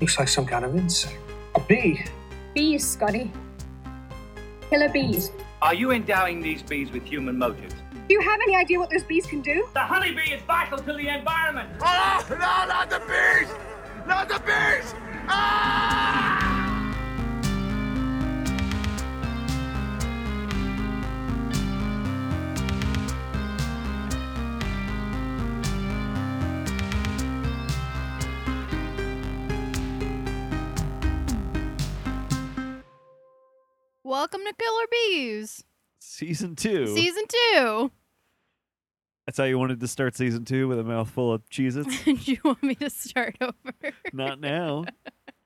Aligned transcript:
Looks 0.00 0.18
like 0.18 0.28
some 0.28 0.46
kind 0.46 0.64
of 0.64 0.76
insect. 0.76 1.16
A 1.56 1.60
bee. 1.60 2.04
Bees, 2.54 2.86
Scotty. 2.86 3.32
Killer 4.70 4.88
bees. 4.90 5.32
Are 5.60 5.74
you 5.74 5.90
endowing 5.90 6.40
these 6.40 6.62
bees 6.62 6.92
with 6.92 7.04
human 7.04 7.36
motives? 7.36 7.74
Do 8.08 8.14
you 8.14 8.20
have 8.20 8.40
any 8.40 8.54
idea 8.54 8.78
what 8.78 8.90
those 8.90 9.02
bees 9.02 9.26
can 9.26 9.40
do? 9.40 9.68
The 9.74 9.80
honeybee 9.80 10.32
is 10.32 10.40
vital 10.42 10.78
to 10.78 10.92
the 10.92 11.08
environment. 11.08 11.68
Oh, 11.82 12.26
no, 12.30 12.36
not 12.36 12.88
the 12.88 13.00
bees! 13.00 13.48
Not 14.06 14.28
the 14.28 14.38
bees! 14.38 14.94
Ah! 15.28 16.37
To 34.48 34.54
Killer 34.58 34.84
Bees, 34.90 35.64
Season 35.98 36.56
two. 36.56 36.86
season 36.94 37.24
two. 37.28 37.90
That's 39.26 39.36
how 39.36 39.44
you 39.44 39.58
wanted 39.58 39.80
to 39.80 39.88
start 39.88 40.16
season 40.16 40.44
two 40.46 40.68
with 40.68 40.78
a 40.78 40.84
mouthful 40.84 41.32
of 41.32 41.46
Cheez 41.50 41.76
Its? 41.76 42.02
Do 42.24 42.32
you 42.32 42.38
want 42.44 42.62
me 42.62 42.74
to 42.76 42.88
start 42.88 43.36
over? 43.40 43.92
Not 44.12 44.40
now. 44.40 44.84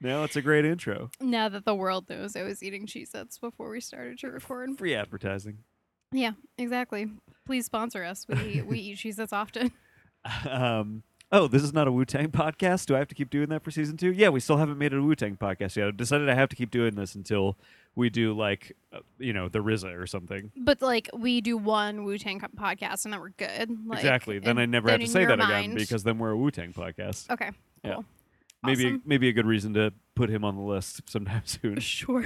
Now 0.00 0.22
it's 0.24 0.36
a 0.36 0.42
great 0.42 0.64
intro. 0.64 1.10
now 1.20 1.48
that 1.48 1.64
the 1.64 1.74
world 1.74 2.08
knows 2.08 2.36
I 2.36 2.42
was 2.44 2.62
eating 2.62 2.86
Cheez 2.86 3.14
Its 3.14 3.38
before 3.38 3.70
we 3.70 3.80
started 3.80 4.18
to 4.20 4.30
record. 4.30 4.78
Free 4.78 4.94
advertising. 4.94 5.58
Yeah, 6.12 6.32
exactly. 6.58 7.10
Please 7.46 7.66
sponsor 7.66 8.04
us. 8.04 8.26
We 8.28 8.62
we 8.62 8.78
eat 8.78 8.98
Cheez 8.98 9.18
Its 9.18 9.32
often. 9.32 9.72
Um, 10.48 11.02
oh, 11.32 11.48
this 11.48 11.64
is 11.64 11.72
not 11.72 11.88
a 11.88 11.92
Wu 11.92 12.04
Tang 12.04 12.28
podcast. 12.30 12.86
Do 12.86 12.94
I 12.94 12.98
have 13.00 13.08
to 13.08 13.14
keep 13.16 13.28
doing 13.28 13.48
that 13.48 13.64
for 13.64 13.72
season 13.72 13.96
two? 13.96 14.12
Yeah, 14.12 14.28
we 14.28 14.38
still 14.38 14.58
haven't 14.58 14.78
made 14.78 14.92
a 14.94 15.02
Wu 15.02 15.16
Tang 15.16 15.36
podcast 15.36 15.74
yet. 15.74 15.88
I 15.88 15.90
decided 15.90 16.28
I 16.28 16.34
have 16.34 16.48
to 16.50 16.54
keep 16.54 16.70
doing 16.70 16.94
this 16.94 17.16
until 17.16 17.58
we 17.94 18.10
do 18.10 18.32
like, 18.32 18.76
uh, 18.92 19.00
you 19.18 19.32
know, 19.32 19.48
the 19.48 19.58
RZA 19.58 19.98
or 19.98 20.06
something. 20.06 20.50
But 20.56 20.80
like 20.82 21.08
we 21.14 21.40
do 21.40 21.56
one 21.56 22.04
Wu 22.04 22.18
Tang 22.18 22.40
podcast 22.40 23.04
and 23.04 23.12
then 23.12 23.20
we're 23.20 23.30
good. 23.30 23.70
Like, 23.86 23.98
exactly. 23.98 24.38
Then 24.38 24.58
I 24.58 24.66
never 24.66 24.90
have 24.90 25.00
to 25.00 25.06
say 25.06 25.24
that 25.24 25.40
again 25.40 25.74
because 25.74 26.02
then 26.02 26.18
we're 26.18 26.30
a 26.30 26.36
Wu 26.36 26.50
Tang 26.50 26.72
podcast. 26.72 27.30
Okay. 27.30 27.50
Yeah. 27.84 27.94
Cool. 27.94 28.04
Maybe 28.64 29.00
maybe 29.04 29.28
a 29.28 29.32
good 29.32 29.46
reason 29.46 29.74
to 29.74 29.92
put 30.14 30.30
him 30.30 30.44
on 30.44 30.56
the 30.56 30.62
list 30.62 31.02
sometime 31.08 31.42
soon. 31.46 31.80
Sure. 31.80 32.24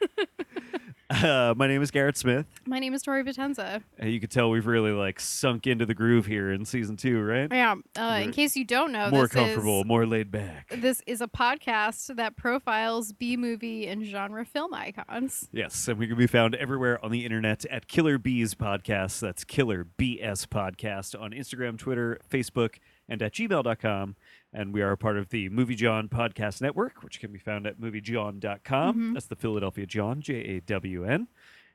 Uh, 1.08 1.54
my 1.56 1.66
name 1.66 1.82
is 1.82 1.90
Garrett 1.90 2.16
Smith. 2.16 2.46
My 2.66 2.78
name 2.78 2.92
is 2.94 3.02
Tori 3.02 3.22
Vitenza. 3.22 3.82
Uh, 4.02 4.06
You 4.06 4.18
can 4.20 4.28
tell 4.28 4.50
we've 4.50 4.66
really 4.66 4.90
like 4.90 5.20
sunk 5.20 5.66
into 5.66 5.86
the 5.86 5.94
groove 5.94 6.26
here 6.26 6.50
in 6.52 6.64
season 6.64 6.96
two, 6.96 7.20
right? 7.22 7.48
Yeah. 7.50 7.76
Uh, 7.96 8.20
in 8.22 8.32
case 8.32 8.56
you 8.56 8.64
don't 8.64 8.92
know, 8.92 9.10
more 9.10 9.22
this 9.22 9.32
comfortable, 9.32 9.80
Is, 9.80 9.86
more 9.86 10.06
laid 10.06 10.30
back. 10.30 10.68
this 10.70 11.02
is 11.06 11.20
a 11.20 11.28
podcast 11.28 12.16
that 12.16 12.36
profiles 12.36 13.12
B 13.12 13.36
movie 13.36 13.86
and 13.86 14.04
genre 14.04 14.44
film 14.44 14.74
icons. 14.74 15.48
Yes, 15.52 15.86
and 15.88 15.98
we 15.98 16.06
can 16.06 16.16
be 16.16 16.26
found 16.26 16.54
everywhere 16.56 17.02
on 17.04 17.10
the 17.10 17.24
internet 17.24 17.64
at 17.66 17.86
Killer 17.88 18.18
Bees 18.18 18.54
Podcast. 18.54 19.20
That's 19.20 19.44
Killer 19.44 19.86
BS 19.98 20.46
Podcast 20.46 21.18
on 21.20 21.30
Instagram, 21.30 21.78
Twitter, 21.78 22.18
Facebook, 22.30 22.76
and 23.08 23.22
at 23.22 23.32
gmail.com. 23.32 24.16
And 24.52 24.72
we 24.72 24.80
are 24.82 24.92
a 24.92 24.96
part 24.96 25.16
of 25.18 25.28
the 25.28 25.48
Movie 25.50 25.74
Jawn 25.74 26.08
Podcast 26.08 26.62
Network, 26.62 27.02
which 27.02 27.20
can 27.20 27.30
be 27.32 27.38
found 27.38 27.66
at 27.66 27.78
moviejawn.com. 27.80 28.94
Mhm. 28.96 29.12
That's 29.14 29.26
the 29.26 29.36
Philadelphia 29.36 29.86
Jawn, 29.86 30.20
J 30.20 30.34
A 30.56 30.60
W 30.60 31.04
N. 31.04 31.28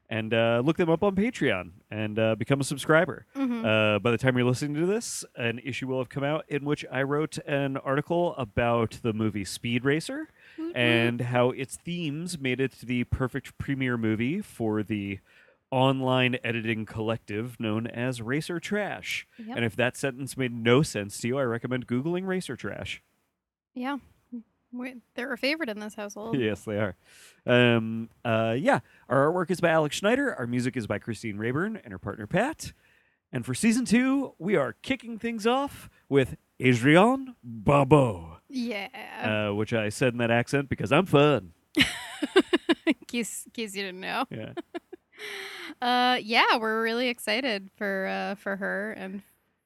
And 0.10 0.34
uh, 0.34 0.62
look 0.66 0.76
them 0.76 0.90
up 0.90 1.04
on 1.04 1.16
Patreon 1.16 1.72
and 1.90 2.20
uh, 2.20 2.36
become 2.36 2.60
a 2.60 2.66
subscriber. 2.66 3.26
Mhm. 3.36 3.64
Uh, 3.96 4.00
by 4.00 4.12
the 4.12 4.18
time 4.18 4.36
you're 4.38 4.46
listening 4.48 4.74
to 4.82 4.86
this, 4.86 5.24
an 5.38 5.60
issue 5.64 5.88
will 5.88 6.00
have 6.00 6.10
come 6.10 6.24
out 6.24 6.44
in 6.50 6.66
which 6.66 6.84
I 6.92 7.04
wrote 7.04 7.38
an 7.48 7.78
article 7.78 8.36
about 8.36 9.00
the 9.04 9.14
movie 9.14 9.46
Speed 9.46 9.86
Racer 9.86 10.28
Woot 10.58 10.76
and 10.76 11.22
how 11.22 11.52
its 11.52 11.78
themes 11.78 12.38
made 12.40 12.60
it 12.60 12.74
the 12.84 13.06
perfect 13.06 13.58
premiere 13.58 13.96
movie 13.98 14.42
for 14.42 14.84
the 14.84 15.20
online 15.72 16.38
editing 16.44 16.86
collective 16.86 17.60
known 17.60 17.88
as 17.88 18.22
Racer 18.22 18.60
Trash. 18.60 19.26
Yep. 19.40 19.56
And 19.56 19.66
if 19.66 19.76
that 19.78 19.98
sentence 19.98 20.36
made 20.38 20.54
no 20.54 20.82
sense 20.84 21.18
to 21.20 21.28
you, 21.28 21.40
I 21.40 21.44
recommend 21.44 21.88
Googling 21.88 22.28
Racer 22.28 22.56
Trash. 22.56 23.02
Yeah. 23.74 23.98
we 24.74 24.96
they're 25.16 25.34
a 25.34 25.38
favorite 25.38 25.70
in 25.70 25.80
this 25.80 25.96
household. 25.96 26.36
yes, 26.40 26.64
they 26.66 26.78
are. 26.78 26.96
Um, 27.46 28.10
uh, 28.26 28.56
yeah, 28.58 28.80
our 29.10 29.32
artwork 29.32 29.50
is 29.50 29.62
by 29.62 29.70
Alex 29.70 29.96
Schneider. 29.96 30.36
Our 30.36 30.46
music 30.48 30.76
is 30.78 30.88
by 30.88 31.00
Christine 31.00 31.38
Rayburn 31.38 31.78
and 31.84 31.92
her 31.94 32.00
partner 32.00 32.28
Pat. 32.28 32.74
And 33.32 33.46
for 33.46 33.54
season 33.54 33.86
two, 33.86 34.34
we 34.40 34.58
are 34.58 34.76
kicking 34.82 35.18
things 35.18 35.48
off 35.48 35.90
with 36.10 36.36
Adrienne 36.62 37.36
Barbeau, 37.42 38.38
Yeah. 38.50 38.90
uh, 39.50 39.56
which 39.56 39.72
I 39.74 39.88
said 39.88 40.12
in 40.14 40.18
that 40.20 40.32
accent 40.32 40.68
because 40.68 40.92
I'm 40.92 41.06
fun. 41.06 41.54
in 42.86 42.94
case, 43.08 43.44
in 43.46 43.52
case 43.54 43.74
you 43.74 43.84
didn't 43.84 44.02
know. 44.02 44.26
Yeah. 44.30 44.52
Uh, 45.82 46.18
yeah, 46.22 46.58
we're 46.58 46.82
really 46.84 47.08
excited 47.08 47.70
for 47.78 48.08
uh, 48.08 48.36
for 48.36 48.56
her 48.58 48.92
and 48.94 49.22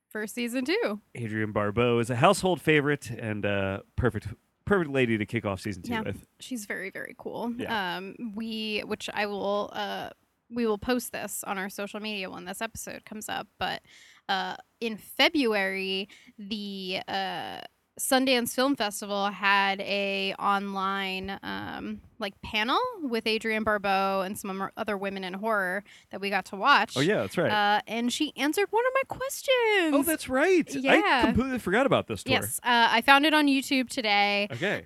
for 0.09 0.27
season 0.27 0.63
two. 0.65 1.01
Adrienne 1.17 1.51
Barbeau 1.51 1.99
is 1.99 2.09
a 2.09 2.15
household 2.15 2.61
favorite 2.61 3.09
and 3.09 3.45
uh, 3.45 3.79
perfect 3.95 4.27
perfect 4.65 4.91
lady 4.91 5.17
to 5.17 5.25
kick 5.25 5.45
off 5.45 5.59
season 5.61 5.83
two 5.83 5.91
Yeah. 5.93 6.01
with. 6.01 6.25
She's 6.39 6.65
very 6.65 6.89
very 6.89 7.15
cool. 7.17 7.53
Yeah. 7.57 7.97
Um, 7.97 8.15
we 8.35 8.81
which 8.85 9.09
I 9.13 9.25
will 9.25 9.69
uh 9.73 10.09
we 10.49 10.65
will 10.67 10.77
post 10.77 11.11
this 11.11 11.43
on 11.45 11.57
our 11.57 11.69
social 11.69 11.99
media 11.99 12.29
when 12.29 12.45
this 12.45 12.61
episode 12.61 13.03
comes 13.05 13.27
up, 13.27 13.47
but 13.59 13.81
uh 14.29 14.55
in 14.79 14.97
February 14.97 16.07
the 16.37 16.99
uh 17.07 17.61
Sundance 17.99 18.53
Film 18.53 18.75
Festival 18.75 19.27
had 19.27 19.79
a 19.81 20.33
online 20.37 21.39
um 21.43 22.01
like 22.19 22.39
panel 22.41 22.79
with 23.03 23.27
Adrienne 23.27 23.63
Barbeau 23.63 24.21
and 24.21 24.37
some 24.37 24.69
other 24.77 24.97
women 24.97 25.23
in 25.23 25.33
horror 25.33 25.83
that 26.11 26.21
we 26.21 26.29
got 26.29 26.45
to 26.45 26.55
watch. 26.55 26.95
Oh 26.95 27.01
yeah, 27.01 27.17
that's 27.17 27.37
right. 27.37 27.51
Uh, 27.51 27.81
and 27.87 28.11
she 28.11 28.31
answered 28.37 28.67
one 28.69 28.83
of 28.85 28.91
my 28.93 29.17
questions. 29.17 29.93
oh, 29.93 30.03
that's 30.03 30.29
right. 30.29 30.65
I 30.87 31.21
completely 31.25 31.59
forgot 31.59 31.85
about 31.85 32.07
this 32.07 32.23
tour. 32.23 32.33
yes. 32.33 32.59
Uh, 32.63 32.87
I 32.91 33.01
found 33.01 33.25
it 33.25 33.33
on 33.33 33.47
YouTube 33.47 33.89
today 33.89 34.47
Okay. 34.51 34.77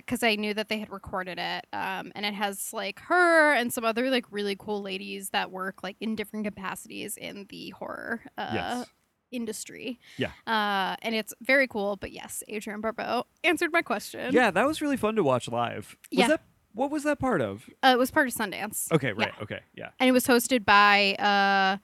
because 0.00 0.22
I 0.22 0.36
knew 0.36 0.54
that 0.54 0.68
they 0.68 0.78
had 0.78 0.90
recorded 0.90 1.38
it, 1.38 1.66
um, 1.74 2.12
and 2.14 2.24
it 2.24 2.32
has 2.34 2.72
like 2.72 3.00
her 3.00 3.52
and 3.54 3.72
some 3.72 3.84
other 3.84 4.10
like 4.10 4.24
really 4.30 4.56
cool 4.58 4.80
ladies 4.80 5.30
that 5.30 5.50
work 5.50 5.82
like 5.82 5.96
in 6.00 6.14
different 6.14 6.46
capacities 6.46 7.16
in 7.18 7.46
the 7.50 7.70
horror 7.70 8.22
uh, 8.38 8.50
yes. 8.54 8.86
Industry. 9.30 9.98
Yeah. 10.16 10.30
uh, 10.46 10.96
and 11.02 11.14
it's 11.14 11.32
very 11.40 11.66
cool. 11.68 11.96
But 11.96 12.12
yes, 12.12 12.42
Adrienne 12.50 12.80
Barbeau 12.80 13.24
answered 13.44 13.72
my 13.72 13.82
question. 13.82 14.32
Yeah, 14.34 14.50
that 14.50 14.66
was 14.66 14.80
really 14.80 14.96
fun 14.96 15.16
to 15.16 15.22
watch 15.22 15.48
live. 15.48 15.96
Was 16.10 16.18
Yeah. 16.18 16.28
that 16.28 16.42
what 16.72 16.90
was 16.90 17.02
that 17.02 17.18
part 17.18 17.40
of? 17.40 17.68
uh, 17.82 17.88
it 17.94 17.98
was 17.98 18.10
part 18.10 18.28
of 18.28 18.34
Sundance. 18.34 18.90
Okay, 18.92 19.08
Yeah. 19.08 19.24
right. 19.24 19.32
Okay, 19.42 19.60
yeah. 19.74 19.90
and 19.98 20.08
it 20.08 20.12
was 20.12 20.26
hosted 20.26 20.64
by 20.64 21.14
uh, 21.14 21.78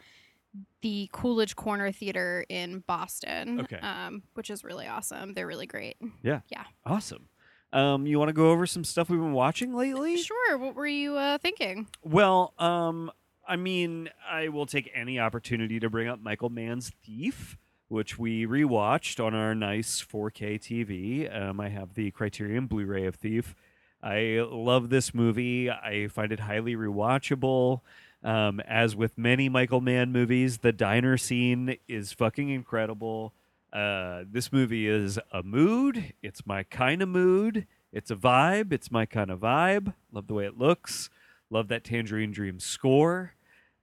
the 0.83 1.09
Coolidge 1.12 1.56
Corner 1.56 1.91
Theater 1.93 2.45
in 2.49 2.81
Boston. 2.87 3.61
Okay. 3.62 3.79
um, 3.79 4.23
which 4.35 4.49
is 4.51 4.62
really 4.65 4.87
awesome. 4.87 5.35
They're 5.35 5.47
really 5.47 5.67
great. 5.67 5.97
Yeah. 6.23 6.41
Yeah. 6.51 6.65
Awesome. 6.85 7.29
Um, 7.73 8.06
you 8.06 8.19
want 8.19 8.29
to 8.29 8.33
go 8.33 8.53
over 8.53 8.65
some 8.65 8.85
stuff 8.85 9.11
we've 9.11 9.19
been 9.19 9.33
watching 9.33 9.75
lately? 9.75 10.17
Sure. 10.19 10.56
What 10.56 10.77
were 10.77 10.87
you 10.87 11.17
uh, 11.17 11.39
thinking? 11.39 11.89
Well, 12.05 12.55
um, 12.59 13.11
I 13.49 13.57
mean, 13.57 14.11
I 14.29 14.49
will 14.49 14.67
take 14.67 14.91
any 14.93 15.21
opportunity 15.21 15.79
to 15.79 15.89
bring 15.89 16.09
up 16.09 16.21
Michael 16.21 16.51
Mann's 16.51 16.91
Thief, 17.05 17.57
which 17.89 18.19
we 18.19 18.45
rewatched 18.45 19.25
on 19.25 19.34
our 19.34 19.55
nice 19.55 20.05
4K 20.05 20.59
TV. 20.59 21.34
Um, 21.34 21.61
I 21.61 21.69
have 21.69 21.95
the 21.95 22.11
Criterion 22.11 22.67
Blu-ray 22.67 23.06
of 23.06 23.15
Thief. 23.15 23.55
I 24.03 24.45
love 24.51 24.91
this 24.91 25.15
movie. 25.15 25.71
I 25.71 26.09
find 26.09 26.33
it 26.33 26.41
highly 26.41 26.75
rewatchable. 26.75 27.83
Um, 28.25 28.59
as 28.61 28.97
with 28.97 29.17
many 29.17 29.49
Michael 29.49 29.81
Mann 29.81 30.11
movies, 30.11 30.59
the 30.59 30.73
diner 30.73 31.17
scene 31.17 31.77
is 31.87 32.12
fucking 32.12 32.49
incredible. 32.49 33.33
Uh, 33.73 34.25
this 34.29 34.53
movie 34.53 34.89
is 34.89 35.20
a 35.32 35.44
mood. 35.44 36.15
It's 36.20 36.44
my 36.47 36.65
kind 36.65 37.00
of 37.00 37.09
mood. 37.09 37.69
It's 37.93 38.11
a 38.11 38.17
vibe. 38.17 38.73
It's 38.73 38.91
my 38.91 39.06
kind 39.06 39.31
of 39.31 39.41
vibe. 39.41 39.94
Love 40.11 40.26
the 40.26 40.35
way 40.35 40.47
it 40.47 40.59
looks. 40.59 41.11
Love 41.49 41.69
that 41.69 41.85
Tangerine 41.85 42.32
Dream 42.32 42.59
score. 42.59 43.35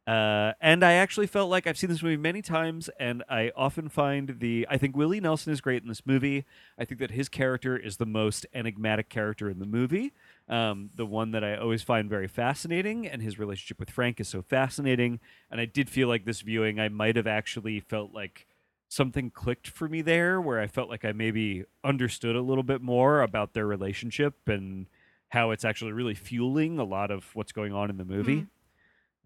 Uh, 0.06 0.52
and 0.60 0.84
I 0.84 0.94
actually 0.94 1.28
felt 1.28 1.50
like 1.50 1.66
I've 1.66 1.78
seen 1.78 1.90
this 1.90 2.04
movie 2.04 2.18
many 2.18 2.42
times, 2.42 2.90
and 3.00 3.24
I 3.30 3.52
often 3.56 3.88
find 3.88 4.40
the. 4.40 4.68
I 4.70 4.78
think 4.78 4.98
Willie 4.98 5.22
Nelson 5.22 5.54
is 5.54 5.62
great 5.62 5.82
in 5.82 5.88
this 5.88 6.06
movie. 6.06 6.44
I 6.78 6.84
think 6.84 7.00
that 7.00 7.12
his 7.12 7.30
character 7.30 7.78
is 7.78 7.98
the 7.98 8.06
most 8.06 8.46
enigmatic 8.54 9.08
character 9.08 9.50
in 9.50 9.60
the 9.60 9.66
movie. 9.66 10.12
Um, 10.50 10.90
the 10.94 11.06
one 11.06 11.32
that 11.32 11.44
I 11.44 11.56
always 11.56 11.84
find 11.84 12.10
very 12.10 12.28
fascinating, 12.28 13.08
and 13.08 13.22
his 13.22 13.40
relationship 13.40 13.80
with 13.80 13.90
Frank 13.90 14.20
is 14.20 14.28
so 14.28 14.42
fascinating. 14.42 15.22
And 15.50 15.62
I 15.62 15.66
did 15.66 15.90
feel 15.90 16.10
like 16.10 16.26
this 16.26 16.42
viewing, 16.42 16.82
I 16.82 16.90
might 16.90 17.16
have 17.16 17.28
actually 17.28 17.80
felt 17.80 18.14
like 18.14 18.46
something 18.90 19.32
clicked 19.32 19.70
for 19.70 19.88
me 19.88 20.02
there, 20.02 20.42
where 20.42 20.60
I 20.60 20.68
felt 20.68 20.90
like 20.90 21.06
I 21.06 21.14
maybe 21.14 21.64
understood 21.82 22.36
a 22.36 22.42
little 22.42 22.64
bit 22.64 22.82
more 22.82 23.22
about 23.22 23.54
their 23.54 23.66
relationship 23.66 24.36
and 24.48 24.88
how 25.30 25.52
it's 25.52 25.64
actually 25.64 25.94
really 25.94 26.14
fueling 26.14 26.78
a 26.78 26.84
lot 26.84 27.10
of 27.10 27.34
what's 27.34 27.54
going 27.54 27.72
on 27.74 27.90
in 27.90 27.98
the 27.98 28.06
movie. 28.06 28.48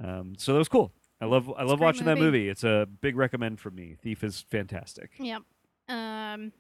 Um, 0.04 0.36
so 0.38 0.54
that 0.54 0.60
was 0.60 0.70
cool. 0.70 0.92
I 1.20 1.26
love 1.26 1.52
I 1.58 1.64
love 1.64 1.80
watching 1.80 2.06
that 2.06 2.18
movie. 2.18 2.40
movie. 2.40 2.50
It's 2.50 2.64
a 2.64 2.88
big 3.02 3.16
recommend 3.16 3.60
from 3.60 3.76
me. 3.76 3.96
Thief 4.02 4.24
is 4.24 4.42
fantastic. 4.50 5.12
Yep. 5.18 5.42
Um, 5.90 6.52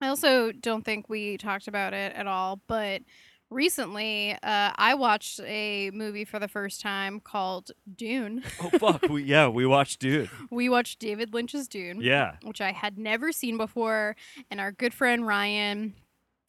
I 0.00 0.08
also 0.08 0.52
don't 0.52 0.84
think 0.84 1.08
we 1.08 1.36
talked 1.36 1.68
about 1.68 1.92
it 1.92 2.14
at 2.14 2.26
all, 2.26 2.60
but 2.66 3.02
recently 3.50 4.32
uh, 4.42 4.72
I 4.74 4.94
watched 4.94 5.40
a 5.40 5.90
movie 5.90 6.24
for 6.24 6.38
the 6.38 6.48
first 6.48 6.80
time 6.80 7.20
called 7.20 7.72
Dune. 7.96 8.42
Oh 8.62 8.70
fuck, 8.78 9.02
we, 9.08 9.24
yeah, 9.24 9.48
we 9.48 9.66
watched 9.66 10.00
Dune. 10.00 10.30
we 10.50 10.68
watched 10.68 10.98
David 10.98 11.34
Lynch's 11.34 11.68
Dune. 11.68 12.00
Yeah, 12.00 12.36
which 12.42 12.60
I 12.60 12.72
had 12.72 12.98
never 12.98 13.32
seen 13.32 13.58
before, 13.58 14.16
and 14.50 14.60
our 14.60 14.72
good 14.72 14.94
friend 14.94 15.26
Ryan 15.26 15.94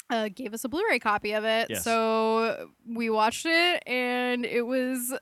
uh, 0.09 0.29
gave 0.33 0.53
us 0.53 0.63
a 0.63 0.69
Blu-ray 0.69 0.99
copy 0.99 1.33
of 1.33 1.43
it. 1.43 1.67
Yes. 1.69 1.83
So 1.83 2.69
we 2.87 3.09
watched 3.09 3.45
it, 3.45 3.83
and 3.87 4.45
it 4.45 4.61
was 4.61 5.13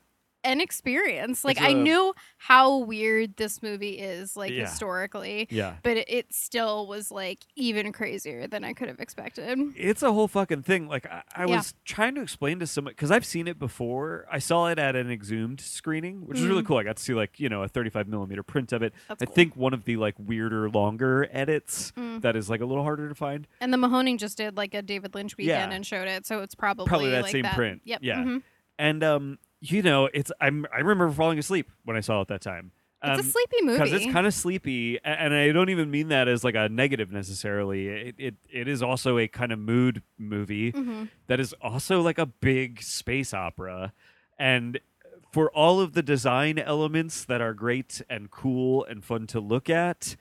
an 0.44 0.60
experience. 0.60 1.44
Like 1.44 1.56
It's 1.58 1.66
I 1.66 1.70
a- 1.70 1.74
knew 1.74 2.14
how 2.38 2.78
weird 2.78 3.36
this 3.36 3.62
movie 3.62 3.98
is, 3.98 4.36
like 4.36 4.50
Yeah. 4.52 4.62
historically, 4.62 5.46
yeah. 5.50 5.74
but 5.82 5.98
it, 5.98 6.08
it 6.08 6.32
still 6.34 6.86
was 6.86 7.10
like 7.10 7.40
even 7.56 7.92
crazier 7.92 8.46
than 8.46 8.64
I 8.64 8.72
could 8.72 8.88
have 8.88 9.00
expected. 9.00 9.58
It's 9.76 10.02
a 10.02 10.12
whole 10.12 10.28
fucking 10.28 10.62
thing. 10.62 10.88
Like 10.88 11.06
I, 11.06 11.22
I 11.36 11.44
Yeah. 11.46 11.56
was 11.56 11.74
trying 11.84 12.14
to 12.14 12.22
explain 12.22 12.58
to 12.60 12.66
someone 12.66 12.92
because 12.92 13.10
I've 13.10 13.26
seen 13.26 13.46
it 13.48 13.58
before. 13.58 14.26
I 14.32 14.38
saw 14.38 14.66
it 14.68 14.78
at 14.78 14.96
an 14.96 15.10
exhumed 15.10 15.60
screening, 15.60 16.26
which 16.26 16.38
is 16.38 16.46
really 16.46 16.62
Mhm. 16.62 16.66
cool. 16.66 16.78
I 16.78 16.84
got 16.84 16.96
to 16.96 17.02
see 17.02 17.12
like 17.14 17.38
you 17.38 17.48
know 17.48 17.62
a 17.62 17.68
35 17.68 18.08
millimeter 18.08 18.42
print 18.42 18.72
of 18.72 18.82
it. 18.82 18.94
That's 19.08 19.22
I 19.22 19.26
cool. 19.26 19.34
think 19.34 19.56
one 19.56 19.74
of 19.74 19.84
the 19.84 19.96
like 19.96 20.14
weirder, 20.18 20.70
longer 20.70 21.28
edits 21.32 21.92
Mm. 21.96 22.22
that 22.22 22.36
is 22.36 22.48
like 22.48 22.60
a 22.60 22.66
little 22.66 22.84
harder 22.84 23.08
to 23.08 23.14
find. 23.14 23.46
And 23.60 23.72
the 23.72 23.78
Mahoning 23.78 24.18
just 24.18 24.38
did 24.38 24.56
like 24.56 24.72
a 24.74 24.82
David 24.82 25.14
Lynch 25.14 25.36
weekend 25.36 25.70
Yeah. 25.70 25.76
and 25.76 25.84
showed 25.86 26.08
it, 26.08 26.26
so 26.26 26.40
it's 26.40 26.54
probably 26.54 26.86
Probably 26.86 27.10
that 27.10 27.24
like 27.24 27.32
same 27.32 27.44
print. 27.44 27.82
Yep. 27.84 28.00
Yeah. 28.02 28.16
mhm. 28.18 28.42
And 28.78 29.04
um, 29.04 29.38
you 29.60 29.82
know, 29.82 30.08
it's 30.12 30.32
I'm 30.40 30.66
I 30.74 30.78
remember 30.78 31.10
falling 31.10 31.38
asleep 31.38 31.70
when 31.84 31.96
I 31.96 32.00
saw 32.00 32.20
it 32.22 32.28
that 32.28 32.40
time. 32.40 32.72
It's 33.02 33.08
a 33.18 33.22
Um, 33.22 33.22
sleepy 33.22 33.56
movie. 33.62 33.78
because 33.78 33.92
it's 33.94 34.12
kind 34.12 34.26
of 34.26 34.34
sleepy 34.34 34.98
and 35.02 35.32
i 35.32 35.50
don't 35.52 35.70
even 35.70 35.90
mean 35.90 36.08
that 36.08 36.28
as 36.28 36.44
like 36.44 36.54
a 36.54 36.68
negative 36.68 37.10
necessarily 37.10 37.88
it, 37.88 38.14
it, 38.18 38.34
it 38.52 38.68
is 38.68 38.82
also 38.82 39.16
a 39.16 39.26
kind 39.26 39.52
of 39.52 39.58
mood 39.58 40.02
movie 40.18 40.70
Mhm. 40.72 41.08
that 41.26 41.40
is 41.40 41.54
also 41.62 42.02
like 42.02 42.18
a 42.18 42.26
big 42.26 42.82
space 42.82 43.32
opera 43.32 43.94
and 44.38 44.80
for 45.32 45.50
all 45.52 45.80
of 45.80 45.94
the 45.94 46.02
design 46.02 46.58
elements 46.58 47.24
that 47.24 47.40
are 47.40 47.54
great 47.54 48.02
and 48.10 48.30
cool 48.30 48.84
and 48.84 49.02
fun 49.02 49.26
to 49.28 49.40
look 49.40 49.70
at 49.70 50.14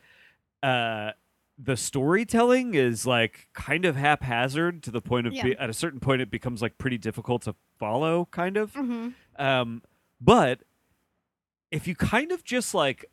uh 0.63 1.11
the 1.61 1.75
storytelling 1.75 2.73
is 2.73 3.05
like 3.05 3.49
kind 3.53 3.83
of 3.83 3.95
haphazard 3.97 4.81
to 4.83 4.91
the 4.91 5.01
point 5.01 5.27
of 5.27 5.33
Yeah. 5.33 5.43
be- 5.43 5.57
at 5.57 5.69
a 5.69 5.73
certain 5.73 5.99
point 5.99 6.21
it 6.21 6.31
becomes 6.31 6.61
like 6.61 6.77
pretty 6.77 6.97
difficult 6.97 7.41
to 7.43 7.55
follow 7.77 8.27
kind 8.31 8.55
of 8.55 8.71
Mhm. 8.73 9.13
um, 9.37 9.81
but 10.21 10.61
if 11.69 11.85
you 11.87 11.95
kind 11.95 12.31
of 12.31 12.43
just 12.43 12.73
like 12.73 13.05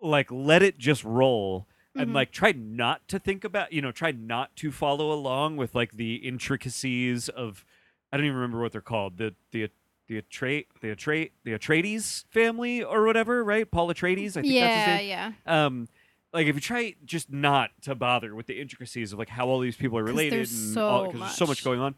like 0.00 0.30
let 0.30 0.62
it 0.62 0.78
just 0.78 1.02
roll 1.04 1.66
and 1.94 2.10
Mhm. 2.10 2.14
like 2.14 2.30
try 2.30 2.52
not 2.52 3.08
to 3.08 3.18
think 3.18 3.42
about 3.44 3.72
you 3.72 3.80
know 3.82 3.90
try 3.92 4.12
not 4.12 4.54
to 4.56 4.70
follow 4.70 5.10
along 5.10 5.56
with 5.56 5.74
like 5.74 5.92
the 5.92 6.16
intricacies 6.16 7.28
of 7.28 7.64
I 8.12 8.16
don't 8.16 8.26
even 8.26 8.36
remember 8.36 8.60
what 8.60 8.72
they're 8.72 8.80
called 8.80 9.16
the 9.16 9.34
the 9.52 9.70
the 10.06 10.20
Atre 10.22 10.66
the 10.80 10.88
Atre 10.94 11.30
the 11.44 11.52
Atreides 11.52 12.24
family 12.28 12.82
or 12.82 13.04
whatever 13.04 13.42
right 13.42 13.68
Paul 13.70 13.88
Atreides 13.88 14.36
I 14.36 14.42
think 14.42 14.44
that's 14.44 14.44
his 14.44 14.54
yeah, 14.54 14.96
name 14.96 15.08
yeah. 15.08 15.32
um 15.66 15.88
like 16.32 16.46
if 16.46 16.54
you 16.54 16.60
try 16.60 16.94
just 17.04 17.30
not 17.32 17.70
to 17.82 17.94
bother 17.94 18.34
with 18.34 18.46
the 18.46 18.60
intricacies 18.60 19.12
of 19.12 19.18
like 19.18 19.28
how 19.28 19.48
all 19.48 19.60
these 19.60 19.76
people 19.76 19.96
are 19.98 20.04
related 20.04 20.32
there's 20.38 20.52
and 20.52 20.74
so 20.74 20.86
all, 20.88 21.10
'cause 21.10 21.20
there's 21.20 21.36
so 21.36 21.44
much 21.44 21.58
much. 21.58 21.64
going 21.64 21.80
on 21.80 21.94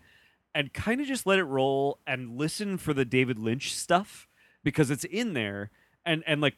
and 0.55 0.73
kind 0.73 1.01
of 1.01 1.07
just 1.07 1.27
let 1.27 1.39
it 1.39 1.45
roll 1.45 1.99
and 2.07 2.37
listen 2.39 2.77
for 2.79 2.93
the 2.95 3.05
David 3.05 3.39
Lynch 3.39 3.75
stuff 3.75 4.29
because 4.65 4.91
it's 4.91 5.05
in 5.05 5.33
there 5.35 5.71
and 6.05 6.23
and 6.27 6.41
like 6.41 6.55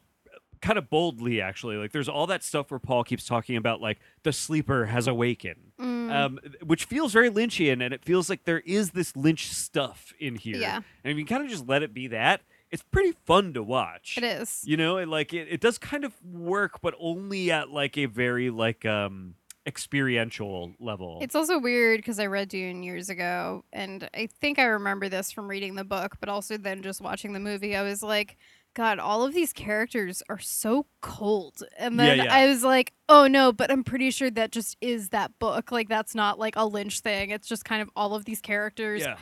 kind 0.61 0.77
of 0.77 0.89
boldly 0.89 1.41
actually 1.41 1.75
like 1.75 1.91
there's 1.91 2.07
all 2.07 2.25
that 2.27 2.41
stuff 2.41 2.71
where 2.71 2.79
Paul 2.79 3.03
keeps 3.03 3.25
talking 3.25 3.57
about 3.57 3.81
like 3.81 3.99
the 4.23 4.31
sleeper 4.31 4.85
has 4.85 5.07
awakened 5.07 5.59
Mm. 5.79 6.11
um, 6.13 6.39
which 6.63 6.85
feels 6.85 7.11
very 7.11 7.29
Lynchian, 7.31 7.83
and 7.83 7.93
it 7.95 8.05
feels 8.05 8.29
like 8.29 8.43
there 8.45 8.59
is 8.59 8.91
this 8.91 9.15
Lynch 9.17 9.47
stuff 9.49 10.13
in 10.19 10.35
here. 10.35 10.55
Yeah. 10.57 10.77
and 11.03 11.11
if 11.11 11.17
you 11.17 11.25
kind 11.25 11.43
of 11.43 11.49
just 11.49 11.67
let 11.67 11.81
it 11.81 11.93
be 11.95 12.07
that, 12.07 12.41
it's 12.73 12.83
pretty 12.83 13.13
fun 13.25 13.53
to 13.53 13.63
watch. 13.63 14.15
it 14.17 14.23
is. 14.25 14.63
You 14.65 14.75
know, 14.75 14.97
and 14.97 15.09
like 15.09 15.33
it, 15.33 15.47
it 15.49 15.61
does 15.61 15.77
kind 15.77 16.03
of 16.03 16.13
work, 16.25 16.81
but 16.81 16.93
only 16.99 17.51
at 17.51 17.69
like 17.69 17.97
a 17.97 18.05
very 18.07 18.49
like 18.49 18.83
um 18.85 19.35
experiential 19.65 20.73
level. 20.79 21.19
It's 21.21 21.35
also 21.35 21.59
weird 21.59 21.99
because 21.99 22.19
I 22.19 22.25
read 22.25 22.49
Dune 22.49 22.83
years 22.83 23.09
ago, 23.09 23.63
and 23.71 24.09
I 24.13 24.27
think 24.27 24.59
I 24.59 24.63
remember 24.65 25.07
this 25.07 25.31
from 25.31 25.47
reading 25.47 25.75
the 25.75 25.83
book, 25.83 26.17
but 26.19 26.29
also 26.29 26.57
then 26.57 26.81
just 26.81 26.99
watching 26.99 27.33
the 27.33 27.39
movie. 27.39 27.75
I 27.75 27.83
was 27.83 28.01
like, 28.03 28.37
God, 28.73 28.97
all 28.99 29.23
of 29.23 29.33
these 29.33 29.53
characters 29.53 30.23
are 30.29 30.39
so 30.39 30.87
cold. 31.01 31.61
And 31.77 31.95
Yeah, 31.95 32.05
then 32.05 32.17
yeah. 32.25 32.33
I 32.33 32.47
was 32.47 32.63
like, 32.63 32.93
oh 33.07 33.27
no, 33.27 33.51
but 33.53 33.71
I'm 33.71 33.83
pretty 33.83 34.09
sure 34.11 34.31
that 34.31 34.51
just 34.51 34.77
is 34.81 35.09
that 35.09 35.37
book. 35.39 35.71
Like, 35.71 35.89
that's 35.89 36.15
not 36.15 36.39
like 36.39 36.55
a 36.55 36.65
Lynch 36.65 37.01
thing. 37.01 37.29
It's 37.29 37.47
just 37.47 37.65
kind 37.65 37.81
of 37.83 37.89
all 37.95 38.15
of 38.15 38.25
these 38.25 38.41
characters. 38.41 39.01
yeah. 39.01 39.17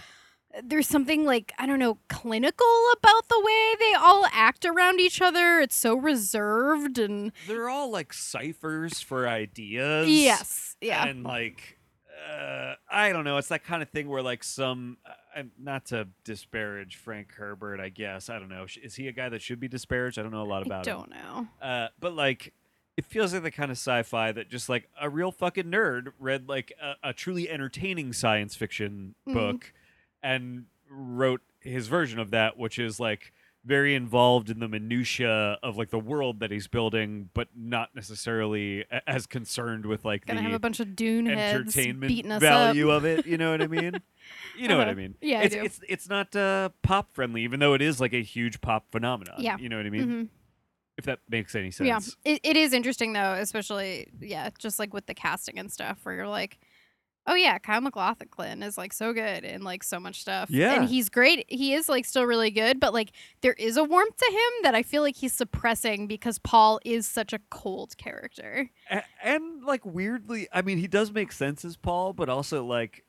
There's 0.63 0.87
something 0.87 1.23
like, 1.25 1.53
I 1.57 1.65
don't 1.65 1.79
know, 1.79 1.97
clinical 2.09 2.67
about 2.97 3.27
the 3.29 3.39
way 3.43 3.73
they 3.79 3.93
all 3.93 4.25
act 4.33 4.65
around 4.65 4.99
each 4.99 5.21
other. 5.21 5.59
It's 5.61 5.75
so 5.75 5.95
reserved 5.95 6.97
and. 6.99 7.31
They're 7.47 7.69
all 7.69 7.89
like 7.89 8.11
ciphers 8.13 8.99
for 9.01 9.27
ideas. 9.27 10.09
Yes. 10.09 10.75
Yeah. 10.81 11.05
And 11.07 11.23
like, 11.23 11.77
uh, 12.29 12.75
I 12.89 13.11
don't 13.13 13.23
know. 13.23 13.37
It's 13.37 13.47
that 13.47 13.63
kind 13.63 13.81
of 13.81 13.89
thing 13.89 14.09
where 14.09 14.21
like 14.21 14.43
some, 14.43 14.97
uh, 15.35 15.43
not 15.57 15.85
to 15.87 16.07
disparage 16.25 16.97
Frank 16.97 17.31
Herbert, 17.33 17.79
I 17.79 17.89
guess. 17.89 18.29
I 18.29 18.37
don't 18.37 18.49
know. 18.49 18.65
Is 18.81 18.95
he 18.95 19.07
a 19.07 19.11
guy 19.13 19.29
that 19.29 19.41
should 19.41 19.59
be 19.59 19.67
disparaged? 19.69 20.19
I 20.19 20.23
don't 20.23 20.31
know 20.31 20.43
a 20.43 20.43
lot 20.43 20.65
about 20.65 20.85
him. 20.85 20.97
don't 20.97 21.09
know. 21.11 21.47
Uh, 21.61 21.87
but 21.99 22.13
like, 22.13 22.53
it 22.97 23.05
feels 23.05 23.33
like 23.33 23.43
the 23.43 23.51
kind 23.51 23.71
of 23.71 23.77
sci-fi 23.77 24.33
that 24.33 24.49
just 24.49 24.67
like 24.67 24.89
a 24.99 25.09
real 25.09 25.31
fucking 25.31 25.65
nerd 25.65 26.09
read 26.19 26.49
like 26.49 26.73
a, 26.81 27.09
a 27.09 27.13
truly 27.13 27.49
entertaining 27.49 28.11
science 28.11 28.53
fiction 28.55 29.15
Mhm. 29.27 29.33
book 29.33 29.73
and 30.23 30.65
wrote 30.89 31.41
his 31.59 31.87
version 31.87 32.19
of 32.19 32.31
that, 32.31 32.57
which 32.57 32.77
is 32.79 32.99
like 32.99 33.31
very 33.63 33.93
involved 33.93 34.49
in 34.49 34.59
the 34.59 34.67
minutia 34.67 35.57
of 35.61 35.77
like 35.77 35.91
the 35.91 35.99
world 35.99 36.39
that 36.39 36.49
he's 36.49 36.67
building, 36.67 37.29
but 37.35 37.47
not 37.55 37.93
necessarily 37.95 38.81
a- 38.91 39.07
as 39.07 39.27
concerned 39.27 39.85
with 39.85 40.03
like 40.03 40.25
Gonna 40.25 40.39
the 40.39 40.43
have 40.45 40.53
a 40.53 40.59
bunch 40.59 40.79
of 40.79 40.95
Dune 40.95 41.27
heads 41.27 41.53
entertainment 41.77 42.07
beating 42.07 42.31
us 42.31 42.41
value 42.41 42.89
up. 42.89 42.97
of 42.97 43.05
it. 43.05 43.27
You 43.27 43.37
know 43.37 43.51
what 43.51 43.61
I 43.61 43.67
mean? 43.67 43.93
You 44.57 44.67
know 44.67 44.77
what 44.77 44.87
I 44.87 44.91
Uh-huh. 44.91 44.97
mean? 45.01 45.15
Yeah, 45.21 45.39
I 45.39 45.43
it's 45.43 45.55
do. 45.55 45.61
it's 45.63 45.79
it's 45.89 46.09
not 46.09 46.35
uh, 46.35 46.69
pop 46.83 47.11
friendly, 47.13 47.43
even 47.43 47.59
though 47.59 47.73
it 47.73 47.81
is 47.81 47.99
like 47.99 48.13
a 48.13 48.21
huge 48.21 48.61
pop 48.61 48.85
phenomenon. 48.91 49.35
Yeah. 49.39 49.57
you 49.57 49.67
know 49.67 49.77
what 49.77 49.85
I 49.85 49.89
mean? 49.89 50.07
Mhm. 50.07 50.27
If 50.97 51.05
that 51.05 51.19
makes 51.29 51.53
any 51.55 51.71
sense. 51.71 51.87
Yeah, 52.25 52.31
it, 52.33 52.39
it 52.43 52.55
is 52.57 52.71
interesting 52.71 53.13
though, 53.13 53.33
especially 53.33 54.07
yeah, 54.19 54.49
just 54.59 54.77
like 54.79 54.93
with 54.93 55.05
the 55.07 55.13
casting 55.15 55.57
and 55.59 55.71
stuff, 55.71 55.99
where 56.03 56.15
you're 56.15 56.27
like, 56.27 56.59
oh 57.27 57.35
yeah, 57.35 57.57
Kyle 57.59 57.81
MacLachlan 57.81 58.63
is 58.63 58.77
like 58.77 58.93
so 58.93 59.13
good 59.13 59.43
and 59.43 59.63
like 59.63 59.83
so 59.83 59.99
much 59.99 60.21
stuff. 60.21 60.49
Yeah. 60.49 60.73
and 60.73 60.89
he's 60.89 61.09
great. 61.09 61.45
He 61.47 61.73
is 61.73 61.87
like 61.87 62.05
still 62.05 62.25
really 62.25 62.51
good, 62.51 62.79
but 62.79 62.93
like 62.93 63.11
there 63.41 63.53
is 63.53 63.77
a 63.77 63.83
warmth 63.83 64.17
to 64.17 64.31
him 64.31 64.63
that 64.63 64.75
I 64.75 64.83
feel 64.83 65.01
like 65.01 65.15
he's 65.15 65.33
suppressing 65.33 66.07
because 66.07 66.39
Paul 66.39 66.79
is 66.83 67.07
such 67.07 67.33
a 67.33 67.39
cold 67.49 67.97
character. 67.97 68.69
A- 68.89 69.03
and 69.23 69.63
like 69.63 69.85
weirdly, 69.85 70.47
I 70.51 70.61
mean, 70.61 70.77
he 70.77 70.87
does 70.87 71.11
make 71.11 71.31
sense 71.31 71.63
as 71.63 71.77
Paul, 71.77 72.13
but 72.13 72.29
also 72.29 72.65
like 72.65 73.03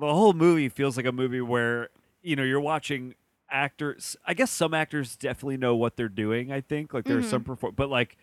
the 0.00 0.14
whole 0.14 0.32
movie 0.32 0.68
feels 0.68 0.96
like 0.96 1.06
a 1.06 1.12
movie 1.12 1.40
where 1.40 1.88
you 2.22 2.36
know 2.36 2.44
you're 2.44 2.60
watching 2.60 3.14
actors. 3.50 4.16
I 4.26 4.34
guess 4.34 4.50
some 4.50 4.74
actors 4.74 5.16
definitely 5.16 5.56
know 5.56 5.76
what 5.76 5.96
they're 5.96 6.08
doing. 6.08 6.52
I 6.52 6.60
think 6.60 6.94
like 6.94 7.04
there 7.04 7.18
are 7.18 7.22
some 7.22 7.42
mm-hmm. 7.42 7.52
perform, 7.52 7.74
but 7.76 7.90
like. 7.90 8.16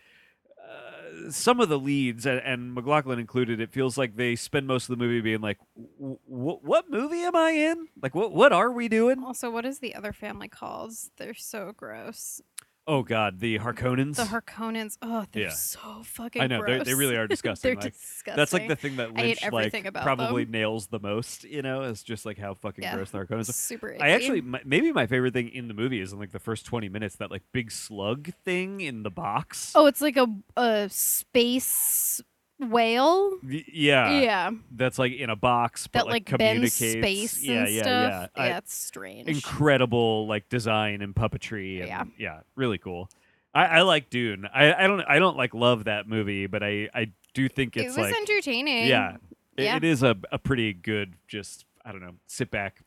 Some 1.30 1.60
of 1.60 1.70
the 1.70 1.80
leads 1.80 2.26
and, 2.26 2.40
and 2.40 2.74
MacLachlan 2.74 3.20
included, 3.20 3.60
it 3.60 3.72
feels 3.72 3.98
like 3.98 4.16
they 4.16 4.36
spend 4.36 4.68
most 4.68 4.90
of 4.90 4.98
the 4.98 5.04
movie 5.04 5.22
being 5.22 5.42
like, 5.42 5.60
"W- 6.00 6.18
w- 6.30 6.60
"What 6.62 6.90
movie 6.90 7.22
am 7.22 7.36
I 7.36 7.52
in? 7.52 7.88
Like, 8.02 8.16
what 8.16 8.34
what 8.34 8.52
are 8.54 8.72
we 8.72 8.88
doing?" 8.88 9.24
Also, 9.24 9.50
what 9.52 9.66
is 9.66 9.80
the 9.80 9.96
other 9.96 10.14
family 10.14 10.48
called? 10.48 10.94
They're 11.18 11.34
so 11.34 11.74
gross. 11.76 12.42
Oh 12.86 13.02
God, 13.02 13.40
the 13.40 13.60
Harkonnens. 13.60 14.18
The 14.18 14.24
Harkonnens. 14.24 14.98
Oh, 15.02 15.26
they're 15.32 15.44
Yeah. 15.44 15.50
so 15.52 16.02
fucking. 16.04 16.42
I 16.42 16.48
know 16.48 16.66
they 16.66 16.80
they 16.84 16.94
really 16.96 17.16
are 17.16 17.28
disgusting. 17.30 17.76
they're 17.76 17.82
like, 17.82 17.94
disgusting. 17.94 18.36
That's 18.36 18.52
like 18.52 18.68
the 18.68 18.76
thing 18.76 18.98
that 18.98 19.12
I 19.16 19.20
hate 19.22 19.26
Lynch 19.28 19.44
everything 19.44 19.84
like 19.84 19.90
about 19.90 20.04
probably 20.04 20.44
them. 20.44 20.52
nails 20.52 20.88
the 20.88 21.00
most. 21.00 21.46
You 21.46 21.62
know, 21.62 21.84
is 21.84 22.04
just 22.04 22.26
like 22.26 22.38
how 22.38 22.56
fucking 22.56 22.84
Yeah. 22.84 22.96
gross 22.96 23.12
the 23.12 23.20
Harkonnens. 23.20 23.48
are. 23.50 23.54
super. 23.54 23.92
I 23.92 24.10
icky. 24.10 24.12
actually 24.12 24.42
my, 24.42 24.60
maybe 24.66 24.92
my 24.92 25.08
favorite 25.08 25.34
thing 25.34 25.48
in 25.48 25.70
the 25.70 25.74
movie 25.74 26.02
is 26.02 26.12
in 26.12 26.20
like 26.20 26.32
the 26.32 26.40
first 26.40 26.66
twenty 26.66 26.90
minutes 26.90 27.16
that 27.18 27.32
like 27.32 27.44
big 27.54 27.72
slug 27.72 28.32
thing 28.44 28.82
in 28.82 29.04
the 29.04 29.10
box. 29.12 29.72
Oh, 29.76 29.86
it's 29.86 30.02
like 30.02 30.18
a 30.18 30.28
a 30.58 30.90
space 30.90 32.20
whale. 32.60 33.32
Y- 33.44 33.64
yeah, 33.72 34.20
yeah, 34.22 34.52
that's 34.72 34.98
like 35.00 35.14
in 35.14 35.30
a 35.30 35.36
box 35.36 35.88
but 35.88 36.00
that 36.00 36.06
like, 36.08 36.30
like 36.32 36.38
bends 36.40 36.78
communicates. 36.78 37.38
space 37.38 37.44
yeah, 37.44 37.60
and 37.64 37.70
yeah, 37.74 37.82
stuff. 37.82 38.32
yeah. 38.38 38.46
Yeah, 38.46 38.58
it's 38.58 38.76
strange. 38.76 39.28
incredible 39.28 40.28
like 40.28 40.50
design 40.50 41.02
and 41.02 41.14
puppetry. 41.16 41.80
And, 41.80 41.88
Yeah. 41.88 42.04
yeah, 42.18 42.40
really 42.56 42.78
cool. 42.78 43.10
I, 43.54 43.66
I 43.66 43.82
like 43.82 44.10
Dune. 44.10 44.48
I, 44.54 44.74
I 44.74 44.88
don't 44.88 45.02
I 45.02 45.20
don't 45.20 45.38
like 45.38 45.54
love 45.54 45.84
that 45.86 46.08
movie, 46.08 46.48
but 46.48 46.64
I 46.64 46.90
I 46.94 47.12
do 47.34 47.48
think 47.50 47.78
it 47.78 47.82
it's 47.82 47.98
was 47.98 48.08
like 48.08 48.16
entertaining. 48.16 48.88
yeah, 48.88 49.18
it- 49.58 49.64
Yeah. 49.66 49.76
it 49.78 49.84
is 49.84 50.02
a 50.04 50.16
a 50.32 50.40
pretty 50.40 50.74
good. 50.74 51.16
Just 51.28 51.66
I 51.86 51.92
don't 51.92 52.02
know, 52.02 52.16
sit 52.28 52.50
back, 52.50 52.82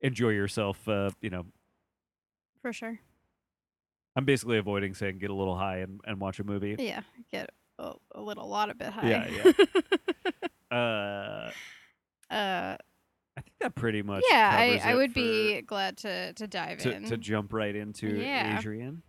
enjoy 0.00 0.28
yourself. 0.30 0.86
Uh, 0.88 1.10
you 1.20 1.30
know, 1.30 1.46
for 2.62 2.72
sure. 2.72 3.00
I'm 4.14 4.24
basically 4.24 4.56
avoiding 4.58 4.94
saying 4.94 5.18
get 5.18 5.28
a 5.30 5.34
little 5.34 5.56
high 5.58 5.78
and, 5.78 6.00
and 6.06 6.18
watch 6.20 6.38
a 6.40 6.44
movie. 6.44 6.76
Yeah, 6.78 7.02
get 7.30 7.50
a, 7.78 7.92
a 8.14 8.20
little, 8.22 8.48
lot 8.48 8.70
a 8.70 8.74
bit 8.74 8.88
high. 8.88 9.08
Yeah, 9.08 9.52
yeah. 10.72 11.50
Uh, 12.28 12.76
I 13.36 13.40
think 13.40 13.52
that 13.60 13.74
pretty 13.76 14.02
much. 14.02 14.24
yeah, 14.30 14.50
I, 14.52 14.80
I 14.90 14.94
would 14.96 15.14
be 15.14 15.62
glad 15.62 15.96
to 15.98 16.32
to 16.32 16.46
dive 16.48 16.78
to, 16.78 16.92
in. 16.92 17.04
to 17.04 17.16
jump 17.16 17.52
right 17.52 17.74
into 17.74 18.08
Yeah. 18.16 18.56
Adrienne. 18.58 19.02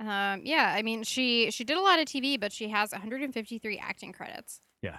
Um, 0.00 0.40
yeah, 0.44 0.72
I 0.76 0.82
mean, 0.82 1.04
she 1.04 1.50
she 1.52 1.62
did 1.64 1.76
a 1.76 1.80
lot 1.80 2.00
of 2.00 2.06
TV, 2.06 2.38
but 2.40 2.52
she 2.52 2.68
has 2.70 2.90
153 2.90 3.78
acting 3.78 4.12
credits. 4.12 4.60
Yeah. 4.82 4.98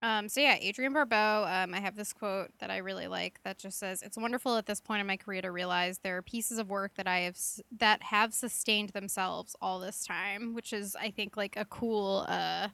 Um, 0.00 0.28
so 0.28 0.40
yeah, 0.40 0.56
Adrienne 0.62 0.92
Barbeau. 0.92 1.44
Um, 1.48 1.74
I 1.74 1.80
have 1.80 1.96
this 1.96 2.12
quote 2.12 2.50
that 2.60 2.70
I 2.70 2.76
really 2.78 3.08
like 3.08 3.40
that 3.42 3.58
just 3.58 3.78
says, 3.80 4.00
"It's 4.02 4.16
wonderful 4.16 4.56
at 4.56 4.66
this 4.66 4.80
point 4.80 5.00
in 5.00 5.06
my 5.08 5.16
career 5.16 5.42
to 5.42 5.50
realize 5.50 5.98
there 5.98 6.16
are 6.16 6.22
pieces 6.22 6.58
of 6.58 6.70
work 6.70 6.94
that 6.94 7.08
I 7.08 7.20
have 7.20 7.36
that 7.78 8.02
have 8.04 8.32
sustained 8.32 8.90
themselves 8.90 9.56
all 9.60 9.80
this 9.80 10.04
time," 10.06 10.54
which 10.54 10.72
is, 10.72 10.94
I 10.94 11.10
think, 11.10 11.36
like 11.36 11.56
a 11.56 11.64
cool. 11.64 12.26
Uh, 12.28 12.68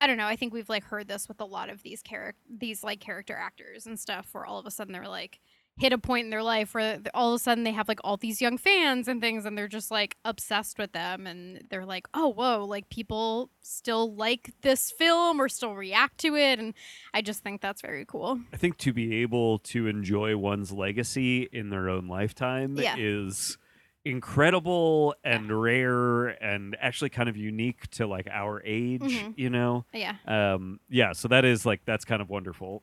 I 0.00 0.06
don't 0.08 0.18
know. 0.18 0.26
I 0.26 0.36
think 0.36 0.52
we've 0.54 0.68
like 0.68 0.84
heard 0.84 1.08
this 1.08 1.28
with 1.28 1.40
a 1.40 1.44
lot 1.46 1.70
of 1.70 1.82
these 1.82 2.02
character, 2.02 2.40
these 2.50 2.84
like 2.84 3.00
character 3.00 3.36
actors 3.36 3.86
and 3.86 3.98
stuff, 4.00 4.28
where 4.32 4.46
all 4.46 4.58
of 4.58 4.66
a 4.66 4.70
sudden 4.70 4.92
they're 4.92 5.08
like 5.08 5.40
hit 5.78 5.92
a 5.92 5.98
point 5.98 6.24
in 6.24 6.30
their 6.30 6.42
life 6.42 6.74
where 6.74 7.00
all 7.14 7.32
of 7.32 7.36
a 7.36 7.38
sudden 7.38 7.64
they 7.64 7.72
have 7.72 7.88
like 7.88 7.98
all 8.04 8.16
these 8.18 8.40
young 8.42 8.58
fans 8.58 9.08
and 9.08 9.20
things 9.22 9.46
and 9.46 9.56
they're 9.56 9.66
just 9.68 9.90
like 9.90 10.16
obsessed 10.24 10.78
with 10.78 10.92
them 10.92 11.26
and 11.26 11.64
they're 11.70 11.86
like 11.86 12.06
oh 12.12 12.28
whoa 12.28 12.62
like 12.64 12.88
people 12.90 13.48
still 13.62 14.14
like 14.14 14.52
this 14.60 14.90
film 14.90 15.40
or 15.40 15.48
still 15.48 15.74
react 15.74 16.18
to 16.18 16.36
it 16.36 16.58
and 16.58 16.74
i 17.14 17.22
just 17.22 17.42
think 17.42 17.62
that's 17.62 17.80
very 17.80 18.04
cool 18.04 18.38
I 18.52 18.58
think 18.58 18.76
to 18.78 18.92
be 18.92 19.16
able 19.22 19.60
to 19.60 19.86
enjoy 19.86 20.36
one's 20.36 20.72
legacy 20.72 21.48
in 21.50 21.70
their 21.70 21.88
own 21.88 22.06
lifetime 22.06 22.76
Yeah. 22.76 22.94
is 22.98 23.56
incredible 24.04 25.14
and 25.24 25.50
rare 25.50 26.26
and 26.28 26.76
actually 26.80 27.08
kind 27.10 27.28
of 27.28 27.36
unique 27.36 27.88
to 27.92 28.06
like 28.06 28.28
our 28.30 28.60
age, 28.64 29.00
Mhm. 29.00 29.34
you 29.36 29.48
know. 29.48 29.84
yeah 29.92 30.16
Um 30.26 30.80
yeah, 30.90 31.12
so 31.12 31.28
that 31.28 31.44
is 31.44 31.64
like 31.64 31.80
that's 31.86 32.04
kind 32.04 32.20
of 32.20 32.28
wonderful. 32.28 32.82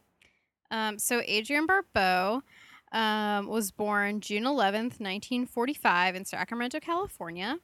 um, 0.71 0.97
so 0.99 1.19
adrienne 1.21 1.65
barbeau 1.65 2.41
um, 2.91 3.47
was 3.47 3.71
born 3.71 4.21
june 4.21 4.43
11th 4.43 4.99
1945 4.99 6.15
in 6.15 6.25
sacramento 6.25 6.79
california 6.79 7.57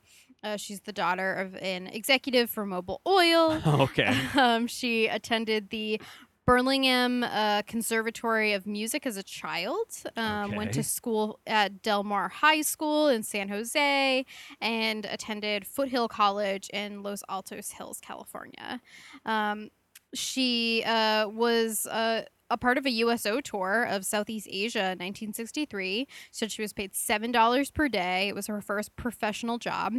uh, 0.45 0.57
she's 0.57 0.81
the 0.81 0.93
daughter 0.93 1.33
of 1.33 1.55
an 1.55 1.87
executive 1.87 2.51
for 2.51 2.65
Mobil 2.65 2.99
Oil. 3.07 3.61
okay. 3.81 4.15
Um, 4.35 4.67
she 4.67 5.07
attended 5.07 5.69
the 5.69 5.99
Burlingham 6.45 7.23
uh, 7.23 7.63
Conservatory 7.63 8.53
of 8.53 8.67
Music 8.67 9.07
as 9.07 9.17
a 9.17 9.23
child. 9.23 9.87
Um, 10.15 10.55
Went 10.55 10.73
to 10.73 10.83
school 10.83 11.39
at 11.47 11.81
Del 11.81 12.03
Mar 12.03 12.29
High 12.29 12.61
School 12.61 13.07
in 13.07 13.23
San 13.23 13.49
Jose 13.49 14.25
and 14.61 15.05
attended 15.05 15.65
Foothill 15.65 16.07
College 16.07 16.69
in 16.69 17.01
Los 17.01 17.23
Altos 17.27 17.71
Hills, 17.71 17.99
California. 17.99 18.81
Um, 19.25 19.69
she 20.13 20.83
uh, 20.85 21.27
was 21.29 21.87
uh, 21.87 22.23
a 22.49 22.57
part 22.57 22.77
of 22.77 22.85
a 22.85 22.91
USO 22.91 23.41
tour 23.41 23.83
of 23.83 24.05
Southeast 24.05 24.47
Asia 24.49 24.79
in 24.79 24.99
1963. 24.99 26.07
Said 26.31 26.51
she 26.51 26.61
was 26.61 26.73
paid 26.73 26.93
$7 26.93 27.73
per 27.73 27.87
day. 27.89 28.27
It 28.27 28.35
was 28.35 28.47
her 28.47 28.61
first 28.61 28.95
professional 28.95 29.57
job. 29.57 29.93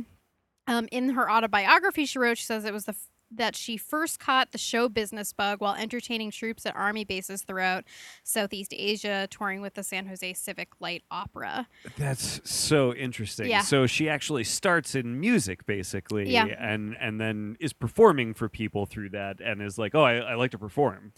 Um, 0.69 0.89
in 0.91 1.11
her 1.11 1.31
autobiography, 1.31 2.07
she 2.07 2.19
wrote, 2.19 2.39
she 2.39 2.45
says 2.45 2.65
it 2.65 2.73
was 2.73 2.87
the 2.87 2.93
f- 2.93 3.09
that 3.33 3.57
she 3.57 3.77
first 3.77 4.21
caught 4.21 4.53
the 4.53 4.59
show 4.59 4.89
business 4.89 5.33
bug 5.33 5.61
while 5.61 5.75
entertaining 5.75 6.31
troops 6.31 6.65
at 6.65 6.77
army 6.77 7.05
bases 7.05 7.43
throughout 7.43 7.83
Southeast 8.23 8.73
Asia, 8.77 9.27
touring 9.29 9.61
with 9.61 9.75
the 9.75 9.83
San 9.83 10.07
Jose 10.07 10.33
Civic 10.35 10.69
Light 10.79 11.03
Opera. 11.11 11.67
That's 11.99 12.41
so 12.49 12.95
interesting. 12.95 13.49
Yeah. 13.51 13.63
So 13.63 13.87
she 13.89 14.09
actually 14.09 14.45
starts 14.45 14.95
in 14.95 15.19
music 15.19 15.67
basically 15.67 16.31
Yeah. 16.31 16.47
and 16.47 16.97
and 17.01 17.21
then 17.21 17.57
is 17.59 17.73
performing 17.73 18.33
for 18.33 18.49
people 18.49 18.87
through 18.87 19.11
that 19.11 19.41
and 19.41 19.61
is 19.61 19.77
like, 19.77 19.97
"Oh, 19.97 20.05
I, 20.05 20.19
I 20.19 20.35
like 20.35 20.53
to 20.53 20.59
perform." 20.59 21.13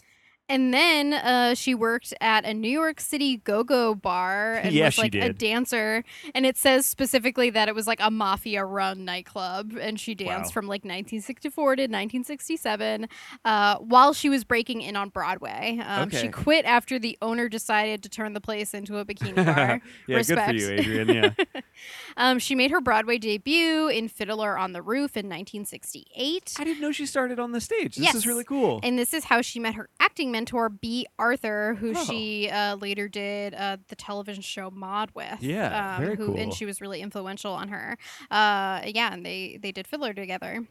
And 0.49 0.73
then 0.73 1.13
uh, 1.13 1.53
she 1.53 1.75
worked 1.75 2.13
at 2.19 2.43
a 2.43 2.53
New 2.53 2.69
York 2.71 2.99
City 2.99 3.37
go-go 3.37 3.93
bar 3.95 4.55
and 4.55 4.73
Yeah, 4.73 4.85
was 4.85 4.95
she 4.95 5.01
like 5.03 5.15
a 5.15 5.31
dancer. 5.31 6.03
And 6.33 6.45
it 6.45 6.57
says 6.57 6.87
specifically 6.87 7.51
that 7.51 7.67
it 7.69 7.75
was 7.75 7.85
like 7.85 7.99
a 8.01 8.09
mafia-run 8.09 9.05
nightclub, 9.05 9.73
and 9.79 9.99
she 9.99 10.15
danced 10.15 10.49
Wow. 10.49 10.53
from 10.53 10.65
like 10.65 10.81
1964 10.83 11.75
to 11.75 11.81
1967 11.83 13.07
uh, 13.45 13.75
while 13.77 14.13
she 14.13 14.27
was 14.29 14.43
breaking 14.43 14.81
in 14.81 14.95
on 14.95 15.09
Broadway. 15.09 15.79
Um, 15.85 16.09
She 16.09 16.29
quit 16.29 16.65
after 16.65 16.97
the 16.97 17.15
owner 17.21 17.47
decided 17.47 18.01
to 18.03 18.09
turn 18.09 18.33
the 18.33 18.41
place 18.41 18.73
into 18.73 18.97
a 18.97 19.05
bikini 19.05 19.35
bar. 19.45 19.81
yeah, 20.07 20.23
good 20.23 20.39
for 20.39 20.51
you, 20.53 20.69
Adrienne. 20.71 21.09
Yeah. 21.55 21.61
um, 22.17 22.39
she 22.39 22.55
made 22.55 22.71
her 22.71 22.81
Broadway 22.81 23.19
debut 23.19 23.87
in 23.87 24.07
Fiddler 24.09 24.57
on 24.57 24.73
the 24.73 24.81
Roof 24.81 25.15
in 25.15 25.27
1968. 25.27 26.55
I 26.57 26.63
didn't 26.63 26.81
know 26.81 26.91
she 26.91 27.05
started 27.05 27.39
on 27.39 27.51
the 27.51 27.61
stage. 27.61 27.95
This 27.97 28.05
Yes. 28.05 28.15
is 28.15 28.25
really 28.27 28.43
cool. 28.43 28.79
And 28.81 28.97
this 28.97 29.13
is 29.13 29.25
how 29.25 29.41
she 29.41 29.59
met 29.59 29.75
her 29.75 29.89
acting 29.99 30.31
mentor, 30.31 30.38
Bea 30.69 31.05
Arthur, 31.17 31.75
who 31.75 31.93
Oh. 31.95 32.03
she 32.05 32.49
uh, 32.49 32.75
later 32.75 33.07
did 33.07 33.53
uh, 33.53 33.77
the 33.87 33.95
television 33.95 34.41
show 34.41 34.69
Maude 34.71 35.11
with. 35.13 35.41
Yeah, 35.41 35.95
um, 35.97 36.01
very 36.03 36.15
who, 36.15 36.35
And 36.35 36.53
she 36.53 36.65
was 36.65 36.81
really 36.81 37.01
influential 37.01 37.53
on 37.53 37.69
her. 37.69 37.97
Uh, 38.31 38.81
yeah, 38.85 39.13
and 39.13 39.25
they 39.25 39.57
they 39.61 39.71
did 39.71 39.87
Fiddler 39.87 40.13
together. 40.13 40.65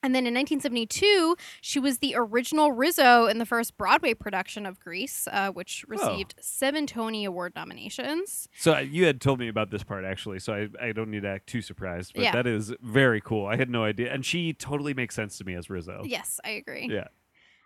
And 0.00 0.14
then 0.14 0.28
in 0.28 0.34
1972, 0.34 1.34
she 1.60 1.80
was 1.80 1.98
the 1.98 2.14
original 2.16 2.70
Rizzo 2.70 3.26
in 3.26 3.38
the 3.38 3.44
first 3.44 3.76
Broadway 3.76 4.14
production 4.14 4.64
of 4.64 4.78
Grease, 4.78 5.26
uh, 5.32 5.50
which 5.50 5.84
received 5.88 6.36
seven 6.40 6.86
Tony 6.86 7.24
Award 7.24 7.54
nominations. 7.56 8.48
So 8.56 8.74
uh, 8.76 8.78
you 8.78 9.06
had 9.06 9.20
told 9.20 9.40
me 9.40 9.48
about 9.48 9.72
this 9.72 9.82
part 9.82 10.04
actually, 10.04 10.38
so 10.38 10.52
I, 10.54 10.68
I 10.80 10.92
don't 10.92 11.10
need 11.10 11.22
to 11.22 11.28
act 11.28 11.48
too 11.48 11.60
surprised. 11.62 12.12
But 12.14 12.22
Yeah. 12.22 12.30
that 12.32 12.46
is 12.46 12.72
very 12.80 13.20
cool. 13.20 13.46
I 13.46 13.56
had 13.56 13.70
no 13.70 13.82
idea, 13.82 14.12
and 14.14 14.24
she 14.24 14.52
totally 14.52 14.94
makes 14.94 15.16
sense 15.16 15.36
to 15.38 15.44
me 15.44 15.54
as 15.54 15.68
Rizzo. 15.68 16.02
Yes, 16.04 16.38
I 16.44 16.50
agree. 16.50 16.88
Yeah. 16.92 17.08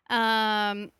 Um, 0.08 0.90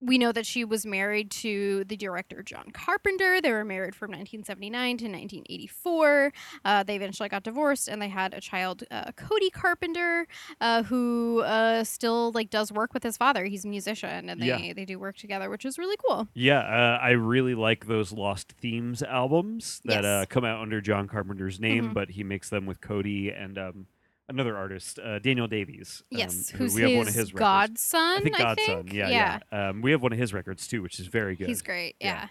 we 0.00 0.16
know 0.18 0.30
that 0.32 0.46
she 0.46 0.64
was 0.64 0.86
married 0.86 1.30
to 1.30 1.84
the 1.84 1.96
director 1.96 2.42
John 2.42 2.70
Carpenter. 2.72 3.40
They 3.40 3.50
were 3.50 3.64
married 3.64 3.94
from 3.96 4.10
1979 4.12 4.98
to 4.98 5.04
1984. 5.06 6.32
Uh, 6.64 6.82
they 6.84 6.96
eventually 6.96 7.28
got 7.28 7.42
divorced, 7.42 7.88
and 7.88 8.00
they 8.00 8.08
had 8.08 8.32
a 8.34 8.40
child, 8.40 8.84
uh, 8.90 9.10
Cody 9.16 9.50
Carpenter, 9.50 10.26
uh, 10.60 10.82
who 10.84 11.40
uh, 11.40 11.84
still 11.84 12.30
like 12.32 12.50
does 12.50 12.70
work 12.72 12.94
with 12.94 13.02
his 13.02 13.16
father. 13.16 13.44
He's 13.46 13.64
a 13.64 13.68
musician, 13.68 14.28
and 14.28 14.40
they 14.40 14.46
Yeah. 14.46 14.72
they 14.72 14.84
do 14.84 14.98
work 14.98 15.16
together, 15.16 15.50
which 15.50 15.64
is 15.64 15.78
really 15.78 15.96
cool. 16.06 16.28
Yeah, 16.34 16.60
uh, 16.60 16.98
I 17.02 17.10
really 17.10 17.54
like 17.54 17.86
those 17.86 18.12
Lost 18.12 18.52
Themes 18.52 19.02
albums 19.02 19.80
that 19.84 20.04
Yes. 20.04 20.04
uh, 20.04 20.24
come 20.28 20.44
out 20.44 20.60
under 20.60 20.80
John 20.80 21.08
Carpenter's 21.08 21.58
name, 21.60 21.90
Mhm. 21.90 21.94
but 21.94 22.10
he 22.10 22.22
makes 22.24 22.48
them 22.50 22.66
with 22.66 22.80
Cody 22.80 23.30
and 23.30 23.58
um, 23.58 23.86
another 24.28 24.56
artist, 24.56 24.98
uh, 24.98 25.18
Daniel 25.18 25.46
Davies. 25.46 26.02
um, 26.12 26.18
yes, 26.18 26.50
who 26.50 26.58
who's 26.58 26.74
we 26.74 26.82
have 26.82 26.90
his, 26.90 26.98
one 26.98 27.08
of 27.08 27.14
his 27.14 27.34
records. 27.34 27.92
godson? 27.92 28.00
I 28.00 28.20
think 28.20 28.34
I 28.40 28.42
Godson. 28.42 28.66
think? 28.66 28.92
Yeah, 28.92 29.08
yeah. 29.52 29.68
Um, 29.68 29.82
we 29.82 29.90
have 29.90 30.02
one 30.02 30.12
of 30.12 30.18
his 30.18 30.32
records 30.34 30.66
too, 30.68 30.82
which 30.82 30.98
is 31.00 31.06
very 31.06 31.36
good. 31.36 31.48
He's 31.48 31.62
great. 31.62 31.96
Yeah. 32.00 32.28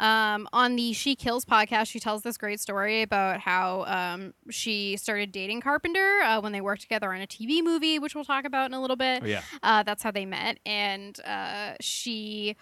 Yeah. 0.00 0.34
Um, 0.34 0.48
on 0.52 0.76
the 0.76 0.92
She 0.92 1.16
Kills 1.16 1.44
podcast, 1.44 1.88
she 1.88 1.98
tells 1.98 2.22
this 2.22 2.36
great 2.36 2.60
story 2.60 3.02
about 3.02 3.40
how 3.40 3.84
um, 3.86 4.32
she 4.48 4.96
started 4.96 5.32
dating 5.32 5.60
Carpenter 5.60 6.20
uh, 6.24 6.40
when 6.40 6.52
they 6.52 6.60
worked 6.60 6.82
together 6.82 7.12
on 7.12 7.20
a 7.20 7.26
TV 7.26 7.62
movie, 7.64 7.98
which 7.98 8.14
we'll 8.14 8.24
talk 8.24 8.44
about 8.44 8.66
in 8.70 8.74
a 8.74 8.80
little 8.80 8.94
bit. 8.96 9.22
Oh, 9.24 9.26
yeah. 9.26 9.42
Uh, 9.60 9.82
that's 9.82 10.04
how 10.04 10.12
they 10.12 10.24
met. 10.24 10.60
And 10.64 11.18
uh, 11.26 11.74
she 11.80 12.56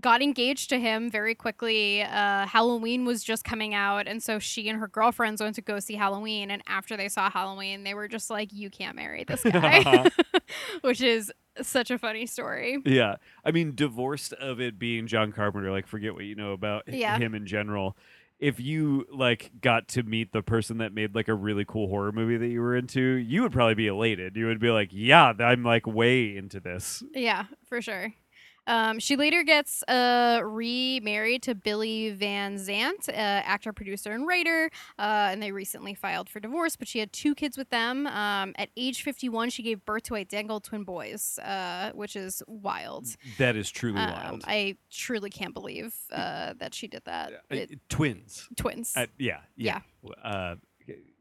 got 0.00 0.22
engaged 0.22 0.68
to 0.70 0.78
him 0.78 1.10
very 1.10 1.34
quickly. 1.34 2.02
Uh, 2.02 2.46
Halloween 2.46 3.04
was 3.04 3.22
just 3.22 3.44
coming 3.44 3.74
out. 3.74 4.06
And 4.08 4.22
so 4.22 4.38
she 4.38 4.68
and 4.68 4.78
her 4.78 4.88
girlfriends 4.88 5.40
went 5.40 5.54
to 5.56 5.62
go 5.62 5.78
see 5.80 5.94
Halloween. 5.94 6.50
And 6.50 6.62
after 6.66 6.96
they 6.96 7.08
saw 7.08 7.30
Halloween, 7.30 7.84
they 7.84 7.94
were 7.94 8.08
just 8.08 8.30
like, 8.30 8.52
you 8.52 8.70
can't 8.70 8.96
marry 8.96 9.24
this 9.24 9.42
guy, 9.44 10.10
which 10.82 11.00
is 11.00 11.32
such 11.62 11.90
a 11.90 11.98
funny 11.98 12.26
story. 12.26 12.78
Yeah. 12.84 13.16
I 13.44 13.50
mean, 13.52 13.74
divorced 13.74 14.32
of 14.34 14.60
it 14.60 14.78
being 14.78 15.06
John 15.06 15.32
Carpenter, 15.32 15.70
like 15.70 15.86
forget 15.86 16.14
what 16.14 16.24
you 16.24 16.34
know 16.34 16.52
about 16.52 16.84
Yeah. 16.88 17.16
him 17.18 17.34
in 17.34 17.46
general. 17.46 17.96
If 18.40 18.58
you 18.58 19.06
like 19.12 19.52
got 19.60 19.86
to 19.88 20.02
meet 20.02 20.32
the 20.32 20.42
person 20.42 20.78
that 20.78 20.92
made 20.92 21.14
like 21.14 21.28
a 21.28 21.34
really 21.34 21.64
cool 21.64 21.88
horror 21.88 22.10
movie 22.10 22.36
that 22.36 22.48
you 22.48 22.60
were 22.60 22.76
into, 22.76 23.00
you 23.00 23.42
would 23.42 23.52
probably 23.52 23.74
be 23.76 23.86
elated. 23.86 24.36
You 24.36 24.46
would 24.46 24.58
be 24.58 24.70
like, 24.70 24.88
"Yeah, 24.90 25.32
I'm 25.38 25.62
like 25.62 25.86
way 25.86 26.36
into 26.36 26.58
this." 26.58 27.02
Yeah, 27.14 27.44
for 27.64 27.80
sure. 27.80 28.12
Um, 28.66 28.98
she 28.98 29.16
later 29.16 29.42
gets 29.42 29.82
uh, 29.84 30.40
remarried 30.44 31.42
to 31.42 31.54
Billy 31.54 32.10
Van 32.10 32.58
Zandt, 32.58 33.08
uh, 33.08 33.12
actor, 33.12 33.72
producer, 33.72 34.12
and 34.12 34.26
writer, 34.26 34.70
uh, 34.98 35.28
and 35.30 35.42
they 35.42 35.52
recently 35.52 35.94
filed 35.94 36.28
for 36.28 36.40
divorce. 36.40 36.76
But 36.76 36.88
she 36.88 36.98
had 36.98 37.12
two 37.12 37.34
kids 37.34 37.58
with 37.58 37.70
them. 37.70 38.06
Um, 38.06 38.54
at 38.56 38.70
age 38.76 39.02
51, 39.02 39.50
she 39.50 39.62
gave 39.62 39.84
birth 39.84 40.04
to 40.04 40.14
identical 40.16 40.60
twin 40.60 40.84
boys, 40.84 41.38
uh, 41.40 41.92
which 41.94 42.16
is 42.16 42.42
wild. 42.46 43.06
That 43.38 43.56
is 43.56 43.70
truly 43.70 43.98
Um, 44.00 44.10
wild. 44.12 44.44
I 44.46 44.76
truly 44.90 45.30
can't 45.30 45.52
believe 45.54 45.94
uh, 46.10 46.54
that 46.58 46.74
she 46.74 46.88
did 46.88 47.04
that. 47.04 47.32
Uh, 47.50 47.54
It- 47.56 47.88
twins. 47.88 48.48
twins. 48.56 48.96
Uh, 48.96 49.06
yeah, 49.18 49.40
yeah. 49.56 49.80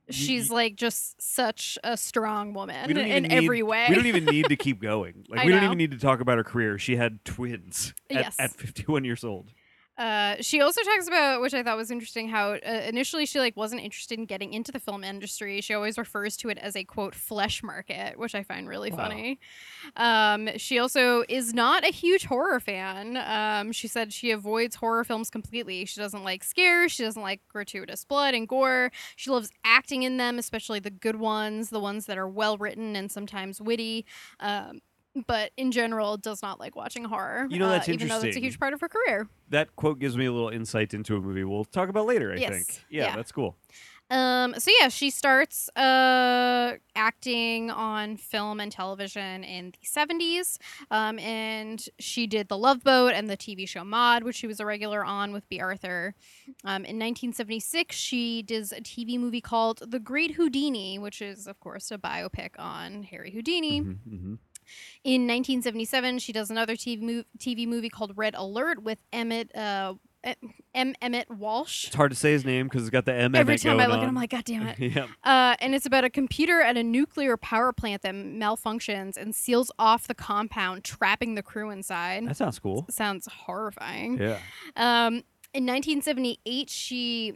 She's 0.10 0.50
y- 0.50 0.56
like 0.56 0.76
just 0.76 1.22
such 1.22 1.78
a 1.84 1.96
strong 1.96 2.54
woman 2.54 2.88
we 2.88 2.94
don't 2.94 3.06
even 3.08 3.18
in 3.26 3.30
need- 3.30 3.32
every 3.44 3.64
way. 3.64 3.86
We 3.90 3.96
don't 3.96 4.06
even 4.06 4.26
need 4.26 4.48
to 4.50 4.56
keep 4.56 4.82
going. 4.82 5.26
Like 5.30 5.42
I 5.42 5.46
we 5.46 5.52
don't 5.52 5.64
even 5.64 5.78
need 5.78 5.92
to 5.92 6.00
talk 6.00 6.20
about 6.20 6.38
her 6.38 6.44
career. 6.44 6.78
She 6.78 6.96
had 6.98 7.24
twins 7.26 7.94
at, 8.10 8.16
Yes. 8.18 8.36
at 8.40 8.52
51 8.52 9.06
years 9.06 9.24
old. 9.24 9.52
Uh, 9.98 10.36
she 10.42 10.60
also 10.60 10.82
talks 10.82 11.08
about, 11.08 11.40
which 11.42 11.54
I 11.54 11.62
thought 11.62 11.78
was 11.78 11.92
interesting, 11.92 12.28
how 12.28 12.54
uh, 12.54 12.82
initially 12.88 13.26
she 13.28 13.40
like 13.40 13.56
wasn't 13.56 13.82
interested 13.82 14.18
in 14.18 14.26
getting 14.26 14.52
into 14.54 14.72
the 14.72 14.80
film 14.80 15.04
industry. 15.04 15.62
She 15.62 15.74
always 15.76 15.98
refers 16.00 16.36
to 16.38 16.50
it 16.50 16.58
as 16.58 16.76
a 16.76 16.84
quote 16.84 17.14
flesh 17.14 17.62
market, 17.62 18.18
which 18.18 18.34
I 18.34 18.42
find 18.44 18.68
really 18.68 18.90
Wow. 18.90 18.98
funny. 18.98 19.40
Um, 19.96 20.50
she 20.58 20.80
also 20.80 21.24
is 21.30 21.54
not 21.54 21.84
a 21.84 21.92
huge 21.92 22.26
horror 22.26 22.60
fan. 22.60 23.18
Um, 23.18 23.72
she 23.72 23.88
said 23.88 24.12
she 24.12 24.32
avoids 24.32 24.76
horror 24.76 25.04
films 25.04 25.30
completely. 25.30 25.86
She 25.86 26.00
doesn't 26.00 26.24
like 26.24 26.44
scares. 26.44 26.92
She 26.92 27.04
doesn't 27.04 27.22
like 27.22 27.42
gratuitous 27.48 28.04
blood 28.04 28.34
and 28.34 28.48
gore. 28.48 28.92
She 29.16 29.30
loves 29.30 29.52
acting 29.64 30.04
in 30.04 30.18
them, 30.18 30.40
especially 30.40 30.80
the 30.80 30.90
good 30.92 31.18
ones, 31.18 31.70
the 31.70 31.80
ones 31.80 32.08
that 32.08 32.18
are 32.18 32.28
well 32.28 32.58
written 32.58 32.96
and 32.96 33.12
sometimes 33.12 33.62
witty. 33.62 34.06
Um, 34.40 34.80
but 35.28 35.52
in 35.58 35.72
general, 35.72 36.18
does 36.18 36.42
not 36.42 36.60
like 36.60 36.76
watching 36.76 37.04
horror. 37.06 37.48
You 37.50 37.60
know, 37.60 37.70
that's 37.70 37.88
uh, 37.90 37.92
even 37.94 38.08
though 38.08 38.16
that's 38.16 38.24
a 38.24 38.28
interesting. 38.28 38.44
huge 38.44 38.60
part 38.60 38.74
of 38.74 38.82
her 38.82 38.90
career. 38.90 39.28
That 39.50 39.76
quote 39.76 40.00
gives 40.00 40.18
me 40.18 40.26
a 40.26 40.32
little 40.32 40.50
insight 40.50 40.94
into 40.94 41.16
a 41.16 41.22
movie 41.22 41.44
we'll 41.44 41.66
talk 41.66 41.90
about 41.90 42.06
later, 42.06 42.32
I 42.34 42.38
Yes. 42.38 42.50
think. 42.52 42.86
Yeah, 42.90 43.06
Yeah. 43.06 43.16
that's 43.16 43.32
cool. 43.32 43.56
Um, 44.10 44.54
so 44.60 44.70
yeah, 44.80 44.90
she 44.90 45.10
starts 45.10 45.70
uh, 45.76 46.74
acting 46.96 47.72
on 47.72 48.18
film 48.18 48.60
and 48.60 48.72
television 48.72 49.44
in 49.44 49.72
the 49.72 49.88
70s. 49.88 50.58
Um, 50.92 51.18
and 51.20 51.84
she 52.00 52.28
did 52.28 52.48
The 52.48 52.58
Love 52.58 52.84
Boat 52.84 53.14
and 53.14 53.30
the 53.30 53.38
TV 53.38 53.68
show 53.68 53.84
Maude, 53.84 54.24
which 54.24 54.36
she 54.36 54.46
was 54.46 54.60
a 54.60 54.66
regular 54.66 55.04
on 55.04 55.32
with 55.32 55.48
Bea 55.50 55.62
Arthur. 55.62 56.14
Um, 56.64 56.84
in 56.86 57.00
1976, 57.00 57.96
she 57.96 58.44
does 58.44 58.72
a 58.72 58.82
TV 58.82 59.18
movie 59.18 59.42
called 59.42 59.82
The 59.90 60.00
Great 60.00 60.32
Houdini, 60.32 61.00
which 61.00 61.22
is, 61.22 61.48
of 61.48 61.60
course, 61.60 61.90
a 61.90 61.98
biopic 61.98 62.52
on 62.60 63.04
Harry 63.04 63.32
Houdini. 63.32 63.82
Mhm, 63.82 63.98
mhm. 64.08 64.38
In 65.04 65.22
1977, 65.22 66.20
she 66.20 66.32
does 66.32 66.50
another 66.50 66.76
TV, 66.76 67.26
TV 67.38 67.68
movie 67.68 67.90
called 67.90 68.14
Red 68.16 68.36
Alert 68.36 68.84
with 68.84 69.00
Emmett 69.12 69.56
uh, 69.56 69.96
M. 70.74 70.96
Emmett 71.02 71.30
Walsh. 71.30 71.88
It's 71.88 71.96
hard 71.96 72.12
to 72.12 72.18
say 72.18 72.32
his 72.32 72.46
name 72.46 72.68
because 72.68 72.84
it's 72.84 72.90
got 72.90 73.06
the 73.06 73.14
M. 73.14 73.36
Every 73.36 73.54
Emmett 73.54 73.62
time 73.62 73.80
I 73.80 73.88
look 73.88 73.98
at 73.98 74.04
him, 74.04 74.10
I'm 74.10 74.16
like, 74.16 74.30
God 74.30 74.46
damn 74.46 74.68
it. 74.68 74.80
yeah. 74.96 75.08
Uh, 75.24 75.56
and 75.60 75.76
it's 75.76 75.86
about 75.86 76.04
a 76.04 76.10
computer 76.10 76.62
at 76.62 76.78
a 76.78 76.84
nuclear 76.84 77.36
power 77.38 77.74
plant 77.74 78.02
that 78.04 78.16
malfunctions 78.16 79.18
and 79.18 79.36
seals 79.36 79.72
off 79.78 80.08
the 80.08 80.16
compound, 80.16 80.84
trapping 80.84 81.36
the 81.36 81.44
crew 81.44 81.70
inside. 81.70 82.28
That 82.28 82.38
sounds 82.38 82.60
cool. 82.60 82.86
Sounds 82.90 83.28
horrifying. 83.28 84.18
Yeah. 84.18 84.40
Um, 84.76 85.24
in 85.54 85.66
1978, 85.66 86.70
she 86.70 87.34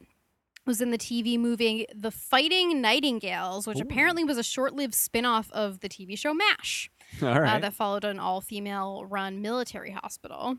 was 0.66 0.82
in 0.82 0.92
the 0.92 0.98
TV 0.98 1.38
movie 1.38 1.88
The 1.94 2.12
Fighting 2.12 2.82
Nightingales, 2.82 3.68
which 3.68 3.80
Ooh. 3.80 3.84
apparently 3.84 4.24
was 4.24 4.38
a 4.38 4.44
short-lived 4.44 4.94
spin-off 4.94 5.52
of 5.52 5.80
the 5.82 5.90
TV 5.90 6.18
show 6.18 6.34
MASH 6.34 6.90
All 7.22 7.30
uh, 7.30 7.60
that 7.60 7.74
followed 7.74 8.04
an 8.04 8.20
all-female 8.20 9.06
run 9.06 9.42
military 9.42 9.92
hospital. 9.92 10.58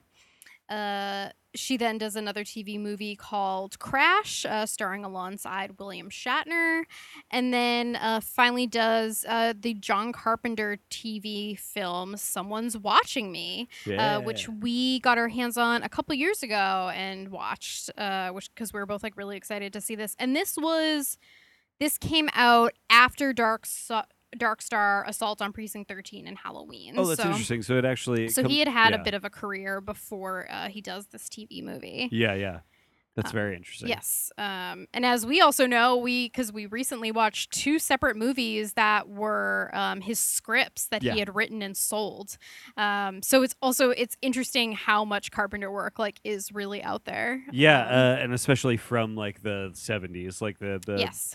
Uh, 0.68 1.30
she 1.54 1.78
then 1.78 1.96
does 1.96 2.14
another 2.14 2.44
TV 2.44 2.78
movie 2.78 3.16
called 3.16 3.78
Crash, 3.78 4.44
uh, 4.44 4.66
starring 4.66 5.02
alongside 5.02 5.78
William 5.78 6.10
Shatner, 6.10 6.82
and 7.30 7.54
then 7.54 7.96
uh, 7.96 8.20
finally 8.20 8.66
does 8.66 9.24
uh, 9.26 9.54
the 9.58 9.72
John 9.72 10.12
Carpenter 10.12 10.78
TV 10.90 11.58
film 11.58 12.18
"Someone's 12.18 12.76
Watching 12.76 13.32
Me," 13.32 13.66
uh, 13.98 14.20
which 14.20 14.46
we 14.48 15.00
got 15.00 15.16
our 15.16 15.28
hands 15.28 15.56
on 15.56 15.82
a 15.82 15.88
couple 15.88 16.14
years 16.14 16.42
ago 16.42 16.90
and 16.94 17.30
watched, 17.30 17.88
uh, 17.96 18.28
which 18.30 18.52
because 18.54 18.72
we 18.74 18.78
were 18.78 18.86
both 18.86 19.02
like 19.02 19.16
really 19.16 19.38
excited 19.38 19.72
to 19.72 19.80
see 19.80 19.94
this. 19.94 20.16
And 20.18 20.36
this 20.36 20.54
was, 20.58 21.16
this 21.80 21.96
came 21.96 22.28
out 22.34 22.72
after 22.90 23.32
Dark 23.32 23.64
so- 23.64 24.02
Dark 24.36 24.60
Star 24.62 25.04
Assault 25.06 25.40
on 25.40 25.52
Precinct 25.52 25.88
13 25.88 26.26
and 26.26 26.36
Halloween. 26.38 26.94
Oh, 26.96 27.06
that's 27.06 27.22
so, 27.22 27.28
interesting. 27.28 27.62
So 27.62 27.76
it 27.78 27.84
actually. 27.84 28.28
So 28.28 28.42
come- 28.42 28.50
he 28.50 28.58
had 28.58 28.68
had 28.68 28.92
yeah. 28.92 29.00
a 29.00 29.04
bit 29.04 29.14
of 29.14 29.24
a 29.24 29.30
career 29.30 29.80
before 29.80 30.46
uh, 30.50 30.68
he 30.68 30.80
does 30.80 31.06
this 31.06 31.28
TV 31.28 31.62
movie. 31.62 32.08
Yeah, 32.12 32.34
yeah. 32.34 32.60
That's 33.16 33.30
Uh, 33.30 33.34
very 33.34 33.56
interesting. 33.56 33.88
Yes. 33.88 34.30
Um, 34.38 34.86
and 34.94 35.04
as 35.04 35.26
we 35.26 35.40
also 35.40 35.66
know, 35.66 35.96
we 35.96 36.28
because 36.28 36.52
we 36.52 36.66
recently 36.66 37.10
watched 37.10 37.50
two 37.50 37.80
separate 37.80 38.16
movies 38.16 38.74
that 38.74 39.08
were 39.08 39.70
um, 39.72 40.02
his 40.02 40.20
scripts 40.20 40.86
that 40.88 41.02
Yeah. 41.02 41.14
he 41.14 41.18
had 41.18 41.34
written 41.34 41.60
and 41.60 41.76
sold. 41.76 42.38
Um, 42.76 43.20
so 43.22 43.42
it's 43.42 43.56
also 43.60 43.90
it's 43.90 44.16
interesting 44.22 44.70
how 44.72 45.04
much 45.04 45.32
Carpenter 45.32 45.68
work 45.72 45.98
like 45.98 46.20
is 46.22 46.52
really 46.52 46.80
out 46.80 47.06
there. 47.06 47.42
Yeah, 47.50 47.80
Um, 47.86 47.92
uh, 47.92 48.22
and 48.22 48.32
especially 48.34 48.76
from 48.76 49.16
like 49.16 49.42
the 49.42 49.70
70s, 49.74 50.40
like 50.40 50.58
the 50.60 50.80
the 50.86 50.98
yes. 51.00 51.34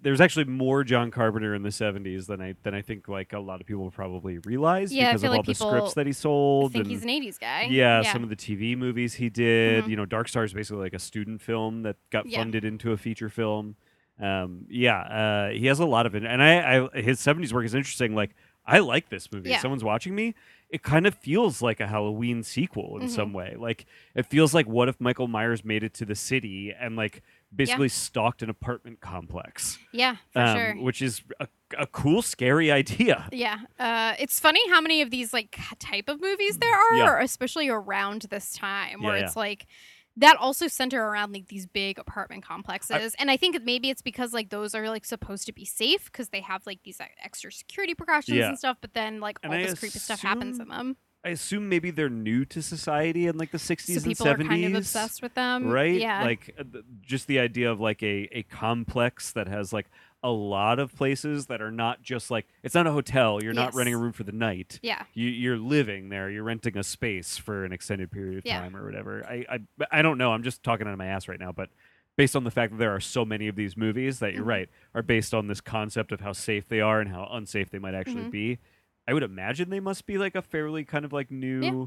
There's 0.00 0.20
actually 0.20 0.44
more 0.44 0.84
John 0.84 1.10
Carpenter 1.10 1.54
in 1.54 1.62
the 1.62 1.70
70s 1.70 2.26
than 2.26 2.40
I 2.40 2.54
than 2.62 2.72
I 2.74 2.82
think 2.82 3.08
like 3.08 3.32
a 3.32 3.38
lot 3.40 3.60
of 3.60 3.66
people 3.66 3.90
probably 3.90 4.38
realize 4.38 4.92
Yeah, 4.92 5.10
because 5.10 5.24
of 5.24 5.32
all 5.32 5.42
the 5.42 5.54
scripts 5.54 5.94
that 5.94 6.06
he 6.06 6.12
sold. 6.12 6.70
I 6.70 6.78
think 6.78 6.86
he's 6.86 7.02
an 7.02 7.08
'80s 7.08 7.38
guy. 7.40 7.62
yeah, 7.70 8.02
some 8.12 8.22
of 8.22 8.28
the 8.28 8.36
TV 8.36 8.76
movies 8.76 9.14
he 9.14 9.28
did. 9.28 9.84
Mhm. 9.84 9.88
You 9.90 9.96
know, 9.96 10.06
Dark 10.06 10.28
Star 10.28 10.44
is 10.44 10.52
basically 10.52 10.82
like 10.82 10.94
a 10.94 10.98
student 11.00 11.42
film 11.42 11.82
that 11.82 11.96
got 12.10 12.26
Yeah. 12.26 12.38
funded 12.38 12.64
into 12.64 12.92
a 12.92 12.96
feature 12.96 13.28
film. 13.28 13.74
Um, 14.20 14.66
yeah, 14.70 15.00
uh, 15.00 15.50
he 15.50 15.66
has 15.66 15.78
a 15.80 15.84
lot 15.84 16.06
of 16.06 16.14
it, 16.14 16.24
and 16.24 16.42
I, 16.42 16.86
I 16.94 17.00
his 17.02 17.18
'70s 17.20 17.52
work 17.52 17.64
is 17.66 17.74
interesting. 17.74 18.14
Like, 18.14 18.34
I 18.64 18.78
like 18.78 19.08
this 19.10 19.30
movie. 19.32 19.50
Yeah. 19.50 19.58
Someone's 19.58 19.84
watching 19.84 20.14
me. 20.14 20.34
It 20.70 20.82
kind 20.82 21.06
of 21.06 21.14
feels 21.14 21.60
like 21.60 21.80
a 21.80 21.86
Halloween 21.86 22.42
sequel 22.42 22.98
in 22.98 23.06
Mhm. 23.06 23.10
some 23.10 23.32
way. 23.32 23.54
Like, 23.58 23.84
it 24.14 24.26
feels 24.26 24.54
like 24.54 24.66
what 24.66 24.88
if 24.88 25.00
Michael 25.00 25.28
Myers 25.28 25.64
made 25.64 25.84
it 25.84 25.92
to 25.94 26.04
the 26.04 26.14
city 26.16 26.72
and 26.72 26.96
like 26.96 27.22
basically 27.54 27.88
stalked 27.88 28.42
an 28.42 28.50
apartment 28.50 29.00
complex, 29.00 29.78
yeah, 29.92 30.16
for 30.32 30.40
um, 30.40 30.56
sure. 30.56 30.74
which 30.76 31.00
is 31.02 31.22
a, 31.40 31.48
a 31.78 31.86
cool, 31.86 32.22
scary 32.22 32.70
idea. 32.70 33.28
Yeah, 33.32 33.58
uh, 33.78 34.14
it's 34.18 34.38
funny 34.40 34.60
how 34.70 34.80
many 34.80 35.02
of 35.02 35.10
these 35.10 35.32
like 35.32 35.58
type 35.78 36.08
of 36.08 36.20
movies 36.20 36.58
there 36.58 36.74
are, 36.74 36.96
Yeah. 36.96 37.22
especially 37.22 37.68
around 37.68 38.22
this 38.30 38.52
time, 38.52 39.02
where 39.02 39.16
Yeah, 39.16 39.24
it's 39.24 39.36
like 39.36 39.66
that 40.18 40.36
also 40.38 40.66
center 40.66 41.02
around 41.02 41.32
like 41.34 41.48
these 41.48 41.66
big 41.66 41.98
apartment 41.98 42.42
complexes, 42.44 43.14
and 43.18 43.30
I 43.30 43.36
think 43.36 43.62
maybe 43.62 43.90
it's 43.90 44.02
because 44.02 44.32
like 44.32 44.48
those 44.50 44.74
are 44.74 44.88
like 44.88 45.04
supposed 45.04 45.46
to 45.46 45.52
be 45.52 45.64
safe 45.64 46.06
because 46.06 46.30
they 46.30 46.40
have 46.40 46.66
like 46.66 46.82
these 46.84 46.98
like, 46.98 47.12
extra 47.22 47.52
security 47.52 47.94
precautions 47.94 48.36
Yeah. 48.38 48.48
and 48.48 48.58
stuff, 48.58 48.78
but 48.80 48.94
then 48.94 49.20
like 49.20 49.38
And 49.42 49.52
all 49.52 49.58
I 49.58 49.62
this 49.64 49.78
creepy 49.78 49.98
stuff 49.98 50.20
happens 50.20 50.58
in 50.58 50.68
them, 50.68 50.96
I 51.26 51.30
assume 51.30 51.68
maybe 51.68 51.90
they're 51.90 52.08
new 52.08 52.44
to 52.46 52.62
society 52.62 53.26
in 53.26 53.36
like 53.36 53.50
the 53.50 53.58
60s 53.58 53.80
so 53.86 53.92
and 53.94 54.04
people 54.04 54.26
70s. 54.26 54.30
are 54.44 54.48
kind 54.48 54.64
of 54.64 54.74
obsessed 54.74 55.22
with 55.22 55.34
them, 55.34 55.66
right? 55.68 56.00
Yeah, 56.00 56.22
Like 56.24 56.54
uh, 56.58 56.64
just 57.02 57.26
the 57.26 57.38
idea 57.40 57.70
of 57.70 57.80
like 57.80 58.02
a 58.02 58.28
a 58.32 58.42
complex 58.44 59.32
that 59.32 59.48
has 59.48 59.72
like 59.72 59.86
a 60.22 60.30
lot 60.30 60.78
of 60.78 60.94
places 60.96 61.46
that 61.46 61.60
are 61.60 61.70
not 61.70 62.02
just 62.02 62.30
like 62.30 62.46
it's 62.62 62.74
not 62.74 62.86
a 62.86 62.92
hotel. 62.92 63.42
You're 63.42 63.52
not 63.52 63.74
renting 63.74 63.94
a 63.94 63.98
room 63.98 64.12
for 64.12 64.24
the 64.24 64.32
night. 64.32 64.78
yeah, 64.82 65.02
You 65.14 65.28
you're 65.28 65.58
living 65.58 66.08
there. 66.08 66.30
You're 66.30 66.42
renting 66.44 66.76
a 66.78 66.82
space 66.84 67.36
for 67.36 67.64
an 67.64 67.72
extended 67.72 68.10
period 68.10 68.38
of 68.38 68.46
Yeah. 68.46 68.60
time 68.60 68.76
or 68.76 68.84
whatever. 68.84 69.24
I 69.26 69.44
I 69.48 69.58
I 69.98 70.02
don't 70.02 70.18
know. 70.18 70.32
I'm 70.32 70.42
just 70.42 70.62
talking 70.62 70.86
out 70.86 70.92
of 70.92 70.98
my 70.98 71.06
ass 71.06 71.28
right 71.28 71.40
now, 71.40 71.52
but. 71.52 71.70
Based 72.18 72.34
on 72.34 72.44
the 72.44 72.50
fact 72.50 72.72
that 72.72 72.78
there 72.78 72.94
are 72.94 72.98
so 73.00 73.26
many 73.26 73.46
of 73.46 73.56
these 73.56 73.76
movies 73.76 74.20
that 74.20 74.32
you're 74.32 74.42
Mhm. 74.42 74.56
right 74.56 74.68
are 74.94 75.02
based 75.02 75.34
on 75.34 75.48
this 75.48 75.60
concept 75.60 76.12
of 76.12 76.20
how 76.20 76.32
safe 76.32 76.66
they 76.66 76.80
are 76.80 76.98
and 76.98 77.10
how 77.10 77.28
unsafe 77.30 77.68
they 77.68 77.78
might 77.78 77.92
actually 77.94 78.22
Mhm. 78.24 78.30
be, 78.30 78.58
I 79.08 79.14
would 79.14 79.22
imagine 79.22 79.70
they 79.70 79.80
must 79.80 80.06
be 80.06 80.18
like 80.18 80.34
a 80.34 80.42
fairly 80.42 80.84
kind 80.84 81.04
of 81.04 81.12
like 81.12 81.30
new. 81.30 81.60
Yeah, 81.62 81.86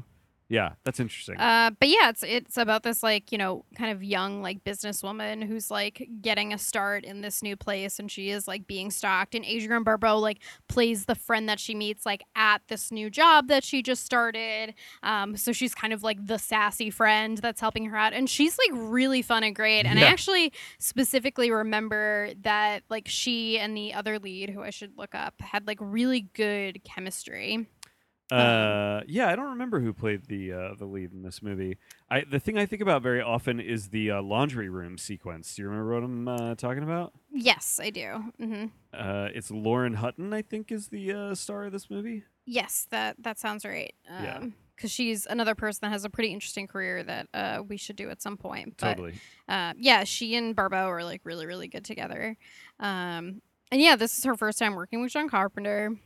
that's 0.82 0.98
interesting. 0.98 1.38
Uh, 1.38 1.70
but 1.78 1.88
yeah, 1.88 2.08
it's 2.08 2.24
it's 2.24 2.56
about 2.56 2.82
this 2.82 3.04
like 3.04 3.30
you 3.30 3.38
know 3.38 3.64
kind 3.76 3.92
of 3.92 4.02
young 4.02 4.42
like 4.42 4.64
businesswoman 4.64 5.46
who's 5.46 5.70
like 5.70 6.08
getting 6.20 6.52
a 6.52 6.58
start 6.58 7.04
in 7.04 7.20
this 7.20 7.40
new 7.40 7.56
place, 7.56 8.00
and 8.00 8.10
she 8.10 8.30
is 8.30 8.48
like 8.48 8.66
being 8.66 8.90
stalked. 8.90 9.36
And 9.36 9.44
Adrienne 9.44 9.84
Barbeau 9.84 10.18
like 10.18 10.40
plays 10.68 11.04
the 11.04 11.14
friend 11.14 11.48
that 11.48 11.60
she 11.60 11.72
meets 11.76 12.04
like 12.04 12.24
at 12.34 12.62
this 12.66 12.90
new 12.90 13.10
job 13.10 13.46
that 13.46 13.62
she 13.62 13.80
just 13.80 14.04
started. 14.04 14.74
Um, 15.04 15.36
so 15.36 15.52
she's 15.52 15.72
kind 15.72 15.92
of 15.92 16.02
like 16.02 16.26
the 16.26 16.38
sassy 16.38 16.90
friend 16.90 17.38
that's 17.38 17.60
helping 17.60 17.84
her 17.86 17.96
out, 17.96 18.12
and 18.12 18.28
she's 18.28 18.58
like 18.58 18.90
really 18.90 19.22
fun 19.22 19.44
and 19.44 19.54
great. 19.54 19.86
And 19.86 20.00
I 20.00 20.02
actually 20.02 20.52
specifically 20.80 21.52
remember 21.52 22.30
that 22.42 22.82
like 22.90 23.06
she 23.06 23.56
and 23.56 23.76
the 23.76 23.94
other 23.94 24.18
lead, 24.18 24.50
who 24.50 24.62
I 24.62 24.70
should 24.70 24.98
look 24.98 25.14
up, 25.14 25.40
had 25.40 25.68
like 25.68 25.78
really 25.80 26.22
good 26.34 26.82
chemistry. 26.82 27.68
Uh, 28.30 29.02
yeah, 29.06 29.28
I 29.28 29.36
don't 29.36 29.50
remember 29.50 29.80
who 29.80 29.92
played 29.92 30.26
the 30.26 30.52
uh, 30.52 30.74
the 30.78 30.84
lead 30.84 31.12
in 31.12 31.22
this 31.22 31.42
movie. 31.42 31.78
I 32.10 32.22
the 32.22 32.40
thing 32.40 32.58
I 32.58 32.66
think 32.66 32.82
about 32.82 33.02
very 33.02 33.20
often 33.20 33.60
is 33.60 33.88
the 33.88 34.12
uh, 34.12 34.22
laundry 34.22 34.68
room 34.68 34.98
sequence. 34.98 35.54
Do 35.54 35.62
you 35.62 35.68
remember 35.68 35.94
what 35.94 36.02
I'm 36.04 36.28
uh, 36.28 36.54
talking 36.54 36.82
about? 36.82 37.12
Yes, 37.32 37.80
I 37.82 37.90
do. 37.90 38.32
Mm-hmm. 38.40 38.66
Uh, 38.92 39.28
it's 39.34 39.50
Lauren 39.50 39.94
Hutton, 39.94 40.32
I 40.32 40.42
think, 40.42 40.72
is 40.72 40.88
the 40.88 41.12
uh, 41.12 41.34
star 41.34 41.64
of 41.64 41.72
this 41.72 41.90
movie. 41.90 42.24
Yes, 42.44 42.86
that 42.90 43.16
that 43.20 43.38
sounds 43.38 43.64
right. 43.64 43.94
Yeah. 44.06 44.38
Um, 44.38 44.54
because 44.80 44.90
she's 44.90 45.26
another 45.26 45.54
person 45.54 45.80
that 45.82 45.90
has 45.90 46.06
a 46.06 46.08
pretty 46.10 46.32
interesting 46.32 46.66
career 46.66 47.02
that 47.02 47.28
uh, 47.34 47.62
we 47.68 47.76
should 47.76 47.96
do 47.96 48.08
at 48.08 48.22
some 48.22 48.38
point. 48.38 48.76
But 48.78 48.94
Totally. 48.94 49.12
uh, 49.46 49.74
yeah, 49.76 50.04
she 50.04 50.34
and 50.36 50.56
Barbeau 50.56 50.88
are 50.88 51.04
like 51.04 51.20
really, 51.24 51.44
really 51.44 51.68
good 51.68 51.84
together. 51.84 52.38
Um, 52.78 53.42
and 53.70 53.80
yeah, 53.80 53.96
this 53.96 54.16
is 54.16 54.24
her 54.24 54.36
first 54.36 54.58
time 54.58 54.74
working 54.74 55.02
with 55.02 55.12
John 55.12 55.28
Carpenter. 55.28 55.96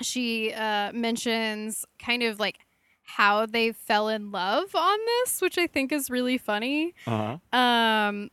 She 0.00 0.52
uh, 0.52 0.92
mentions 0.92 1.84
kind 1.98 2.22
of 2.22 2.40
like 2.40 2.58
how 3.04 3.46
they 3.46 3.72
fell 3.72 4.08
in 4.08 4.30
love 4.32 4.74
on 4.74 4.98
this, 5.06 5.40
which 5.40 5.58
I 5.58 5.66
think 5.66 5.92
is 5.92 6.10
really 6.10 6.38
funny. 6.38 6.94
Uh 7.06 7.38
huh. 7.52 7.58
Um, 7.58 8.30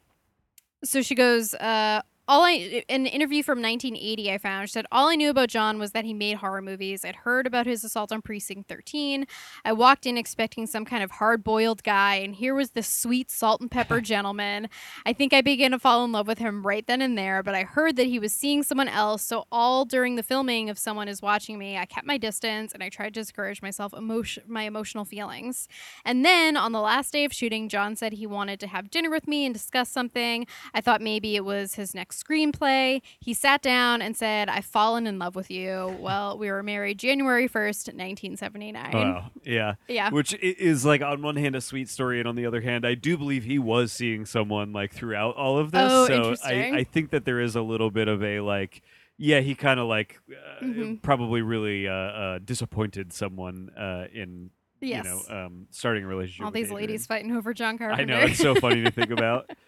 so 0.84 1.02
she 1.02 1.16
goes, 1.16 1.54
uh, 1.56 2.02
all 2.30 2.44
I 2.44 2.84
an 2.90 3.08
interview 3.08 3.42
from 3.42 3.60
1980 3.60 4.32
I 4.32 4.38
found 4.38 4.70
said 4.70 4.86
all 4.92 5.08
I 5.08 5.16
knew 5.16 5.32
about 5.32 5.50
John 5.50 5.80
was 5.80 5.94
that 5.94 6.06
he 6.06 6.14
made 6.14 6.38
horror 6.38 6.62
movies. 6.62 7.04
I'd 7.04 7.16
heard 7.16 7.48
about 7.48 7.66
his 7.66 7.84
assault 7.84 8.12
on 8.12 8.22
precinct 8.22 8.70
13. 8.70 9.26
I 9.66 9.74
walked 9.74 10.06
in 10.06 10.16
expecting 10.16 10.68
some 10.68 10.86
kind 10.86 11.02
of 11.02 11.10
hard-boiled 11.10 11.82
guy 11.82 12.18
and 12.18 12.36
here 12.36 12.54
was 12.54 12.72
this 12.72 12.88
sweet 12.88 13.32
salt 13.32 13.62
and 13.62 13.72
pepper 13.72 14.00
gentleman. 14.14 14.70
I 15.08 15.14
think 15.14 15.34
I 15.34 15.42
began 15.42 15.72
to 15.72 15.80
fall 15.80 16.06
in 16.06 16.12
love 16.12 16.28
with 16.28 16.38
him 16.38 16.68
right 16.68 16.86
then 16.86 17.02
and 17.02 17.18
there, 17.18 17.42
but 17.42 17.56
I 17.56 17.64
heard 17.64 17.96
that 17.96 18.06
he 18.06 18.20
was 18.20 18.32
seeing 18.32 18.62
someone 18.62 18.88
else, 18.88 19.24
so 19.24 19.48
all 19.52 19.84
during 19.84 20.16
the 20.16 20.22
filming 20.22 20.68
if 20.68 20.78
someone 20.78 21.08
is 21.08 21.24
watching 21.24 21.58
me, 21.58 21.80
I 21.80 21.86
kept 21.86 22.06
my 22.06 22.20
distance 22.20 22.74
and 22.74 22.84
I 22.84 22.90
tried 22.90 23.16
to 23.16 23.22
discourage 23.22 23.64
myself 23.64 23.92
emotion 23.92 24.44
my 24.48 24.64
emotional 24.64 25.04
feelings. 25.04 25.68
And 26.06 26.24
then 26.24 26.56
on 26.56 26.74
the 26.74 26.80
last 26.80 27.12
day 27.12 27.26
of 27.26 27.34
shooting, 27.34 27.70
John 27.70 27.96
said 27.96 28.14
he 28.14 28.28
wanted 28.28 28.60
to 28.60 28.68
have 28.68 28.92
dinner 28.92 29.10
with 29.10 29.28
me 29.28 29.46
and 29.46 29.54
discuss 29.54 29.90
something. 29.90 30.46
I 30.76 30.82
thought 30.82 31.02
maybe 31.02 31.36
it 31.36 31.44
was 31.44 31.74
his 31.74 31.96
next 31.96 32.19
screenplay. 32.24 33.02
He 33.20 33.34
sat 33.34 33.62
down 33.62 34.02
and 34.02 34.16
said, 34.16 34.50
I've 34.50 34.66
fallen 34.66 35.08
in 35.08 35.20
love 35.20 35.36
with 35.36 35.50
you. 35.52 35.96
Well, 36.00 36.38
we 36.38 36.50
were 36.52 36.64
married 36.64 37.00
January 37.00 37.48
1st, 37.48 37.88
1979. 37.94 38.92
Wow. 38.94 39.32
Yeah. 39.44 39.76
Yeah. 39.88 40.10
Which 40.10 40.34
is 40.42 40.86
like 40.86 41.02
on 41.02 41.22
one 41.22 41.36
hand 41.36 41.56
a 41.56 41.62
sweet 41.62 41.90
story, 41.90 42.20
and 42.20 42.28
on 42.28 42.36
the 42.36 42.46
other 42.46 42.62
hand, 42.62 42.86
I 42.86 42.96
do 42.96 43.18
believe 43.18 43.44
he 43.44 43.60
was 43.60 43.92
seeing 43.92 44.26
someone 44.26 44.74
like 44.74 44.94
throughout 44.94 45.36
all 45.36 45.58
of 45.58 45.72
this. 45.72 45.82
Oh, 45.92 46.08
so 46.08 46.14
interesting. 46.14 46.76
I, 46.76 46.80
I 46.80 46.84
think 46.84 47.12
that 47.12 47.26
there 47.26 47.40
is 47.40 47.56
a 47.56 47.62
little 47.62 47.92
bit 47.92 48.08
of 48.08 48.24
a 48.24 48.40
like, 48.42 48.82
yeah, 49.18 49.40
he 49.42 49.56
kind 49.56 49.80
of 49.80 49.88
like 49.88 50.20
uh, 50.32 50.64
Mhm. 50.64 51.02
probably 51.02 51.42
really 51.42 51.88
uh, 51.88 51.94
uh, 51.94 52.40
disappointed 52.40 53.12
someone 53.14 53.70
uh, 53.78 54.06
in 54.14 54.52
Yes. 54.82 55.04
you 55.06 55.12
know 55.12 55.46
um, 55.46 55.68
starting 55.72 56.06
a 56.06 56.08
relationship. 56.08 56.46
all 56.46 56.52
these 56.52 56.68
Adrienne. 56.68 56.82
ladies 56.82 57.06
fighting 57.06 57.36
over 57.36 57.54
John 57.54 57.78
Carpenter. 57.78 58.02
I 58.02 58.06
know 58.06 58.20
it's 58.26 58.40
so 58.40 58.56
funny 58.56 58.82
to 58.84 58.92
think 58.92 59.12
about. 59.12 59.50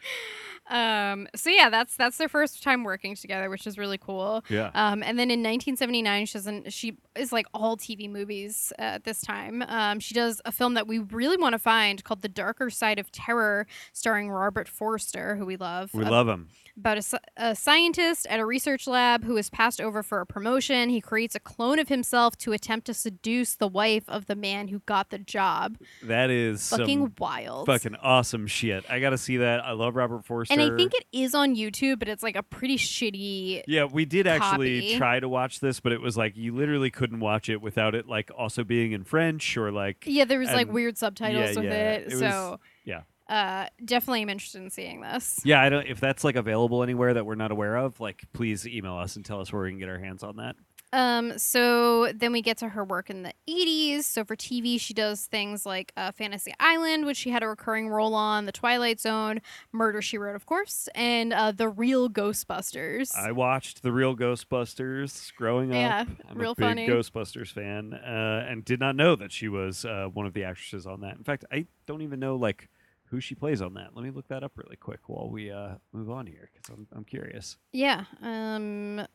um, 0.72 1.28
so 1.36 1.50
yeah, 1.50 1.70
that's 1.70 1.98
that's 1.98 2.18
their 2.18 2.30
first 2.30 2.64
time 2.64 2.86
working 2.86 3.16
together, 3.16 3.50
which 3.50 3.68
is 3.68 3.78
really 3.78 3.98
cool. 3.98 4.44
Yeah. 4.50 4.72
Um, 4.74 5.04
and 5.04 5.20
then 5.20 5.30
in 5.30 5.40
1979, 5.42 6.26
she 6.26 6.34
doesn't. 6.34 6.74
She 6.74 6.98
is 7.16 7.34
like 7.34 7.46
all 7.54 7.76
TV 7.76 8.10
movies 8.10 8.72
uh, 8.80 8.84
at 8.84 9.04
this 9.04 9.22
time. 9.22 9.64
Um, 9.68 10.00
she 10.00 10.14
does 10.14 10.42
a 10.46 10.52
film 10.52 10.76
that 10.76 10.88
we 10.88 11.00
really 11.00 11.38
want 11.38 11.54
to 11.54 11.60
find 11.60 12.02
called 12.04 12.22
The 12.22 12.30
Darker 12.30 12.70
Side 12.70 13.00
of 13.00 13.12
Terror, 13.12 13.68
starring 13.92 14.30
Robert 14.30 14.70
Forster, 14.70 15.36
who 15.36 15.46
we 15.46 15.58
love. 15.58 15.94
We 15.94 16.06
uh, 16.06 16.10
love 16.10 16.30
him. 16.30 16.48
About 16.78 16.98
a, 16.98 17.20
a 17.38 17.56
scientist 17.56 18.26
at 18.30 18.40
a 18.40 18.46
research 18.46 18.88
lab 18.88 19.24
who 19.24 19.38
is 19.38 19.50
passed 19.50 19.82
over 19.82 20.02
for 20.04 20.22
a 20.22 20.26
promotion. 20.26 20.90
He 20.90 21.02
creates 21.02 21.36
a 21.36 21.40
clone 21.40 21.80
of 21.80 21.90
himself 21.90 22.38
to 22.38 22.54
attempt 22.54 22.88
to 22.88 22.94
seduce 22.94 23.56
the 23.56 23.68
wife 23.68 24.04
of 24.08 24.26
the 24.28 24.36
man 24.36 24.70
who 24.70 24.80
got 24.86 25.10
the 25.10 25.20
job. 25.20 25.78
That 26.04 26.30
is 26.30 26.70
Fucking 26.70 27.14
wild. 27.20 27.66
fucking 27.68 27.96
awesome 27.98 28.48
shit. 28.48 28.84
I 28.90 29.00
got 29.00 29.12
to 29.12 29.18
see 29.18 29.38
that. 29.38 29.64
I 29.66 29.72
love 29.72 29.96
Robert 29.96 30.26
Forster. 30.26 30.54
and 30.54 30.62
I 30.62 30.76
think 30.76 30.94
it 30.94 31.06
is 31.12 31.36
on 31.36 31.56
YouTube, 31.56 32.00
but 32.00 32.08
it's 32.08 32.24
like 32.24 32.36
a 32.36 32.44
pretty 32.44 32.78
shitty. 32.78 33.64
Yeah, 33.68 33.86
we 33.86 34.06
did 34.06 34.28
actually 34.28 34.82
copy. 34.82 34.98
try 34.98 35.20
to 35.20 35.30
watch 35.30 35.60
this, 35.60 35.80
but 35.80 35.92
it 35.92 36.02
was 36.02 36.18
like 36.18 36.36
you 36.38 36.56
literally 36.56 36.90
couldn't 36.90 37.20
watch 37.20 37.50
it 37.50 37.62
without 37.62 37.96
it 37.96 38.08
like 38.08 38.32
also 38.38 38.64
being 38.64 38.92
in 38.92 39.04
French 39.04 39.58
or 39.58 39.72
like 39.72 40.04
Yeah, 40.08 40.26
there 40.26 40.40
was 40.40 40.50
like 40.52 40.72
weird 40.72 40.98
subtitles 40.98 41.50
yeah, 41.52 41.56
with 41.56 41.64
yeah, 41.66 41.92
it. 41.94 42.02
it 42.04 42.12
was- 42.12 42.20
so 42.20 42.60
yeah. 42.86 43.02
Uh, 43.32 43.66
definitely 43.84 44.22
am 44.22 44.30
interested 44.30 44.62
in 44.62 44.70
seeing 44.70 45.02
this. 45.02 45.40
Yeah, 45.44 45.62
I 45.62 45.70
don't 45.70 45.88
if 45.88 46.00
that's 46.00 46.24
like 46.24 46.36
available 46.36 46.84
anywhere 46.84 47.14
that 47.16 47.26
we're 47.26 47.36
not 47.36 47.52
aware 47.52 47.78
of, 47.78 48.00
like 48.00 48.24
please 48.34 48.68
email 48.68 48.96
us 48.98 49.16
and 49.16 49.26
tell 49.26 49.40
us 49.40 49.52
where 49.54 49.64
we 49.64 49.70
can 49.70 49.80
get 49.80 49.90
our 49.90 50.00
hands 50.00 50.22
on 50.22 50.36
that. 50.36 50.56
Um, 50.94 51.40
so 51.40 52.12
then 52.14 52.34
we 52.34 52.42
get 52.42 52.58
to 52.58 52.68
her 52.68 52.84
work 52.84 53.10
in 53.10 53.24
the 53.24 53.32
80s. 53.50 54.04
So 54.04 54.26
for 54.26 54.36
TV, 54.36 54.78
she 54.78 54.94
does 54.94 55.26
things 55.26 55.66
like 55.66 55.94
uh, 55.96 56.12
Fantasy 56.12 56.54
Island, 56.60 57.06
which 57.06 57.16
she 57.16 57.30
had 57.30 57.44
a 57.44 57.48
recurring 57.48 57.88
role 57.88 58.14
on, 58.14 58.46
The 58.46 58.52
Twilight 58.52 59.00
Zone, 59.00 59.40
Murder 59.72 60.02
She 60.02 60.18
Wrote, 60.18 60.36
of 60.36 60.46
course, 60.46 60.90
and 60.94 61.32
uh, 61.32 61.54
The 61.54 61.70
Real 61.70 62.10
Ghostbusters. 62.10 63.16
I 63.16 63.32
watched 63.32 63.84
the 63.84 63.94
real 63.94 64.18
Ghostbusters 64.18 65.34
growing 65.36 65.72
Yeah, 65.72 66.02
up. 66.02 66.08
I'm 66.30 66.38
real 66.38 66.52
a 66.52 66.56
big 66.56 66.66
funny. 66.66 66.88
Ghostbusters 66.90 67.54
fan, 67.54 67.94
uh, 67.94 68.46
and 68.50 68.66
did 68.66 68.82
not 68.82 68.98
know 68.98 69.16
that 69.16 69.32
she 69.32 69.48
was 69.48 69.86
uh, 69.86 70.08
one 70.12 70.26
of 70.26 70.34
the 70.34 70.44
actresses 70.44 70.86
on 70.86 71.00
that. 71.02 71.16
In 71.16 71.24
fact, 71.24 71.46
I 71.54 71.68
don't 71.88 72.02
even 72.02 72.20
know 72.20 72.36
like 72.36 72.68
who 73.12 73.20
she 73.20 73.36
plays 73.36 73.62
on 73.62 73.74
that. 73.76 73.90
Let 73.94 74.04
me 74.04 74.10
look 74.10 74.30
that 74.30 74.44
up 74.44 74.54
really 74.56 74.78
quick 74.78 75.02
while 75.08 75.30
we 75.30 75.52
uh, 75.52 75.76
move 75.92 76.10
on 76.10 76.26
here 76.26 76.50
because 76.52 76.70
I'm, 76.70 76.88
I'm 76.96 77.04
curious. 77.04 77.58
yeah. 77.74 78.06
Um, 78.22 79.06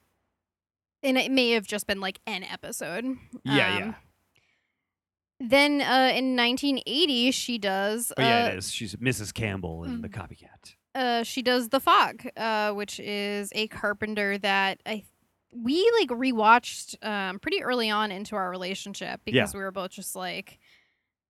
and 1.02 1.18
it 1.18 1.30
may 1.30 1.50
have 1.52 1.66
just 1.66 1.86
been 1.86 2.00
like 2.00 2.20
an 2.26 2.44
episode. 2.44 3.04
Yeah, 3.44 3.74
Um, 3.74 3.78
yeah. 3.78 3.94
Then 5.38 5.80
uh, 5.82 6.12
in 6.14 6.34
1980, 6.36 7.30
she 7.30 7.58
does. 7.58 8.12
Oh 8.16 8.22
yeah, 8.22 8.44
uh, 8.44 8.48
it 8.48 8.54
is. 8.56 8.70
She's 8.70 8.96
Mrs. 8.96 9.34
Campbell 9.34 9.84
in 9.84 10.00
The 10.00 10.08
mm. 10.08 10.14
Copycat. 10.14 10.74
uh, 10.94 11.22
she 11.24 11.42
does 11.42 11.68
The 11.68 11.80
Fog, 11.80 12.26
uh, 12.36 12.72
which 12.72 12.98
is 13.00 13.50
a 13.54 13.68
Carpenter 13.68 14.38
that 14.38 14.80
I 14.86 15.04
we 15.54 15.90
like 16.00 16.08
rewatched 16.08 17.02
um, 17.06 17.38
pretty 17.38 17.62
early 17.62 17.90
on 17.90 18.10
into 18.12 18.36
our 18.36 18.50
relationship 18.50 19.20
because 19.24 19.54
we 19.54 19.60
were 19.60 19.70
both 19.70 19.90
just 19.90 20.16
like, 20.16 20.58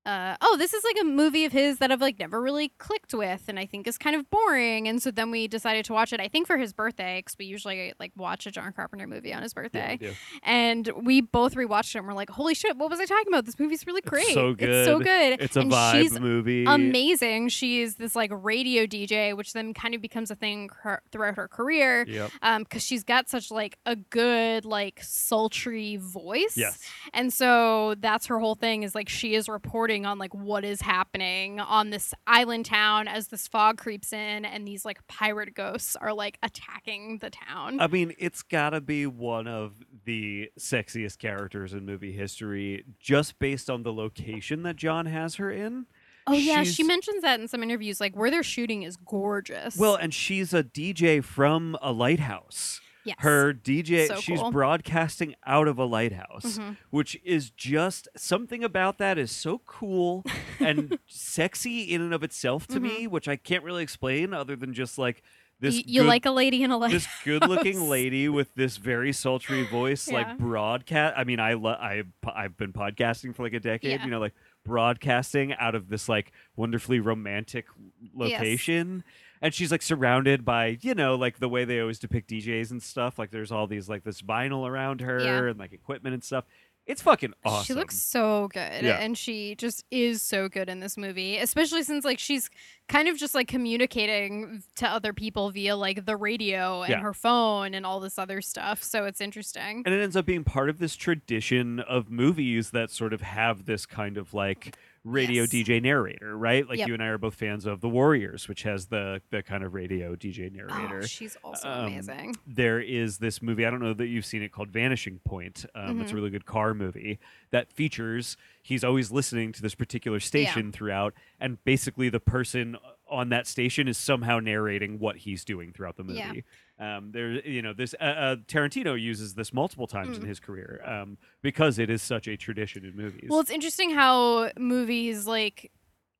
uh, 0.06 0.36
oh, 0.40 0.56
this 0.56 0.72
is 0.72 0.84
like 0.84 0.96
a 1.00 1.04
movie 1.04 1.44
of 1.44 1.52
his 1.52 1.78
that 1.78 1.90
I've 1.90 2.00
like 2.00 2.18
never 2.18 2.40
really 2.40 2.68
clicked 2.78 3.12
with, 3.12 3.42
and 3.48 3.58
I 3.58 3.66
think 3.66 3.86
is 3.86 3.98
kind 3.98 4.14
of 4.16 4.30
boring. 4.30 4.86
And 4.88 5.02
so 5.02 5.10
then 5.10 5.30
we 5.30 5.48
decided 5.48 5.84
to 5.86 5.92
watch 5.92 6.12
it. 6.12 6.20
I 6.20 6.28
think 6.28 6.46
for 6.46 6.56
his 6.56 6.72
birthday, 6.72 7.18
because 7.18 7.36
we 7.38 7.46
usually 7.46 7.92
like 7.98 8.12
watch 8.16 8.46
a 8.46 8.50
John 8.50 8.72
Carpenter 8.72 9.06
movie 9.06 9.34
on 9.34 9.42
his 9.42 9.52
Yeah, 9.56 9.62
birthday. 9.62 9.96
do. 10.00 10.12
And 10.44 10.88
we 11.02 11.20
both 11.20 11.54
rewatched 11.56 11.94
it 11.94 11.98
and 11.98 12.06
we're 12.06 12.14
like, 12.14 12.30
holy 12.30 12.54
shit, 12.54 12.76
what 12.76 12.88
was 12.90 13.00
I 13.00 13.04
talking 13.04 13.26
about? 13.28 13.44
This 13.46 13.58
movie's 13.58 13.86
really 13.86 13.98
It's 14.04 14.08
great. 14.08 14.26
so 14.34 14.54
It's 14.58 14.86
so 14.86 14.98
good. 14.98 15.04
good. 15.06 15.40
It's 15.42 15.56
a 15.56 15.60
and 15.60 15.72
vibe 15.72 15.92
she's 16.02 16.20
movie. 16.20 16.64
amazing. 16.66 17.48
She's 17.48 17.96
this 17.96 18.14
like 18.14 18.30
radio 18.32 18.86
DJ, 18.86 19.36
which 19.36 19.52
then 19.54 19.74
kind 19.74 19.94
of 19.94 20.00
becomes 20.00 20.30
a 20.30 20.36
thing 20.36 20.70
her- 20.82 21.02
throughout 21.10 21.36
her 21.36 21.48
career. 21.48 22.04
Yep. 22.06 22.30
Um, 22.42 22.62
because 22.62 22.82
she's 22.84 23.02
got 23.02 23.28
such 23.28 23.50
like 23.50 23.76
a 23.86 23.96
good 23.96 24.64
like 24.64 25.00
sultry 25.02 25.96
voice. 25.96 26.56
Yes. 26.56 26.78
And 27.12 27.32
so 27.32 27.94
that's 27.98 28.26
her 28.26 28.38
whole 28.38 28.54
thing 28.54 28.82
is 28.84 28.94
like 28.94 29.08
she 29.08 29.34
is 29.34 29.48
reporting 29.48 29.95
on 30.04 30.18
like 30.18 30.34
what 30.34 30.64
is 30.64 30.82
happening 30.82 31.60
on 31.60 31.90
this 31.90 32.12
island 32.26 32.66
town 32.66 33.08
as 33.08 33.28
this 33.28 33.48
fog 33.48 33.78
creeps 33.78 34.12
in 34.12 34.44
and 34.44 34.66
these 34.66 34.84
like 34.84 35.06
pirate 35.06 35.54
ghosts 35.54 35.96
are 35.96 36.12
like 36.12 36.38
attacking 36.42 37.18
the 37.18 37.30
town. 37.30 37.80
I 37.80 37.86
mean, 37.86 38.12
it's 38.18 38.42
got 38.42 38.70
to 38.70 38.80
be 38.80 39.06
one 39.06 39.46
of 39.46 39.74
the 40.04 40.50
sexiest 40.58 41.18
characters 41.18 41.72
in 41.72 41.86
movie 41.86 42.12
history 42.12 42.84
just 42.98 43.38
based 43.38 43.70
on 43.70 43.84
the 43.84 43.92
location 43.92 44.62
that 44.64 44.76
John 44.76 45.06
has 45.06 45.36
her 45.36 45.50
in. 45.50 45.86
oh 46.26 46.32
yeah, 46.32 46.64
she 46.64 46.82
mentions 46.82 47.22
that 47.22 47.40
in 47.40 47.46
some 47.48 47.62
interviews. 47.62 48.00
Like 48.00 48.16
where 48.16 48.30
they're 48.30 48.42
shooting 48.42 48.82
is 48.82 48.96
gorgeous. 48.96 49.76
Well, 49.76 49.94
and 49.94 50.12
she's 50.12 50.52
a 50.52 50.64
DJ 50.64 51.22
from 51.22 51.76
a 51.80 51.92
lighthouse. 51.92 52.80
Yes. 53.06 53.16
Her 53.20 53.54
DJ, 53.54 54.06
So 54.08 54.16
she's 54.16 54.40
cool. 54.40 54.50
broadcasting 54.50 55.34
out 55.46 55.68
of 55.68 55.78
a 55.78 55.84
lighthouse, 55.84 56.58
Mhm. 56.58 56.76
which 56.90 57.18
is 57.24 57.50
just 57.50 58.08
something 58.16 58.62
about 58.62 58.98
that 58.98 59.16
is 59.16 59.30
so 59.30 59.62
cool 59.66 60.24
and 60.60 60.98
sexy 61.06 61.82
in 61.82 62.02
and 62.02 62.12
of 62.12 62.22
itself 62.22 62.66
to 62.68 62.80
me, 62.80 63.06
which 63.06 63.28
I 63.28 63.36
can't 63.36 63.64
really 63.64 63.82
explain 63.82 64.34
other 64.34 64.56
than 64.56 64.74
just 64.74 64.98
like 64.98 65.22
this. 65.58 65.74
Mm-hmm. 65.76 65.78
Y- 65.88 65.92
you 65.94 66.00
good- 66.02 66.08
like 66.08 66.26
a 66.26 66.30
lady 66.30 66.62
in 66.62 66.70
a 66.70 66.76
lighthouse. 66.76 67.04
this 67.04 67.12
good-looking 67.24 67.88
lady 67.88 68.28
with 68.28 68.54
this 68.56 68.76
very 68.76 69.12
sultry 69.12 69.64
voice, 69.64 70.06
Yeah. 70.10 70.18
like 70.18 70.36
broadcast. 70.38 71.14
I 71.16 71.24
mean, 71.24 71.40
I 71.40 71.54
lo- 71.54 71.70
I 71.80 72.02
I've 72.34 72.56
been 72.58 72.72
podcasting 72.74 73.34
for 73.34 73.42
like 73.44 73.54
a 73.54 73.60
decade. 73.60 74.00
Yeah. 74.00 74.04
You 74.04 74.10
know, 74.10 74.20
like 74.20 74.34
broadcasting 74.66 75.54
out 75.54 75.74
of 75.74 75.88
this 75.88 76.08
like 76.08 76.32
wonderfully 76.56 77.00
romantic 77.00 77.66
location. 78.14 79.04
And 79.46 79.54
she's 79.54 79.70
like 79.72 79.82
surrounded 79.82 80.44
by, 80.44 80.78
you 80.82 80.94
know, 80.94 81.14
like 81.14 81.38
the 81.38 81.48
way 81.48 81.64
they 81.64 81.80
always 81.80 81.98
depict 81.98 82.28
DJs 82.30 82.70
and 82.72 82.82
stuff. 82.82 83.18
Like 83.18 83.30
there's 83.30 83.50
all 83.52 83.66
these 83.66 83.88
like 83.88 84.04
this 84.04 84.20
vinyl 84.22 84.68
around 84.68 85.00
her 85.00 85.20
Yeah. 85.20 85.44
and 85.50 85.58
like 85.58 85.72
equipment 85.72 86.14
and 86.14 86.22
stuff. 86.22 86.44
It's 86.84 87.02
fucking 87.02 87.34
awesome. 87.44 87.64
She 87.64 87.74
looks 87.74 87.96
so 87.96 88.46
good. 88.52 88.84
Yeah. 88.84 88.98
And 89.00 89.18
she 89.18 89.56
just 89.56 89.84
is 89.90 90.22
so 90.22 90.48
good 90.48 90.68
in 90.68 90.78
this 90.78 90.96
movie, 90.96 91.36
especially 91.36 91.82
since 91.82 92.04
like 92.04 92.20
she's 92.20 92.48
kind 92.88 93.08
of 93.08 93.16
just 93.16 93.34
like 93.34 93.48
communicating 93.48 94.62
to 94.76 94.88
other 94.88 95.12
people 95.12 95.50
via 95.50 95.74
like 95.76 96.04
the 96.06 96.16
radio 96.16 96.82
and 96.82 96.90
Yeah. 96.90 97.00
her 97.00 97.12
phone 97.12 97.74
and 97.74 97.84
all 97.84 97.98
this 97.98 98.18
other 98.20 98.40
stuff. 98.40 98.82
So 98.84 99.04
it's 99.04 99.20
interesting. 99.20 99.82
and 99.84 99.94
it 99.94 100.00
ends 100.00 100.16
up 100.16 100.26
being 100.26 100.44
part 100.44 100.68
of 100.70 100.78
this 100.78 100.94
tradition 100.94 101.80
of 101.80 102.08
movies 102.10 102.70
that 102.70 102.90
sort 102.90 103.12
of 103.12 103.20
have 103.20 103.64
this 103.66 103.84
kind 103.86 104.16
of 104.16 104.32
like 104.34 104.76
radio 105.06 105.42
Yes. 105.42 105.50
DJ 105.50 105.80
narrator, 105.80 106.36
right? 106.36 106.68
Like 106.68 106.78
Yep. 106.78 106.88
you 106.88 106.94
and 106.94 107.02
I 107.02 107.06
are 107.06 107.18
both 107.18 107.34
fans 107.34 107.64
of 107.64 107.80
The 107.80 107.88
Warriors, 107.88 108.48
which 108.48 108.64
has 108.64 108.86
the 108.86 109.22
the 109.30 109.42
kind 109.42 109.62
of 109.64 109.72
radio 109.72 110.16
DJ 110.16 110.50
narrator. 110.52 110.98
Oh, 111.02 111.06
she's 111.06 111.36
also 111.44 111.68
Um, 111.68 111.86
amazing. 111.86 112.34
There 112.46 112.80
is 112.80 113.18
this 113.18 113.40
movie, 113.40 113.64
I 113.64 113.70
don't 113.70 113.80
know 113.80 113.94
that 113.94 114.08
you've 114.08 114.26
seen 114.26 114.42
it 114.42 114.50
called 114.52 114.70
Vanishing 114.70 115.20
Point. 115.24 115.64
Um, 115.74 116.00
It's 116.00 116.12
a 116.12 116.14
really 116.14 116.30
good 116.30 116.44
car 116.46 116.74
movie 116.74 117.18
that 117.50 117.72
features 117.72 118.36
he's 118.62 118.82
always 118.82 119.10
listening 119.12 119.52
to 119.52 119.62
this 119.62 119.74
particular 119.74 120.18
station 120.20 120.72
throughout, 120.72 121.14
and 121.40 121.62
basically 121.64 122.08
the 122.08 122.20
person 122.20 122.76
on 123.08 123.28
that 123.28 123.46
station 123.46 123.86
is 123.86 123.96
somehow 123.96 124.40
narrating 124.40 124.98
what 124.98 125.18
he's 125.18 125.44
doing 125.44 125.72
throughout 125.72 125.96
the 125.96 126.02
movie. 126.02 126.18
Yeah. 126.18 126.32
Um, 126.78 127.10
there, 127.12 127.30
you 127.48 127.62
know, 127.62 127.72
this 127.72 127.94
uh, 127.98 128.04
uh, 128.04 128.36
Tarantino 128.48 129.00
uses 129.00 129.32
this 129.34 129.52
multiple 129.52 129.86
times 129.86 130.18
Mm. 130.18 130.22
in 130.22 130.28
his 130.28 130.40
career 130.40 130.82
um, 130.84 131.16
because 131.40 131.78
it 131.78 131.88
is 131.88 132.02
such 132.02 132.28
a 132.28 132.36
tradition 132.36 132.84
in 132.84 132.94
movies. 132.94 133.28
Well, 133.30 133.40
it's 133.40 133.50
interesting 133.50 133.90
how 133.92 134.50
movies 134.58 135.26
like 135.26 135.72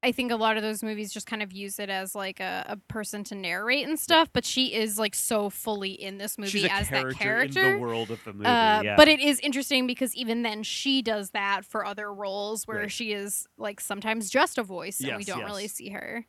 I 0.03 0.13
think 0.13 0.31
a 0.31 0.37
lot 0.37 0.57
of 0.57 0.63
those 0.63 0.83
movies 0.85 1.13
just 1.13 1.27
kind 1.27 1.43
of 1.43 1.53
use 1.53 1.79
it 1.81 1.91
as 1.91 2.15
like 2.15 2.39
a, 2.39 2.65
a 2.69 2.77
person 2.89 3.25
to 3.25 3.35
narrate 3.35 3.89
and 3.89 3.99
stuff. 3.99 4.29
But 4.33 4.45
she 4.45 4.73
is 4.73 4.99
like 4.99 5.15
so 5.15 5.51
fully 5.51 5.91
in 5.91 6.19
this 6.19 6.39
movie 6.39 6.69
as 6.71 6.89
character, 6.89 7.09
that 7.13 7.19
character. 7.19 7.61
in 7.67 7.73
the 7.73 7.79
world 7.79 8.11
of 8.11 8.23
the 8.25 8.33
movie. 8.33 8.47
Uh, 8.47 8.83
yeah. 8.83 8.97
But 8.97 9.09
it 9.09 9.21
is 9.21 9.41
interesting 9.41 9.87
because 9.87 10.15
even 10.15 10.43
then 10.43 10.63
she 10.63 11.03
does 11.03 11.31
that 11.31 11.65
for 11.65 11.85
other 11.85 12.13
roles 12.13 12.67
where 12.69 12.79
Right. 12.83 12.93
she 12.93 13.13
is 13.13 13.47
like 13.59 13.81
sometimes 13.81 14.31
just 14.31 14.59
a 14.59 14.63
voice 14.63 15.01
and 15.01 15.17
we 15.17 15.25
don't 15.25 15.45
really 15.45 15.67
see 15.69 15.89
her. 15.91 16.25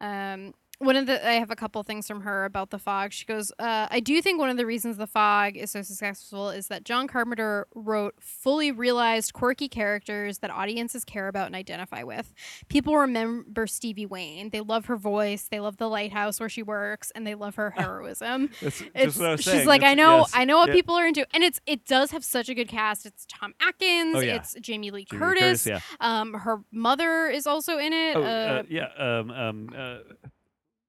Um, 0.00 0.52
one 0.78 0.96
of 0.96 1.06
the 1.06 1.26
I 1.26 1.34
have 1.34 1.50
a 1.50 1.56
couple 1.56 1.82
things 1.82 2.06
from 2.06 2.22
her 2.22 2.44
about 2.44 2.70
the 2.70 2.78
fog. 2.78 3.12
She 3.12 3.24
goes, 3.24 3.52
uh, 3.58 3.88
I 3.90 4.00
do 4.00 4.20
think 4.22 4.38
one 4.38 4.50
of 4.50 4.56
the 4.56 4.66
reasons 4.66 4.96
the 4.96 5.06
fog 5.06 5.56
is 5.56 5.70
so 5.70 5.82
successful 5.82 6.50
is 6.50 6.68
that 6.68 6.84
John 6.84 7.06
Carpenter 7.06 7.66
wrote 7.74 8.14
fully 8.20 8.72
realized 8.72 9.32
quirky 9.32 9.68
characters 9.68 10.38
that 10.38 10.50
audiences 10.50 11.04
care 11.04 11.28
about 11.28 11.46
and 11.46 11.56
identify 11.56 12.02
with. 12.02 12.32
People 12.68 12.96
remember 12.96 13.66
Stevie 13.66 14.06
Wayne. 14.06 14.50
They 14.50 14.60
love 14.60 14.86
her 14.86 14.96
voice. 14.96 15.48
They 15.50 15.60
love 15.60 15.76
the 15.76 15.88
lighthouse 15.88 16.40
where 16.40 16.48
she 16.48 16.62
works, 16.62 17.10
and 17.14 17.26
they 17.26 17.34
love 17.34 17.56
her 17.56 17.70
heroism. 17.76 18.50
It's, 18.60 18.80
what 19.16 19.26
I 19.26 19.30
was 19.32 19.40
she's 19.42 19.52
saying. 19.52 19.66
like, 19.66 19.82
I 19.82 19.94
know, 19.94 20.18
yes, 20.18 20.32
I 20.34 20.44
know 20.44 20.58
what 20.58 20.68
yeah. 20.68 20.74
people 20.74 20.94
are 20.96 21.06
into, 21.06 21.26
and 21.34 21.42
it's 21.44 21.60
it 21.66 21.84
does 21.84 22.10
have 22.10 22.24
such 22.24 22.48
a 22.48 22.54
good 22.54 22.68
cast. 22.68 23.06
It's 23.06 23.26
Tom 23.26 23.54
Atkins, 23.60 24.16
Oh, 24.16 24.20
yeah. 24.20 24.36
it's 24.36 24.54
Jamie 24.60 24.90
Lee 24.90 24.94
Jamie 24.94 25.00
Lee 25.00 25.04
Curtis. 25.04 25.66
yeah. 25.66 25.80
Um, 26.00 26.34
her 26.34 26.60
mother 26.70 27.28
is 27.28 27.46
also 27.46 27.78
in 27.78 27.92
it. 27.92 28.16
Oh, 28.16 28.22
uh, 28.22 28.26
uh, 28.26 28.62
yeah. 28.68 28.88
Um, 28.98 29.30
um, 29.30 29.68
uh, 29.76 29.98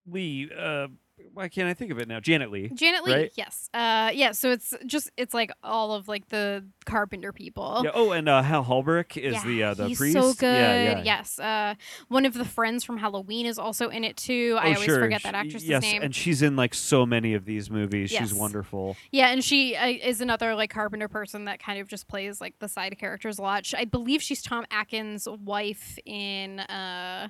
Lee. 0.08 0.50
Uh, 0.56 0.88
why 1.34 1.48
can't 1.48 1.68
I 1.68 1.74
think 1.74 1.92
of 1.92 2.00
it 2.00 2.08
now? 2.08 2.20
Janet 2.20 2.52
Leigh. 2.52 2.70
Janet 2.74 3.06
Leigh, 3.06 3.14
right? 3.14 3.32
yes, 3.36 3.70
uh, 3.74 4.12
yeah. 4.14 4.32
So 4.32 4.52
it's 4.52 4.74
just 4.86 5.12
it's 5.18 5.34
like 5.34 5.52
all 5.64 5.94
of 5.94 6.08
like 6.08 6.28
the 6.30 6.66
Carpenter 6.86 7.32
people. 7.32 7.82
Yeah. 7.84 7.92
Oh, 7.94 8.12
and 8.12 8.28
uh, 8.28 8.42
Hal 8.42 8.64
Holbrook 8.64 9.16
is 9.18 9.34
Yeah, 9.34 9.44
the 9.46 9.64
uh, 9.64 9.74
the 9.74 9.88
he's 9.90 9.98
priest. 9.98 10.14
so 10.14 10.34
good. 10.34 10.46
Yeah, 10.46 10.84
yeah. 10.84 11.04
Yes. 11.04 11.40
Uh, 11.40 11.76
one 12.10 12.26
of 12.26 12.34
the 12.34 12.46
friends 12.46 12.84
from 12.84 12.98
Halloween 12.98 13.46
is 13.46 13.58
also 13.58 13.90
in 13.90 14.04
it 14.04 14.18
too. 14.18 14.58
I 14.60 14.70
oh, 14.70 14.74
always 14.74 14.84
sure. 14.84 15.00
forget 15.00 15.24
that 15.24 15.36
actress's 15.36 15.68
yes, 15.68 15.84
name. 15.84 16.02
and 16.02 16.14
she's 16.14 16.42
in 16.42 16.56
like 16.56 16.74
so 16.74 17.06
many 17.06 17.34
of 17.34 17.46
these 17.46 17.70
movies. 17.70 18.12
Yes. 18.12 18.22
She's 18.22 18.34
wonderful. 18.34 18.98
Yeah, 19.12 19.30
and 19.30 19.44
she 19.44 19.76
uh, 19.76 19.88
is 19.88 20.22
another 20.22 20.56
like 20.56 20.70
Carpenter 20.70 21.08
person 21.08 21.46
that 21.46 21.60
kind 21.60 21.80
of 21.80 21.88
just 21.88 22.08
plays 22.08 22.42
like 22.42 22.60
the 22.60 22.68
side 22.68 22.98
characters 22.98 23.40
a 23.40 23.42
lot. 23.42 23.66
I 23.78 23.86
believe 23.86 24.22
she's 24.22 24.42
Tom 24.42 24.66
Atkins' 24.70 25.28
wife 25.30 25.98
in 26.06 26.60
uh, 26.60 27.30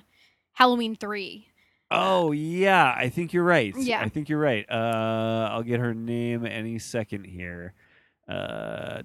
Halloween 0.54 0.96
Three. 0.96 1.48
Oh 1.90 2.32
yeah, 2.32 2.94
I 2.96 3.08
think 3.08 3.32
you're 3.32 3.44
right. 3.44 3.74
Yeah. 3.76 4.00
I 4.00 4.08
think 4.08 4.28
you're 4.28 4.40
right. 4.40 4.66
Uh, 4.68 5.48
I'll 5.52 5.62
get 5.62 5.78
her 5.80 5.94
name 5.94 6.44
any 6.44 6.78
second 6.78 7.24
here. 7.24 7.74
Uh, 8.28 9.02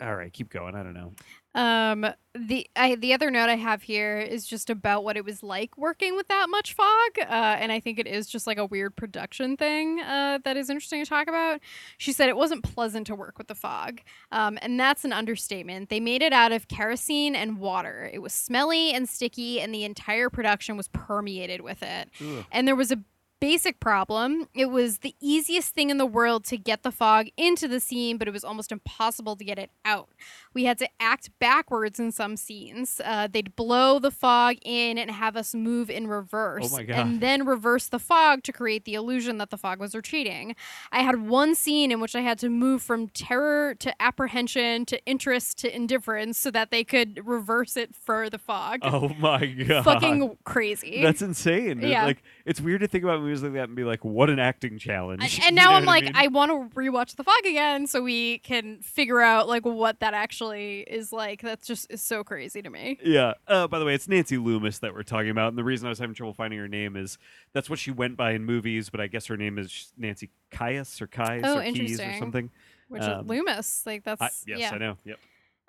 all 0.00 0.16
right, 0.16 0.32
keep 0.32 0.50
going. 0.50 0.74
I 0.74 0.82
don't 0.82 0.92
know. 0.92 1.12
Um, 1.54 2.06
the 2.34 2.68
I 2.76 2.96
the 2.96 3.14
other 3.14 3.30
note 3.30 3.48
I 3.48 3.56
have 3.56 3.82
here 3.82 4.18
is 4.18 4.46
just 4.46 4.68
about 4.68 5.04
what 5.04 5.16
it 5.16 5.24
was 5.24 5.42
like 5.42 5.78
working 5.78 6.14
with 6.14 6.28
that 6.28 6.48
much 6.50 6.74
fog, 6.74 7.18
uh, 7.18 7.22
and 7.58 7.72
I 7.72 7.80
think 7.80 7.98
it 7.98 8.06
is 8.06 8.26
just 8.26 8.46
like 8.46 8.58
a 8.58 8.66
weird 8.66 8.94
production 8.96 9.56
thing 9.56 10.00
uh, 10.00 10.40
that 10.44 10.58
is 10.58 10.68
interesting 10.68 11.02
to 11.02 11.08
talk 11.08 11.26
about. 11.26 11.60
She 11.96 12.12
said 12.12 12.28
it 12.28 12.36
wasn't 12.36 12.62
pleasant 12.62 13.06
to 13.06 13.14
work 13.14 13.38
with 13.38 13.46
the 13.48 13.54
fog, 13.54 14.02
um, 14.30 14.58
and 14.60 14.78
that's 14.78 15.06
an 15.06 15.14
understatement. 15.14 15.88
They 15.88 16.00
made 16.00 16.20
it 16.20 16.34
out 16.34 16.52
of 16.52 16.68
kerosene 16.68 17.34
and 17.34 17.58
water. 17.58 18.10
It 18.12 18.18
was 18.18 18.34
smelly 18.34 18.92
and 18.92 19.08
sticky, 19.08 19.62
and 19.62 19.74
the 19.74 19.84
entire 19.84 20.28
production 20.28 20.76
was 20.76 20.88
permeated 20.88 21.62
with 21.62 21.82
it. 21.82 22.10
Ugh. 22.20 22.44
And 22.52 22.68
there 22.68 22.76
was 22.76 22.92
a 22.92 22.98
basic 23.46 23.78
problem. 23.78 24.48
It 24.54 24.70
was 24.70 24.98
the 24.98 25.14
easiest 25.20 25.72
thing 25.72 25.88
in 25.90 25.98
the 25.98 26.06
world 26.06 26.44
to 26.46 26.56
get 26.58 26.82
the 26.82 26.90
fog 26.90 27.28
into 27.36 27.68
the 27.68 27.78
scene, 27.78 28.16
but 28.18 28.26
it 28.26 28.32
was 28.32 28.42
almost 28.42 28.72
impossible 28.72 29.36
to 29.36 29.44
get 29.44 29.56
it 29.56 29.70
out. 29.84 30.08
We 30.52 30.64
had 30.64 30.78
to 30.78 30.88
act 30.98 31.30
backwards 31.38 32.00
in 32.00 32.10
some 32.10 32.36
scenes. 32.36 33.00
Uh, 33.04 33.28
they'd 33.30 33.54
blow 33.54 34.00
the 34.00 34.10
fog 34.10 34.56
in 34.62 34.98
and 34.98 35.12
have 35.12 35.36
us 35.36 35.54
move 35.54 35.88
in 35.90 36.08
reverse, 36.08 36.72
Oh 36.72 36.76
my 36.78 36.82
God. 36.82 36.98
and 36.98 37.20
then 37.20 37.46
reverse 37.46 37.86
the 37.86 38.00
fog 38.00 38.42
to 38.44 38.52
create 38.52 38.84
the 38.84 38.94
illusion 38.94 39.38
that 39.38 39.50
the 39.50 39.58
fog 39.58 39.78
was 39.78 39.94
retreating. 39.94 40.56
I 40.90 41.02
had 41.02 41.28
one 41.28 41.54
scene 41.54 41.92
in 41.92 42.00
which 42.00 42.16
I 42.16 42.22
had 42.22 42.40
to 42.40 42.48
move 42.48 42.82
from 42.82 43.08
terror 43.10 43.74
to 43.76 44.02
apprehension 44.02 44.86
to 44.86 45.04
interest 45.06 45.58
to 45.58 45.72
indifference 45.74 46.36
so 46.36 46.50
that 46.50 46.70
they 46.72 46.82
could 46.82 47.20
reverse 47.24 47.76
it 47.76 47.94
for 47.94 48.28
the 48.28 48.38
fog. 48.38 48.80
Oh 48.82 49.10
my 49.20 49.46
god. 49.46 49.84
Fucking 49.84 50.36
crazy. 50.44 51.00
That's 51.02 51.22
insane. 51.22 51.80
Yeah. 51.80 52.06
Like 52.06 52.22
it's 52.44 52.60
weird 52.60 52.80
to 52.80 52.88
think 52.88 53.04
about 53.04 53.20
movies 53.20 53.35
like 53.42 53.52
that 53.54 53.64
and 53.64 53.76
be 53.76 53.84
like, 53.84 54.04
what 54.04 54.30
an 54.30 54.38
acting 54.38 54.78
challenge. 54.78 55.22
And, 55.22 55.40
and 55.46 55.56
now 55.56 55.74
I'm 55.74 55.84
like, 55.84 56.04
mean? 56.04 56.12
I, 56.14 56.28
want 56.28 56.50
to 56.50 56.78
rewatch 56.78 57.16
The 57.16 57.24
Fog 57.24 57.44
again 57.44 57.86
so 57.86 58.02
we 58.02 58.38
can 58.38 58.80
figure 58.80 59.20
out 59.20 59.48
like 59.48 59.64
what 59.64 60.00
that 60.00 60.14
actually 60.14 60.80
is 60.80 61.12
like. 61.12 61.42
That's 61.42 61.66
just 61.66 61.90
is 61.90 62.02
so 62.02 62.24
crazy 62.24 62.62
to 62.62 62.70
me. 62.70 62.98
Yeah. 63.02 63.34
Uh, 63.46 63.66
by 63.66 63.78
the 63.78 63.84
way, 63.84 63.94
it's 63.94 64.08
Nancy 64.08 64.38
Loomis 64.38 64.78
that 64.80 64.94
we're 64.94 65.02
talking 65.02 65.30
about, 65.30 65.48
and 65.48 65.58
the 65.58 65.64
reason 65.64 65.86
I 65.86 65.90
was 65.90 65.98
having 65.98 66.14
trouble 66.14 66.34
finding 66.34 66.58
her 66.58 66.68
name 66.68 66.96
is 66.96 67.18
that's 67.52 67.70
what 67.70 67.78
she 67.78 67.90
went 67.90 68.16
by 68.16 68.32
in 68.32 68.44
movies, 68.44 68.90
but 68.90 69.00
I 69.00 69.06
guess 69.06 69.26
her 69.26 69.36
name 69.36 69.58
is 69.58 69.92
Nancy 69.96 70.30
Kyes 70.50 71.00
or 71.00 71.06
Kyes 71.06 71.42
Oh, 71.44 71.58
or 71.58 71.62
Keys 71.72 72.00
or 72.00 72.12
something. 72.18 72.50
Which 72.88 73.02
Um, 73.02 73.20
is 73.24 73.26
Loomis, 73.28 73.82
like 73.84 74.04
that's 74.04 74.22
I, 74.22 74.30
yes, 74.46 74.58
yeah. 74.58 74.74
I 74.74 74.78
know. 74.78 74.96
Yep. 75.04 75.18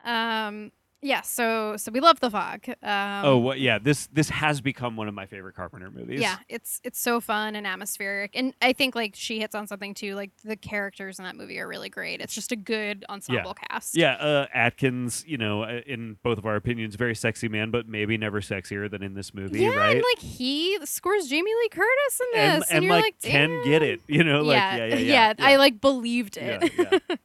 Um, 0.05 0.71
yeah. 1.01 1.21
So 1.21 1.77
so 1.77 1.91
we 1.91 1.99
love 1.99 2.19
The 2.19 2.31
Fog. 2.31 2.67
Um, 2.81 3.25
oh, 3.25 3.37
what? 3.37 3.59
Yeah. 3.59 3.77
This 3.77 4.07
this 4.07 4.29
has 4.29 4.61
become 4.61 4.95
one 4.95 5.07
of 5.07 5.13
my 5.13 5.25
favorite 5.27 5.55
Carpenter 5.55 5.91
movies. 5.91 6.19
Yeah, 6.19 6.37
it's 6.49 6.81
it's 6.83 6.99
so 6.99 7.21
fun 7.21 7.55
and 7.55 7.67
atmospheric, 7.67 8.31
and 8.35 8.53
I 8.61 8.73
think 8.73 8.95
like 8.95 9.13
she 9.15 9.39
hits 9.39 9.53
on 9.53 9.67
something 9.67 9.93
too. 9.93 10.15
Like 10.15 10.31
the 10.43 10.55
characters 10.55 11.19
in 11.19 11.25
that 11.25 11.35
movie 11.35 11.59
are 11.59 11.67
really 11.67 11.89
great. 11.89 12.19
It's 12.19 12.33
just 12.33 12.51
a 12.51 12.55
good 12.55 13.05
ensemble 13.09 13.53
cast. 13.53 13.95
Yeah, 13.95 14.13
uh, 14.13 14.47
Atkins, 14.53 15.23
you 15.27 15.37
know, 15.37 15.63
uh, 15.63 15.81
in 15.85 16.17
both 16.23 16.39
of 16.39 16.45
our 16.45 16.55
opinions, 16.55 16.95
very 16.95 17.15
sexy 17.15 17.47
man, 17.47 17.69
but 17.69 17.87
maybe 17.87 18.17
never 18.17 18.41
sexier 18.41 18.89
than 18.89 19.03
in 19.03 19.13
this 19.13 19.33
movie, 19.33 19.61
yeah, 19.61 19.69
right? 19.69 19.97
and 19.97 20.03
like 20.15 20.23
he 20.23 20.79
scores 20.85 21.27
Jamie 21.27 21.53
Lee 21.53 21.69
Curtis 21.69 22.21
in 22.21 22.39
and, 22.39 22.61
this, 22.61 22.71
and, 22.71 22.83
you're 22.83 22.93
like, 22.93 23.03
like, 23.03 23.21
can 23.21 23.63
get 23.63 23.83
it, 23.83 24.01
you 24.07 24.23
know, 24.23 24.41
like 24.41 24.55
yeah, 24.55 24.85
yeah, 24.85 24.95
yeah. 24.95 25.33
I 25.39 25.57
like 25.57 25.79
believed 25.79 26.37
it. 26.37 26.73
Yeah, 26.77 26.99
yeah. 27.09 27.15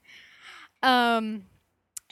um, 1.17 1.45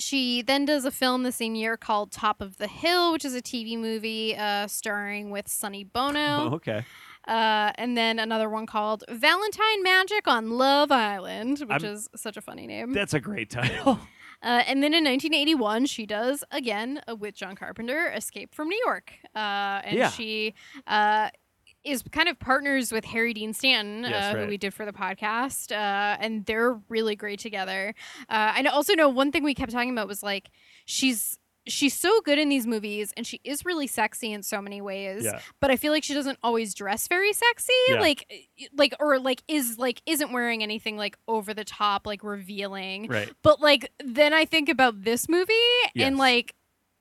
she 0.00 0.42
then 0.42 0.64
does 0.64 0.84
a 0.84 0.90
film 0.90 1.22
the 1.22 1.32
same 1.32 1.54
year 1.54 1.76
called 1.76 2.10
Top 2.12 2.40
of 2.40 2.58
the 2.58 2.66
Hill, 2.66 3.12
which 3.12 3.24
is 3.24 3.34
a 3.34 3.42
TV 3.42 3.78
movie 3.78 4.36
uh, 4.36 4.66
starring 4.66 5.30
with 5.30 5.48
Sonny 5.48 5.84
Bono. 5.84 6.20
Oh, 6.50 6.54
okay. 6.56 6.84
Uh, 7.28 7.70
and 7.76 7.96
then 7.96 8.18
another 8.18 8.48
one 8.48 8.66
called 8.66 9.04
Valentine 9.10 9.82
Magic 9.82 10.26
on 10.26 10.50
Love 10.52 10.90
Island, 10.90 11.58
which 11.60 11.84
I'm- 11.84 11.84
is 11.84 12.08
such 12.16 12.36
a 12.36 12.40
funny 12.40 12.66
name. 12.66 12.92
That's 12.92 13.14
a 13.14 13.20
great 13.20 13.50
title. 13.60 14.00
Uh, 14.42 14.62
and 14.66 14.82
then 14.82 14.94
in 14.94 15.04
1981, 15.04 15.84
she 15.84 16.06
does 16.06 16.42
again 16.50 17.02
uh, 17.06 17.14
with 17.14 17.34
John 17.34 17.54
Carpenter, 17.56 18.10
Escape 18.10 18.54
from 18.54 18.68
New 18.68 18.82
York. 18.86 19.12
Uh, 19.36 19.82
and 19.84 19.98
Yeah. 19.98 20.08
she 20.10 20.54
uh, 20.86 21.28
is 21.84 22.02
kind 22.12 22.28
of 22.28 22.38
partners 22.38 22.92
with 22.92 23.04
Harry 23.06 23.32
Dean 23.34 23.52
Stanton, 23.54 24.04
Yes, 24.04 24.34
uh, 24.34 24.36
right. 24.36 24.44
who 24.44 24.48
we 24.50 24.56
did 24.58 24.74
for 24.74 24.84
the 24.84 24.92
podcast. 24.92 25.72
Uh, 25.72 26.16
and 26.20 26.44
they're 26.46 26.80
really 26.88 27.16
great 27.16 27.38
together. 27.40 27.94
Uh, 28.28 28.52
I 28.56 28.62
also 28.64 28.94
know 28.94 29.08
one 29.08 29.32
thing 29.32 29.42
we 29.44 29.54
kept 29.54 29.72
talking 29.72 29.90
about 29.90 30.08
was 30.08 30.22
like 30.22 30.50
she's. 30.84 31.36
She's 31.66 31.92
so 31.94 32.22
good 32.22 32.38
in 32.38 32.48
these 32.48 32.66
movies, 32.66 33.12
and 33.18 33.26
she 33.26 33.38
is 33.44 33.66
really 33.66 33.86
sexy 33.86 34.32
in 34.32 34.42
so 34.42 34.62
many 34.62 34.80
ways. 34.80 35.24
Yeah. 35.24 35.40
But 35.60 35.70
I 35.70 35.76
feel 35.76 35.92
like 35.92 36.02
she 36.02 36.14
doesn't 36.14 36.38
always 36.42 36.72
dress 36.72 37.06
very 37.06 37.34
sexy, 37.34 37.72
Yeah. 37.90 38.00
like, 38.00 38.50
like, 38.74 38.94
or 38.98 39.18
like 39.20 39.42
is 39.46 39.78
like 39.78 40.00
isn't 40.06 40.32
wearing 40.32 40.62
anything 40.62 40.96
like 40.96 41.18
over 41.28 41.52
the 41.52 41.62
top, 41.62 42.06
like 42.06 42.24
revealing. 42.24 43.08
Right. 43.08 43.30
But 43.42 43.60
like 43.60 43.92
then 44.02 44.32
I 44.32 44.46
think 44.46 44.70
about 44.70 45.04
this 45.04 45.28
movie 45.28 45.52
and 45.94 46.16
like 46.16 46.54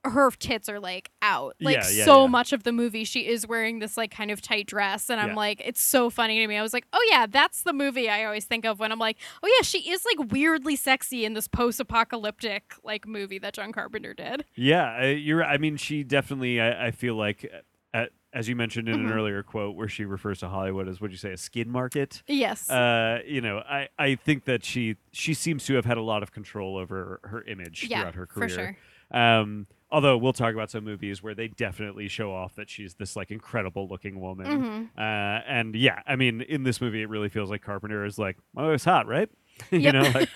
her 0.05 0.31
tits 0.31 0.69
are 0.69 0.79
like 0.79 1.09
out. 1.21 1.55
Like 1.59 1.75
Yeah, 1.75 1.89
yeah, 1.91 2.05
so 2.05 2.21
yeah. 2.21 2.27
much 2.27 2.53
of 2.53 2.63
the 2.63 2.71
movie 2.71 3.03
she 3.03 3.27
is 3.27 3.45
wearing 3.45 3.79
this 3.79 3.97
like 3.97 4.12
kind 4.12 4.31
of 4.31 4.41
tight 4.41 4.65
dress 4.67 5.09
and 5.09 5.19
I'm 5.19 5.35
like 5.35 5.62
it's 5.65 5.81
so 5.83 6.09
funny 6.09 6.39
to 6.39 6.47
me. 6.47 6.55
I 6.55 6.62
was 6.62 6.71
like, 6.73 6.85
"Oh 6.93 7.05
yeah, 7.12 7.25
that's 7.25 7.63
the 7.63 7.73
movie 7.73 8.09
I 8.09 8.23
always 8.23 8.45
think 8.45 8.65
of 8.65 8.79
when 8.79 8.91
I'm 8.91 8.99
like, 8.99 9.17
"Oh 9.43 9.47
yeah, 9.57 9.63
she 9.63 9.89
is 9.91 10.05
like 10.05 10.31
weirdly 10.31 10.75
sexy 10.77 11.25
in 11.25 11.33
this 11.33 11.47
post-apocalyptic 11.49 12.73
like 12.83 13.07
movie 13.07 13.39
that 13.39 13.53
John 13.53 13.71
Carpenter 13.71 14.13
did." 14.13 14.45
Yeah, 14.55 15.05
you're. 15.05 15.43
I 15.43 15.57
mean, 15.57 15.77
she 15.77 16.03
definitely. 16.03 16.62
I, 16.62 16.88
I 16.88 16.91
feel 16.91 17.15
like, 17.15 17.49
uh, 17.53 17.57
at, 17.93 18.09
as 18.33 18.47
you 18.47 18.55
mentioned 18.55 18.88
in 18.88 18.95
Mhm. 18.99 19.07
an 19.07 19.12
earlier 19.12 19.43
quote, 19.43 19.75
where 19.75 19.88
she 19.89 20.05
refers 20.05 20.39
to 20.39 20.47
Hollywood 20.47 20.88
as, 20.88 21.01
would 21.01 21.12
you 21.12 21.17
say, 21.17 21.31
a 21.33 21.38
skid 21.38 21.67
market? 21.67 22.21
Yes. 22.27 22.69
Uh, 22.69 23.19
you 23.25 23.41
know, 23.41 23.57
I, 23.59 23.89
I 23.97 24.15
think 24.15 24.45
that 24.45 24.63
she 24.63 24.95
she 25.12 25.33
seems 25.33 25.65
to 25.65 25.73
have 25.75 25.85
had 25.85 25.97
a 25.97 26.01
lot 26.03 26.23
of 26.23 26.31
control 26.31 26.77
over 26.77 27.19
her 27.23 27.43
image 27.43 27.88
yeah, 27.89 27.99
throughout 28.01 28.15
her 28.15 28.25
career. 28.27 28.49
for 28.49 28.55
sure. 28.55 28.77
Um, 29.12 29.67
although 29.91 30.17
we'll 30.17 30.34
talk 30.34 30.54
about 30.54 30.69
some 30.69 30.84
movies 30.84 31.21
where 31.23 31.34
they 31.34 31.47
definitely 31.47 32.08
show 32.08 32.34
off 32.34 32.56
that 32.56 32.69
she's 32.69 32.95
this 32.95 33.15
like 33.15 33.32
incredible 33.32 33.88
looking 33.88 34.19
woman. 34.19 34.47
Mhm. 34.47 34.89
Uh, 34.97 35.41
and 35.47 35.75
yeah, 35.75 36.02
I 36.08 36.15
mean, 36.15 36.41
in 36.41 36.63
this 36.63 36.80
movie, 36.82 37.02
it 37.02 37.10
really 37.10 37.30
feels 37.30 37.49
like 37.49 37.62
Carpenter 37.62 38.06
is 38.06 38.17
like, 38.19 38.38
oh, 38.56 38.71
it's 38.71 38.86
hot, 38.86 39.08
right? 39.08 39.30
you 39.71 39.80
Yep. 39.80 39.93
know, 39.93 40.02
like 40.13 40.30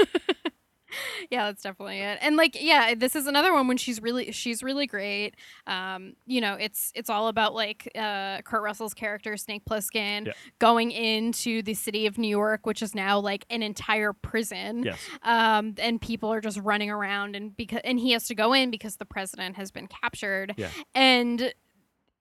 yeah, 1.30 1.46
that's 1.46 1.64
definitely 1.64 2.00
it. 2.00 2.20
And 2.22 2.36
like, 2.36 2.58
yeah, 2.60 2.94
this 2.96 3.16
is 3.16 3.28
another 3.28 3.54
one 3.54 3.68
when 3.68 3.78
she's 3.78 4.02
really 4.02 4.32
she's 4.32 4.62
really 4.64 4.88
great. 4.88 5.36
Um, 5.68 6.14
you 6.26 6.42
know, 6.42 6.54
it's 6.56 6.92
it's 6.96 7.10
all 7.10 7.28
about 7.28 7.54
like 7.54 7.90
uh 7.96 8.42
Kurt 8.44 8.62
Russell's 8.62 8.94
character 8.94 9.36
Snake 9.38 9.64
Plissken 9.70 10.28
Yeah. 10.28 10.34
going 10.60 10.92
into 10.92 11.62
the 11.62 11.74
city 11.74 12.06
of 12.08 12.18
New 12.18 12.28
York, 12.28 12.66
which 12.66 12.82
is 12.82 12.94
now 12.96 13.20
like 13.20 13.46
an 13.50 13.64
entire 13.64 14.14
prison. 14.14 14.84
Yes. 14.84 15.00
Um, 15.24 15.76
and 15.78 16.00
people 16.02 16.32
are 16.32 16.42
just 16.42 16.60
running 16.60 16.90
around 16.90 17.36
and 17.36 17.56
because 17.56 17.82
and 17.84 18.00
he 18.00 18.12
has 18.12 18.28
to 18.28 18.36
go 18.36 18.54
in 18.54 18.72
because 18.72 18.98
the 18.98 19.06
president 19.06 19.56
has 19.58 19.72
been 19.72 19.88
captured. 19.88 20.54
Yeah. 20.58 20.70
And 20.96 21.54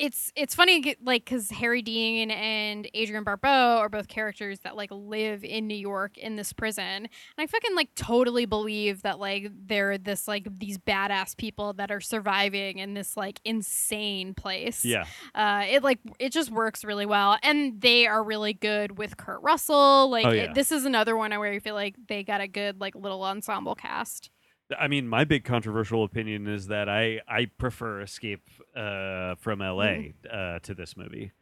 it's 0.03 0.33
it's 0.35 0.53
funny 0.53 0.97
like 1.01 1.25
because 1.25 1.49
Harry 1.51 1.81
Dean 1.81 2.33
and 2.33 2.89
Adrienne 2.95 3.23
Barbeau 3.23 3.79
are 3.79 3.89
both 3.89 4.09
characters 4.09 4.59
that 4.65 4.77
like 4.77 4.91
live 4.91 5.45
in 5.45 5.69
New 5.69 5.77
York 5.77 6.19
in 6.19 6.35
this 6.35 6.53
prison, 6.53 6.83
and 6.85 7.09
I 7.39 7.47
fucking 7.47 7.77
like 7.77 7.95
totally 7.95 8.45
believe 8.45 9.03
that 9.03 9.21
like 9.21 9.47
they're 9.67 9.99
this 9.99 10.27
like 10.27 10.49
these 10.59 10.77
badass 10.77 11.37
people 11.37 11.73
that 11.75 11.93
are 11.93 12.01
surviving 12.01 12.79
in 12.79 12.95
this 12.95 13.17
like 13.17 13.41
insane 13.45 14.35
place. 14.35 14.85
Yeah. 14.85 15.05
Uh, 15.37 15.65
it 15.71 15.85
like 15.85 16.01
it 16.19 16.33
just 16.33 16.51
works 16.51 16.85
really 16.85 17.07
well, 17.07 17.39
and 17.45 17.81
they 17.81 18.09
are 18.09 18.25
really 18.25 18.55
good 18.55 18.99
with 18.99 19.17
Kurt 19.17 19.41
Russell. 19.43 20.11
Like 20.11 20.27
Oh, 20.27 20.31
it- 20.31 20.55
this 20.55 20.73
is 20.73 20.85
another 20.85 21.17
one 21.17 21.31
where 21.39 21.53
I 21.53 21.61
feel 21.61 21.77
like 21.77 21.95
they 22.09 22.25
got 22.25 22.41
a 22.41 22.49
good 22.49 22.81
like 22.81 22.97
little 22.97 23.23
ensemble 23.23 23.77
cast. 23.77 24.31
I 24.79 24.89
mean, 24.89 25.09
my 25.09 25.25
big 25.25 25.45
controversial 25.45 26.05
opinion 26.05 26.47
is 26.47 26.67
that 26.69 26.89
I 26.89 27.21
I 27.29 27.47
prefer 27.47 28.01
Escape 28.01 28.49
uh, 28.77 29.35
from 29.37 29.63
L.A. 29.63 30.15
Uh, 30.31 30.59
to 30.61 30.75
this 30.75 30.97
movie. 30.97 31.33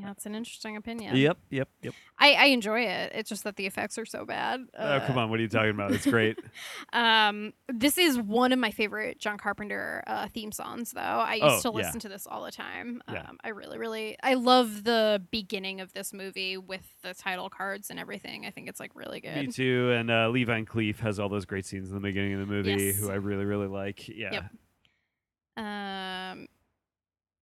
Yeah, 0.00 0.12
it's 0.12 0.26
an 0.26 0.34
interesting 0.34 0.76
opinion. 0.76 1.16
Yep, 1.16 1.38
yep, 1.50 1.68
yep. 1.82 1.94
I, 2.18 2.32
I 2.34 2.44
enjoy 2.46 2.82
it. 2.82 3.12
It's 3.14 3.28
just 3.28 3.44
that 3.44 3.56
the 3.56 3.66
effects 3.66 3.98
are 3.98 4.04
so 4.06 4.24
bad. 4.24 4.60
oh, 4.78 5.00
come 5.06 5.18
on, 5.18 5.28
what 5.30 5.38
are 5.38 5.42
you 5.42 5.48
talking 5.48 5.70
about? 5.70 5.92
It's 5.92 6.06
great. 6.06 6.38
Um, 6.92 7.52
this 7.68 7.98
is 7.98 8.18
one 8.18 8.52
of 8.52 8.58
my 8.58 8.70
favorite 8.70 9.18
John 9.18 9.36
Carpenter 9.38 10.02
uh, 10.06 10.28
theme 10.28 10.52
songs, 10.52 10.92
though. 10.92 11.00
I 11.00 11.34
used 11.34 11.66
Oh, 11.66 11.72
to 11.72 11.78
yeah. 11.78 11.84
listen 11.84 12.00
to 12.00 12.08
this 12.08 12.26
all 12.26 12.44
the 12.44 12.50
time. 12.50 13.02
Yeah. 13.12 13.26
Um, 13.28 13.38
I 13.44 13.50
really, 13.50 13.78
really, 13.78 14.16
I 14.22 14.34
love 14.34 14.84
the 14.84 15.22
beginning 15.30 15.80
of 15.80 15.92
this 15.92 16.12
movie 16.12 16.56
with 16.56 16.86
the 17.02 17.14
title 17.14 17.50
cards 17.50 17.90
and 17.90 17.98
everything. 18.00 18.46
I 18.46 18.50
think 18.50 18.68
it's 18.68 18.80
like 18.80 18.92
really 18.94 19.20
good. 19.20 19.36
Me 19.36 19.46
too. 19.48 19.92
And 19.92 20.10
uh, 20.10 20.28
Lee 20.30 20.44
Van 20.44 20.64
Cleef 20.64 20.98
has 21.00 21.18
all 21.20 21.28
those 21.28 21.44
great 21.44 21.66
scenes 21.66 21.88
in 21.88 21.94
the 21.94 22.00
beginning 22.00 22.34
of 22.34 22.40
the 22.40 22.46
movie, 22.46 22.70
Yes. 22.72 22.96
who 22.98 23.10
I 23.10 23.14
really, 23.16 23.44
really 23.44 23.68
like. 23.68 24.08
Yeah. 24.08 24.32
Yep. 24.32 24.44
Um, 25.56 26.46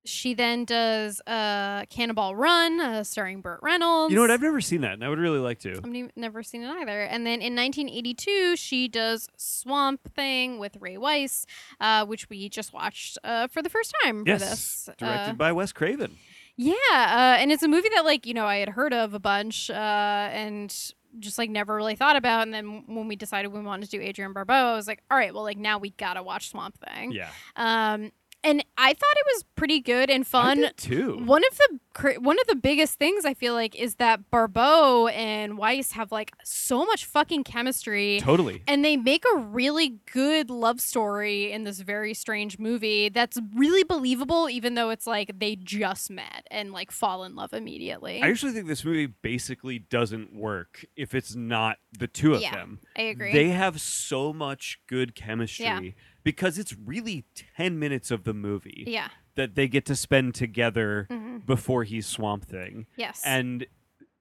she 0.07 0.35
then 0.35 0.65
does 0.65 1.21
uh, 1.27 1.85
Cannonball 1.91 2.35
Run, 2.37 2.81
uh, 2.81 3.05
starring 3.05 3.41
Burt 3.41 3.61
Reynolds. 3.63 4.11
You 4.11 4.17
know 4.17 4.23
what? 4.23 4.31
I've 4.31 4.41
never 4.43 4.61
seen 4.61 4.81
that, 4.83 4.95
and 4.95 5.05
I 5.05 5.09
would 5.09 5.19
really 5.19 5.39
like 5.39 5.59
to. 5.61 5.73
I've 5.73 5.85
ne- 5.87 6.11
never 6.17 6.43
seen 6.43 6.63
it 6.63 6.69
either. 6.71 7.03
And 7.03 7.27
then 7.27 7.41
in 7.43 7.55
1982, 7.57 8.57
she 8.57 8.89
does 8.89 9.29
Swamp 9.37 10.01
Thing 10.15 10.59
with 10.59 10.77
Ray 10.81 10.97
Wise, 10.97 11.47
uh, 11.81 12.07
which 12.07 12.29
we 12.31 12.49
just 12.49 12.73
watched 12.73 13.19
uh, 13.25 13.47
for 13.49 13.63
the 13.63 13.69
first 13.71 13.95
time 14.05 14.25
for 14.25 14.31
yes, 14.31 14.41
this. 14.41 14.89
directed 14.99 15.31
Uh, 15.31 15.35
by 15.35 15.53
Wes 15.53 15.73
Craven. 15.73 16.17
yeah, 16.57 16.73
uh, 16.93 17.41
and 17.41 17.53
it's 17.53 17.63
a 17.63 17.69
movie 17.69 17.89
that 17.95 18.05
like 18.05 18.27
you 18.27 18.35
know 18.35 18.47
I 18.47 18.57
had 18.57 18.71
heard 18.71 18.93
of 18.95 19.13
a 19.15 19.19
bunch, 19.21 19.69
uh, 19.71 19.75
and 19.75 20.75
just 21.19 21.39
like 21.39 21.49
never 21.51 21.75
really 21.75 21.95
thought 21.97 22.17
about. 22.17 22.43
And 22.43 22.53
then 22.53 22.85
when 22.87 23.09
we 23.09 23.17
decided 23.17 23.49
we 23.53 23.61
wanted 23.61 23.91
to 23.91 23.99
do 23.99 24.05
Adrienne 24.05 24.33
Barbeau, 24.35 24.53
I 24.53 24.75
was 24.75 24.87
like, 24.87 25.03
all 25.11 25.17
right, 25.17 25.33
well 25.33 25.43
like 25.45 25.57
now 25.59 25.79
we 25.79 25.91
gotta 25.91 26.23
watch 26.23 26.51
Swamp 26.51 26.77
Thing. 26.79 27.13
Yeah, 27.13 27.31
Um, 27.57 28.11
and 28.47 28.65
I 28.79 28.93
thought 28.95 29.17
it 29.17 29.27
was 29.35 29.45
pretty 29.57 29.81
good 29.81 30.09
and 30.09 30.25
fun. 30.25 30.67
too. 30.77 31.19
One 31.25 31.43
of 31.51 31.59
the 31.59 31.79
one 32.21 32.39
of 32.39 32.47
the 32.47 32.55
biggest 32.55 32.99
things 32.99 33.25
I 33.25 33.35
feel 33.35 33.55
like 33.55 33.75
is 33.75 33.97
that 33.97 34.31
Barbeau 34.31 35.07
and 35.09 35.57
Wise 35.59 35.93
have 35.93 36.13
like 36.13 36.33
so 36.45 36.85
much 36.85 37.07
fucking 37.07 37.45
chemistry. 37.45 38.21
Totally. 38.21 38.63
And 38.69 38.85
they 38.85 38.97
make 38.97 39.25
a 39.35 39.39
really 39.39 39.99
good 40.13 40.51
love 40.51 40.81
story 40.81 41.51
in 41.51 41.65
this 41.65 41.81
very 41.81 42.15
strange 42.15 42.59
movie 42.59 43.09
that's 43.09 43.39
really 43.55 43.83
believable, 43.83 44.49
even 44.49 44.75
though 44.75 44.91
it's 44.91 45.07
like 45.07 45.39
they 45.39 45.57
just 45.57 46.11
met 46.11 46.47
and 46.51 46.71
like 46.71 46.91
fall 46.93 47.25
in 47.25 47.35
love 47.35 47.53
immediately. 47.53 48.23
I 48.23 48.29
actually 48.29 48.53
think 48.53 48.67
this 48.69 48.85
movie 48.85 49.07
basically 49.07 49.79
doesn't 49.79 50.35
work 50.35 50.85
if 50.97 51.15
it's 51.15 51.35
not 51.35 51.79
the 51.99 52.07
two 52.07 52.35
of 52.35 52.43
Yeah, 52.43 52.55
them. 52.55 52.81
I 52.97 53.03
agree. 53.03 53.33
They 53.33 53.49
have 53.49 53.81
so 53.81 54.33
much 54.33 54.81
good 54.87 55.15
chemistry 55.15 55.65
Yeah. 55.65 55.81
Because 56.27 56.59
it's 56.59 56.75
really 56.85 57.25
10 57.57 57.79
minutes 57.79 58.11
of 58.11 58.25
the 58.25 58.35
movie 58.35 58.83
yeah. 58.85 59.09
that 59.37 59.55
they 59.55 59.69
get 59.69 59.85
to 59.87 59.95
spend 59.95 60.35
together 60.35 61.07
Mhm. 61.09 61.47
before 61.47 61.85
he's 61.85 62.05
Swamp 62.05 62.45
Thing. 62.45 62.87
Yes. 62.97 63.23
And 63.25 63.65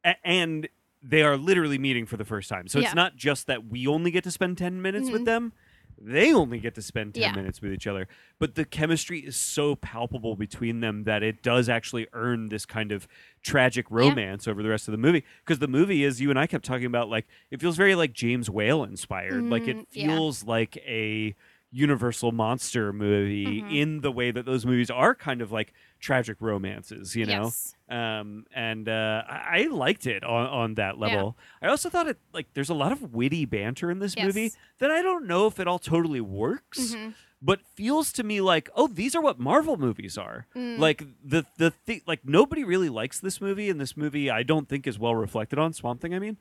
a- 0.03 0.15
and 0.25 0.69
they 1.01 1.23
are 1.23 1.35
literally 1.35 1.79
meeting 1.79 2.05
for 2.05 2.15
the 2.15 2.23
first 2.23 2.47
time. 2.47 2.67
So 2.67 2.77
Yeah. 2.77 2.85
it's 2.85 2.95
not 2.95 3.15
just 3.15 3.47
that 3.47 3.65
we 3.65 3.87
only 3.87 4.11
get 4.11 4.23
to 4.25 4.31
spend 4.31 4.59
10 4.59 4.83
minutes 4.83 5.09
Mhm. 5.09 5.13
with 5.13 5.25
them. 5.25 5.51
They 5.97 6.31
only 6.33 6.59
get 6.59 6.75
to 6.75 6.81
spend 6.83 7.15
10 7.15 7.21
Yeah. 7.23 7.31
minutes 7.35 7.59
with 7.61 7.71
each 7.71 7.87
other. 7.87 8.07
But 8.37 8.53
the 8.55 8.65
chemistry 8.65 9.19
is 9.21 9.35
so 9.35 9.75
palpable 9.75 10.35
between 10.35 10.81
them 10.81 11.05
that 11.05 11.23
it 11.23 11.41
does 11.41 11.69
actually 11.69 12.05
earn 12.13 12.49
this 12.49 12.65
kind 12.67 12.91
of 12.91 13.07
tragic 13.41 13.89
romance 13.89 14.47
over 14.47 14.61
the 14.61 14.69
rest 14.69 14.87
of 14.87 14.91
the 14.91 14.97
movie. 14.99 15.23
Because 15.43 15.57
the 15.59 15.67
movie 15.69 16.03
is, 16.03 16.19
you 16.21 16.29
and 16.29 16.37
I 16.37 16.45
kept 16.47 16.65
talking 16.65 16.85
about, 16.85 17.09
like, 17.09 17.25
it 17.49 17.61
feels 17.61 17.77
very 17.77 17.95
like 17.95 18.13
James 18.13 18.47
Whale 18.49 18.83
inspired. 18.83 19.43
Like, 19.45 19.67
it 19.67 19.87
yeah. 19.91 20.07
feels 20.07 20.43
like 20.43 20.75
a 20.85 21.33
universal 21.77 22.31
monster 22.31 22.93
movie 22.93 23.61
Mhm. 23.61 23.75
in 23.81 24.01
the 24.01 24.11
way 24.11 24.31
that 24.31 24.45
those 24.45 24.65
movies 24.65 24.89
are 24.89 25.13
kind 25.13 25.41
of 25.41 25.51
like 25.51 25.73
tragic 25.99 26.37
romances, 26.39 27.15
you 27.15 27.25
know? 27.25 27.43
Yes. 27.45 27.75
um, 27.89 28.45
and 28.55 28.87
uh, 28.87 29.23
I-, 29.27 29.61
I 29.63 29.67
liked 29.67 30.07
it 30.07 30.23
on, 30.23 30.47
on 30.47 30.73
that 30.75 30.97
level. 30.97 31.37
I 31.61 31.67
also 31.67 31.89
thought 31.89 32.07
it 32.07 32.17
like 32.33 32.47
there's 32.53 32.69
a 32.69 32.73
lot 32.73 32.91
of 32.93 33.13
witty 33.13 33.43
banter 33.45 33.91
in 33.91 33.99
this 33.99 34.15
movie 34.17 34.43
Yes. 34.43 34.57
that 34.79 34.89
I 34.89 35.01
don't 35.01 35.25
know 35.27 35.47
if 35.47 35.59
it 35.59 35.67
all 35.67 35.79
totally 35.79 36.21
works, 36.21 36.95
Mhm. 36.95 37.13
but 37.41 37.59
feels 37.75 38.13
to 38.13 38.23
me 38.23 38.39
like 38.39 38.69
oh 38.75 38.87
these 38.87 39.13
are 39.13 39.21
what 39.21 39.37
Marvel 39.39 39.75
movies 39.77 40.17
are. 40.17 40.47
Mm. 40.55 40.79
Like 40.79 41.03
the 41.23 41.45
the 41.57 41.71
thing 41.71 42.01
like 42.07 42.21
nobody 42.23 42.63
really 42.63 42.89
likes 42.89 43.19
this 43.19 43.41
movie, 43.41 43.69
and 43.69 43.81
this 43.81 43.97
movie 43.97 44.29
I 44.31 44.43
don't 44.43 44.69
think 44.69 44.87
is 44.87 44.97
well 44.97 45.15
reflected 45.15 45.59
on 45.59 45.73
Swamp 45.73 45.99
Thing. 46.01 46.13
I 46.15 46.19
mean. 46.19 46.37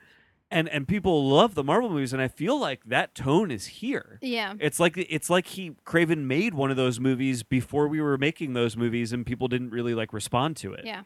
And, 0.55 0.69
and 0.69 0.87
people 0.87 1.29
love 1.29 1.57
the 1.57 1.64
Marvel 1.64 1.90
movies, 1.90 2.12
and 2.12 2.23
I 2.23 2.29
feel 2.29 2.57
like 2.59 2.85
that 2.85 3.17
tone 3.17 3.51
is 3.51 3.67
here. 3.67 4.21
Yeah. 4.23 4.55
It's 4.61 4.79
like 4.79 4.97
it's 4.97 5.29
like 5.29 5.47
he 5.49 5.73
Craven 5.85 6.29
made 6.29 6.55
one 6.55 6.71
of 6.71 6.77
those 6.77 7.01
movies 7.01 7.43
before 7.43 7.88
we 7.88 8.01
were 8.01 8.17
making 8.17 8.53
those 8.53 8.77
movies, 8.77 9.12
and 9.12 9.27
people 9.27 9.49
didn't 9.49 9.71
really 9.71 9.95
like 9.95 10.12
respond 10.12 10.57
to 10.59 10.73
it. 10.73 10.85
Yeah. 10.87 11.03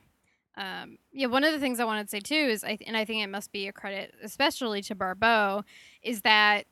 Um, 0.58 0.98
yeah, 1.12 1.28
one 1.28 1.44
of 1.44 1.52
the 1.52 1.58
things 1.60 1.80
I 1.80 1.84
wanted 1.84 2.04
to 2.04 2.10
say 2.10 2.20
too 2.20 2.34
is, 2.34 2.62
I 2.62 2.76
and 2.86 2.94
I 2.94 3.06
think 3.06 3.24
it 3.24 3.28
must 3.28 3.50
be 3.50 3.68
a 3.68 3.72
credit, 3.72 4.14
especially 4.22 4.82
to 4.82 4.94
Barbeau, 4.94 5.64
is 6.02 6.20
that 6.22 6.66